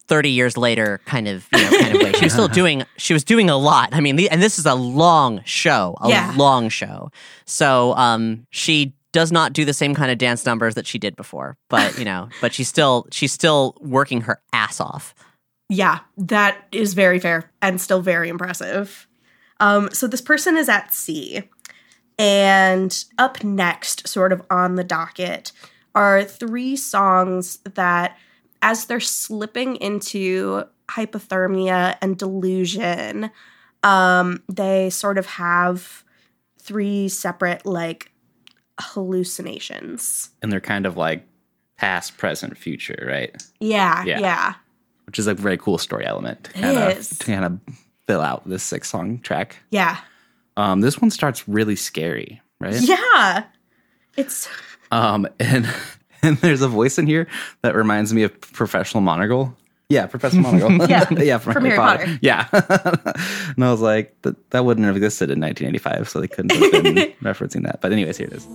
thirty 0.08 0.30
years 0.30 0.58
later 0.58 1.00
kind 1.06 1.28
of 1.28 1.48
you 1.54 1.62
know, 1.62 1.70
kind 1.80 1.96
of 1.96 2.02
way. 2.02 2.12
She 2.14 2.26
was 2.26 2.34
still 2.34 2.48
doing 2.48 2.84
she 2.98 3.14
was 3.14 3.24
doing 3.24 3.50
a 3.50 3.58
lot. 3.58 3.90
I 3.94 4.00
mean, 4.02 4.16
the, 4.16 4.30
and 4.30 4.42
this 4.42 4.60
is 4.60 4.66
a 4.66 4.76
long 4.76 5.42
show, 5.46 5.96
a 6.02 6.10
Yeah. 6.10 6.34
long 6.36 6.70
show. 6.70 7.10
So 7.46 7.94
um, 7.96 8.46
she 8.50 8.94
does 9.14 9.32
not 9.32 9.54
do 9.54 9.64
the 9.64 9.74
same 9.74 9.94
kind 9.94 10.12
of 10.12 10.18
dance 10.18 10.46
numbers 10.46 10.74
that 10.76 10.88
she 10.88 10.98
did 10.98 11.16
before, 11.16 11.56
but 11.70 11.98
you 12.00 12.06
know, 12.06 12.30
but 12.42 12.54
she's 12.54 12.68
still 12.68 13.06
she's 13.12 13.32
still 13.32 13.78
working 13.80 14.22
her 14.22 14.42
ass 14.54 14.80
off. 14.82 15.14
Yeah, 15.70 16.00
that 16.18 16.68
is 16.72 16.94
very 16.94 17.20
fair 17.20 17.50
and 17.62 17.80
still 17.80 18.02
very 18.02 18.30
impressive. 18.30 19.08
Um, 19.60 19.90
so 19.94 20.08
this 20.08 20.22
person 20.22 20.58
is 20.58 20.68
at 20.68 20.94
sea, 20.94 21.44
and 22.20 23.04
up 23.18 23.44
next, 23.44 24.08
sort 24.08 24.32
of 24.34 24.42
on 24.50 24.76
the 24.76 24.84
docket, 24.84 25.52
are 25.96 26.24
three 26.24 26.76
songs 26.76 27.60
that, 27.76 28.18
as 28.64 28.85
they're 28.85 28.99
slipping 28.99 29.76
into 29.76 30.64
hypothermia 30.90 31.95
and 32.02 32.18
delusion, 32.18 33.30
um, 33.84 34.41
they 34.49 34.90
sort 34.90 35.18
of 35.19 35.26
have 35.27 36.03
three 36.60 37.10
separate 37.10 37.65
like 37.65 38.11
hallucinations. 38.80 40.30
And 40.41 40.52
they're 40.52 40.60
kind 40.61 40.85
of 40.85 40.98
like 40.98 41.26
past, 41.77 42.18
present, 42.18 42.57
future, 42.57 43.06
right? 43.07 43.35
Yeah, 43.60 44.03
Yeah. 44.06 44.19
yeah. 44.19 44.53
Which 45.06 45.19
is 45.19 45.27
a 45.27 45.34
very 45.34 45.57
cool 45.57 45.77
story 45.77 46.06
element 46.06 46.45
to 46.45 46.52
It 46.57 46.61
kind 46.61 46.77
of 46.77 46.98
is. 46.98 47.10
to 47.10 47.26
kind 47.26 47.45
of 47.45 47.60
fill 48.07 48.22
out 48.22 48.48
this 48.48 48.64
six 48.64 48.90
song 48.90 49.19
track. 49.19 49.57
Yeah. 49.69 49.98
Um, 50.56 50.81
this 50.81 51.02
one 51.02 51.11
starts 51.11 51.48
really 51.48 51.76
scary, 51.76 52.41
right? 52.60 52.80
Yeah. 52.81 53.44
It's 54.15 54.48
Um, 54.91 55.27
and 55.40 55.68
and 56.24 56.38
there's 56.38 56.62
a 56.62 56.68
voice 56.68 56.98
in 56.98 57.08
here 57.08 57.28
that 57.62 57.76
reminds 57.76 58.14
me 58.14 58.24
of 58.24 58.40
Professional 58.41 59.02
Monocle. 59.02 59.56
Yeah, 59.90 60.08
Professor 60.08 60.40
Monocle. 60.40 60.88
Yeah, 60.90 61.08
yeah, 61.20 61.38
from, 61.38 61.54
from 61.54 61.66
Harry, 61.66 61.76
Harry 61.76 61.86
Potter. 61.86 62.06
Potter. 62.06 62.20
Yeah, 62.22 62.48
and 63.56 63.64
I 63.64 63.72
was 63.72 63.82
like, 63.82 64.20
that, 64.24 64.50
that 64.52 64.66
wouldn't 64.66 64.88
have 64.88 64.95
existed 64.95 65.30
in 65.30 65.40
1985, 65.40 66.10
so 66.10 66.20
they 66.20 66.28
couldn't 66.28 66.52
have 66.52 66.84
been 66.84 66.95
referencing 67.22 67.64
that. 67.64 67.82
But 67.82 67.91
anyways, 67.91 68.18
here 68.18 68.28
it 68.28 68.34
is. 68.34 68.48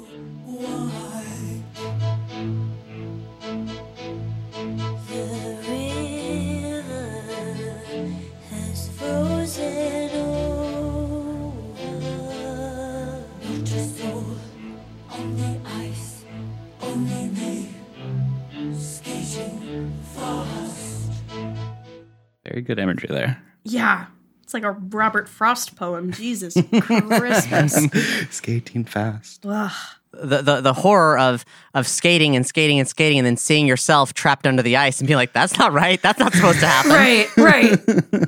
Very 22.58 22.66
good 22.66 22.78
imagery 22.82 23.08
there. 23.10 23.40
yeah. 23.62 24.06
It's 24.42 24.54
like 24.54 24.64
a 24.64 24.70
Robert 24.72 25.28
Frost 25.28 25.76
poem. 25.76 26.10
Jesus 26.10 26.54
Christmas. 26.80 27.86
Skating 28.34 28.84
fast. 28.86 29.44
Ugh. 29.46 29.70
The, 30.14 30.40
the 30.40 30.60
the 30.62 30.72
horror 30.72 31.18
of 31.18 31.44
of 31.74 31.86
skating 31.86 32.34
and 32.34 32.46
skating 32.46 32.78
and 32.78 32.88
skating 32.88 33.18
and 33.18 33.26
then 33.26 33.36
seeing 33.36 33.66
yourself 33.66 34.14
trapped 34.14 34.46
under 34.46 34.62
the 34.62 34.74
ice 34.78 35.00
and 35.00 35.06
being 35.06 35.18
like, 35.18 35.34
that's 35.34 35.58
not 35.58 35.74
right. 35.74 36.00
That's 36.00 36.18
not 36.18 36.32
supposed 36.32 36.60
to 36.60 36.66
happen. 36.66 36.90
Right, 36.92 37.36
right. 37.36 37.78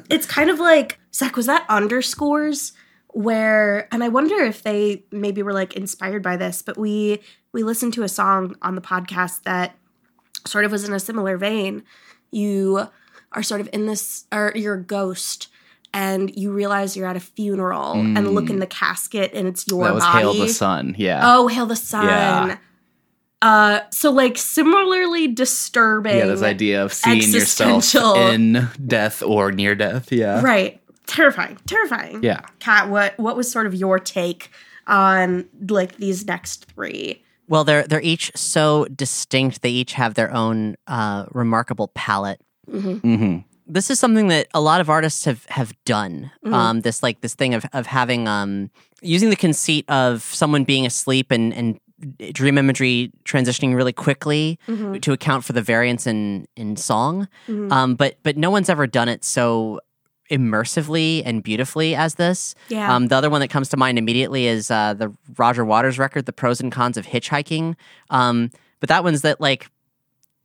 it's 0.10 0.26
kind 0.26 0.50
of 0.50 0.58
like 0.60 1.00
Zach. 1.14 1.36
Was 1.36 1.46
that 1.46 1.64
underscores 1.70 2.74
where? 3.08 3.88
And 3.90 4.04
I 4.04 4.08
wonder 4.08 4.36
if 4.44 4.62
they 4.62 5.04
maybe 5.10 5.42
were 5.42 5.54
like 5.54 5.72
inspired 5.72 6.22
by 6.22 6.36
this. 6.36 6.60
But 6.60 6.76
we 6.76 7.20
we 7.52 7.62
listened 7.62 7.94
to 7.94 8.02
a 8.02 8.08
song 8.10 8.56
on 8.60 8.74
the 8.74 8.82
podcast 8.82 9.44
that 9.44 9.74
sort 10.46 10.66
of 10.66 10.70
was 10.70 10.84
in 10.86 10.92
a 10.92 11.00
similar 11.00 11.38
vein. 11.38 11.82
You 12.30 12.88
are 13.32 13.42
sort 13.42 13.60
of 13.60 13.68
in 13.72 13.86
this, 13.86 14.24
or 14.32 14.52
you're 14.54 14.74
a 14.74 14.82
ghost. 14.82 15.48
And 15.92 16.32
you 16.36 16.52
realize 16.52 16.96
you're 16.96 17.08
at 17.08 17.16
a 17.16 17.20
funeral 17.20 17.94
and 17.94 18.32
look 18.32 18.48
in 18.48 18.60
the 18.60 18.66
casket 18.66 19.32
and 19.34 19.48
it's 19.48 19.66
your 19.66 19.82
That 19.82 19.94
was 19.94 20.04
body. 20.04 20.18
Hail 20.20 20.34
the 20.34 20.48
Sun. 20.48 20.94
Yeah. 20.96 21.20
Oh, 21.24 21.48
hail 21.48 21.66
the 21.66 21.74
sun. 21.74 22.06
Yeah. 22.06 22.58
Uh, 23.42 23.80
so 23.90 24.12
like 24.12 24.38
similarly 24.38 25.26
disturbing. 25.26 26.16
yeah, 26.16 26.26
this 26.26 26.42
idea 26.42 26.84
of 26.84 26.92
seeing 26.92 27.30
yourself 27.32 27.92
in 27.96 28.68
death 28.86 29.20
or 29.22 29.50
near 29.50 29.74
death. 29.74 30.12
Yeah. 30.12 30.40
Right. 30.42 30.80
Terrifying. 31.06 31.58
Terrifying. 31.66 32.22
Yeah. 32.22 32.42
Kat, 32.60 32.88
what 32.88 33.18
what 33.18 33.36
was 33.36 33.50
sort 33.50 33.66
of 33.66 33.74
your 33.74 33.98
take 33.98 34.50
on 34.86 35.48
like 35.68 35.96
these 35.96 36.24
next 36.24 36.66
three? 36.66 37.24
Well, 37.48 37.64
they're 37.64 37.84
they're 37.84 38.00
each 38.00 38.30
so 38.36 38.84
distinct. 38.94 39.62
They 39.62 39.70
each 39.70 39.94
have 39.94 40.14
their 40.14 40.32
own 40.32 40.76
uh, 40.86 41.26
remarkable 41.32 41.88
palette. 41.94 42.40
Hmm 42.68 43.38
This 43.66 43.88
is 43.90 44.00
something 44.00 44.28
that 44.28 44.48
a 44.52 44.60
lot 44.60 44.80
of 44.80 44.90
artists 44.90 45.24
have 45.24 45.44
have 45.46 45.72
done. 45.84 46.30
Mhm. 46.44 46.52
Um, 46.52 46.80
this 46.80 47.02
like 47.02 47.20
this 47.20 47.34
thing 47.34 47.54
of 47.54 47.64
of 47.72 47.86
having 47.86 48.26
um, 48.28 48.70
using 49.02 49.30
the 49.30 49.36
conceit 49.36 49.84
of 49.88 50.22
someone 50.22 50.64
being 50.64 50.84
asleep 50.86 51.30
and 51.30 51.54
and 51.54 51.78
dream 52.32 52.56
imagery 52.58 53.12
transitioning 53.24 53.74
really 53.76 53.92
quickly 53.92 54.58
Mm-hmm. 54.66 55.00
to 55.00 55.12
account 55.12 55.44
for 55.44 55.52
the 55.52 55.62
variance 55.62 56.06
in 56.06 56.46
in 56.56 56.76
song. 56.76 57.28
Mhm. 57.46 57.70
Um, 57.70 57.94
but 57.94 58.16
but 58.22 58.36
no 58.36 58.50
one's 58.50 58.68
ever 58.68 58.86
done 58.86 59.08
it 59.08 59.24
so 59.24 59.80
immersively 60.30 61.22
and 61.24 61.42
beautifully 61.42 61.94
as 61.94 62.14
this. 62.14 62.54
Yeah. 62.68 62.94
Um, 62.94 63.08
the 63.08 63.16
other 63.16 63.28
one 63.30 63.40
that 63.40 63.48
comes 63.48 63.68
to 63.70 63.76
mind 63.76 63.98
immediately 63.98 64.46
is 64.46 64.70
uh, 64.70 64.94
the 64.94 65.12
Roger 65.36 65.64
Waters 65.64 65.98
record, 65.98 66.26
"The 66.26 66.32
Pros 66.32 66.60
and 66.60 66.72
Cons 66.72 66.96
of 66.96 67.06
Hitchhiking." 67.06 67.74
Um, 68.10 68.50
but 68.80 68.88
that 68.88 69.04
one's 69.04 69.22
that 69.22 69.40
like 69.40 69.68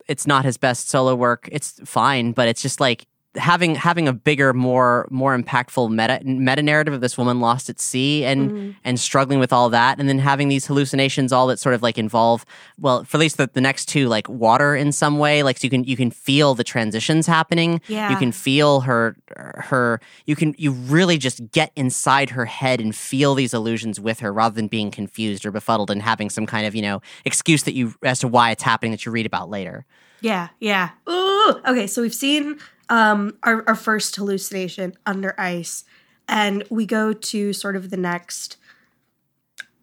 it's 0.08 0.26
not 0.26 0.44
his 0.44 0.56
best 0.56 0.88
solo 0.88 1.14
work. 1.14 1.48
It's 1.52 1.80
fine, 1.84 2.32
but 2.32 2.48
it's 2.48 2.62
just 2.62 2.80
like 2.80 3.06
having 3.36 3.74
having 3.74 4.08
a 4.08 4.12
bigger, 4.12 4.52
more 4.52 5.06
more 5.10 5.36
impactful 5.38 5.90
meta 5.90 6.20
meta 6.24 6.62
narrative 6.62 6.94
of 6.94 7.00
this 7.00 7.16
woman 7.18 7.40
lost 7.40 7.68
at 7.70 7.78
sea 7.80 8.24
and 8.24 8.50
Mhm. 8.50 8.74
and 8.84 9.00
struggling 9.00 9.38
with 9.38 9.52
all 9.52 9.68
that, 9.70 9.98
and 9.98 10.08
then 10.08 10.18
having 10.18 10.48
these 10.48 10.66
hallucinations, 10.66 11.32
all 11.32 11.46
that 11.48 11.58
sort 11.58 11.74
of 11.74 11.82
like 11.82 11.98
involve 11.98 12.44
well, 12.78 13.04
for 13.04 13.16
at 13.16 13.20
least 13.20 13.36
the, 13.36 13.48
the 13.52 13.60
next 13.60 13.86
two, 13.86 14.08
like 14.08 14.28
water 14.28 14.74
in 14.76 14.92
some 14.92 15.18
way, 15.18 15.42
like 15.42 15.58
so 15.58 15.64
you 15.64 15.70
can 15.70 15.84
you 15.84 15.96
can 15.96 16.10
feel 16.10 16.54
the 16.54 16.64
transitions 16.64 17.26
happening. 17.26 17.80
Yeah. 17.88 18.10
You 18.10 18.16
can 18.16 18.32
feel 18.32 18.80
her 18.82 19.16
her 19.36 20.00
you 20.26 20.36
can 20.36 20.54
you 20.58 20.72
really 20.72 21.18
just 21.18 21.40
get 21.52 21.72
inside 21.76 22.30
her 22.30 22.46
head 22.46 22.80
and 22.80 22.94
feel 22.94 23.34
these 23.34 23.52
illusions 23.54 24.00
with 24.00 24.20
her 24.20 24.32
rather 24.32 24.54
than 24.54 24.68
being 24.68 24.90
confused 24.90 25.44
or 25.46 25.50
befuddled 25.50 25.90
and 25.90 26.02
having 26.02 26.30
some 26.30 26.46
kind 26.46 26.66
of, 26.66 26.74
you 26.74 26.82
know, 26.82 27.00
excuse 27.24 27.62
that 27.64 27.74
you 27.74 27.94
as 28.02 28.18
to 28.20 28.28
why 28.28 28.50
it's 28.50 28.62
happening 28.62 28.92
that 28.92 29.04
you 29.04 29.12
read 29.12 29.26
about 29.26 29.50
later. 29.50 29.84
Yeah, 30.22 30.48
yeah. 30.60 30.90
Ooh. 31.08 31.60
Okay, 31.66 31.86
so 31.86 32.02
we've 32.02 32.14
seen 32.14 32.58
um 32.88 33.36
our, 33.42 33.64
our 33.68 33.74
first 33.74 34.14
hallucination 34.16 34.94
under 35.06 35.34
ice, 35.38 35.84
and 36.28 36.64
we 36.70 36.86
go 36.86 37.12
to 37.12 37.52
sort 37.52 37.76
of 37.76 37.90
the 37.90 37.96
next 37.96 38.56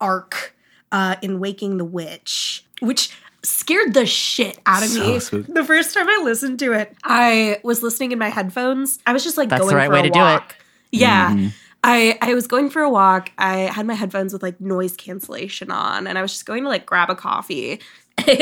arc 0.02 0.56
uh 0.92 1.16
in 1.22 1.40
Waking 1.40 1.78
the 1.78 1.86
Witch, 1.86 2.66
which 2.82 3.16
scared 3.44 3.94
the 3.94 4.06
shit 4.06 4.58
out 4.66 4.84
of 4.84 4.90
So 4.90 5.00
me. 5.14 5.20
spooky. 5.20 5.52
The 5.52 5.64
first 5.66 5.94
time 5.94 6.08
I 6.08 6.22
listened 6.24 6.60
to 6.60 6.72
it, 6.74 6.96
I 7.04 7.60
was 7.64 7.84
listening 7.84 8.12
in 8.14 8.20
my 8.20 8.30
headphones. 8.30 9.00
I 9.06 9.12
was 9.14 9.24
just 9.24 9.38
like 9.38 9.50
That's 9.50 9.62
the 9.62 9.66
going 9.72 9.76
right 9.76 9.88
for 9.88 9.94
way 9.94 10.00
a 10.00 10.04
to 10.04 10.10
do 10.10 10.20
it. 10.20 10.22
walk. 10.22 10.56
Yeah. 10.92 11.32
Mm-hmm. 11.32 11.48
I, 11.86 12.18
I 12.22 12.34
was 12.34 12.48
going 12.48 12.70
for 12.70 12.82
a 12.82 12.90
walk. 12.90 13.32
I 13.38 13.58
had 13.58 13.86
my 13.86 13.96
headphones 13.96 14.32
with 14.32 14.42
like 14.42 14.62
noise 14.62 14.96
cancellation 14.96 15.70
on, 15.72 16.08
and 16.08 16.18
I 16.18 16.22
was 16.22 16.32
just 16.32 16.46
going 16.46 16.64
to 16.64 16.70
like 16.70 16.86
grab 16.86 17.10
a 17.10 17.16
coffee. 17.16 17.80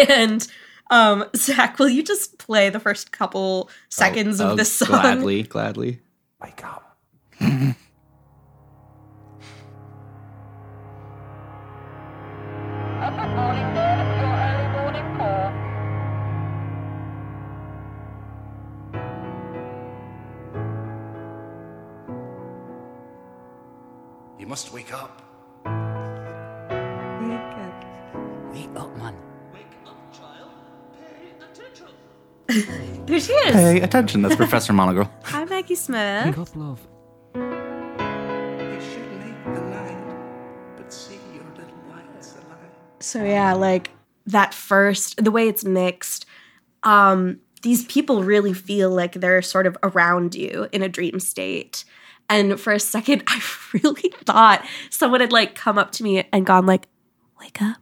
And 0.09 0.45
um, 0.91 1.25
Zach, 1.35 1.79
will 1.79 1.89
you 1.89 2.03
just 2.03 2.37
play 2.37 2.69
the 2.69 2.79
first 2.79 3.11
couple 3.11 3.69
seconds 3.89 4.39
Oh, 4.39 4.45
of 4.45 4.51
oh, 4.51 4.55
this 4.55 4.71
song? 4.71 4.89
Gladly, 4.89 5.43
gladly. 5.43 5.99
Wake 6.41 6.63
up. 6.63 6.97
You 24.39 24.47
must 24.47 24.73
wake 24.73 24.93
up. 24.93 25.21
There 33.11 33.19
she 33.19 33.33
is. 33.33 33.53
Pay 33.53 33.81
attention. 33.81 34.21
That's 34.21 34.37
Professor 34.37 34.71
Monogirl. 34.71 35.09
Hi, 35.23 35.43
Maggie 35.43 35.75
Smith. 35.75 36.27
Wake 36.27 36.37
up, 36.37 36.55
love. 36.55 36.79
You 37.35 37.41
should 38.79 39.11
make 39.19 39.43
the 39.53 39.59
night, 39.59 40.77
but 40.77 40.93
see 40.93 41.19
your 41.33 41.43
little 41.57 41.75
lights 41.89 42.35
alive. 42.35 42.71
So 43.01 43.21
yeah, 43.21 43.51
like 43.51 43.89
that 44.27 44.53
first, 44.53 45.21
the 45.21 45.29
way 45.29 45.49
it's 45.49 45.65
mixed, 45.65 46.25
um, 46.83 47.41
these 47.63 47.83
people 47.87 48.23
really 48.23 48.53
feel 48.53 48.89
like 48.89 49.15
they're 49.15 49.41
sort 49.41 49.67
of 49.67 49.77
around 49.83 50.33
you 50.33 50.69
in 50.71 50.81
a 50.81 50.87
dream 50.87 51.19
state. 51.19 51.83
And 52.29 52.57
for 52.57 52.71
a 52.71 52.79
second, 52.79 53.23
I 53.27 53.41
really 53.73 54.13
thought 54.23 54.65
someone 54.89 55.19
had 55.19 55.33
like 55.33 55.53
come 55.53 55.77
up 55.77 55.91
to 55.93 56.03
me 56.03 56.23
and 56.31 56.45
gone 56.45 56.65
like, 56.65 56.87
"Wake 57.41 57.61
up," 57.61 57.77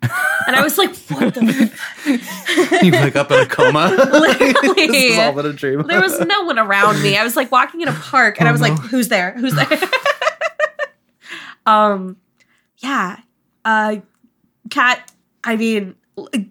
and 0.48 0.56
I 0.56 0.64
was 0.64 0.78
like, 0.78 0.96
"What 1.10 1.34
the?" 1.36 2.80
you 2.82 2.92
wake 2.94 3.16
up 3.16 3.30
in 3.32 3.40
a 3.42 3.46
coma. 3.46 3.90
Literally, 4.12 4.88
this 4.88 5.12
is 5.14 5.20
all 5.20 5.34
but 5.34 5.46
a 5.46 5.54
dream. 5.54 5.84
there 5.88 6.02
was 6.02 6.20
no 6.22 6.42
one 6.44 6.58
around 6.58 7.04
me. 7.04 7.18
I 7.18 7.24
was 7.24 7.36
like 7.36 7.52
walking 7.52 7.82
in 7.82 7.88
a 7.90 7.94
park, 7.94 8.40
and 8.40 8.48
I 8.48 8.52
was 8.52 8.62
like, 8.62 8.78
"Who's 8.80 9.10
there? 9.10 9.34
Who's 9.34 9.54
there?" 9.54 9.68
um, 11.66 12.18
yeah, 12.78 13.20
uh, 13.66 13.98
Kat. 14.70 15.12
I 15.44 15.56
mean, 15.56 15.96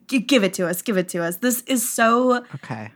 g- 0.07 0.19
give 0.21 0.45
it 0.45 0.55
to 0.55 0.67
us. 0.67 0.83
Give 0.83 0.97
it 0.97 1.09
to 1.11 1.23
us. 1.23 1.37
This 1.39 1.63
is 1.63 1.89
so 1.89 2.45
Okay. 2.57 2.91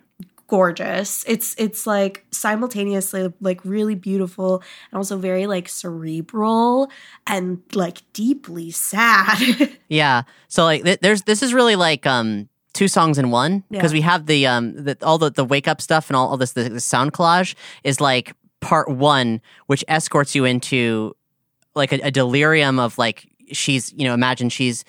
Gorgeous. 0.52 1.24
It's 1.26 1.54
it's 1.56 1.86
like 1.86 2.26
simultaneously 2.30 3.32
like 3.40 3.64
really 3.64 3.94
beautiful 3.94 4.62
and 4.90 4.98
also 4.98 5.16
very 5.16 5.46
like 5.46 5.66
cerebral 5.66 6.90
and 7.26 7.62
like 7.74 8.02
deeply 8.12 8.70
sad. 8.70 9.70
Yeah. 9.88 10.22
So 10.48 10.64
like 10.64 10.84
th- 10.84 11.00
there's 11.00 11.22
this 11.22 11.42
is 11.42 11.54
really 11.54 11.74
like 11.76 12.04
um 12.06 12.50
two 12.74 12.86
songs 12.88 13.16
in 13.18 13.30
one 13.30 13.64
because 13.70 13.92
Yeah. 13.92 13.96
we 13.96 14.00
have 14.02 14.26
the 14.26 14.46
um 14.46 14.74
the, 14.84 14.96
all 15.02 15.16
the 15.16 15.30
the 15.30 15.44
wake 15.44 15.66
up 15.68 15.80
stuff 15.80 16.10
and 16.10 16.16
all, 16.18 16.28
all 16.28 16.36
this 16.36 16.52
the, 16.52 16.68
the 16.68 16.80
sound 16.80 17.14
collage 17.14 17.54
is 17.82 17.98
like 18.00 18.34
part 18.60 18.88
one 18.90 19.40
which 19.68 19.84
escorts 19.88 20.34
you 20.34 20.44
into 20.44 21.14
like 21.74 21.92
a, 21.92 22.00
a 22.04 22.10
delirium 22.10 22.78
of 22.78 22.98
like 22.98 23.26
she's 23.52 23.90
you 23.94 24.04
know 24.06 24.12
imagine 24.14 24.48
she's 24.50 24.84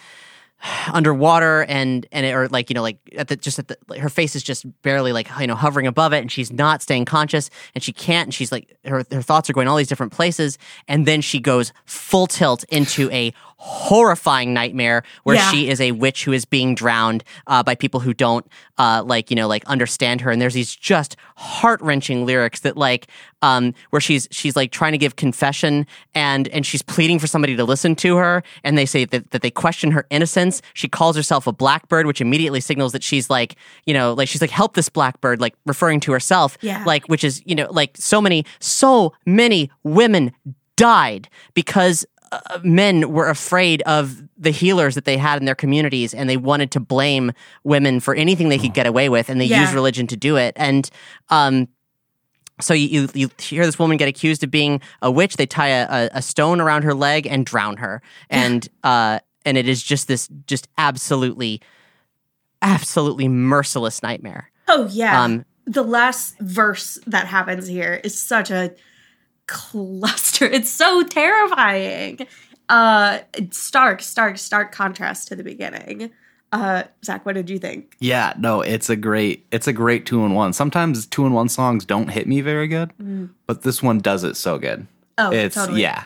underwater 0.91 1.63
and 1.63 2.05
and 2.11 2.25
it, 2.25 2.33
or 2.33 2.47
like 2.49 2.69
you 2.69 2.73
know 2.73 2.81
like 2.81 2.97
at 3.17 3.27
the 3.27 3.35
just 3.35 3.59
at 3.59 3.67
the 3.67 3.77
like, 3.87 3.99
her 3.99 4.09
face 4.09 4.35
is 4.35 4.43
just 4.43 4.65
barely 4.81 5.11
like 5.11 5.29
you 5.39 5.47
know 5.47 5.55
hovering 5.55 5.87
above 5.87 6.13
it 6.13 6.19
and 6.19 6.31
she's 6.31 6.51
not 6.51 6.81
staying 6.81 7.05
conscious 7.05 7.49
and 7.75 7.83
she 7.83 7.91
can't 7.91 8.27
and 8.27 8.33
she's 8.33 8.51
like 8.51 8.75
her 8.85 9.03
her 9.11 9.21
thoughts 9.21 9.49
are 9.49 9.53
going 9.53 9.67
all 9.67 9.77
these 9.77 9.87
different 9.87 10.11
places. 10.11 10.57
And 10.87 11.05
then 11.05 11.21
she 11.21 11.39
goes 11.39 11.73
full 11.85 12.27
tilt 12.27 12.63
into 12.65 13.09
a 13.11 13.33
horrifying 13.65 14.53
nightmare 14.53 15.03
where 15.23 15.37
Yeah. 15.37 15.49
she 15.49 15.69
is 15.69 15.79
a 15.79 15.93
witch 15.93 16.25
who 16.25 16.33
is 16.33 16.43
being 16.43 16.75
drowned 16.75 17.23
uh, 17.47 17.63
by 17.63 17.75
people 17.75 18.01
who 18.01 18.13
don't 18.13 18.45
uh, 18.77 19.01
like 19.05 19.29
you 19.29 19.35
know 19.37 19.47
like 19.47 19.63
understand 19.65 20.19
her 20.19 20.31
and 20.31 20.41
there's 20.41 20.53
these 20.53 20.75
just 20.75 21.15
heart-wrenching 21.37 22.25
lyrics 22.25 22.59
that 22.59 22.75
like 22.75 23.07
um 23.41 23.73
where 23.91 24.01
she's 24.01 24.27
she's 24.31 24.57
like 24.57 24.71
trying 24.71 24.91
to 24.91 24.97
give 24.97 25.15
confession 25.15 25.87
and 26.13 26.49
and 26.49 26.65
she's 26.65 26.81
pleading 26.81 27.19
for 27.19 27.27
somebody 27.27 27.55
to 27.55 27.63
listen 27.63 27.95
to 27.95 28.17
her 28.17 28.43
and 28.65 28.77
they 28.77 28.85
say 28.85 29.05
that, 29.05 29.31
that 29.31 29.41
they 29.41 29.51
question 29.51 29.91
her 29.91 30.05
innocence 30.09 30.61
she 30.73 30.89
calls 30.89 31.15
herself 31.15 31.47
a 31.47 31.53
blackbird 31.53 32.05
which 32.05 32.19
immediately 32.19 32.59
signals 32.59 32.91
that 32.91 33.01
she's 33.01 33.29
like 33.29 33.55
you 33.85 33.93
know 33.93 34.11
like 34.13 34.27
she's 34.27 34.41
like 34.41 34.49
help 34.49 34.73
this 34.75 34.89
blackbird 34.89 35.39
like 35.39 35.55
referring 35.65 36.01
to 36.01 36.11
herself 36.11 36.57
Yeah. 36.61 36.83
like 36.85 37.05
which 37.07 37.23
is 37.23 37.41
you 37.45 37.55
know 37.55 37.67
like 37.71 37.95
so 37.95 38.19
many 38.19 38.45
so 38.59 39.13
many 39.25 39.71
women 39.83 40.33
died 40.75 41.29
because 41.53 42.03
uh, 42.49 42.59
men 42.63 43.11
were 43.11 43.29
afraid 43.29 43.81
of 43.83 44.21
the 44.37 44.51
healers 44.51 44.95
that 44.95 45.05
they 45.05 45.17
had 45.17 45.39
in 45.39 45.45
their 45.45 45.55
communities 45.55 46.13
and 46.13 46.29
they 46.29 46.37
wanted 46.37 46.71
to 46.71 46.79
blame 46.79 47.31
women 47.63 47.99
for 47.99 48.15
anything 48.15 48.49
they 48.49 48.57
could 48.57 48.73
get 48.73 48.85
away 48.87 49.09
with 49.09 49.29
and 49.29 49.39
they 49.39 49.45
Yeah. 49.45 49.61
used 49.61 49.73
religion 49.73 50.07
to 50.07 50.17
do 50.17 50.35
it. 50.37 50.53
And 50.57 50.89
um 51.29 51.67
so 52.61 52.73
you, 52.73 53.09
you 53.15 53.29
hear 53.39 53.65
this 53.65 53.79
woman 53.79 53.97
get 53.97 54.07
accused 54.07 54.43
of 54.43 54.51
being 54.51 54.79
a 55.01 55.09
witch. 55.09 55.37
They 55.37 55.47
tie 55.47 55.69
a, 55.69 55.87
a, 55.89 56.09
a 56.13 56.21
stone 56.21 56.61
around 56.61 56.83
her 56.83 56.93
leg 56.93 57.25
and 57.25 57.45
drown 57.45 57.77
her. 57.77 58.01
And 58.29 58.67
uh 58.83 59.19
and 59.45 59.57
it 59.57 59.67
is 59.67 59.81
just 59.83 60.07
this 60.07 60.29
just 60.47 60.67
absolutely 60.77 61.61
absolutely 62.61 63.27
merciless 63.27 64.01
nightmare. 64.03 64.49
Oh 64.67 64.87
yeah. 64.91 65.21
Um, 65.23 65.45
the 65.65 65.83
last 65.83 66.37
verse 66.39 66.99
that 67.07 67.27
happens 67.27 67.67
here 67.67 67.99
is 68.03 68.19
such 68.19 68.51
a 68.51 68.71
cluster. 69.47 70.45
It's 70.51 70.69
so 70.69 71.03
terrifying. 71.03 72.27
Uh 72.69 73.19
stark, 73.51 74.01
stark, 74.01 74.37
stark 74.37 74.71
contrast 74.71 75.27
to 75.29 75.35
the 75.35 75.43
beginning. 75.43 76.11
Uh 76.51 76.83
Zach, 77.03 77.25
what 77.25 77.33
did 77.35 77.49
you 77.49 77.59
think? 77.59 77.95
Yeah, 77.99 78.33
no, 78.37 78.61
it's 78.61 78.89
a 78.89 78.95
great 78.95 79.45
it's 79.51 79.67
a 79.67 79.73
great 79.73 80.05
two 80.05 80.23
in 80.25 80.33
one. 80.33 80.53
Sometimes 80.53 81.05
two 81.05 81.25
in 81.25 81.33
one 81.33 81.49
songs 81.49 81.85
don't 81.85 82.09
hit 82.09 82.27
me 82.27 82.41
very 82.41 82.67
good, 82.67 82.91
but 83.47 83.63
this 83.63 83.81
one 83.83 83.99
does 83.99 84.23
it 84.23 84.37
so 84.37 84.57
good. 84.57 84.87
Oh, 85.17 85.31
it's 85.31 85.55
totally. 85.55 85.81
yeah. 85.81 86.05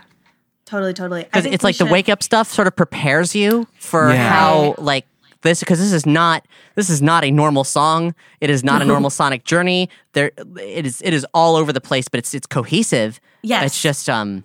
Totally, 0.66 0.94
totally. 0.94 1.24
Because 1.24 1.46
it's 1.46 1.64
we 1.64 1.68
like 1.70 1.78
the 1.78 1.86
wake 1.86 2.10
up 2.10 2.22
stuff 2.22 2.52
sort 2.52 2.68
of 2.68 2.76
prepares 2.76 3.34
you 3.36 3.68
for 3.80 4.10
Yeah. 4.12 4.30
how 4.30 4.76
like 4.78 5.06
this 5.42 5.60
because 5.60 5.80
this 5.80 5.94
is 5.94 6.06
not 6.06 6.46
this 6.76 6.90
is 6.90 7.02
not 7.02 7.24
a 7.24 7.32
normal 7.32 7.64
song 7.64 8.14
it 8.42 8.50
is 8.50 8.64
not 8.64 8.82
a 8.82 8.86
normal 8.94 9.10
sonic 9.10 9.44
journey 9.44 9.90
there 10.14 10.32
it 10.60 10.86
is 10.86 11.02
it 11.04 11.14
is 11.14 11.26
all 11.34 11.56
over 11.56 11.72
the 11.74 11.82
place 11.82 12.08
but 12.08 12.18
it's 12.20 12.34
it's 12.34 12.48
cohesive 12.48 13.20
Yes. 13.44 13.66
it's 13.66 13.82
just 13.82 14.10
um 14.10 14.44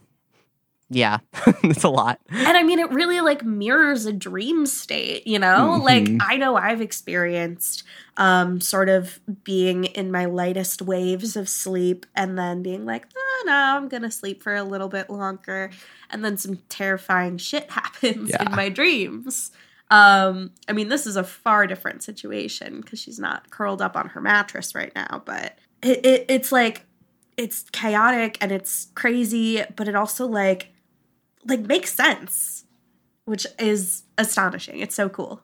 yeah 0.90 1.18
it's 1.64 1.84
a 1.84 1.88
lot 1.88 2.20
And 2.28 2.56
I 2.56 2.62
mean, 2.62 2.78
it 2.78 2.90
really 2.90 3.20
like 3.22 3.42
mirrors 3.44 4.04
a 4.04 4.12
dream 4.12 4.66
state, 4.66 5.26
you 5.26 5.38
know? 5.38 5.80
Like, 5.82 6.06
I 6.20 6.36
know 6.36 6.54
I've 6.56 6.82
experienced 6.82 7.82
um, 8.18 8.60
sort 8.60 8.90
of 8.90 9.18
being 9.42 9.84
in 9.84 10.10
my 10.12 10.26
lightest 10.26 10.82
waves 10.82 11.34
of 11.36 11.48
sleep 11.48 12.04
and 12.14 12.38
then 12.38 12.62
being 12.62 12.84
like, 12.84 13.06
oh, 13.16 13.44
no, 13.46 13.54
I'm 13.54 13.88
going 13.88 14.02
to 14.02 14.10
sleep 14.10 14.42
for 14.42 14.54
a 14.54 14.64
little 14.64 14.88
bit 14.88 15.08
longer. 15.08 15.70
And 16.10 16.22
then 16.22 16.36
some 16.36 16.56
terrifying 16.68 17.38
shit 17.38 17.70
happens 17.70 18.28
Yeah. 18.30 18.44
in 18.50 18.54
my 18.54 18.68
dreams. 18.68 19.50
Um, 19.92 20.50
I 20.68 20.72
mean, 20.72 20.88
this 20.88 21.06
is 21.06 21.16
a 21.16 21.22
far 21.24 21.66
different 21.66 22.02
situation 22.02 22.80
because 22.80 22.98
she's 22.98 23.18
not 23.18 23.50
curled 23.50 23.82
up 23.82 23.94
on 23.96 24.08
her 24.08 24.20
mattress 24.20 24.74
right 24.74 24.90
now, 24.94 25.22
but 25.24 25.58
it, 25.82 26.04
it, 26.04 26.26
it's 26.28 26.50
like, 26.50 26.86
it's 27.36 27.64
chaotic 27.70 28.38
and 28.40 28.50
it's 28.50 28.88
crazy, 28.94 29.62
but 29.76 29.88
it 29.88 29.94
also 29.94 30.26
like 30.26 30.70
like 31.44 31.60
makes 31.60 31.92
sense, 31.92 32.64
which 33.26 33.46
is 33.58 34.02
astonishing. 34.18 34.78
It's 34.80 34.94
so 34.94 35.08
cool. 35.08 35.42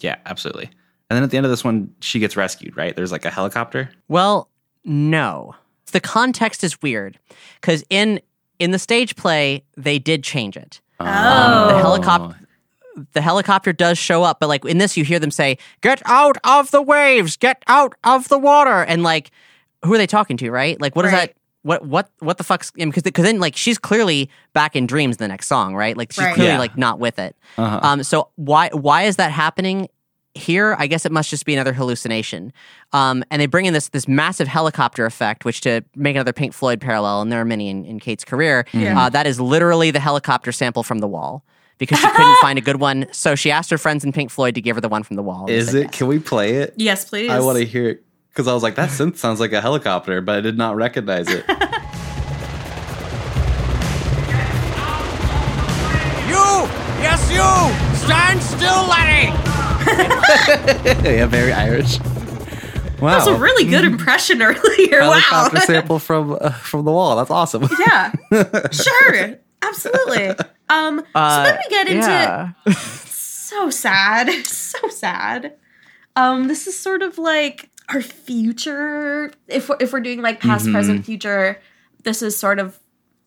Yeah, 0.00 0.16
absolutely. 0.26 0.66
And 1.10 1.16
then 1.16 1.22
at 1.24 1.30
the 1.30 1.36
end 1.36 1.44
of 1.46 1.50
this 1.50 1.64
one, 1.64 1.92
she 2.00 2.18
gets 2.20 2.36
rescued, 2.36 2.76
right? 2.76 2.94
There's 2.96 3.12
like 3.12 3.24
a 3.24 3.30
helicopter. 3.30 3.90
well 4.08 4.48
no 4.84 5.54
the 5.92 6.00
context 6.00 6.62
is 6.64 6.80
weird 6.80 7.18
because 7.60 7.84
in 7.90 8.20
in 8.58 8.70
the 8.70 8.78
stage 8.78 9.16
play 9.16 9.62
they 9.76 9.98
did 9.98 10.22
change 10.22 10.56
it 10.56 10.80
Oh. 11.00 11.68
the 11.68 11.78
helicopter 11.78 12.38
the 13.12 13.20
helicopter 13.20 13.72
does 13.72 13.98
show 13.98 14.22
up, 14.22 14.40
but 14.40 14.48
like 14.48 14.64
in 14.64 14.78
this, 14.78 14.96
you 14.96 15.04
hear 15.04 15.18
them 15.18 15.30
say, 15.30 15.58
"Get 15.80 16.00
out 16.04 16.36
of 16.44 16.70
the 16.70 16.82
waves! 16.82 17.36
Get 17.36 17.62
out 17.66 17.94
of 18.04 18.28
the 18.28 18.38
water!" 18.38 18.82
And 18.84 19.02
like, 19.02 19.30
who 19.84 19.94
are 19.94 19.98
they 19.98 20.06
talking 20.06 20.36
to? 20.38 20.50
Right? 20.50 20.80
Like, 20.80 20.96
what 20.96 21.04
is 21.04 21.12
Right. 21.12 21.28
that? 21.28 21.34
What 21.62 21.84
what 21.86 22.10
what 22.20 22.38
the 22.38 22.44
fuck's? 22.44 22.70
Because 22.70 23.02
because 23.02 23.24
then 23.24 23.40
like 23.40 23.56
she's 23.56 23.78
clearly 23.78 24.30
back 24.52 24.76
in 24.76 24.86
dreams 24.86 25.16
the 25.16 25.28
next 25.28 25.48
song, 25.48 25.74
right? 25.74 25.96
Like 25.96 26.12
she's 26.12 26.24
Right. 26.24 26.34
clearly 26.34 26.52
Yeah. 26.52 26.58
like 26.58 26.78
not 26.78 26.98
with 27.00 27.18
it. 27.18 27.36
Uh-huh. 27.58 27.80
Um, 27.82 28.02
so 28.04 28.28
why 28.36 28.68
why 28.72 29.02
is 29.02 29.16
that 29.16 29.32
happening? 29.32 29.88
Here, 30.34 30.76
I 30.78 30.86
guess 30.86 31.04
it 31.04 31.10
must 31.10 31.30
just 31.30 31.44
be 31.46 31.54
another 31.54 31.72
hallucination. 31.72 32.52
Um, 32.92 33.24
and 33.28 33.42
they 33.42 33.46
bring 33.46 33.64
in 33.64 33.72
this 33.74 33.88
this 33.88 34.06
massive 34.06 34.46
helicopter 34.46 35.04
effect, 35.04 35.44
which 35.44 35.60
to 35.62 35.82
make 35.96 36.14
another 36.14 36.32
Pink 36.32 36.52
Floyd 36.54 36.80
parallel, 36.80 37.22
and 37.22 37.32
there 37.32 37.40
are 37.40 37.44
many 37.44 37.68
in, 37.68 37.84
in 37.84 37.98
Kate's 37.98 38.24
career, 38.24 38.64
Yeah. 38.72 38.96
uh, 39.06 39.08
that 39.08 39.26
is 39.26 39.40
literally 39.40 39.90
the 39.90 39.98
helicopter 39.98 40.52
sample 40.52 40.84
from 40.84 41.00
the 41.00 41.08
wall 41.08 41.42
because 41.78 41.98
she 41.98 42.06
couldn't 42.10 42.36
find 42.40 42.58
a 42.58 42.62
good 42.62 42.80
one. 42.80 43.06
So 43.12 43.34
she 43.34 43.50
asked 43.50 43.70
her 43.70 43.78
friends 43.78 44.04
in 44.04 44.12
Pink 44.12 44.30
Floyd 44.30 44.54
to 44.56 44.60
give 44.60 44.76
her 44.76 44.80
the 44.80 44.88
one 44.88 45.02
from 45.02 45.16
the 45.16 45.22
wall. 45.22 45.46
Is 45.48 45.74
it? 45.74 45.82
yes. 45.84 45.98
Can 45.98 46.06
we 46.06 46.18
play 46.18 46.56
it? 46.56 46.74
Yes, 46.76 47.04
please. 47.08 47.30
I 47.30 47.40
want 47.40 47.58
to 47.58 47.64
hear 47.64 47.88
it 47.88 48.04
because 48.30 48.46
I 48.46 48.54
was 48.54 48.62
like, 48.62 48.76
that 48.76 48.90
synth 48.90 49.16
sounds 49.16 49.40
like 49.40 49.52
a 49.52 49.60
helicopter, 49.60 50.20
but 50.20 50.36
I 50.36 50.40
did 50.40 50.56
not 50.56 50.76
recognize 50.76 51.26
it. 51.28 51.44
You! 56.28 56.44
Yes, 57.00 57.22
you! 57.32 57.96
Stand 58.04 58.42
still, 58.42 58.86
Lenny! 58.86 59.32
yeah, 61.16 61.26
very 61.26 61.52
Irish. 61.52 61.98
Wow. 63.00 63.18
That 63.18 63.18
was 63.18 63.28
a 63.28 63.34
really 63.36 63.64
good 63.64 63.84
impression 63.84 64.42
earlier. 64.42 65.00
Wow. 65.00 65.12
helicopter 65.12 65.60
sample 65.60 65.98
from 65.98 66.36
uh, 66.40 66.50
from 66.50 66.84
the 66.84 66.92
wall. 66.92 67.16
That's 67.16 67.30
awesome. 67.30 67.66
yeah. 67.86 68.12
Sure. 68.70 69.38
Absolutely. 69.62 70.34
Um, 70.70 70.98
so 71.14 71.42
then 71.44 71.58
we 71.64 71.70
get 71.70 71.88
into 71.88 72.06
yeah. 72.06 72.52
so 72.76 73.70
sad. 73.70 74.28
So 74.78 74.88
sad. 74.90 75.54
Um, 76.14 76.46
this 76.46 76.66
is 76.66 76.78
sort 76.78 77.02
of 77.02 77.16
like 77.18 77.70
our 77.88 78.02
future. 78.02 79.32
If 79.48 79.68
we're, 79.68 79.76
if 79.80 79.92
we're 79.92 80.00
doing 80.00 80.20
like 80.20 80.40
past, 80.40 80.70
present, 80.70 81.06
future, 81.06 81.60
this 82.04 82.22
is 82.22 82.38
sort 82.38 82.58
of 82.58 82.78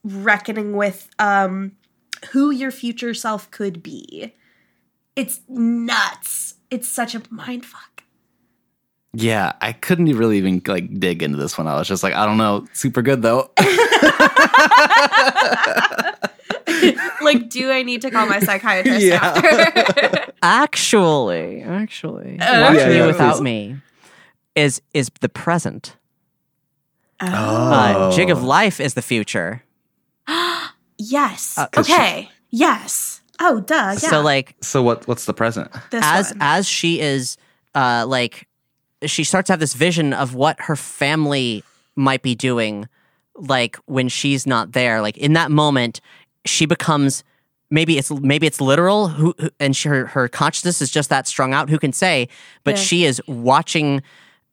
reckoning 0.03 0.75
with 0.75 1.09
um 1.19 1.73
who 2.31 2.51
your 2.51 2.71
future 2.71 3.13
self 3.13 3.49
could 3.51 3.81
be. 3.81 4.33
It's 5.15 5.41
nuts. 5.49 6.55
It's 6.69 6.87
such 6.87 7.15
a 7.15 7.23
mind 7.29 7.65
fuck. 7.65 7.90
Yeah, 9.13 9.53
I 9.59 9.73
couldn't 9.73 10.05
really 10.15 10.37
even 10.37 10.61
like 10.67 10.97
dig 10.99 11.21
into 11.21 11.37
this 11.37 11.57
one. 11.57 11.67
I 11.67 11.75
was 11.75 11.87
just 11.87 12.01
like, 12.03 12.13
I 12.13 12.25
don't 12.25 12.37
know, 12.37 12.65
super 12.73 13.01
good 13.01 13.21
though. 13.21 13.51
Like, 17.21 17.49
do 17.49 17.69
I 17.71 17.83
need 17.83 18.01
to 18.01 18.09
call 18.09 18.25
my 18.25 18.39
psychiatrist 18.39 19.05
Yeah. 19.05 19.19
after? 19.23 20.31
Actually, 20.41 21.61
actually, 21.61 22.37
Oh. 22.41 22.61
watching 22.61 22.77
Yeah, 22.79 22.87
you 22.89 22.93
yeah, 22.95 23.05
without 23.05 23.33
please. 23.35 23.41
me 23.41 23.75
is 24.55 24.81
is 24.93 25.11
the 25.21 25.29
present. 25.29 25.95
Oh. 27.21 27.27
Uh, 27.27 28.11
Jig 28.11 28.31
of 28.31 28.39
Lyfe 28.39 28.79
is 28.83 28.93
the 28.95 29.01
future. 29.03 29.63
Yes. 31.03 31.57
Uh, 31.57 31.67
okay. 31.77 32.29
yes. 32.51 33.21
Oh, 33.39 33.59
duh. 33.59 33.73
Yeah. 33.73 33.93
So 33.95 34.21
like 34.21 34.55
So 34.61 34.83
what? 34.83 35.07
What's 35.07 35.25
the 35.25 35.33
present? 35.33 35.71
this 35.89 36.03
as 36.05 36.29
one. 36.29 36.37
as 36.41 36.67
she 36.69 36.99
is 36.99 37.37
uh 37.75 38.05
like 38.07 38.47
she 39.05 39.23
starts 39.23 39.47
to 39.47 39.53
have 39.53 39.59
this 39.59 39.73
vision 39.73 40.13
of 40.13 40.35
what 40.35 40.59
her 40.61 40.75
family 40.75 41.63
might 41.95 42.21
be 42.21 42.35
doing 42.35 42.87
like 43.35 43.75
when 43.85 44.07
she's 44.09 44.45
not 44.45 44.73
there 44.73 45.01
like 45.01 45.17
in 45.17 45.33
that 45.33 45.51
moment 45.51 46.01
she 46.45 46.65
becomes 46.65 47.23
maybe 47.69 47.97
it's 47.97 48.11
maybe 48.11 48.45
it's 48.45 48.59
literal 48.61 49.07
who, 49.07 49.33
who 49.39 49.49
and 49.59 49.75
she, 49.75 49.87
her 49.89 50.05
her 50.07 50.27
consciousness 50.27 50.81
is 50.81 50.91
just 50.91 51.09
that 51.09 51.27
strung 51.27 51.53
out 51.53 51.69
who 51.69 51.79
can 51.79 51.93
say 51.93 52.27
but 52.63 52.75
Yeah. 52.75 52.81
she 52.83 53.05
is 53.05 53.21
watching 53.27 54.01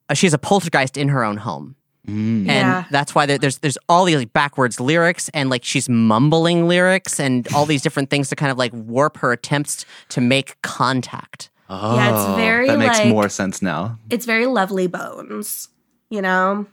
uh, 0.08 0.14
she's 0.14 0.32
a 0.32 0.38
poltergeist 0.38 0.96
in 0.96 1.08
her 1.08 1.22
own 1.24 1.36
home 1.38 1.74
and 2.06 2.46
Yeah. 2.46 2.84
that's 2.90 3.14
why 3.14 3.26
there's 3.26 3.58
there's 3.58 3.76
all 3.88 4.04
these 4.06 4.16
like 4.16 4.32
backwards 4.32 4.80
lyrics 4.80 5.28
and 5.34 5.50
like 5.50 5.62
she's 5.64 5.88
mumbling 5.90 6.66
lyrics 6.66 7.20
and 7.20 7.46
all 7.54 7.66
these 7.66 7.82
different 7.82 8.08
things 8.08 8.28
to 8.30 8.36
kind 8.36 8.50
of 8.50 8.56
like 8.56 8.72
warp 8.72 9.18
her 9.18 9.32
attempts 9.32 9.84
to 10.10 10.20
make 10.22 10.56
contact 10.62 11.50
Oh, 11.68 11.96
Yeah, 11.96 12.14
it's 12.14 12.36
very, 12.38 12.66
that 12.68 12.78
makes 12.78 12.98
like- 12.98 13.08
more 13.08 13.28
sense 13.28 13.60
now. 13.62 13.98
it's 14.10 14.24
very 14.26 14.46
lovely 14.46 14.86
bones, 14.86 15.68
you 16.10 16.22
know? 16.22 16.66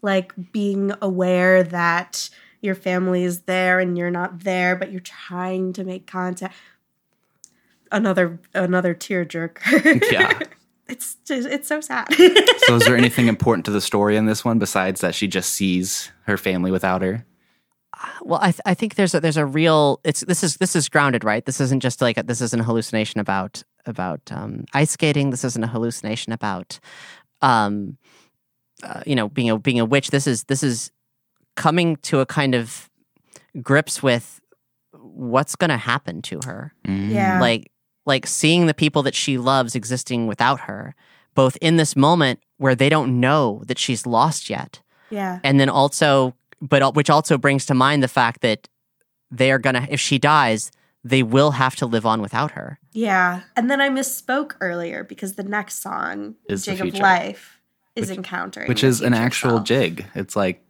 Like 0.00 0.32
being 0.52 0.92
aware 1.02 1.62
that 1.64 2.30
your 2.62 2.74
family 2.74 3.24
is 3.24 3.42
there 3.42 3.78
and 3.80 3.98
you're 3.98 4.10
not 4.10 4.40
there, 4.44 4.74
but 4.76 4.90
you're 4.92 5.00
trying 5.00 5.72
to 5.74 5.84
make 5.84 6.06
contact. 6.06 6.54
Another 7.90 8.38
another 8.54 8.94
tearjerker. 8.94 10.02
Yeah. 10.12 10.38
it's 10.88 11.16
just, 11.26 11.48
it's 11.48 11.68
so 11.68 11.80
sad. 11.80 12.06
So 12.66 12.76
is 12.76 12.84
there 12.84 12.96
anything 12.96 13.28
important 13.28 13.64
to 13.64 13.70
the 13.70 13.80
story 13.80 14.16
in 14.16 14.26
this 14.26 14.44
one 14.44 14.58
besides 14.58 15.00
that 15.00 15.14
she 15.14 15.26
just 15.26 15.52
sees 15.54 16.10
her 16.26 16.36
family 16.36 16.70
without 16.70 17.00
her? 17.00 17.24
Uh, 17.98 18.06
well, 18.22 18.38
I, 18.42 18.50
th- 18.50 18.60
I 18.66 18.74
think 18.74 18.96
there's 18.96 19.14
a, 19.14 19.20
there's 19.20 19.38
a 19.38 19.46
real 19.46 20.00
it's 20.04 20.20
this 20.20 20.44
is 20.44 20.56
this 20.58 20.76
is 20.76 20.88
grounded 20.90 21.24
right. 21.24 21.44
This 21.44 21.60
isn't 21.62 21.80
just 21.80 22.02
like 22.02 22.18
a, 22.18 22.22
this 22.22 22.40
isn't 22.42 22.60
a 22.60 22.64
hallucination 22.64 23.20
about 23.20 23.64
about 23.88 24.20
um, 24.30 24.64
ice 24.74 24.92
skating. 24.92 25.30
This 25.30 25.44
isn't 25.44 25.64
a 25.64 25.66
hallucination 25.66 26.32
about 26.32 26.78
um, 27.42 27.96
uh, 28.82 29.02
you 29.06 29.16
know 29.16 29.28
being 29.28 29.50
a 29.50 29.58
being 29.58 29.80
a 29.80 29.84
witch. 29.84 30.10
This 30.10 30.26
is 30.26 30.44
this 30.44 30.62
is 30.62 30.90
coming 31.56 31.96
to 31.96 32.20
a 32.20 32.26
kind 32.26 32.54
of 32.54 32.88
grips 33.62 34.02
with 34.02 34.40
what's 34.92 35.56
going 35.56 35.70
to 35.70 35.76
happen 35.76 36.22
to 36.22 36.40
her. 36.44 36.72
yeah. 36.86 37.40
Like 37.40 37.70
like 38.06 38.26
seeing 38.26 38.66
the 38.66 38.74
people 38.74 39.02
that 39.02 39.14
she 39.14 39.36
loves 39.36 39.74
existing 39.74 40.26
without 40.26 40.60
her, 40.60 40.94
both 41.34 41.56
in 41.60 41.76
this 41.76 41.96
moment 41.96 42.40
where 42.58 42.74
they 42.74 42.88
don't 42.88 43.20
know 43.20 43.62
that 43.66 43.78
she's 43.78 44.06
lost 44.06 44.48
yet 44.48 44.80
yeah. 45.10 45.40
and 45.42 45.58
then 45.58 45.68
also 45.68 46.34
but 46.60 46.94
which 46.94 47.10
also 47.10 47.38
brings 47.38 47.66
to 47.66 47.74
mind 47.74 48.02
the 48.02 48.08
fact 48.08 48.40
that 48.40 48.68
they 49.30 49.50
are 49.52 49.58
gonna 49.58 49.86
if 49.90 50.00
she 50.00 50.18
dies 50.18 50.70
they 51.08 51.22
will 51.22 51.52
have 51.52 51.74
to 51.76 51.86
live 51.86 52.04
on 52.06 52.20
without 52.20 52.50
her 52.52 52.78
Yeah. 52.92 53.40
And 53.56 53.70
then 53.70 53.80
I 53.80 53.88
misspoke 53.88 54.52
earlier 54.60 55.04
because 55.04 55.34
the 55.34 55.42
next 55.44 55.82
song, 55.82 56.34
Is 56.48 56.64
Jig 56.64 56.80
of. 56.80 56.88
Lyfe, 56.94 57.38
is 57.96 58.10
encountering. 58.10 58.68
Which 58.68 58.84
is 58.84 59.00
an 59.00 59.14
actual 59.14 59.56
self. 59.58 59.64
jig. 59.64 60.06
It's 60.14 60.36
like 60.36 60.62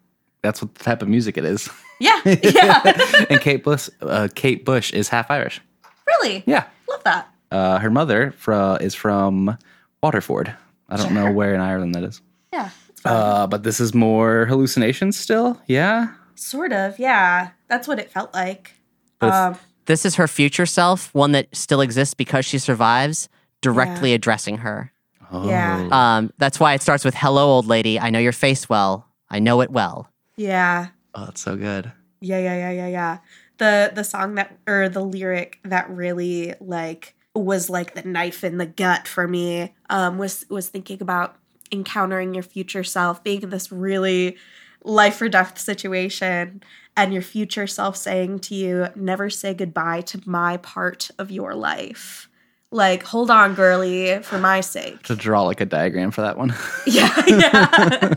that's 0.43 0.63
what 0.63 0.75
the 0.77 0.85
type 0.85 1.03
of 1.03 1.09
music 1.09 1.37
it 1.37 1.45
is. 1.45 1.69
Yeah. 2.01 2.21
Yeah. 2.25 3.27
and 3.29 3.41
Kate 3.41 3.63
Bush, 3.65 3.89
uh, 4.03 4.29
Kate 4.35 4.65
Bush 4.65 4.93
is 4.93 5.09
half 5.09 5.31
Irish. 5.31 5.61
really? 6.07 6.45
Yeah. 6.47 6.65
Love 6.89 7.03
that. 7.05 7.29
Uh, 7.51 7.79
her 7.81 7.91
mother 7.91 8.33
fro- 8.39 8.77
is 8.77 8.95
from 8.95 9.59
Waterford. 10.03 10.55
I 10.89 10.97
don't 10.97 11.13
know 11.13 11.33
where 11.33 11.55
in 11.55 11.61
Ireland 11.61 11.95
that 11.97 12.05
is. 12.05 12.21
Yeah. 12.53 12.71
Uh, 13.05 13.47
but 13.47 13.63
this 13.63 13.81
is 13.81 13.95
more 13.95 14.47
hallucinations 14.47 15.17
still. 15.19 15.61
Yeah. 15.67 16.13
sort 16.35 16.73
of. 16.73 16.99
Yeah. 16.99 17.51
That's 17.69 17.87
what 17.89 17.99
it 17.99 18.11
felt 18.13 18.33
like. 18.33 18.73
But 19.19 19.27
it's- 19.29 19.47
Um, 19.57 19.59
this 19.89 20.05
is 20.07 20.15
her 20.15 20.29
future 20.29 20.67
self 20.67 21.13
one 21.15 21.33
that 21.33 21.49
still 21.55 21.81
exists 21.81 22.15
because 22.15 22.47
she 22.47 22.59
survives 22.61 23.29
directly 23.61 24.15
addressing 24.15 24.59
her 24.59 24.93
Oh. 25.31 25.47
Yeah. 25.47 25.89
um, 25.93 26.33
that's 26.39 26.59
why 26.61 26.73
it 26.75 26.81
starts 26.83 27.05
with 27.05 27.15
hello 27.15 27.49
old 27.49 27.67
lady 27.67 27.99
i 28.01 28.09
know 28.09 28.19
your 28.21 28.33
face 28.33 28.69
well 28.69 29.05
i 29.29 29.39
know 29.41 29.61
it 29.61 29.71
well 29.71 30.09
yeah. 30.37 30.89
Oh, 31.17 31.25
that's 31.25 31.41
so 31.41 31.57
good. 31.57 31.91
Yeah, 32.21 32.39
yeah, 32.39 32.57
yeah, 32.57 32.71
yeah, 32.71 32.87
yeah. 32.87 33.19
The 33.57 33.91
the 33.93 34.05
song 34.05 34.37
that 34.37 34.57
or 34.69 34.89
the 34.89 35.01
lyric 35.05 35.59
that 35.65 35.91
really 35.91 36.55
like 36.61 37.17
was 37.35 37.69
like 37.69 37.95
the 37.95 38.03
knife 38.09 38.45
in 38.45 38.59
the 38.59 38.67
gut 38.67 39.09
for 39.09 39.27
me 39.27 39.75
um 39.91 40.17
was 40.17 40.45
was 40.49 40.69
thinking 40.69 41.03
about 41.03 41.35
encountering 41.73 42.35
your 42.35 42.45
future 42.45 42.85
self, 42.85 43.25
being 43.25 43.43
in 43.43 43.51
this 43.51 43.73
really 43.73 44.37
life 44.85 45.21
or 45.21 45.29
death 45.29 45.59
situation 45.59 46.63
and 46.99 47.13
your 47.13 47.23
future 47.23 47.67
self 47.67 47.97
saying 47.97 48.41
to 48.41 48.55
you, 48.55 48.89
never 48.97 49.31
say 49.31 49.55
goodbye 49.55 50.03
to 50.03 50.21
my 50.27 50.57
part 50.59 51.11
of 51.19 51.31
your 51.31 51.55
life. 51.55 52.29
Like, 52.71 53.03
hold 53.05 53.31
on, 53.31 53.55
girly, 53.55 54.19
for 54.23 54.39
my 54.39 54.61
sake. 54.61 55.05
To 55.05 55.17
draw 55.17 55.43
like 55.43 55.61
a 55.63 55.65
diagram 55.65 56.11
for 56.11 56.21
that 56.21 56.37
one. 56.37 56.55
Yeah, 56.87 57.25
yeah. 57.27 58.15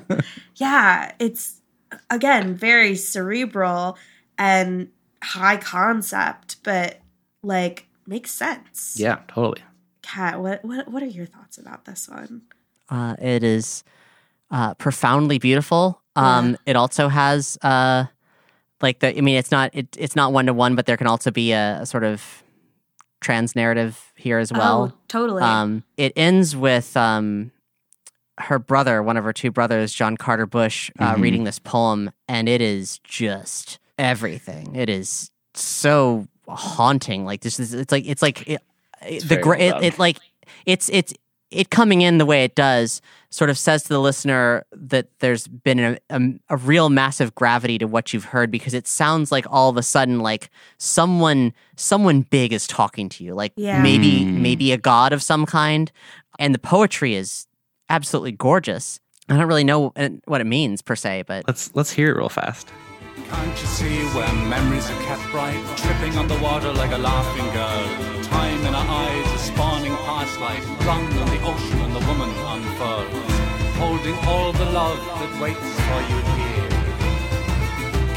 yeah, 0.56 1.12
it's 1.20 1.62
again 2.10 2.56
very 2.56 2.96
cerebral 2.96 3.98
and 4.38 4.90
high 5.24 5.58
concept, 5.58 6.58
but 6.64 7.00
like 7.44 7.88
makes 8.08 8.32
sense. 8.32 8.96
yeah, 8.98 9.20
totally. 9.28 9.62
Kat, 10.02 10.42
what 10.42 10.66
what 10.66 10.88
what 10.90 11.04
are 11.04 11.08
your 11.08 11.28
thoughts 11.28 11.58
about 11.58 11.86
this 11.86 12.10
one? 12.10 12.42
uh, 12.90 13.16
it 13.22 13.44
is 13.44 13.84
uh, 14.50 14.74
profoundly 14.74 15.38
beautiful 15.40 16.02
um, 16.16 16.58
it 16.66 16.76
also 16.76 17.08
has 17.08 17.58
uh, 17.62 18.06
like 18.84 19.00
the 19.00 19.18
i 19.18 19.22
mean 19.22 19.38
it's 19.38 19.52
not 19.52 19.70
it, 19.74 19.88
it's 19.98 20.16
not 20.16 20.34
one 20.34 20.46
to 20.46 20.54
one 20.54 20.76
but 20.76 20.86
there 20.86 20.98
can 20.98 21.08
also 21.08 21.32
be 21.32 21.52
a, 21.52 21.80
a 21.82 21.86
sort 21.86 22.04
of 22.04 22.44
trans 23.22 23.56
narrative 23.56 24.12
here 24.16 24.40
as 24.40 24.52
well 24.52 24.92
oh, 24.94 24.98
totally. 25.08 25.44
Um, 25.44 25.84
it 25.98 26.14
ends 26.16 26.56
with 26.56 26.98
um, 26.98 27.52
her 28.40 28.58
brother, 28.58 29.04
one 29.04 29.16
of 29.18 29.24
her 29.24 29.34
two 29.34 29.52
brothers, 29.52 29.94
John 29.94 30.18
Carder 30.18 30.48
Bush, 30.48 30.90
uh, 30.98 31.14
Mhm. 31.14 31.22
reading 31.22 31.44
this 31.44 31.60
poem, 31.60 32.10
and 32.28 32.50
it 32.50 32.62
is 32.62 32.98
just 33.04 33.78
everything. 34.00 34.76
It 34.76 34.90
is 34.90 35.30
so 35.54 36.28
haunting. 36.48 37.26
Like 37.26 37.42
this 37.42 37.60
is, 37.60 37.74
it's 37.76 37.92
like 37.92 38.08
it's 38.08 38.22
like 38.24 38.48
it, 38.48 38.62
it- 39.08 39.22
the 39.22 39.28
very 39.28 39.44
gra- 39.44 39.58
well 39.60 39.78
it, 39.80 39.94
it 39.94 40.00
like 40.00 40.18
it's 40.66 40.90
it's 40.90 41.14
it 41.52 41.70
coming 41.70 42.02
in 42.02 42.18
the 42.18 42.26
way 42.26 42.44
it 42.44 42.56
does 42.56 43.02
sort 43.30 43.50
of 43.50 43.58
says 43.58 43.84
to 43.84 43.90
the 43.90 44.00
listener 44.00 44.66
that 44.72 45.08
there's 45.20 45.48
been 45.48 45.80
a, 45.80 45.98
a, 46.10 46.20
a 46.50 46.58
real 46.58 46.90
massive 46.90 47.34
gravity 47.36 47.78
to 47.78 47.86
what 47.88 48.14
you've 48.14 48.26
heard 48.26 48.50
because 48.52 48.74
it 48.74 48.88
sounds 48.88 49.32
like 49.32 49.46
all 49.50 49.70
of 49.70 49.78
a 49.78 49.84
sudden 49.84 50.20
like 50.20 50.50
someone 50.78 51.54
someone 51.76 52.22
big 52.22 52.52
is 52.54 52.68
talking 52.68 53.08
to 53.10 53.24
you 53.24 53.34
like 53.34 53.54
Yeah. 53.56 53.82
maybe 53.82 54.22
Mm. 54.26 54.40
maybe 54.42 54.72
a 54.72 54.78
god 54.78 55.14
of 55.14 55.22
some 55.24 55.46
kind 55.46 55.92
and 56.40 56.54
the 56.56 56.60
poetry 56.60 57.16
is 57.16 57.48
absolutely 57.90 58.32
gorgeous 58.34 59.00
i 59.30 59.38
don't 59.38 59.48
really 59.48 59.64
know 59.64 59.92
uh, 59.96 60.10
what 60.26 60.42
it 60.42 60.46
means 60.48 60.82
per 60.82 60.96
se 60.96 61.24
but 61.28 61.44
Let's 61.48 61.74
let's 61.76 61.92
hear 61.92 62.10
it 62.12 62.18
real 62.18 62.30
fast. 62.30 62.68
Can't 63.30 63.62
you 63.62 63.68
see 63.68 63.98
where 64.16 64.34
memories 64.50 64.90
are 64.90 65.02
kept 65.04 65.24
bright? 65.32 65.62
Tripping 65.78 66.18
on 66.18 66.28
the 66.28 66.38
water 66.40 66.72
like 66.74 66.92
a 66.92 66.98
laughing 66.98 67.46
girl. 67.54 68.21
Time 68.32 68.62
in 68.66 68.74
her 68.74 68.88
eyes, 69.04 69.28
a 69.34 69.40
spawning 69.40 69.96
past 70.08 70.40
life. 70.40 70.66
Run 70.88 71.04
on 71.22 71.28
the 71.36 71.42
ocean 71.52 71.80
and 71.86 71.94
the 71.96 72.04
woman 72.10 72.32
unfurls. 72.54 73.32
Holding 73.84 74.18
all 74.32 74.52
the 74.54 74.66
love 74.72 75.00
that 75.20 75.32
waits 75.42 75.72
for 75.88 76.02
you 76.10 76.20
here. 76.40 76.70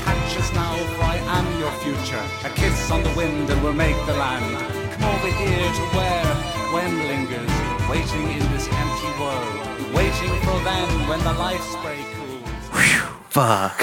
Catch 0.06 0.38
us 0.40 0.50
now, 0.54 0.74
for 0.94 1.02
I 1.02 1.18
am 1.38 1.46
your 1.60 1.74
future. 1.84 2.24
A 2.48 2.50
kiss 2.54 2.90
on 2.90 3.02
the 3.02 3.12
wind 3.20 3.50
and 3.50 3.62
we'll 3.62 3.80
make 3.86 3.96
the 4.06 4.14
land. 4.14 4.56
Come 4.94 5.04
over 5.14 5.32
here 5.42 5.68
to 5.78 5.84
where 5.96 6.30
when 6.74 6.92
lingers, 7.10 7.54
waiting 7.90 8.26
in 8.38 8.44
this 8.52 8.66
empty 8.82 9.12
world. 9.20 9.54
Waiting 9.94 10.34
for 10.46 10.58
then 10.68 10.88
when 11.08 11.20
the 11.28 11.34
life 11.34 11.64
spray 11.74 12.02
cools. 12.14 12.54
Fuck. 13.30 13.78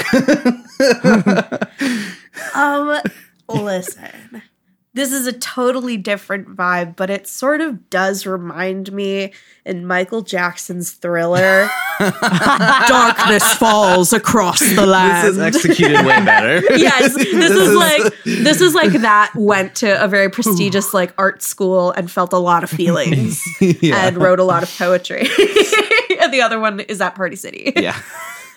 Um, 2.54 3.00
listen. 3.48 4.42
This 4.94 5.10
is 5.10 5.26
a 5.26 5.32
totally 5.32 5.96
different 5.96 6.54
vibe, 6.54 6.96
but 6.96 7.08
it 7.08 7.26
sort 7.26 7.62
of 7.62 7.88
does 7.88 8.26
remind 8.26 8.92
me 8.92 9.32
in 9.64 9.86
Michael 9.86 10.20
Jackson's 10.20 10.92
Thriller. 10.92 11.70
Darkness 11.98 13.54
falls 13.54 14.12
across 14.12 14.60
the 14.60 14.84
land. 14.84 15.28
this 15.28 15.32
is 15.32 15.38
executed 15.38 16.04
way 16.04 16.22
better. 16.24 16.60
yes, 16.76 17.14
this, 17.14 17.50
is 17.50 17.74
like 17.74 18.12
this 18.24 18.60
is 18.60 18.74
like 18.74 18.92
that 18.92 19.32
went 19.34 19.76
to 19.76 20.02
a 20.02 20.06
very 20.08 20.28
prestigious 20.28 20.92
like 20.94 21.14
art 21.16 21.42
school 21.42 21.92
and 21.92 22.10
felt 22.10 22.34
a 22.34 22.38
lot 22.38 22.62
of 22.62 22.68
feelings 22.68 23.42
and 23.60 24.18
wrote 24.18 24.40
a 24.40 24.44
lot 24.44 24.62
of 24.62 24.76
poetry. 24.76 25.20
and 26.20 26.34
the 26.34 26.42
other 26.42 26.60
one 26.60 26.80
is 26.80 27.00
at 27.00 27.14
Party 27.14 27.36
City. 27.36 27.72
yeah. 27.76 27.98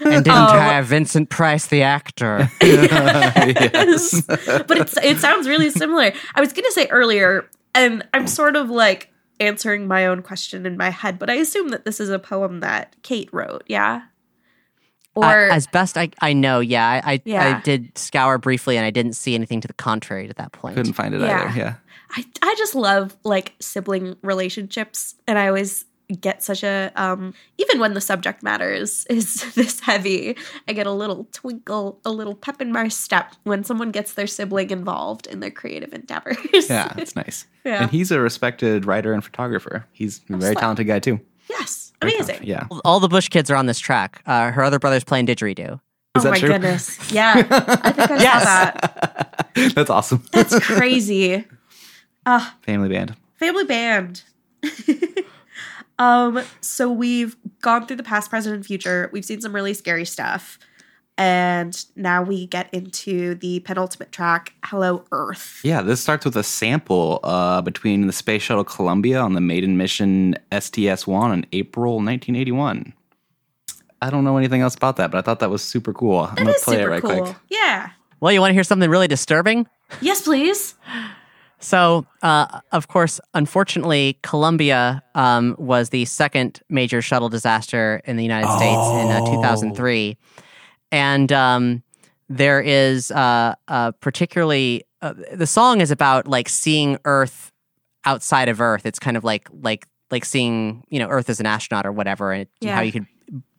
And 0.04 0.24
didn't 0.26 0.30
Um, 0.38 0.58
have 0.58 0.86
Vincent 0.88 1.30
Price, 1.30 1.68
the 1.68 1.82
actor. 1.84 2.50
yes. 2.62 4.22
but 4.26 4.78
it's 4.78 4.98
it 4.98 5.20
sounds 5.20 5.48
really 5.48 5.70
similar. 5.70 6.12
I 6.34 6.42
was 6.42 6.54
gonna 6.54 6.72
say 6.72 6.88
earlier, 6.88 7.50
and 7.74 8.06
I'm 8.14 8.28
sort 8.28 8.56
of 8.56 8.70
like 8.70 9.12
answering 9.40 9.88
my 9.88 10.08
own 10.08 10.22
question 10.22 10.66
in 10.66 10.78
my 10.78 10.90
head, 10.90 11.20
but 11.20 11.30
I 11.30 11.36
assume 11.36 11.70
that 11.70 11.86
this 11.86 12.00
is 12.00 12.10
a 12.10 12.20
poem 12.20 12.62
that 12.62 12.96
Kate 13.04 13.30
wrote, 13.34 13.64
yeah? 13.68 14.04
Or 15.14 15.50
Uh, 15.50 15.54
as 15.54 15.68
best 15.68 15.98
I, 15.98 16.10
I 16.22 16.34
know, 16.34 16.60
yeah, 16.60 17.02
I 17.06 17.14
I, 17.14 17.22
Yeah. 17.26 17.58
I 17.58 17.62
did 17.62 17.98
scour 17.98 18.38
briefly, 18.38 18.78
and 18.78 18.86
I 18.86 18.90
didn't 18.92 19.14
see 19.14 19.36
anything 19.36 19.62
to 19.62 19.68
the 19.68 19.74
contrary 19.74 20.28
at 20.30 20.36
that 20.38 20.52
point. 20.52 20.76
Couldn't 20.76 20.94
find 20.94 21.14
it 21.14 21.22
Yeah. 21.22 21.48
either. 21.50 21.58
Yeah. 21.58 21.74
I 22.18 22.26
I 22.42 22.56
just 22.58 22.76
love 22.76 23.16
like 23.24 23.54
sibling 23.60 24.16
relationships, 24.22 25.16
and 25.28 25.38
I 25.40 25.48
always 25.48 25.86
get 26.22 26.44
such 26.44 26.64
a 26.64 26.91
um 26.95 27.34
even 27.57 27.80
when 27.80 27.94
the 27.94 28.02
subject 28.02 28.44
matter 28.44 28.72
is 28.72 29.06
is 29.10 29.53
this 29.56 29.80
heavy 29.80 30.36
i 30.68 30.73
get 30.73 30.86
a 30.86 30.91
little 30.91 31.27
twinkle 31.32 31.99
a 32.06 32.11
little 32.11 32.36
pep 32.36 32.61
in 32.61 32.72
my 32.72 32.88
step 32.88 33.34
when 33.44 33.64
someone 33.64 33.90
gets 33.91 34.14
their 34.14 34.27
sibling 34.27 34.69
involved 34.69 35.26
in 35.27 35.40
their 35.40 35.49
creative 35.52 35.94
endeavors 35.94 36.38
Yeah, 36.69 36.94
it's 36.98 37.15
nice. 37.15 37.48
Yeah. 37.64 37.82
And 37.84 37.91
he's 37.91 38.11
a 38.11 38.19
respected 38.19 38.86
writer 38.86 39.14
and 39.14 39.23
photographer. 39.23 39.86
He's 39.91 40.22
a 40.30 40.38
very 40.38 40.53
Slut. 40.56 40.60
talented 40.60 40.88
guy 40.88 40.99
too. 40.99 41.19
yes 41.49 41.91
Very 42.02 42.14
amazing 42.14 42.36
talented, 42.45 42.48
Yeah. 42.72 42.80
All 42.86 42.99
the 42.99 43.07
Bush 43.07 43.30
kids 43.30 43.49
are 43.49 43.56
on 43.56 43.65
this 43.65 43.80
track. 43.80 44.22
Uh, 44.27 44.52
her 44.52 44.64
other 44.64 44.77
brother's 44.77 45.03
playing 45.03 45.26
didgeridoo. 45.26 45.73
Is 45.73 45.80
oh 46.18 46.19
that 46.22 46.30
my 46.32 46.38
true? 46.40 46.49
goodness 46.49 47.11
yeah 47.11 47.34
i 47.36 47.91
think 47.91 48.11
i 48.11 48.18
saw 48.18 48.40
that 48.45 49.52
That's 49.76 49.90
awesome. 49.90 50.23
that's 50.32 50.57
crazy 50.60 51.45
Family 52.61 52.90
band. 52.90 53.15
family 53.40 53.65
band 53.65 54.23
um 56.00 56.42
so 56.62 56.92
we've 56.92 57.36
gone 57.62 57.86
through 57.86 57.96
the 57.98 58.04
past 58.04 58.30
present 58.30 58.56
and 58.56 58.66
future 58.66 59.10
we've 59.14 59.26
seen 59.26 59.42
some 59.42 59.54
really 59.54 59.74
scary 59.74 60.06
stuff 60.06 60.60
and 61.18 61.86
now 61.96 62.22
we 62.22 62.46
get 62.48 62.68
into 62.74 63.36
the 63.36 63.62
penultimate 63.62 64.12
track 64.12 64.54
hello 64.66 65.06
earth 65.14 65.62
Yeah, 65.64 65.82
this 65.82 66.02
starts 66.02 66.26
with 66.26 66.36
a 66.36 66.44
sample 66.44 67.22
uh, 67.24 67.62
between 67.62 68.08
the 68.08 68.14
Space 68.14 68.42
Shuttle 68.42 68.66
Columbia 68.66 69.22
on 69.22 69.34
the 69.34 69.40
maiden 69.42 69.78
mission 69.78 70.36
STS 70.58 71.08
1 71.08 71.32
in 71.32 71.46
April 71.54 71.94
1981. 71.96 72.94
I 74.02 74.10
don't 74.10 74.26
know 74.26 74.36
anything 74.38 74.60
else 74.62 74.76
about 74.76 74.98
that, 74.98 75.10
but 75.10 75.18
I 75.18 75.22
thought 75.22 75.40
that 75.40 75.50
was 75.50 75.64
super 75.64 75.94
cool. 75.94 76.20
I'm 76.20 76.36
going 76.36 76.48
to 76.48 76.54
play 76.62 76.76
super 76.76 76.88
it 76.90 76.92
right 76.92 77.02
cool 77.02 77.22
quick. 77.28 77.36
yeah 77.50 77.92
Well, 78.20 78.34
you 78.34 78.42
want 78.42 78.50
to 78.50 78.54
hear 78.54 78.64
something 78.66 78.90
really 78.90 79.08
disturbing? 79.08 79.68
yes 80.02 80.22
please 80.24 80.76
So, 81.60 82.06
uh, 82.22 82.60
of 82.72 82.88
course, 82.88 83.19
unfortunately, 83.34 84.19
Columbia 84.23 85.02
um, 85.15 85.56
was 85.57 85.90
the 85.90 86.06
second 86.06 86.61
major 86.69 87.02
shuttle 87.02 87.30
disaster 87.30 88.02
in 88.06 88.18
the 88.18 88.23
United 88.23 88.52
States 88.52 88.94
in 88.94 89.10
uh, 89.10 89.22
2003. 89.22 90.18
And 90.91 91.32
um, 91.32 91.82
there 92.30 92.61
is 92.61 93.10
uh, 93.11 93.56
uh, 93.68 93.91
particularly, 93.94 94.84
uh, 95.02 95.14
the 95.34 95.48
song 95.48 95.82
is 95.82 95.91
about 95.91 96.27
like 96.27 96.49
seeing 96.49 96.98
Earth 97.06 97.52
outside 98.06 98.49
of 98.49 98.61
Earth. 98.61 98.86
It's 98.86 98.99
kind 98.99 99.18
of 99.18 99.23
like, 99.23 99.48
like, 99.52 99.88
like 100.11 100.26
seeing, 100.26 100.84
you 100.90 100.99
know, 100.99 101.07
Earth 101.07 101.30
as 101.30 101.40
an 101.40 101.45
astronaut 101.48 101.86
or 101.86 101.91
whatever, 101.91 102.32
and 102.32 102.48
Yeah. 102.61 102.76
how 102.76 102.82
you 102.82 102.91
could, 102.91 103.07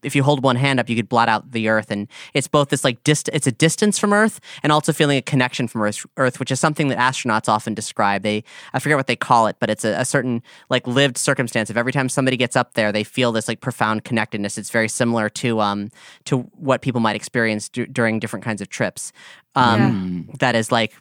if 0.07 0.15
you 0.17 0.23
hold 0.23 0.43
one 0.43 0.57
hand 0.57 0.79
up, 0.81 0.89
you 0.89 0.97
could 0.97 1.09
blot 1.09 1.29
out 1.29 1.51
the 1.53 1.69
Earth, 1.69 1.91
and 1.91 2.07
it's 2.33 2.49
both 2.49 2.69
this 2.71 2.85
like 2.85 3.03
dist, 3.05 3.29
it's 3.33 3.47
a 3.47 3.53
distance 3.53 3.99
from 3.99 4.13
Earth, 4.13 4.41
and 4.63 4.73
also 4.73 4.93
feeling 4.93 5.19
a 5.19 5.23
connection 5.23 5.69
from 5.69 5.83
Earth, 5.83 6.07
Earth, 6.17 6.39
which 6.41 6.51
is 6.51 6.61
something 6.61 6.89
that 6.89 6.99
astronauts 6.99 7.49
often 7.49 7.75
describe. 7.75 8.23
They, 8.23 8.45
I 8.73 8.79
forget 8.79 8.97
what 8.97 9.09
they 9.09 9.17
call 9.17 9.49
it, 9.49 9.57
but 9.59 9.69
it's 9.69 9.85
a, 9.85 9.91
a 10.01 10.05
certain 10.05 10.43
like 10.71 10.87
lived 10.87 11.19
circumstance 11.19 11.69
of 11.69 11.77
every 11.77 11.93
time 11.93 12.09
somebody 12.09 12.37
gets 12.37 12.57
up 12.57 12.75
there, 12.75 12.93
they 12.93 13.05
feel 13.05 13.33
this 13.33 13.49
like 13.49 13.61
profound 13.61 14.05
connectedness. 14.05 14.57
It's 14.57 14.71
very 14.71 14.89
similar 14.89 15.29
to 15.31 15.61
um 15.61 15.91
to 16.25 16.39
what 16.57 16.81
people 16.81 17.01
might 17.01 17.17
experience 17.17 17.69
du- 17.69 17.87
during 17.87 18.21
different 18.21 18.45
kinds 18.45 18.61
of 18.63 18.69
trips. 18.69 19.13
Um, 19.57 20.29
that 20.39 20.55
is 20.55 20.71
like, 20.71 20.95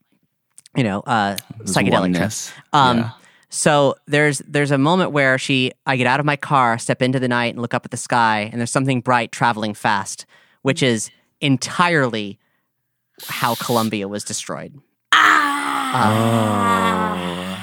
you 0.75 0.83
know, 0.83 1.01
uh, 1.01 1.35
psychedelic 1.65 2.15
trips. 2.15 2.51
Um, 2.73 2.97
Yeah. 2.97 3.11
So 3.55 3.95
there's 4.05 4.39
there's 4.39 4.71
a 4.71 4.77
moment 4.77 5.11
where 5.11 5.37
she 5.37 5.71
I 5.85 5.95
get 5.95 6.07
out 6.07 6.19
of 6.19 6.25
my 6.25 6.35
car, 6.35 6.77
step 6.77 7.01
into 7.01 7.21
the 7.21 7.29
night, 7.29 7.53
and 7.53 7.61
look 7.61 7.73
up 7.73 7.85
at 7.85 7.91
the 7.91 7.97
sky, 7.97 8.49
and 8.51 8.59
there's 8.59 8.69
something 8.69 8.99
bright 8.99 9.31
traveling 9.31 9.73
fast, 9.73 10.25
which 10.63 10.83
is 10.83 11.09
entirely 11.39 12.37
how 13.27 13.55
Columbia 13.55 14.09
was 14.09 14.25
destroyed. 14.25 14.73
Oh. 15.97 17.57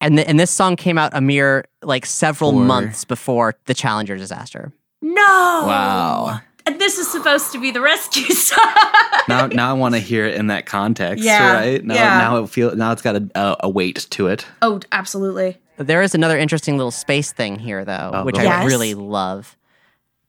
And 0.00 0.16
th- 0.16 0.26
and 0.26 0.40
this 0.40 0.50
song 0.50 0.74
came 0.76 0.96
out 0.96 1.12
a 1.14 1.20
mere 1.20 1.66
like 1.82 2.06
several 2.06 2.52
Four. 2.52 2.64
months 2.64 3.04
before 3.04 3.56
the 3.66 3.74
Challenger 3.74 4.16
disaster. 4.16 4.72
no 5.02 5.20
Wow. 5.66 6.40
And 6.66 6.80
this 6.80 6.98
is 6.98 7.10
supposed 7.10 7.52
to 7.52 7.60
be 7.60 7.70
the 7.70 7.80
rescue 7.80 8.24
song 8.34 8.58
now, 9.28 9.46
now 9.48 9.70
I 9.70 9.72
want 9.74 9.94
to 9.94 10.00
hear 10.00 10.24
it 10.26 10.34
in 10.34 10.46
that 10.48 10.64
context, 10.66 11.22
Yeah, 11.22 11.52
right? 11.54 11.84
Now, 11.84 11.94
yeah. 11.94 12.18
now 12.18 12.36
it 12.42 12.48
feel 12.48 12.74
now 12.74 12.92
it's 12.92 13.02
got 13.02 13.16
a, 13.16 13.28
a, 13.34 13.56
a 13.64 13.68
weight 13.68 14.06
to 14.10 14.28
it. 14.28 14.46
oh 14.62 14.80
absolutely 14.92 15.58
There 15.76 16.00
is 16.02 16.14
another 16.14 16.38
interesting 16.38 16.76
little 16.78 16.90
space 16.90 17.32
thing 17.32 17.58
here, 17.58 17.84
though, 17.84 18.10
Oh, 18.14 18.24
which 18.24 18.38
I. 18.38 18.44
Yes. 18.44 18.66
really 18.66 18.94
love. 18.94 19.56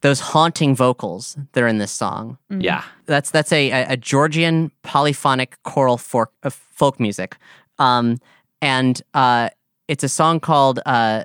Those 0.02 0.20
haunting 0.20 0.76
vocals 0.76 1.36
that 1.52 1.62
are 1.62 1.66
in 1.68 1.78
this 1.78 1.90
song. 1.90 2.36
Yeah. 2.50 2.82
That's 3.06 3.30
that's 3.30 3.50
a, 3.52 3.70
a, 3.70 3.86
a 3.92 3.96
Georgian 3.96 4.70
polyphonic 4.82 5.56
choral 5.62 5.96
folk, 5.96 6.32
uh, 6.42 6.50
folk 6.50 7.00
music, 7.00 7.36
um, 7.78 8.18
and 8.60 9.00
uh, 9.14 9.48
it's 9.88 10.04
a 10.04 10.08
song 10.08 10.38
called 10.40 10.80
uh, 10.84 11.24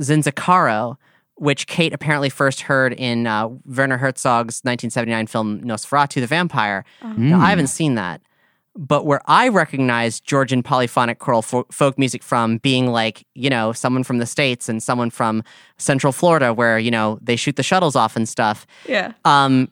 Tsintskaro, 0.00 0.96
which 1.36 1.66
Kate 1.66 1.92
apparently 1.92 2.30
first 2.30 2.62
heard 2.62 2.92
in 2.94 3.26
uh, 3.26 3.48
Werner 3.64 3.98
Herzog's 3.98 4.60
1979 4.62 5.26
film 5.26 5.60
Nosferatu 5.60 6.20
the 6.20 6.26
Vampire. 6.26 6.84
Now, 7.02 7.40
I 7.40 7.50
haven't 7.50 7.68
seen 7.68 7.94
that, 7.94 8.22
but 8.74 9.06
where 9.06 9.20
I 9.26 9.48
recognize 9.48 10.18
Georgian 10.20 10.62
polyphonic 10.62 11.18
choral 11.18 11.42
fo- 11.42 11.66
folk 11.70 11.98
music 11.98 12.22
from 12.22 12.58
being 12.58 12.86
like, 12.88 13.26
you 13.34 13.50
know, 13.50 13.72
someone 13.72 14.02
from 14.02 14.18
the 14.18 14.26
States 14.26 14.68
and 14.68 14.82
someone 14.82 15.10
from 15.10 15.42
Central 15.78 16.12
Florida, 16.12 16.52
where, 16.54 16.78
you 16.78 16.90
know, 16.90 17.18
they 17.22 17.36
shoot 17.36 17.56
the 17.56 17.62
shuttles 17.62 17.96
off 17.96 18.16
and 18.16 18.28
stuff. 18.28 18.66
yeah 18.86 19.12
Um, 19.24 19.68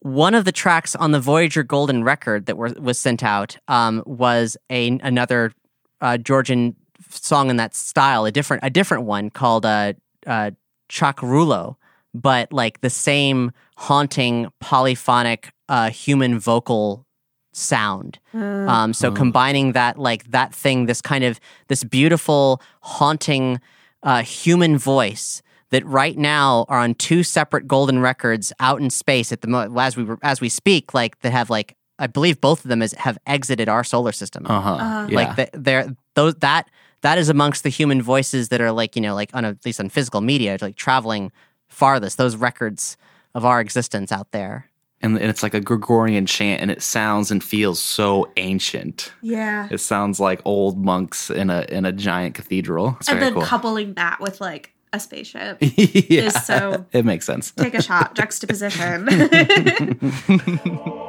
one 0.00 0.34
of 0.34 0.44
the 0.44 0.52
tracks 0.52 0.94
on 0.94 1.10
the 1.10 1.20
Voyager 1.20 1.62
Golden 1.62 2.04
record 2.04 2.46
that 2.46 2.56
were, 2.56 2.72
was 2.78 2.98
sent 2.98 3.22
out 3.24 3.56
um, 3.66 4.02
was 4.06 4.56
a 4.70 4.98
another 5.02 5.52
uh, 6.00 6.16
Georgian 6.18 6.76
song 7.10 7.50
in 7.50 7.56
that 7.56 7.74
style, 7.74 8.24
a 8.24 8.30
different 8.30 8.62
a 8.64 8.70
different 8.70 9.04
one 9.04 9.30
called 9.30 9.66
uh, 9.66 9.94
uh, 10.26 10.52
Chakrulo, 10.88 11.76
but 12.14 12.52
like 12.52 12.80
the 12.80 12.90
same 12.90 13.52
haunting 13.76 14.48
polyphonic 14.60 15.50
uh, 15.68 15.90
human 15.90 16.38
vocal 16.38 17.06
sound. 17.52 18.18
Um, 18.34 18.92
so 18.92 19.10
combining 19.10 19.72
that 19.72 19.98
like 19.98 20.30
that 20.30 20.54
thing, 20.54 20.86
this 20.86 21.00
kind 21.02 21.24
of 21.24 21.40
this 21.68 21.84
beautiful 21.84 22.62
haunting 22.82 23.60
uh, 24.02 24.22
human 24.22 24.78
voice 24.78 25.42
that 25.70 25.84
right 25.84 26.16
now 26.16 26.64
are 26.68 26.78
on 26.78 26.94
two 26.94 27.22
separate 27.22 27.66
golden 27.66 27.98
records 27.98 28.52
out 28.60 28.80
in 28.80 28.90
space 28.90 29.32
at 29.32 29.42
the 29.42 29.48
mo- 29.48 29.74
as 29.78 29.96
we 29.96 30.06
as 30.22 30.40
we 30.40 30.48
speak, 30.48 30.94
like 30.94 31.20
that 31.20 31.32
have 31.32 31.50
like 31.50 31.74
I 31.98 32.06
believe 32.06 32.40
both 32.40 32.64
of 32.64 32.68
them 32.68 32.80
is, 32.80 32.92
have 32.94 33.18
exited 33.26 33.68
our 33.68 33.82
solar 33.84 34.12
system. 34.12 34.46
Uh 34.46 34.60
huh. 34.60 34.74
Uh, 34.74 35.06
yeah. 35.10 35.16
Like 35.16 35.36
th- 35.36 35.50
they're 35.52 35.96
those 36.14 36.34
that 36.36 36.68
that 37.02 37.18
is 37.18 37.28
amongst 37.28 37.62
the 37.62 37.68
human 37.68 38.02
voices 38.02 38.48
that 38.48 38.60
are 38.60 38.72
like 38.72 38.96
you 38.96 39.02
know 39.02 39.14
like 39.14 39.30
on 39.34 39.44
a, 39.44 39.48
at 39.50 39.64
least 39.64 39.80
on 39.80 39.88
physical 39.88 40.20
media 40.20 40.58
like 40.60 40.76
traveling 40.76 41.30
farthest. 41.68 42.16
Those 42.18 42.36
records 42.36 42.96
of 43.34 43.44
our 43.44 43.60
existence 43.60 44.10
out 44.10 44.30
there. 44.32 44.70
and, 45.00 45.16
and 45.18 45.30
it's 45.30 45.42
like 45.42 45.54
a 45.54 45.60
Gregorian 45.60 46.26
chant, 46.26 46.60
and 46.60 46.70
it 46.70 46.82
sounds 46.82 47.30
and 47.30 47.44
feels 47.44 47.78
so 47.78 48.30
ancient. 48.36 49.12
Yeah. 49.22 49.68
It 49.70 49.78
sounds 49.78 50.18
like 50.18 50.40
old 50.44 50.82
monks 50.84 51.30
in 51.30 51.50
a 51.50 51.64
in 51.68 51.84
a 51.84 51.92
giant 51.92 52.34
cathedral. 52.34 52.96
It's 53.00 53.08
and 53.08 53.20
then 53.22 53.34
cool. 53.34 53.42
coupling 53.42 53.94
that 53.94 54.18
with 54.20 54.40
like 54.40 54.72
a 54.92 54.98
spaceship. 54.98 55.58
yeah, 55.60 56.22
is 56.22 56.44
so- 56.46 56.86
it 56.92 57.04
makes 57.04 57.26
sense. 57.26 57.50
Take 57.52 57.74
a 57.74 57.82
shot, 57.82 58.14
juxtaposition. 58.14 59.06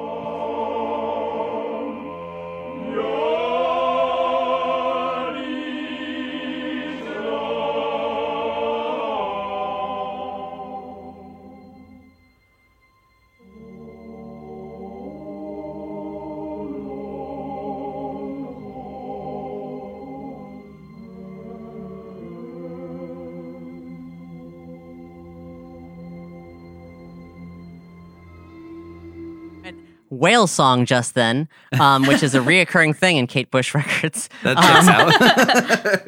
Whale 30.20 30.48
song 30.48 30.86
just 30.86 31.16
then, 31.16 31.48
um, 31.80 32.06
which 32.06 32.22
is 32.22 32.36
a 32.36 32.40
reoccurring 32.52 32.96
thing 32.96 33.18
in 33.18 33.26
Kate 33.28 33.50
Bush 33.50 33.74
records. 33.74 34.30
That 34.44 34.58
checks 34.58 34.88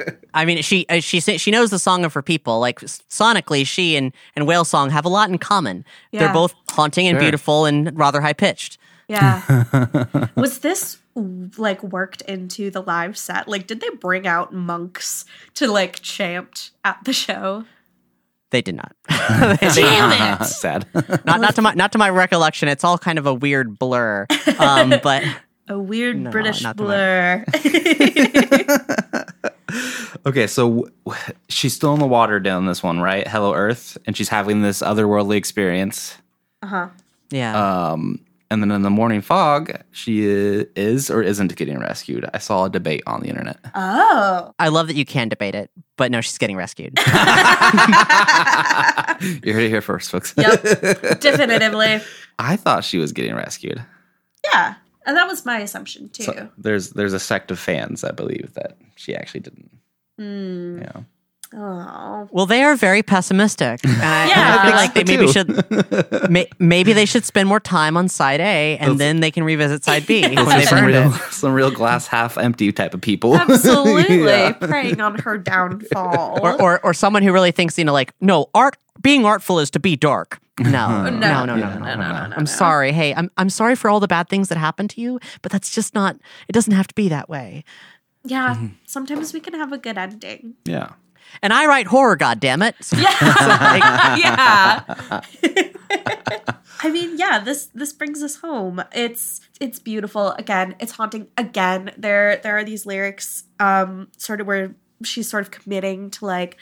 out. 0.08 0.16
I 0.34 0.46
mean, 0.46 0.62
she 0.62 0.86
uh, 0.90 1.00
she 1.00 1.20
she 1.20 1.52
knows 1.52 1.70
the 1.70 1.80
song 1.80 2.04
of 2.06 2.14
her 2.14 2.22
people. 2.22 2.60
Like 2.60 2.80
sonically, 2.82 3.66
she 3.66 3.96
and 3.96 4.12
and 4.36 4.46
Whale 4.48 4.66
Song 4.66 4.90
have 4.90 5.06
a 5.06 5.10
lot 5.10 5.30
in 5.30 5.38
common. 5.38 5.86
They're 6.12 6.34
both 6.34 6.54
haunting 6.70 7.08
and 7.08 7.16
Sure. 7.16 7.22
beautiful 7.22 7.66
and 7.66 7.98
rather 7.98 8.22
high 8.22 8.34
pitched. 8.34 8.78
yeah. 9.08 10.28
Was 10.36 10.60
this 10.60 10.98
like 11.16 11.84
worked 11.84 12.22
into 12.22 12.72
the 12.72 12.82
live 12.82 13.18
set? 13.18 13.48
Like, 13.48 13.68
did 13.68 13.82
they 13.82 13.90
bring 13.90 14.26
out 14.28 14.54
monks 14.54 15.26
to 15.56 15.68
like 15.70 16.00
chant 16.02 16.72
at 16.86 17.00
the 17.04 17.14
show? 17.14 17.66
They 18.52 18.62
did 18.62 18.76
not. 18.76 18.94
Damn 19.10 20.42
it! 20.42 20.46
Sad. 20.46 20.86
not 21.26 21.42
not 21.42 21.56
to 21.56 21.62
my 21.62 21.74
not 21.74 21.92
to 21.94 21.98
my 21.98 22.10
recollection. 22.10 22.68
It's 22.70 22.84
all 22.84 22.98
kind 22.98 23.18
of 23.18 23.26
a 23.26 23.34
weird 23.34 23.80
blur. 23.80 24.28
Um, 24.60 24.94
but 25.02 25.24
A 25.70 25.80
weird 25.80 26.18
No, 26.20 26.32
British 26.32 26.62
not 26.62 26.76
the 26.78 26.84
blur. 26.84 27.46
Okay, 30.26 30.46
so 30.48 30.90
w- 31.06 31.24
she's 31.48 31.74
still 31.74 31.94
in 31.94 32.00
the 32.00 32.06
water 32.08 32.40
down 32.40 32.66
this 32.66 32.84
one, 32.84 33.00
right? 33.00 33.26
Hello 33.28 33.54
Earth, 33.54 33.98
and 34.06 34.16
she's 34.18 34.28
having 34.30 34.62
this 34.62 34.82
otherworldly 34.82 35.36
experience. 35.38 36.18
uh 36.62 36.68
huh. 36.68 36.88
yeah, 37.32 37.92
Um, 37.94 38.20
and 38.52 38.62
then 38.62 38.70
in 38.70 38.82
the 38.82 38.90
morning 38.90 39.22
fog, 39.22 39.82
she 39.92 40.26
is 40.26 41.10
or 41.10 41.24
isn't 41.24 41.56
getting 41.56 41.80
rescued. 41.80 42.30
I 42.34 42.38
saw 42.40 42.66
a 42.66 42.70
debate 42.70 43.02
on 43.08 43.22
the 43.22 43.30
internet. 43.30 43.58
Oh. 43.74 44.54
I 44.60 44.68
love 44.68 44.88
that 44.88 44.98
you 44.98 45.06
can 45.06 45.30
debate 45.30 45.56
it. 45.56 45.72
But 45.96 46.12
no, 46.12 46.20
she's 46.20 46.38
getting 46.38 46.58
rescued. 46.58 47.00
you 47.00 47.06
heard 49.54 49.64
it 49.64 49.70
here 49.70 49.82
first, 49.82 50.12
folks. 50.12 50.34
Yep. 50.36 50.64
Definitively. 51.22 52.02
I 52.40 52.58
thought 52.58 52.84
she 52.84 52.98
was 52.98 53.14
getting 53.14 53.36
rescued. 53.36 53.82
Yeah. 54.44 54.76
And 55.06 55.16
that 55.16 55.28
was 55.28 55.46
my 55.46 55.60
assumption 55.60 56.10
too. 56.10 56.24
So 56.24 56.50
there's 56.58 56.90
there's 56.90 57.14
a 57.14 57.22
sect 57.22 57.52
of 57.52 57.60
fans 57.60 58.02
that 58.02 58.18
believe 58.18 58.52
that 58.56 58.78
she 58.98 59.16
actually 59.16 59.40
didn't. 59.40 59.72
Hmm. 60.20 60.80
Yeah. 60.80 61.02
Oh. 61.54 62.30
Well, 62.32 62.46
they 62.46 62.64
are 62.64 62.76
very 62.76 63.04
pessimistic. 63.04 63.82
I, 63.86 64.28
yeah, 64.28 64.58
I 64.60 64.66
feel 64.66 64.76
like 64.76 64.94
they 64.94 65.04
maybe 65.04 65.28
should 65.32 66.30
may, 66.32 66.48
maybe 66.60 66.94
they 66.94 67.06
should 67.06 67.26
spend 67.26 67.50
more 67.50 67.60
time 67.60 67.98
on 67.98 68.08
side 68.08 68.40
A, 68.40 68.78
and 68.78 69.00
then 69.00 69.20
they 69.20 69.32
can 69.32 69.44
revisit 69.44 69.84
side 69.84 70.08
B. 70.08 70.24
some 70.66 70.86
real, 70.86 71.12
some 71.32 71.54
real 71.54 71.70
glass 71.70 72.08
half 72.08 72.38
empty 72.38 72.72
type 72.72 72.94
of 72.94 73.02
people. 73.02 73.36
Absolutely, 73.36 74.24
yeah. 74.24 74.54
preying 74.54 75.02
on 75.02 75.20
her 75.20 75.38
downfall, 75.38 76.40
or, 76.42 76.62
or 76.62 76.86
or 76.86 76.94
someone 76.94 77.22
who 77.22 77.34
really 77.34 77.52
thinks 77.52 77.78
you 77.78 77.84
know, 77.84 77.94
like, 77.94 78.14
no, 78.22 78.50
art 78.54 78.78
being 79.02 79.26
artful 79.26 79.60
is 79.60 79.70
to 79.72 79.80
be 79.80 79.98
dark. 79.98 80.40
No, 80.58 80.70
no, 80.70 81.10
no, 81.10 81.10
no, 81.10 81.46
no, 81.46 81.56
no, 81.56 81.80
no, 81.80 81.96
no, 81.96 82.28
no, 82.28 82.36
I'm 82.38 82.46
sorry. 82.46 82.94
Hey, 82.94 83.14
I'm 83.14 83.30
I'm 83.36 83.50
sorry 83.50 83.76
for 83.76 83.90
all 83.90 84.00
the 84.00 84.08
bad 84.08 84.30
things 84.30 84.48
that 84.50 84.58
happened 84.58 84.92
to 84.92 85.02
you, 85.02 85.20
but 85.42 85.52
that's 85.52 85.70
just 85.70 85.94
not. 85.94 86.16
It 86.48 86.54
doesn't 86.54 86.74
have 86.74 86.88
to 86.88 86.96
be 86.96 87.10
that 87.10 87.28
way. 87.28 87.66
Yeah, 88.24 88.56
mm-hmm. 88.56 88.68
sometimes 88.86 89.34
we 89.34 89.42
can 89.42 89.54
have 89.56 89.74
a 89.74 89.78
good 89.78 89.98
ending. 89.98 90.54
Yeah. 90.64 90.92
And 91.42 91.54
I 91.54 91.66
write 91.66 91.88
horror. 91.88 92.16
God 92.16 92.40
damn 92.40 92.62
it! 92.62 92.76
yeah. 92.94 94.84
I 96.84 96.90
mean, 96.90 97.18
yeah, 97.18 97.40
this 97.40 97.68
this 97.74 97.94
brings 97.94 98.24
us 98.24 98.38
home. 98.38 98.84
It's 98.92 99.42
it's 99.60 99.80
beautiful. 99.80 100.32
Again, 100.32 100.76
it's 100.80 100.94
haunting. 100.94 101.28
Again, 101.38 101.92
there 101.98 102.38
there 102.38 102.58
are 102.58 102.64
these 102.64 102.86
lyrics 102.86 103.44
um 103.60 104.10
sort 104.18 104.42
of 104.42 104.48
where 104.48 104.76
she's 105.04 105.30
sort 105.30 105.44
of 105.44 105.52
committing 105.52 106.10
to 106.12 106.26
like 106.26 106.58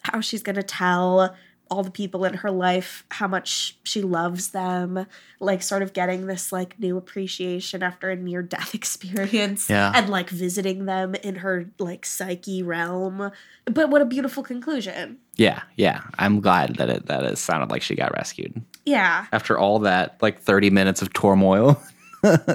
how 0.00 0.20
she's 0.20 0.42
to 0.42 0.62
tell 0.62 1.34
all 1.74 1.82
the 1.82 1.90
people 1.90 2.24
in 2.24 2.34
her 2.34 2.50
life 2.50 3.04
how 3.10 3.26
much 3.26 3.76
she 3.84 4.00
loves 4.00 4.48
them, 4.52 5.06
like 5.40 5.62
sort 5.62 5.82
of 5.82 5.92
getting 5.92 6.26
this 6.26 6.52
like 6.52 6.78
new 6.78 6.96
appreciation 6.96 7.82
after 7.82 8.08
a 8.10 8.16
near 8.16 8.42
death 8.42 8.74
experience 8.80 9.68
Yeah. 9.68 9.92
and 9.94 10.08
like 10.08 10.30
visiting 10.30 10.86
them 10.86 11.14
in 11.16 11.36
her 11.36 11.68
like 11.78 12.06
psyche 12.06 12.62
realm. 12.62 13.30
But 13.64 13.90
what 13.90 14.00
a 14.02 14.04
beautiful 14.06 14.42
conclusion. 14.42 15.18
Yeah, 15.36 15.62
yeah. 15.76 16.02
I'm 16.18 16.40
glad 16.40 16.76
that 16.76 16.88
it 16.88 17.06
that 17.06 17.24
it 17.24 17.38
sounded 17.38 17.70
like 17.70 17.82
she 17.82 17.94
got 17.96 18.14
rescued 18.14 18.62
Yeah. 18.84 19.26
after 19.32 19.58
all 19.58 19.80
that 19.80 20.16
like 20.22 20.40
30 20.40 20.70
minutes 20.70 21.02
of 21.02 21.12
turmoil. 21.12 21.80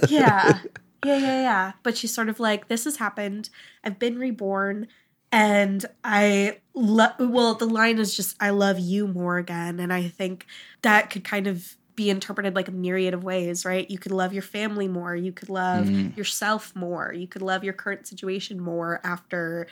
yeah. 0.10 0.60
Yeah, 1.06 1.16
yeah, 1.18 1.42
yeah. 1.42 1.72
But 1.82 1.96
she's 1.96 2.14
sort 2.14 2.28
of 2.28 2.42
like, 2.42 2.68
this 2.68 2.84
has 2.84 2.98
happened. 2.98 3.50
I've 3.86 4.00
been 4.00 4.20
reborn. 4.20 4.88
And 5.32 5.86
I 6.04 6.60
love, 6.74 7.14
well, 7.20 7.54
the 7.54 7.68
line 7.68 8.00
is 8.00 8.16
just, 8.16 8.36
I 8.40 8.50
love 8.50 8.80
you 8.80 9.08
more 9.08 9.38
again. 9.38 9.80
And 9.80 9.94
I 9.94 10.08
think 10.08 10.46
that 10.82 11.10
could 11.10 11.24
kind 11.24 11.48
of 11.48 11.76
be 11.96 12.10
interpreted 12.10 12.56
like 12.56 12.68
a 12.68 12.72
myriad 12.72 13.14
of 13.14 13.24
ways, 13.24 13.66
right? 13.66 13.90
You 13.92 13.98
could 13.98 14.12
love 14.14 14.34
your 14.34 14.42
family 14.42 14.88
more. 14.88 15.16
You 15.16 15.32
could 15.32 15.50
love 15.50 15.88
mm. 15.88 16.16
yourself 16.16 16.74
more. 16.76 17.14
You 17.14 17.28
could 17.28 17.42
love 17.42 17.64
your 17.64 17.74
current 17.74 18.08
situation 18.08 18.60
more 18.60 19.02
after 19.04 19.68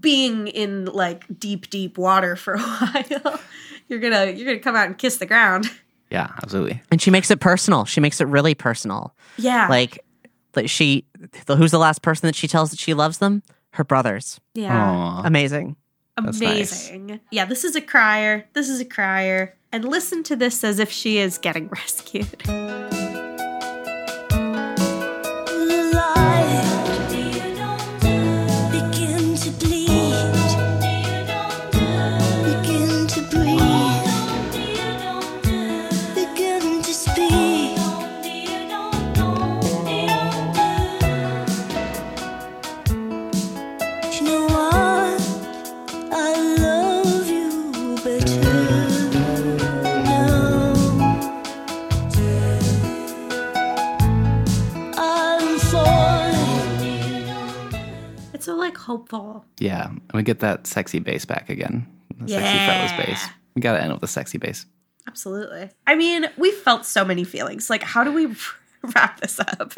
being 0.00 0.48
in 0.48 0.86
like 0.86 1.24
deep, 1.38 1.70
deep 1.70 1.98
water 1.98 2.36
for 2.36 2.54
a 2.54 2.58
while. 2.60 3.40
you're 3.88 4.00
gonna, 4.00 4.32
you're 4.32 4.46
gonna 4.46 4.58
come 4.58 4.76
out 4.76 4.86
and 4.86 4.98
kiss 4.98 5.18
the 5.18 5.26
ground. 5.26 5.70
Yeah, 6.10 6.30
absolutely. 6.42 6.82
And 6.90 7.00
she 7.00 7.10
makes 7.10 7.30
it 7.30 7.40
personal. 7.40 7.84
She 7.84 8.00
makes 8.00 8.20
it 8.20 8.26
really 8.26 8.54
personal. 8.54 9.14
Yeah. 9.36 9.68
Like, 9.68 10.04
like 10.54 10.68
she, 10.68 11.06
the, 11.46 11.56
who's 11.56 11.70
the 11.70 11.78
last 11.78 12.02
person 12.02 12.26
that 12.26 12.36
she 12.36 12.46
tells 12.46 12.70
that 12.70 12.78
she 12.78 12.92
loves 12.92 13.18
them? 13.18 13.42
Her 13.74 13.84
brothers. 13.84 14.40
yeah. 14.54 14.72
Aw. 14.76 15.22
Amazing. 15.24 15.76
That's 16.16 16.40
nice. 16.40 16.90
Amazing. 16.90 17.20
Yeah, 17.32 17.44
this 17.44 17.64
is 17.64 17.74
a 17.74 17.80
crier. 17.80 18.46
This 18.52 18.68
is 18.68 18.80
a 18.80 18.84
crier. 18.84 19.56
And 19.72 19.84
listen 19.84 20.22
to 20.24 20.36
this 20.36 20.62
as 20.62 20.78
if 20.78 20.90
she 20.92 21.18
is 21.18 21.38
getting 21.38 21.66
rescued. 21.72 22.40
Hopeful. 59.34 59.44
Yeah, 59.58 59.86
and 59.88 60.00
we 60.14 60.22
get 60.22 60.40
that 60.40 60.66
sexy 60.66 60.98
bass 60.98 61.24
back 61.24 61.48
again. 61.50 61.86
The 62.20 62.28
sexy 62.28 62.44
Yeah. 62.56 62.88
fellas 62.88 63.06
bass. 63.06 63.28
We 63.54 63.62
got 63.62 63.74
to 63.74 63.82
end 63.82 63.92
with 63.92 64.00
the 64.00 64.08
sexy 64.08 64.38
bass. 64.38 64.66
Absolutely. 65.06 65.70
I 65.86 65.94
mean, 65.96 66.26
we 66.38 66.50
felt 66.50 66.86
so 66.86 67.04
many 67.04 67.24
feelings. 67.24 67.68
Like, 67.70 67.82
how 67.82 68.04
do 68.04 68.12
we 68.12 68.26
wrap 68.94 69.20
this 69.20 69.38
up? 69.40 69.74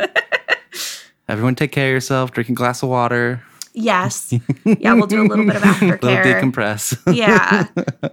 Everyone 1.28 1.54
take 1.56 1.72
care 1.72 1.88
of 1.88 1.92
yourself. 1.92 2.30
Drink 2.32 2.48
a 2.50 2.52
glass 2.52 2.82
of 2.82 2.88
water. 2.88 3.42
yes. 3.74 4.32
Yeah, 4.64 4.94
we'll 4.94 5.06
do 5.06 5.22
a 5.22 5.26
little 5.26 5.44
bit 5.46 5.56
of 5.56 5.62
Little 5.82 5.98
aftercare. 5.98 6.40
decompress. 6.40 7.14
Yeah. 7.14 7.66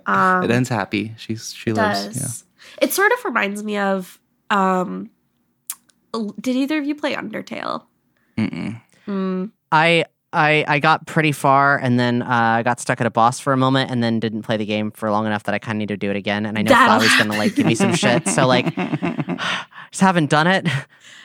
Um, 0.06 0.44
it 0.44 0.52
ends 0.52 0.70
happy. 0.70 1.14
She's 1.18 1.54
she 1.54 1.70
it 1.72 1.76
lives. 1.76 2.08
does. 2.20 2.44
It 2.82 2.92
sort 2.94 3.12
of 3.12 3.24
reminds 3.26 3.64
me 3.64 3.78
of 3.78 4.20
um 4.50 5.10
did 6.40 6.56
either 6.56 6.78
of 6.78 6.86
you 6.86 6.96
play 6.96 7.14
Undertale? 7.16 7.84
Mm. 8.38 9.52
I 9.72 10.06
I, 10.34 10.66
I 10.68 10.80
got 10.80 11.06
pretty 11.06 11.32
far 11.32 11.78
and 11.78 12.00
then 12.00 12.22
uh, 12.22 12.28
I 12.28 12.64
got 12.64 12.80
stuck 12.80 13.00
at 13.00 13.08
a 13.08 13.12
boss 13.12 13.40
for 13.40 13.54
a 13.54 13.58
moment 13.58 13.92
and 13.92 14.04
then 14.04 14.20
didn't 14.20 14.42
play 14.42 14.58
the 14.58 14.66
game 14.66 14.92
for 14.92 15.10
long 15.12 15.26
enough 15.26 15.44
that 15.44 15.56
I 15.56 15.60
kind 15.60 15.78
of 15.78 15.80
need 15.80 15.90
to 15.90 15.98
do 15.98 16.10
it 16.10 16.16
again. 16.16 16.46
And 16.46 16.58
I 16.58 16.62
know 16.62 16.70
That'll 16.70 17.00
Flowey's 17.00 17.18
going 17.18 17.32
to 17.32 17.38
like 17.38 17.56
give 17.56 17.66
me 17.66 17.76
some 17.76 17.94
shit. 17.96 18.28
So 18.28 18.48
like, 18.48 18.76
just 19.92 20.02
haven't 20.02 20.30
done 20.30 20.48
it. 20.48 20.68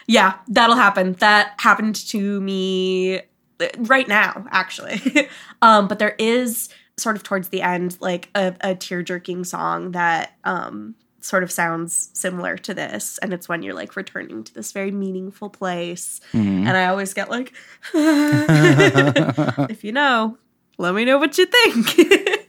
Yeah, 0.06 0.34
that'll 0.48 0.76
happen. 0.76 1.14
That 1.14 1.54
happened 1.58 1.96
to 2.08 2.40
me 2.40 3.18
uh, 3.18 3.66
right 3.78 4.08
now, 4.08 4.46
actually. 4.50 5.28
um, 5.62 5.88
but 5.88 5.98
there 5.98 6.14
is 6.18 6.68
sort 6.96 7.16
of 7.16 7.22
towards 7.22 7.48
the 7.48 7.62
end, 7.62 7.96
like 8.00 8.28
a, 8.34 8.54
a 8.60 8.74
tear 8.74 9.02
jerking 9.02 9.44
song 9.44 9.92
that 9.92 10.34
um, 10.44 10.94
sort 11.20 11.42
of 11.42 11.50
sounds 11.50 12.10
similar 12.12 12.56
to 12.56 12.74
this. 12.74 13.18
And 13.18 13.32
it's 13.32 13.48
when 13.48 13.62
you're 13.62 13.74
like 13.74 13.96
returning 13.96 14.44
to 14.44 14.54
this 14.54 14.72
very 14.72 14.90
meaningful 14.90 15.50
place. 15.50 16.20
Mm-hmm. 16.32 16.66
And 16.66 16.76
I 16.76 16.86
always 16.86 17.14
get 17.14 17.30
like, 17.30 17.52
if 17.94 19.84
you 19.84 19.92
know, 19.92 20.38
let 20.78 20.94
me 20.94 21.04
know 21.04 21.18
what 21.18 21.36
you 21.38 21.46
think. 21.46 22.48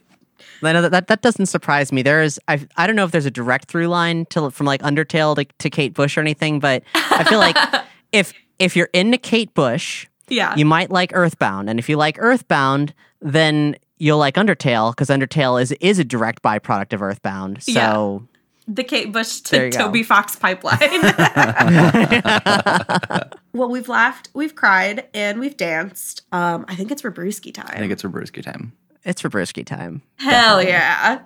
I 0.62 0.72
know 0.72 0.82
that, 0.82 0.90
that 0.90 1.06
that 1.06 1.22
doesn't 1.22 1.46
surprise 1.46 1.90
me. 1.90 2.02
There 2.02 2.22
is 2.22 2.38
I 2.48 2.60
I 2.76 2.86
don't 2.86 2.96
know 2.96 3.04
if 3.04 3.12
there's 3.12 3.26
a 3.26 3.30
direct 3.30 3.68
through 3.68 3.88
line 3.88 4.26
to 4.26 4.50
from 4.50 4.66
like 4.66 4.82
Undertale 4.82 5.34
to, 5.36 5.44
to 5.44 5.70
Kate 5.70 5.94
Bush 5.94 6.16
or 6.16 6.20
anything, 6.20 6.60
but 6.60 6.82
I 6.94 7.24
feel 7.24 7.38
like 7.38 7.56
if 8.12 8.34
if 8.58 8.76
you're 8.76 8.90
into 8.92 9.16
Kate 9.16 9.54
Bush, 9.54 10.06
yeah. 10.28 10.54
you 10.56 10.66
might 10.66 10.90
like 10.90 11.12
Earthbound, 11.14 11.70
and 11.70 11.78
if 11.78 11.88
you 11.88 11.96
like 11.96 12.16
Earthbound, 12.18 12.92
then 13.22 13.76
you'll 13.96 14.18
like 14.18 14.34
Undertale 14.34 14.92
because 14.92 15.08
Undertale 15.08 15.60
is 15.60 15.72
is 15.80 15.98
a 15.98 16.04
direct 16.04 16.42
byproduct 16.42 16.92
of 16.92 17.00
Earthbound. 17.00 17.62
So 17.62 18.28
the 18.70 18.84
Kate 18.84 19.12
Bush 19.12 19.40
to 19.40 19.64
you 19.64 19.70
go. 19.70 19.78
Toby 19.78 20.04
Fox 20.04 20.36
pipeline. 20.36 20.78
well, 23.52 23.68
we've 23.68 23.88
laughed, 23.88 24.28
we've 24.32 24.54
cried, 24.54 25.08
and 25.12 25.40
we've 25.40 25.56
danced. 25.56 26.22
Um, 26.30 26.64
I 26.68 26.76
think 26.76 26.92
it's 26.92 27.02
Rabruski 27.02 27.52
time. 27.52 27.68
I 27.68 27.78
think 27.78 27.92
it's 27.92 28.04
Rabruski 28.04 28.42
time. 28.42 28.72
it's 29.04 29.22
Rabrisky 29.22 29.66
time. 29.66 30.02
Hell 30.16 30.62
yeah. 30.62 31.22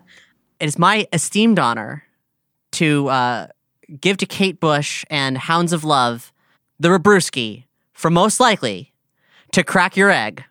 It 0.58 0.66
is 0.66 0.78
my 0.78 1.06
esteemed 1.12 1.58
honor 1.58 2.04
to 2.72 3.08
uh, 3.08 3.48
give 4.00 4.16
to 4.18 4.26
Kate 4.26 4.58
Bush 4.58 5.04
and 5.10 5.36
Hounds 5.36 5.72
of 5.72 5.84
Love 5.84 6.32
the 6.80 6.88
Rabruski 6.88 7.64
for 7.92 8.10
most 8.10 8.40
likely 8.40 8.92
to 9.52 9.62
crack 9.62 9.96
your 9.96 10.10
egg. 10.10 10.44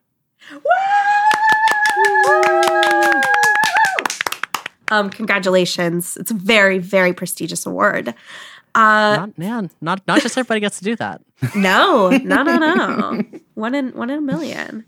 Um, 4.94 5.10
congratulations. 5.10 6.18
It's 6.18 6.30
a 6.30 6.36
very, 6.36 6.78
very 6.78 7.14
prestigious 7.14 7.65
award. 7.65 8.10
Uh, 8.76 9.18
Not 9.18 9.38
man, 9.38 9.70
not 9.82 10.02
not 10.07 10.22
just 10.22 10.38
everybody 10.38 10.60
gets 10.60 10.78
to 10.80 10.84
do 10.84 10.95
that. 10.98 11.22
no, 11.56 12.10
no, 12.10 12.44
no, 12.44 12.57
no. 12.57 13.24
one 13.56 13.76
in 13.76 13.90
one 13.90 14.10
in 14.10 14.20
a 14.20 14.22
million. 14.22 14.86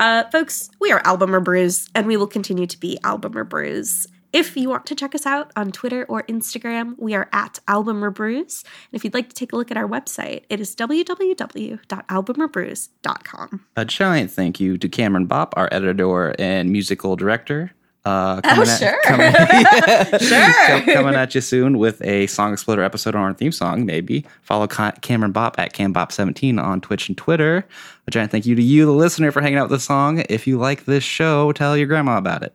Uh, 0.00 0.24
folks, 0.30 0.70
we 0.80 0.90
are 0.90 1.00
Album 1.04 1.34
or 1.34 1.40
Brews, 1.40 1.88
and 1.94 2.06
we 2.06 2.16
will 2.16 2.26
continue 2.26 2.66
to 2.66 2.78
be 2.78 2.98
Album 3.04 3.36
or 3.36 3.44
Brews. 3.44 4.06
If 4.32 4.56
you 4.56 4.68
want 4.68 4.86
to 4.86 4.96
check 4.96 5.14
us 5.14 5.26
out 5.26 5.52
on 5.54 5.70
Twitter 5.70 6.04
or 6.08 6.24
Instagram, 6.24 6.96
we 6.98 7.14
are 7.14 7.28
at 7.32 7.60
Album 7.68 8.02
or 8.02 8.10
Brews. 8.10 8.64
And 8.64 8.96
if 8.96 9.04
you'd 9.04 9.14
like 9.14 9.28
to 9.28 9.34
take 9.34 9.52
a 9.52 9.56
look 9.56 9.70
at 9.70 9.76
our 9.76 9.88
website, 9.88 10.42
it 10.48 10.58
is 10.58 10.74
www.albumоrbrews.com. 10.74 13.64
A 13.76 13.84
giant 13.84 14.30
thank 14.32 14.58
you 14.58 14.76
to 14.78 14.88
Cameron 14.88 15.28
Bopp, 15.28 15.52
our 15.56 15.68
editor 15.70 16.34
and 16.40 16.70
musical 16.70 17.14
director. 17.14 17.70
Uh, 18.06 18.40
Oh, 18.44 18.48
coming 18.48 18.68
at- 18.68 18.78
sure. 18.78 19.00
coming- 19.04 19.32
Sure. 20.20 20.52
Com- 20.66 20.94
coming 20.94 21.14
at 21.14 21.34
you 21.34 21.40
soon 21.40 21.78
with 21.78 22.02
a 22.04 22.26
Song 22.26 22.52
Exploder 22.52 22.82
episode 22.82 23.14
on 23.14 23.22
our 23.22 23.32
theme 23.32 23.52
song, 23.52 23.86
maybe. 23.86 24.24
Follow 24.42 24.66
Ca- 24.66 24.92
Cameron 25.00 25.32
Bopp 25.32 25.54
at 25.58 25.72
CamBop17 25.72 26.62
on 26.62 26.80
Twitch 26.82 27.08
and 27.08 27.16
Twitter. 27.16 27.66
A 28.06 28.10
giant 28.10 28.30
thank 28.30 28.44
you 28.44 28.54
to 28.54 28.62
you, 28.62 28.84
the 28.84 28.92
listener, 28.92 29.30
for 29.32 29.40
hanging 29.40 29.58
out 29.58 29.70
with 29.70 29.78
the 29.80 29.84
song. 29.84 30.22
If 30.28 30.46
you 30.46 30.58
like 30.58 30.84
this 30.84 31.02
show, 31.04 31.52
tell 31.52 31.76
your 31.76 31.86
grandma 31.86 32.18
about 32.18 32.42
it. 32.42 32.54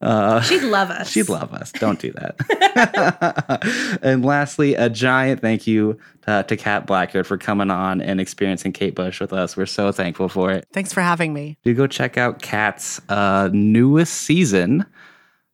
Uh, 0.00 0.40
She'd 0.42 0.62
love 0.62 0.90
us. 0.90 1.10
She'd 1.12 1.28
love 1.28 1.52
us. 1.52 1.72
Don't 1.72 1.98
do 1.98 2.12
that. 2.12 3.98
and 4.02 4.24
lastly, 4.24 4.74
a 4.74 4.88
giant 4.88 5.40
thank 5.40 5.66
you 5.66 5.98
to, 6.22 6.44
to 6.46 6.56
Kat 6.56 6.86
Blackard 6.86 7.26
for 7.26 7.36
coming 7.38 7.70
on 7.70 8.00
and 8.00 8.20
experiencing 8.20 8.72
Kate 8.72 8.94
Bush 8.94 9.20
with 9.20 9.32
us. 9.32 9.56
We're 9.56 9.66
so 9.66 9.90
thankful 9.92 10.28
for 10.28 10.52
it. 10.52 10.66
Thanks 10.72 10.92
for 10.92 11.00
having 11.00 11.32
me. 11.32 11.58
Do 11.64 11.74
go 11.74 11.86
check 11.86 12.16
out 12.16 12.42
Kat's 12.42 13.00
uh, 13.08 13.48
newest 13.52 14.14
season 14.14 14.86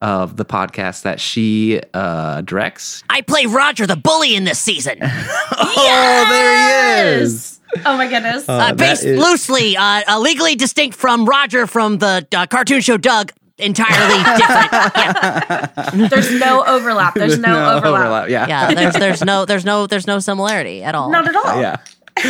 of 0.03 0.37
the 0.37 0.45
podcast 0.45 1.03
that 1.03 1.19
she 1.19 1.81
uh, 1.95 2.43
directs. 2.43 3.03
I 3.09 3.23
play 3.23 3.47
Roger 3.47 3.87
the 3.87 3.97
bully 3.97 4.35
in 4.35 4.45
this 4.45 4.59
season. 4.59 4.99
Oh, 5.57 6.27
there 6.29 7.17
he 7.19 7.23
is. 7.23 7.61
Oh 7.85 7.97
my 7.97 8.07
goodness. 8.09 8.49
Uh, 8.49 8.53
Uh, 8.53 8.75
based 8.75 9.05
is- 9.05 9.19
loosely, 9.19 9.77
uh, 9.77 10.03
uh, 10.09 10.19
legally 10.19 10.55
distinct 10.57 10.97
from 10.97 11.25
Roger 11.27 11.67
from 11.67 11.99
the 11.99 12.27
uh, 12.35 12.47
cartoon 12.47 12.81
show 12.81 12.97
Doug. 12.97 13.33
Entirely 13.59 14.23
different. 14.37 14.73
Yeah, 14.97 15.91
There's 16.09 16.33
no 16.41 16.65
overlap. 16.67 17.15
There's 17.15 17.39
no, 17.39 17.77
overlap. 17.77 18.29
Yeah. 18.29 18.49
yeah. 18.49 18.75
There's 18.75 18.95
there's 18.95 19.25
no 19.25 19.45
there's 19.45 19.65
no 19.65 19.87
there's 19.87 20.07
no 20.09 20.19
similarity 20.19 20.83
at 20.83 20.95
all. 20.95 21.11
Not 21.11 21.29
at 21.29 21.37
all. 21.37 21.61
Yeah. 21.61 21.77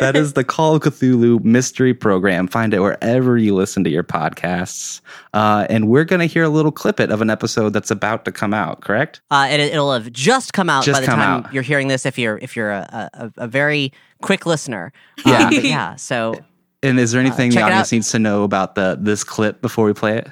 that 0.00 0.12
is 0.14 0.34
the 0.34 0.44
Call 0.44 0.76
of 0.76 0.82
Cthulhu 0.82 1.42
mystery 1.44 1.92
program. 1.94 2.46
Find 2.46 2.72
it 2.72 2.78
wherever 2.80 3.36
you 3.36 3.54
listen 3.56 3.82
to 3.84 3.90
your 3.90 4.04
podcasts. 4.04 5.00
Uh, 5.34 5.66
and 5.68 5.88
we're 5.88 6.04
going 6.04 6.20
to 6.20 6.26
hear 6.26 6.44
a 6.44 6.48
little 6.48 6.70
clippet 6.70 7.10
of 7.10 7.20
an 7.20 7.28
episode 7.28 7.70
that's 7.72 7.90
about 7.90 8.24
to 8.24 8.30
come 8.32 8.54
out, 8.54 8.82
correct? 8.82 9.20
Uh, 9.32 9.48
it, 9.50 9.58
it'll 9.58 9.92
have 9.92 10.12
just 10.12 10.52
come 10.52 10.70
out 10.70 10.84
Just 10.84 11.00
by 11.00 11.06
the 11.06 11.06
time 11.06 11.44
out. 11.44 11.52
you're 11.52 11.64
hearing 11.64 11.88
this. 11.88 12.06
If 12.06 12.18
you're 12.18 12.38
if 12.38 12.54
you're 12.54 12.70
a, 12.70 13.10
a, 13.14 13.32
a 13.38 13.48
very 13.48 13.92
quick 14.20 14.46
listener, 14.46 14.92
Uh, 15.18 15.22
Yeah. 15.30 15.50
but 15.50 15.64
yeah. 15.64 15.96
So 15.96 16.36
And 16.84 17.00
is 17.00 17.10
there 17.10 17.20
anything 17.20 17.50
the 17.50 17.62
audience 17.62 17.90
needs 17.90 18.12
to 18.12 18.20
know 18.20 18.44
about 18.44 18.76
the 18.76 18.96
this 19.00 19.24
clip 19.24 19.60
before 19.60 19.84
we 19.86 19.92
play 19.92 20.18
it? 20.18 20.28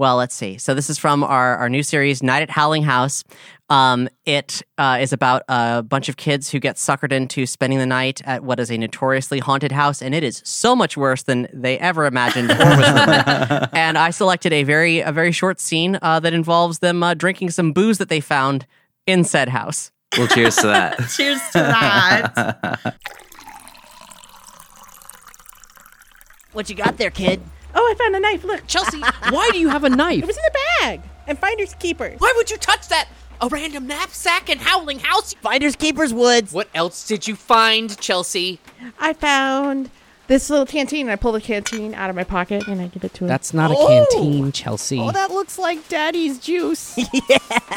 Well, 0.00 0.16
let's 0.16 0.34
see. 0.34 0.56
So 0.56 0.72
this 0.72 0.88
is 0.88 0.96
from 0.96 1.22
our, 1.22 1.58
our 1.58 1.68
new 1.68 1.82
series, 1.82 2.22
Night 2.22 2.42
at 2.42 2.48
Howling 2.48 2.84
House. 2.84 3.22
Um, 3.68 4.08
it 4.24 4.62
uh, 4.78 4.96
is 4.98 5.12
about 5.12 5.42
a 5.46 5.82
bunch 5.82 6.08
of 6.08 6.16
kids 6.16 6.48
who 6.48 6.58
get 6.58 6.76
suckered 6.76 7.12
into 7.12 7.44
spending 7.44 7.78
the 7.78 7.84
night 7.84 8.22
at 8.24 8.42
what 8.42 8.58
is 8.58 8.70
a 8.70 8.78
notoriously 8.78 9.40
haunted 9.40 9.72
house, 9.72 10.00
and 10.00 10.14
it 10.14 10.24
is 10.24 10.40
so 10.42 10.74
much 10.74 10.96
worse 10.96 11.24
than 11.24 11.48
they 11.52 11.78
ever 11.78 12.06
imagined 12.06 12.50
or 12.50 12.54
was 12.54 13.68
and 13.74 13.98
I 13.98 14.08
selected 14.08 14.54
a 14.54 14.62
very 14.62 15.00
a 15.00 15.12
very 15.12 15.32
short 15.32 15.60
scene 15.60 15.98
uh, 16.00 16.18
that 16.20 16.32
involves 16.32 16.78
them 16.78 17.02
uh, 17.02 17.12
drinking 17.12 17.50
some 17.50 17.72
booze 17.72 17.98
that 17.98 18.08
they 18.08 18.20
found 18.20 18.66
in 19.06 19.22
said 19.22 19.50
house. 19.50 19.92
Well, 20.16 20.28
cheers 20.28 20.56
to 20.56 20.68
that. 20.68 20.96
Cheers 21.14 21.42
to 21.52 21.58
that. 21.58 22.96
What 26.52 26.68
you 26.68 26.74
got 26.74 26.96
there, 26.96 27.10
kid? 27.10 27.40
Oh, 27.74 27.90
I 27.90 27.94
found 27.98 28.16
a 28.16 28.20
knife. 28.20 28.44
Look, 28.44 28.66
Chelsea, 28.66 29.00
why 29.30 29.50
do 29.52 29.58
you 29.58 29.68
have 29.68 29.84
a 29.84 29.90
knife? 29.90 30.22
it 30.22 30.26
was 30.26 30.36
in 30.36 30.42
the 30.44 30.58
bag. 30.80 31.00
And 31.26 31.38
finders 31.38 31.74
keepers. 31.74 32.18
Why 32.18 32.32
would 32.36 32.50
you 32.50 32.56
touch 32.56 32.88
that? 32.88 33.08
A 33.42 33.48
random 33.48 33.86
knapsack 33.86 34.50
in 34.50 34.58
Howling 34.58 34.98
House? 34.98 35.32
Finders 35.34 35.74
keepers 35.76 36.12
woods. 36.12 36.52
What 36.52 36.68
else 36.74 37.06
did 37.06 37.26
you 37.26 37.36
find, 37.36 37.98
Chelsea? 38.00 38.60
I 38.98 39.14
found 39.14 39.90
this 40.26 40.50
little 40.50 40.66
canteen. 40.66 41.06
and 41.06 41.12
I 41.12 41.16
pull 41.16 41.32
the 41.32 41.40
canteen 41.40 41.94
out 41.94 42.10
of 42.10 42.16
my 42.16 42.24
pocket 42.24 42.68
and 42.68 42.82
I 42.82 42.88
give 42.88 43.02
it 43.02 43.14
to 43.14 43.24
him. 43.24 43.28
That's 43.28 43.54
not 43.54 43.70
a 43.70 43.74
Oh! 43.78 44.06
canteen, 44.12 44.52
Chelsea. 44.52 44.98
Oh, 45.00 45.10
that 45.12 45.30
looks 45.30 45.58
like 45.58 45.88
Daddy's 45.88 46.38
juice. 46.38 46.96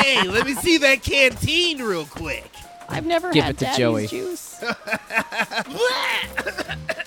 Hey, 0.04 0.28
let 0.28 0.46
me 0.46 0.54
see 0.56 0.78
that 0.80 1.02
canteen 1.02 1.82
real 1.82 2.06
quick. 2.06 2.52
I've 2.90 3.06
never 3.06 3.32
Give 3.32 3.46
had 3.46 3.56
it 3.56 3.60
to 3.60 3.66
Daddy's 3.66 3.78
Joey. 3.78 4.08
juice. 4.08 4.62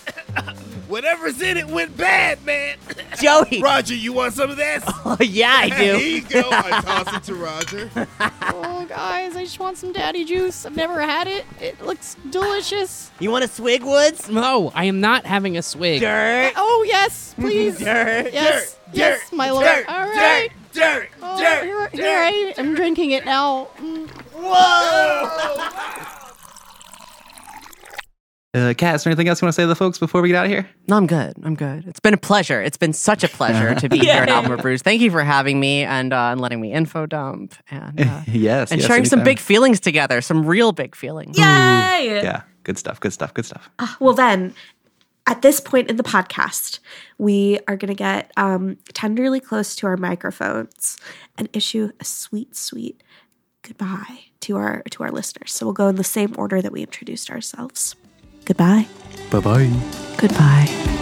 Whatever's 0.88 1.40
in 1.42 1.56
it 1.56 1.66
went 1.66 1.96
bad, 1.96 2.44
man. 2.44 2.76
Joey. 3.20 3.60
Roger, 3.60 3.94
you 3.94 4.12
want 4.12 4.34
some 4.34 4.50
of 4.50 4.56
this? 4.56 4.84
Oh 5.08 5.16
yeah, 5.20 5.52
I 5.54 5.68
do. 5.68 5.74
Here 5.74 5.98
you 5.98 6.20
go. 6.22 6.48
I 6.50 6.80
toss 6.80 7.14
it 7.16 7.22
to 7.24 7.34
Roger. 7.36 7.88
oh, 8.20 8.84
guys, 8.88 9.36
I 9.36 9.44
just 9.44 9.60
want 9.60 9.78
some 9.78 9.92
Daddy 9.92 10.24
juice. 10.24 10.66
I've 10.66 10.74
never 10.74 11.00
had 11.00 11.28
it. 11.28 11.44
It 11.60 11.80
looks 11.80 12.16
delicious. 12.30 13.10
You 13.20 13.30
want 13.30 13.44
a 13.44 13.48
swig, 13.48 13.84
Woods? 13.84 14.28
No, 14.28 14.72
I 14.74 14.84
am 14.84 15.00
not 15.00 15.24
having 15.24 15.56
a 15.56 15.62
swig. 15.62 16.00
Dirt. 16.00 16.52
Oh, 16.56 16.84
yes, 16.88 17.34
please. 17.38 17.78
Dirt. 17.84 18.32
Yes, 18.32 18.74
Dirt, 18.74 18.80
yes, 18.94 19.30
dirt, 19.30 19.36
my 19.36 19.50
lord. 19.52 19.64
dirt, 19.64 19.88
All 19.88 20.06
right. 20.08 20.48
Dirt, 20.72 21.08
Oh, 21.22 21.38
dirt, 21.38 21.64
here, 21.64 21.80
dirt. 21.86 21.94
here 21.94 22.18
I 22.18 22.54
am 22.58 22.74
drinking 22.74 23.12
it 23.12 23.24
now. 23.24 23.68
Mm. 23.78 24.10
Uh, 28.56 28.72
Kat, 28.74 28.94
is 28.94 29.04
there 29.04 29.10
anything 29.10 29.28
else 29.28 29.42
you 29.42 29.46
want 29.46 29.54
to 29.54 29.56
say 29.56 29.64
to 29.64 29.66
the 29.66 29.76
folks 29.76 29.98
before 29.98 30.22
we 30.22 30.28
get 30.28 30.36
out 30.36 30.46
of 30.46 30.50
here? 30.50 30.66
No, 30.88 30.96
I'm 30.96 31.06
good. 31.06 31.34
I'm 31.44 31.54
good. 31.54 31.86
It's 31.86 32.00
been 32.00 32.14
a 32.14 32.18
pleasure. 32.18 32.62
It's 32.62 32.78
been 32.78 32.94
such 32.94 33.22
a 33.22 33.28
pleasure 33.28 33.74
to 33.74 33.88
be 33.88 33.98
here 34.00 34.22
at 34.22 34.28
Yeah. 34.28 34.36
Album 34.36 34.52
or 34.52 34.56
Brews. 34.56 34.80
Thank 34.80 35.02
you 35.02 35.10
for 35.10 35.22
having 35.22 35.60
me 35.60 35.82
and 35.82 36.12
uh, 36.12 36.28
and 36.32 36.40
letting 36.40 36.60
me 36.60 36.72
info 36.72 37.04
dump 37.04 37.54
and 37.70 38.00
uh, 38.00 38.22
yes. 38.26 38.70
and 38.72 38.80
yes, 38.80 38.88
sharing 38.88 39.04
some 39.04 39.22
big 39.22 39.38
feelings 39.38 39.78
together. 39.78 40.20
Some 40.22 40.46
real 40.46 40.72
big 40.72 40.94
feelings. 40.96 41.36
Yay! 41.36 41.42
Yeah. 42.22 42.42
Good 42.64 42.78
stuff. 42.78 42.98
Good 42.98 43.12
stuff. 43.12 43.34
Good 43.34 43.44
stuff. 43.44 43.68
Well, 44.00 44.14
then, 44.14 44.54
at 45.26 45.42
this 45.42 45.60
point 45.60 45.90
in 45.90 45.96
the 45.96 46.02
podcast, 46.02 46.78
we 47.18 47.58
are 47.68 47.76
going 47.76 47.88
to 47.90 47.94
get 47.94 48.32
um, 48.36 48.78
tenderly 48.94 49.40
close 49.40 49.76
to 49.76 49.86
our 49.86 49.96
microphones 49.96 50.96
and 51.36 51.48
issue 51.52 51.90
a 52.00 52.04
sweet, 52.04 52.56
sweet 52.56 53.02
goodbye 53.62 54.20
to 54.40 54.56
our 54.56 54.82
to 54.92 55.02
our 55.02 55.10
listeners. 55.10 55.52
So 55.52 55.66
we'll 55.66 55.74
go 55.74 55.88
in 55.88 55.96
the 55.96 56.04
same 56.04 56.34
order 56.38 56.62
that 56.62 56.72
we 56.72 56.80
introduced 56.82 57.30
ourselves. 57.30 57.96
Goodbye. 58.46 58.86
Bye 59.30 59.40
bye. 59.40 59.70
Goodbye. 60.16 60.95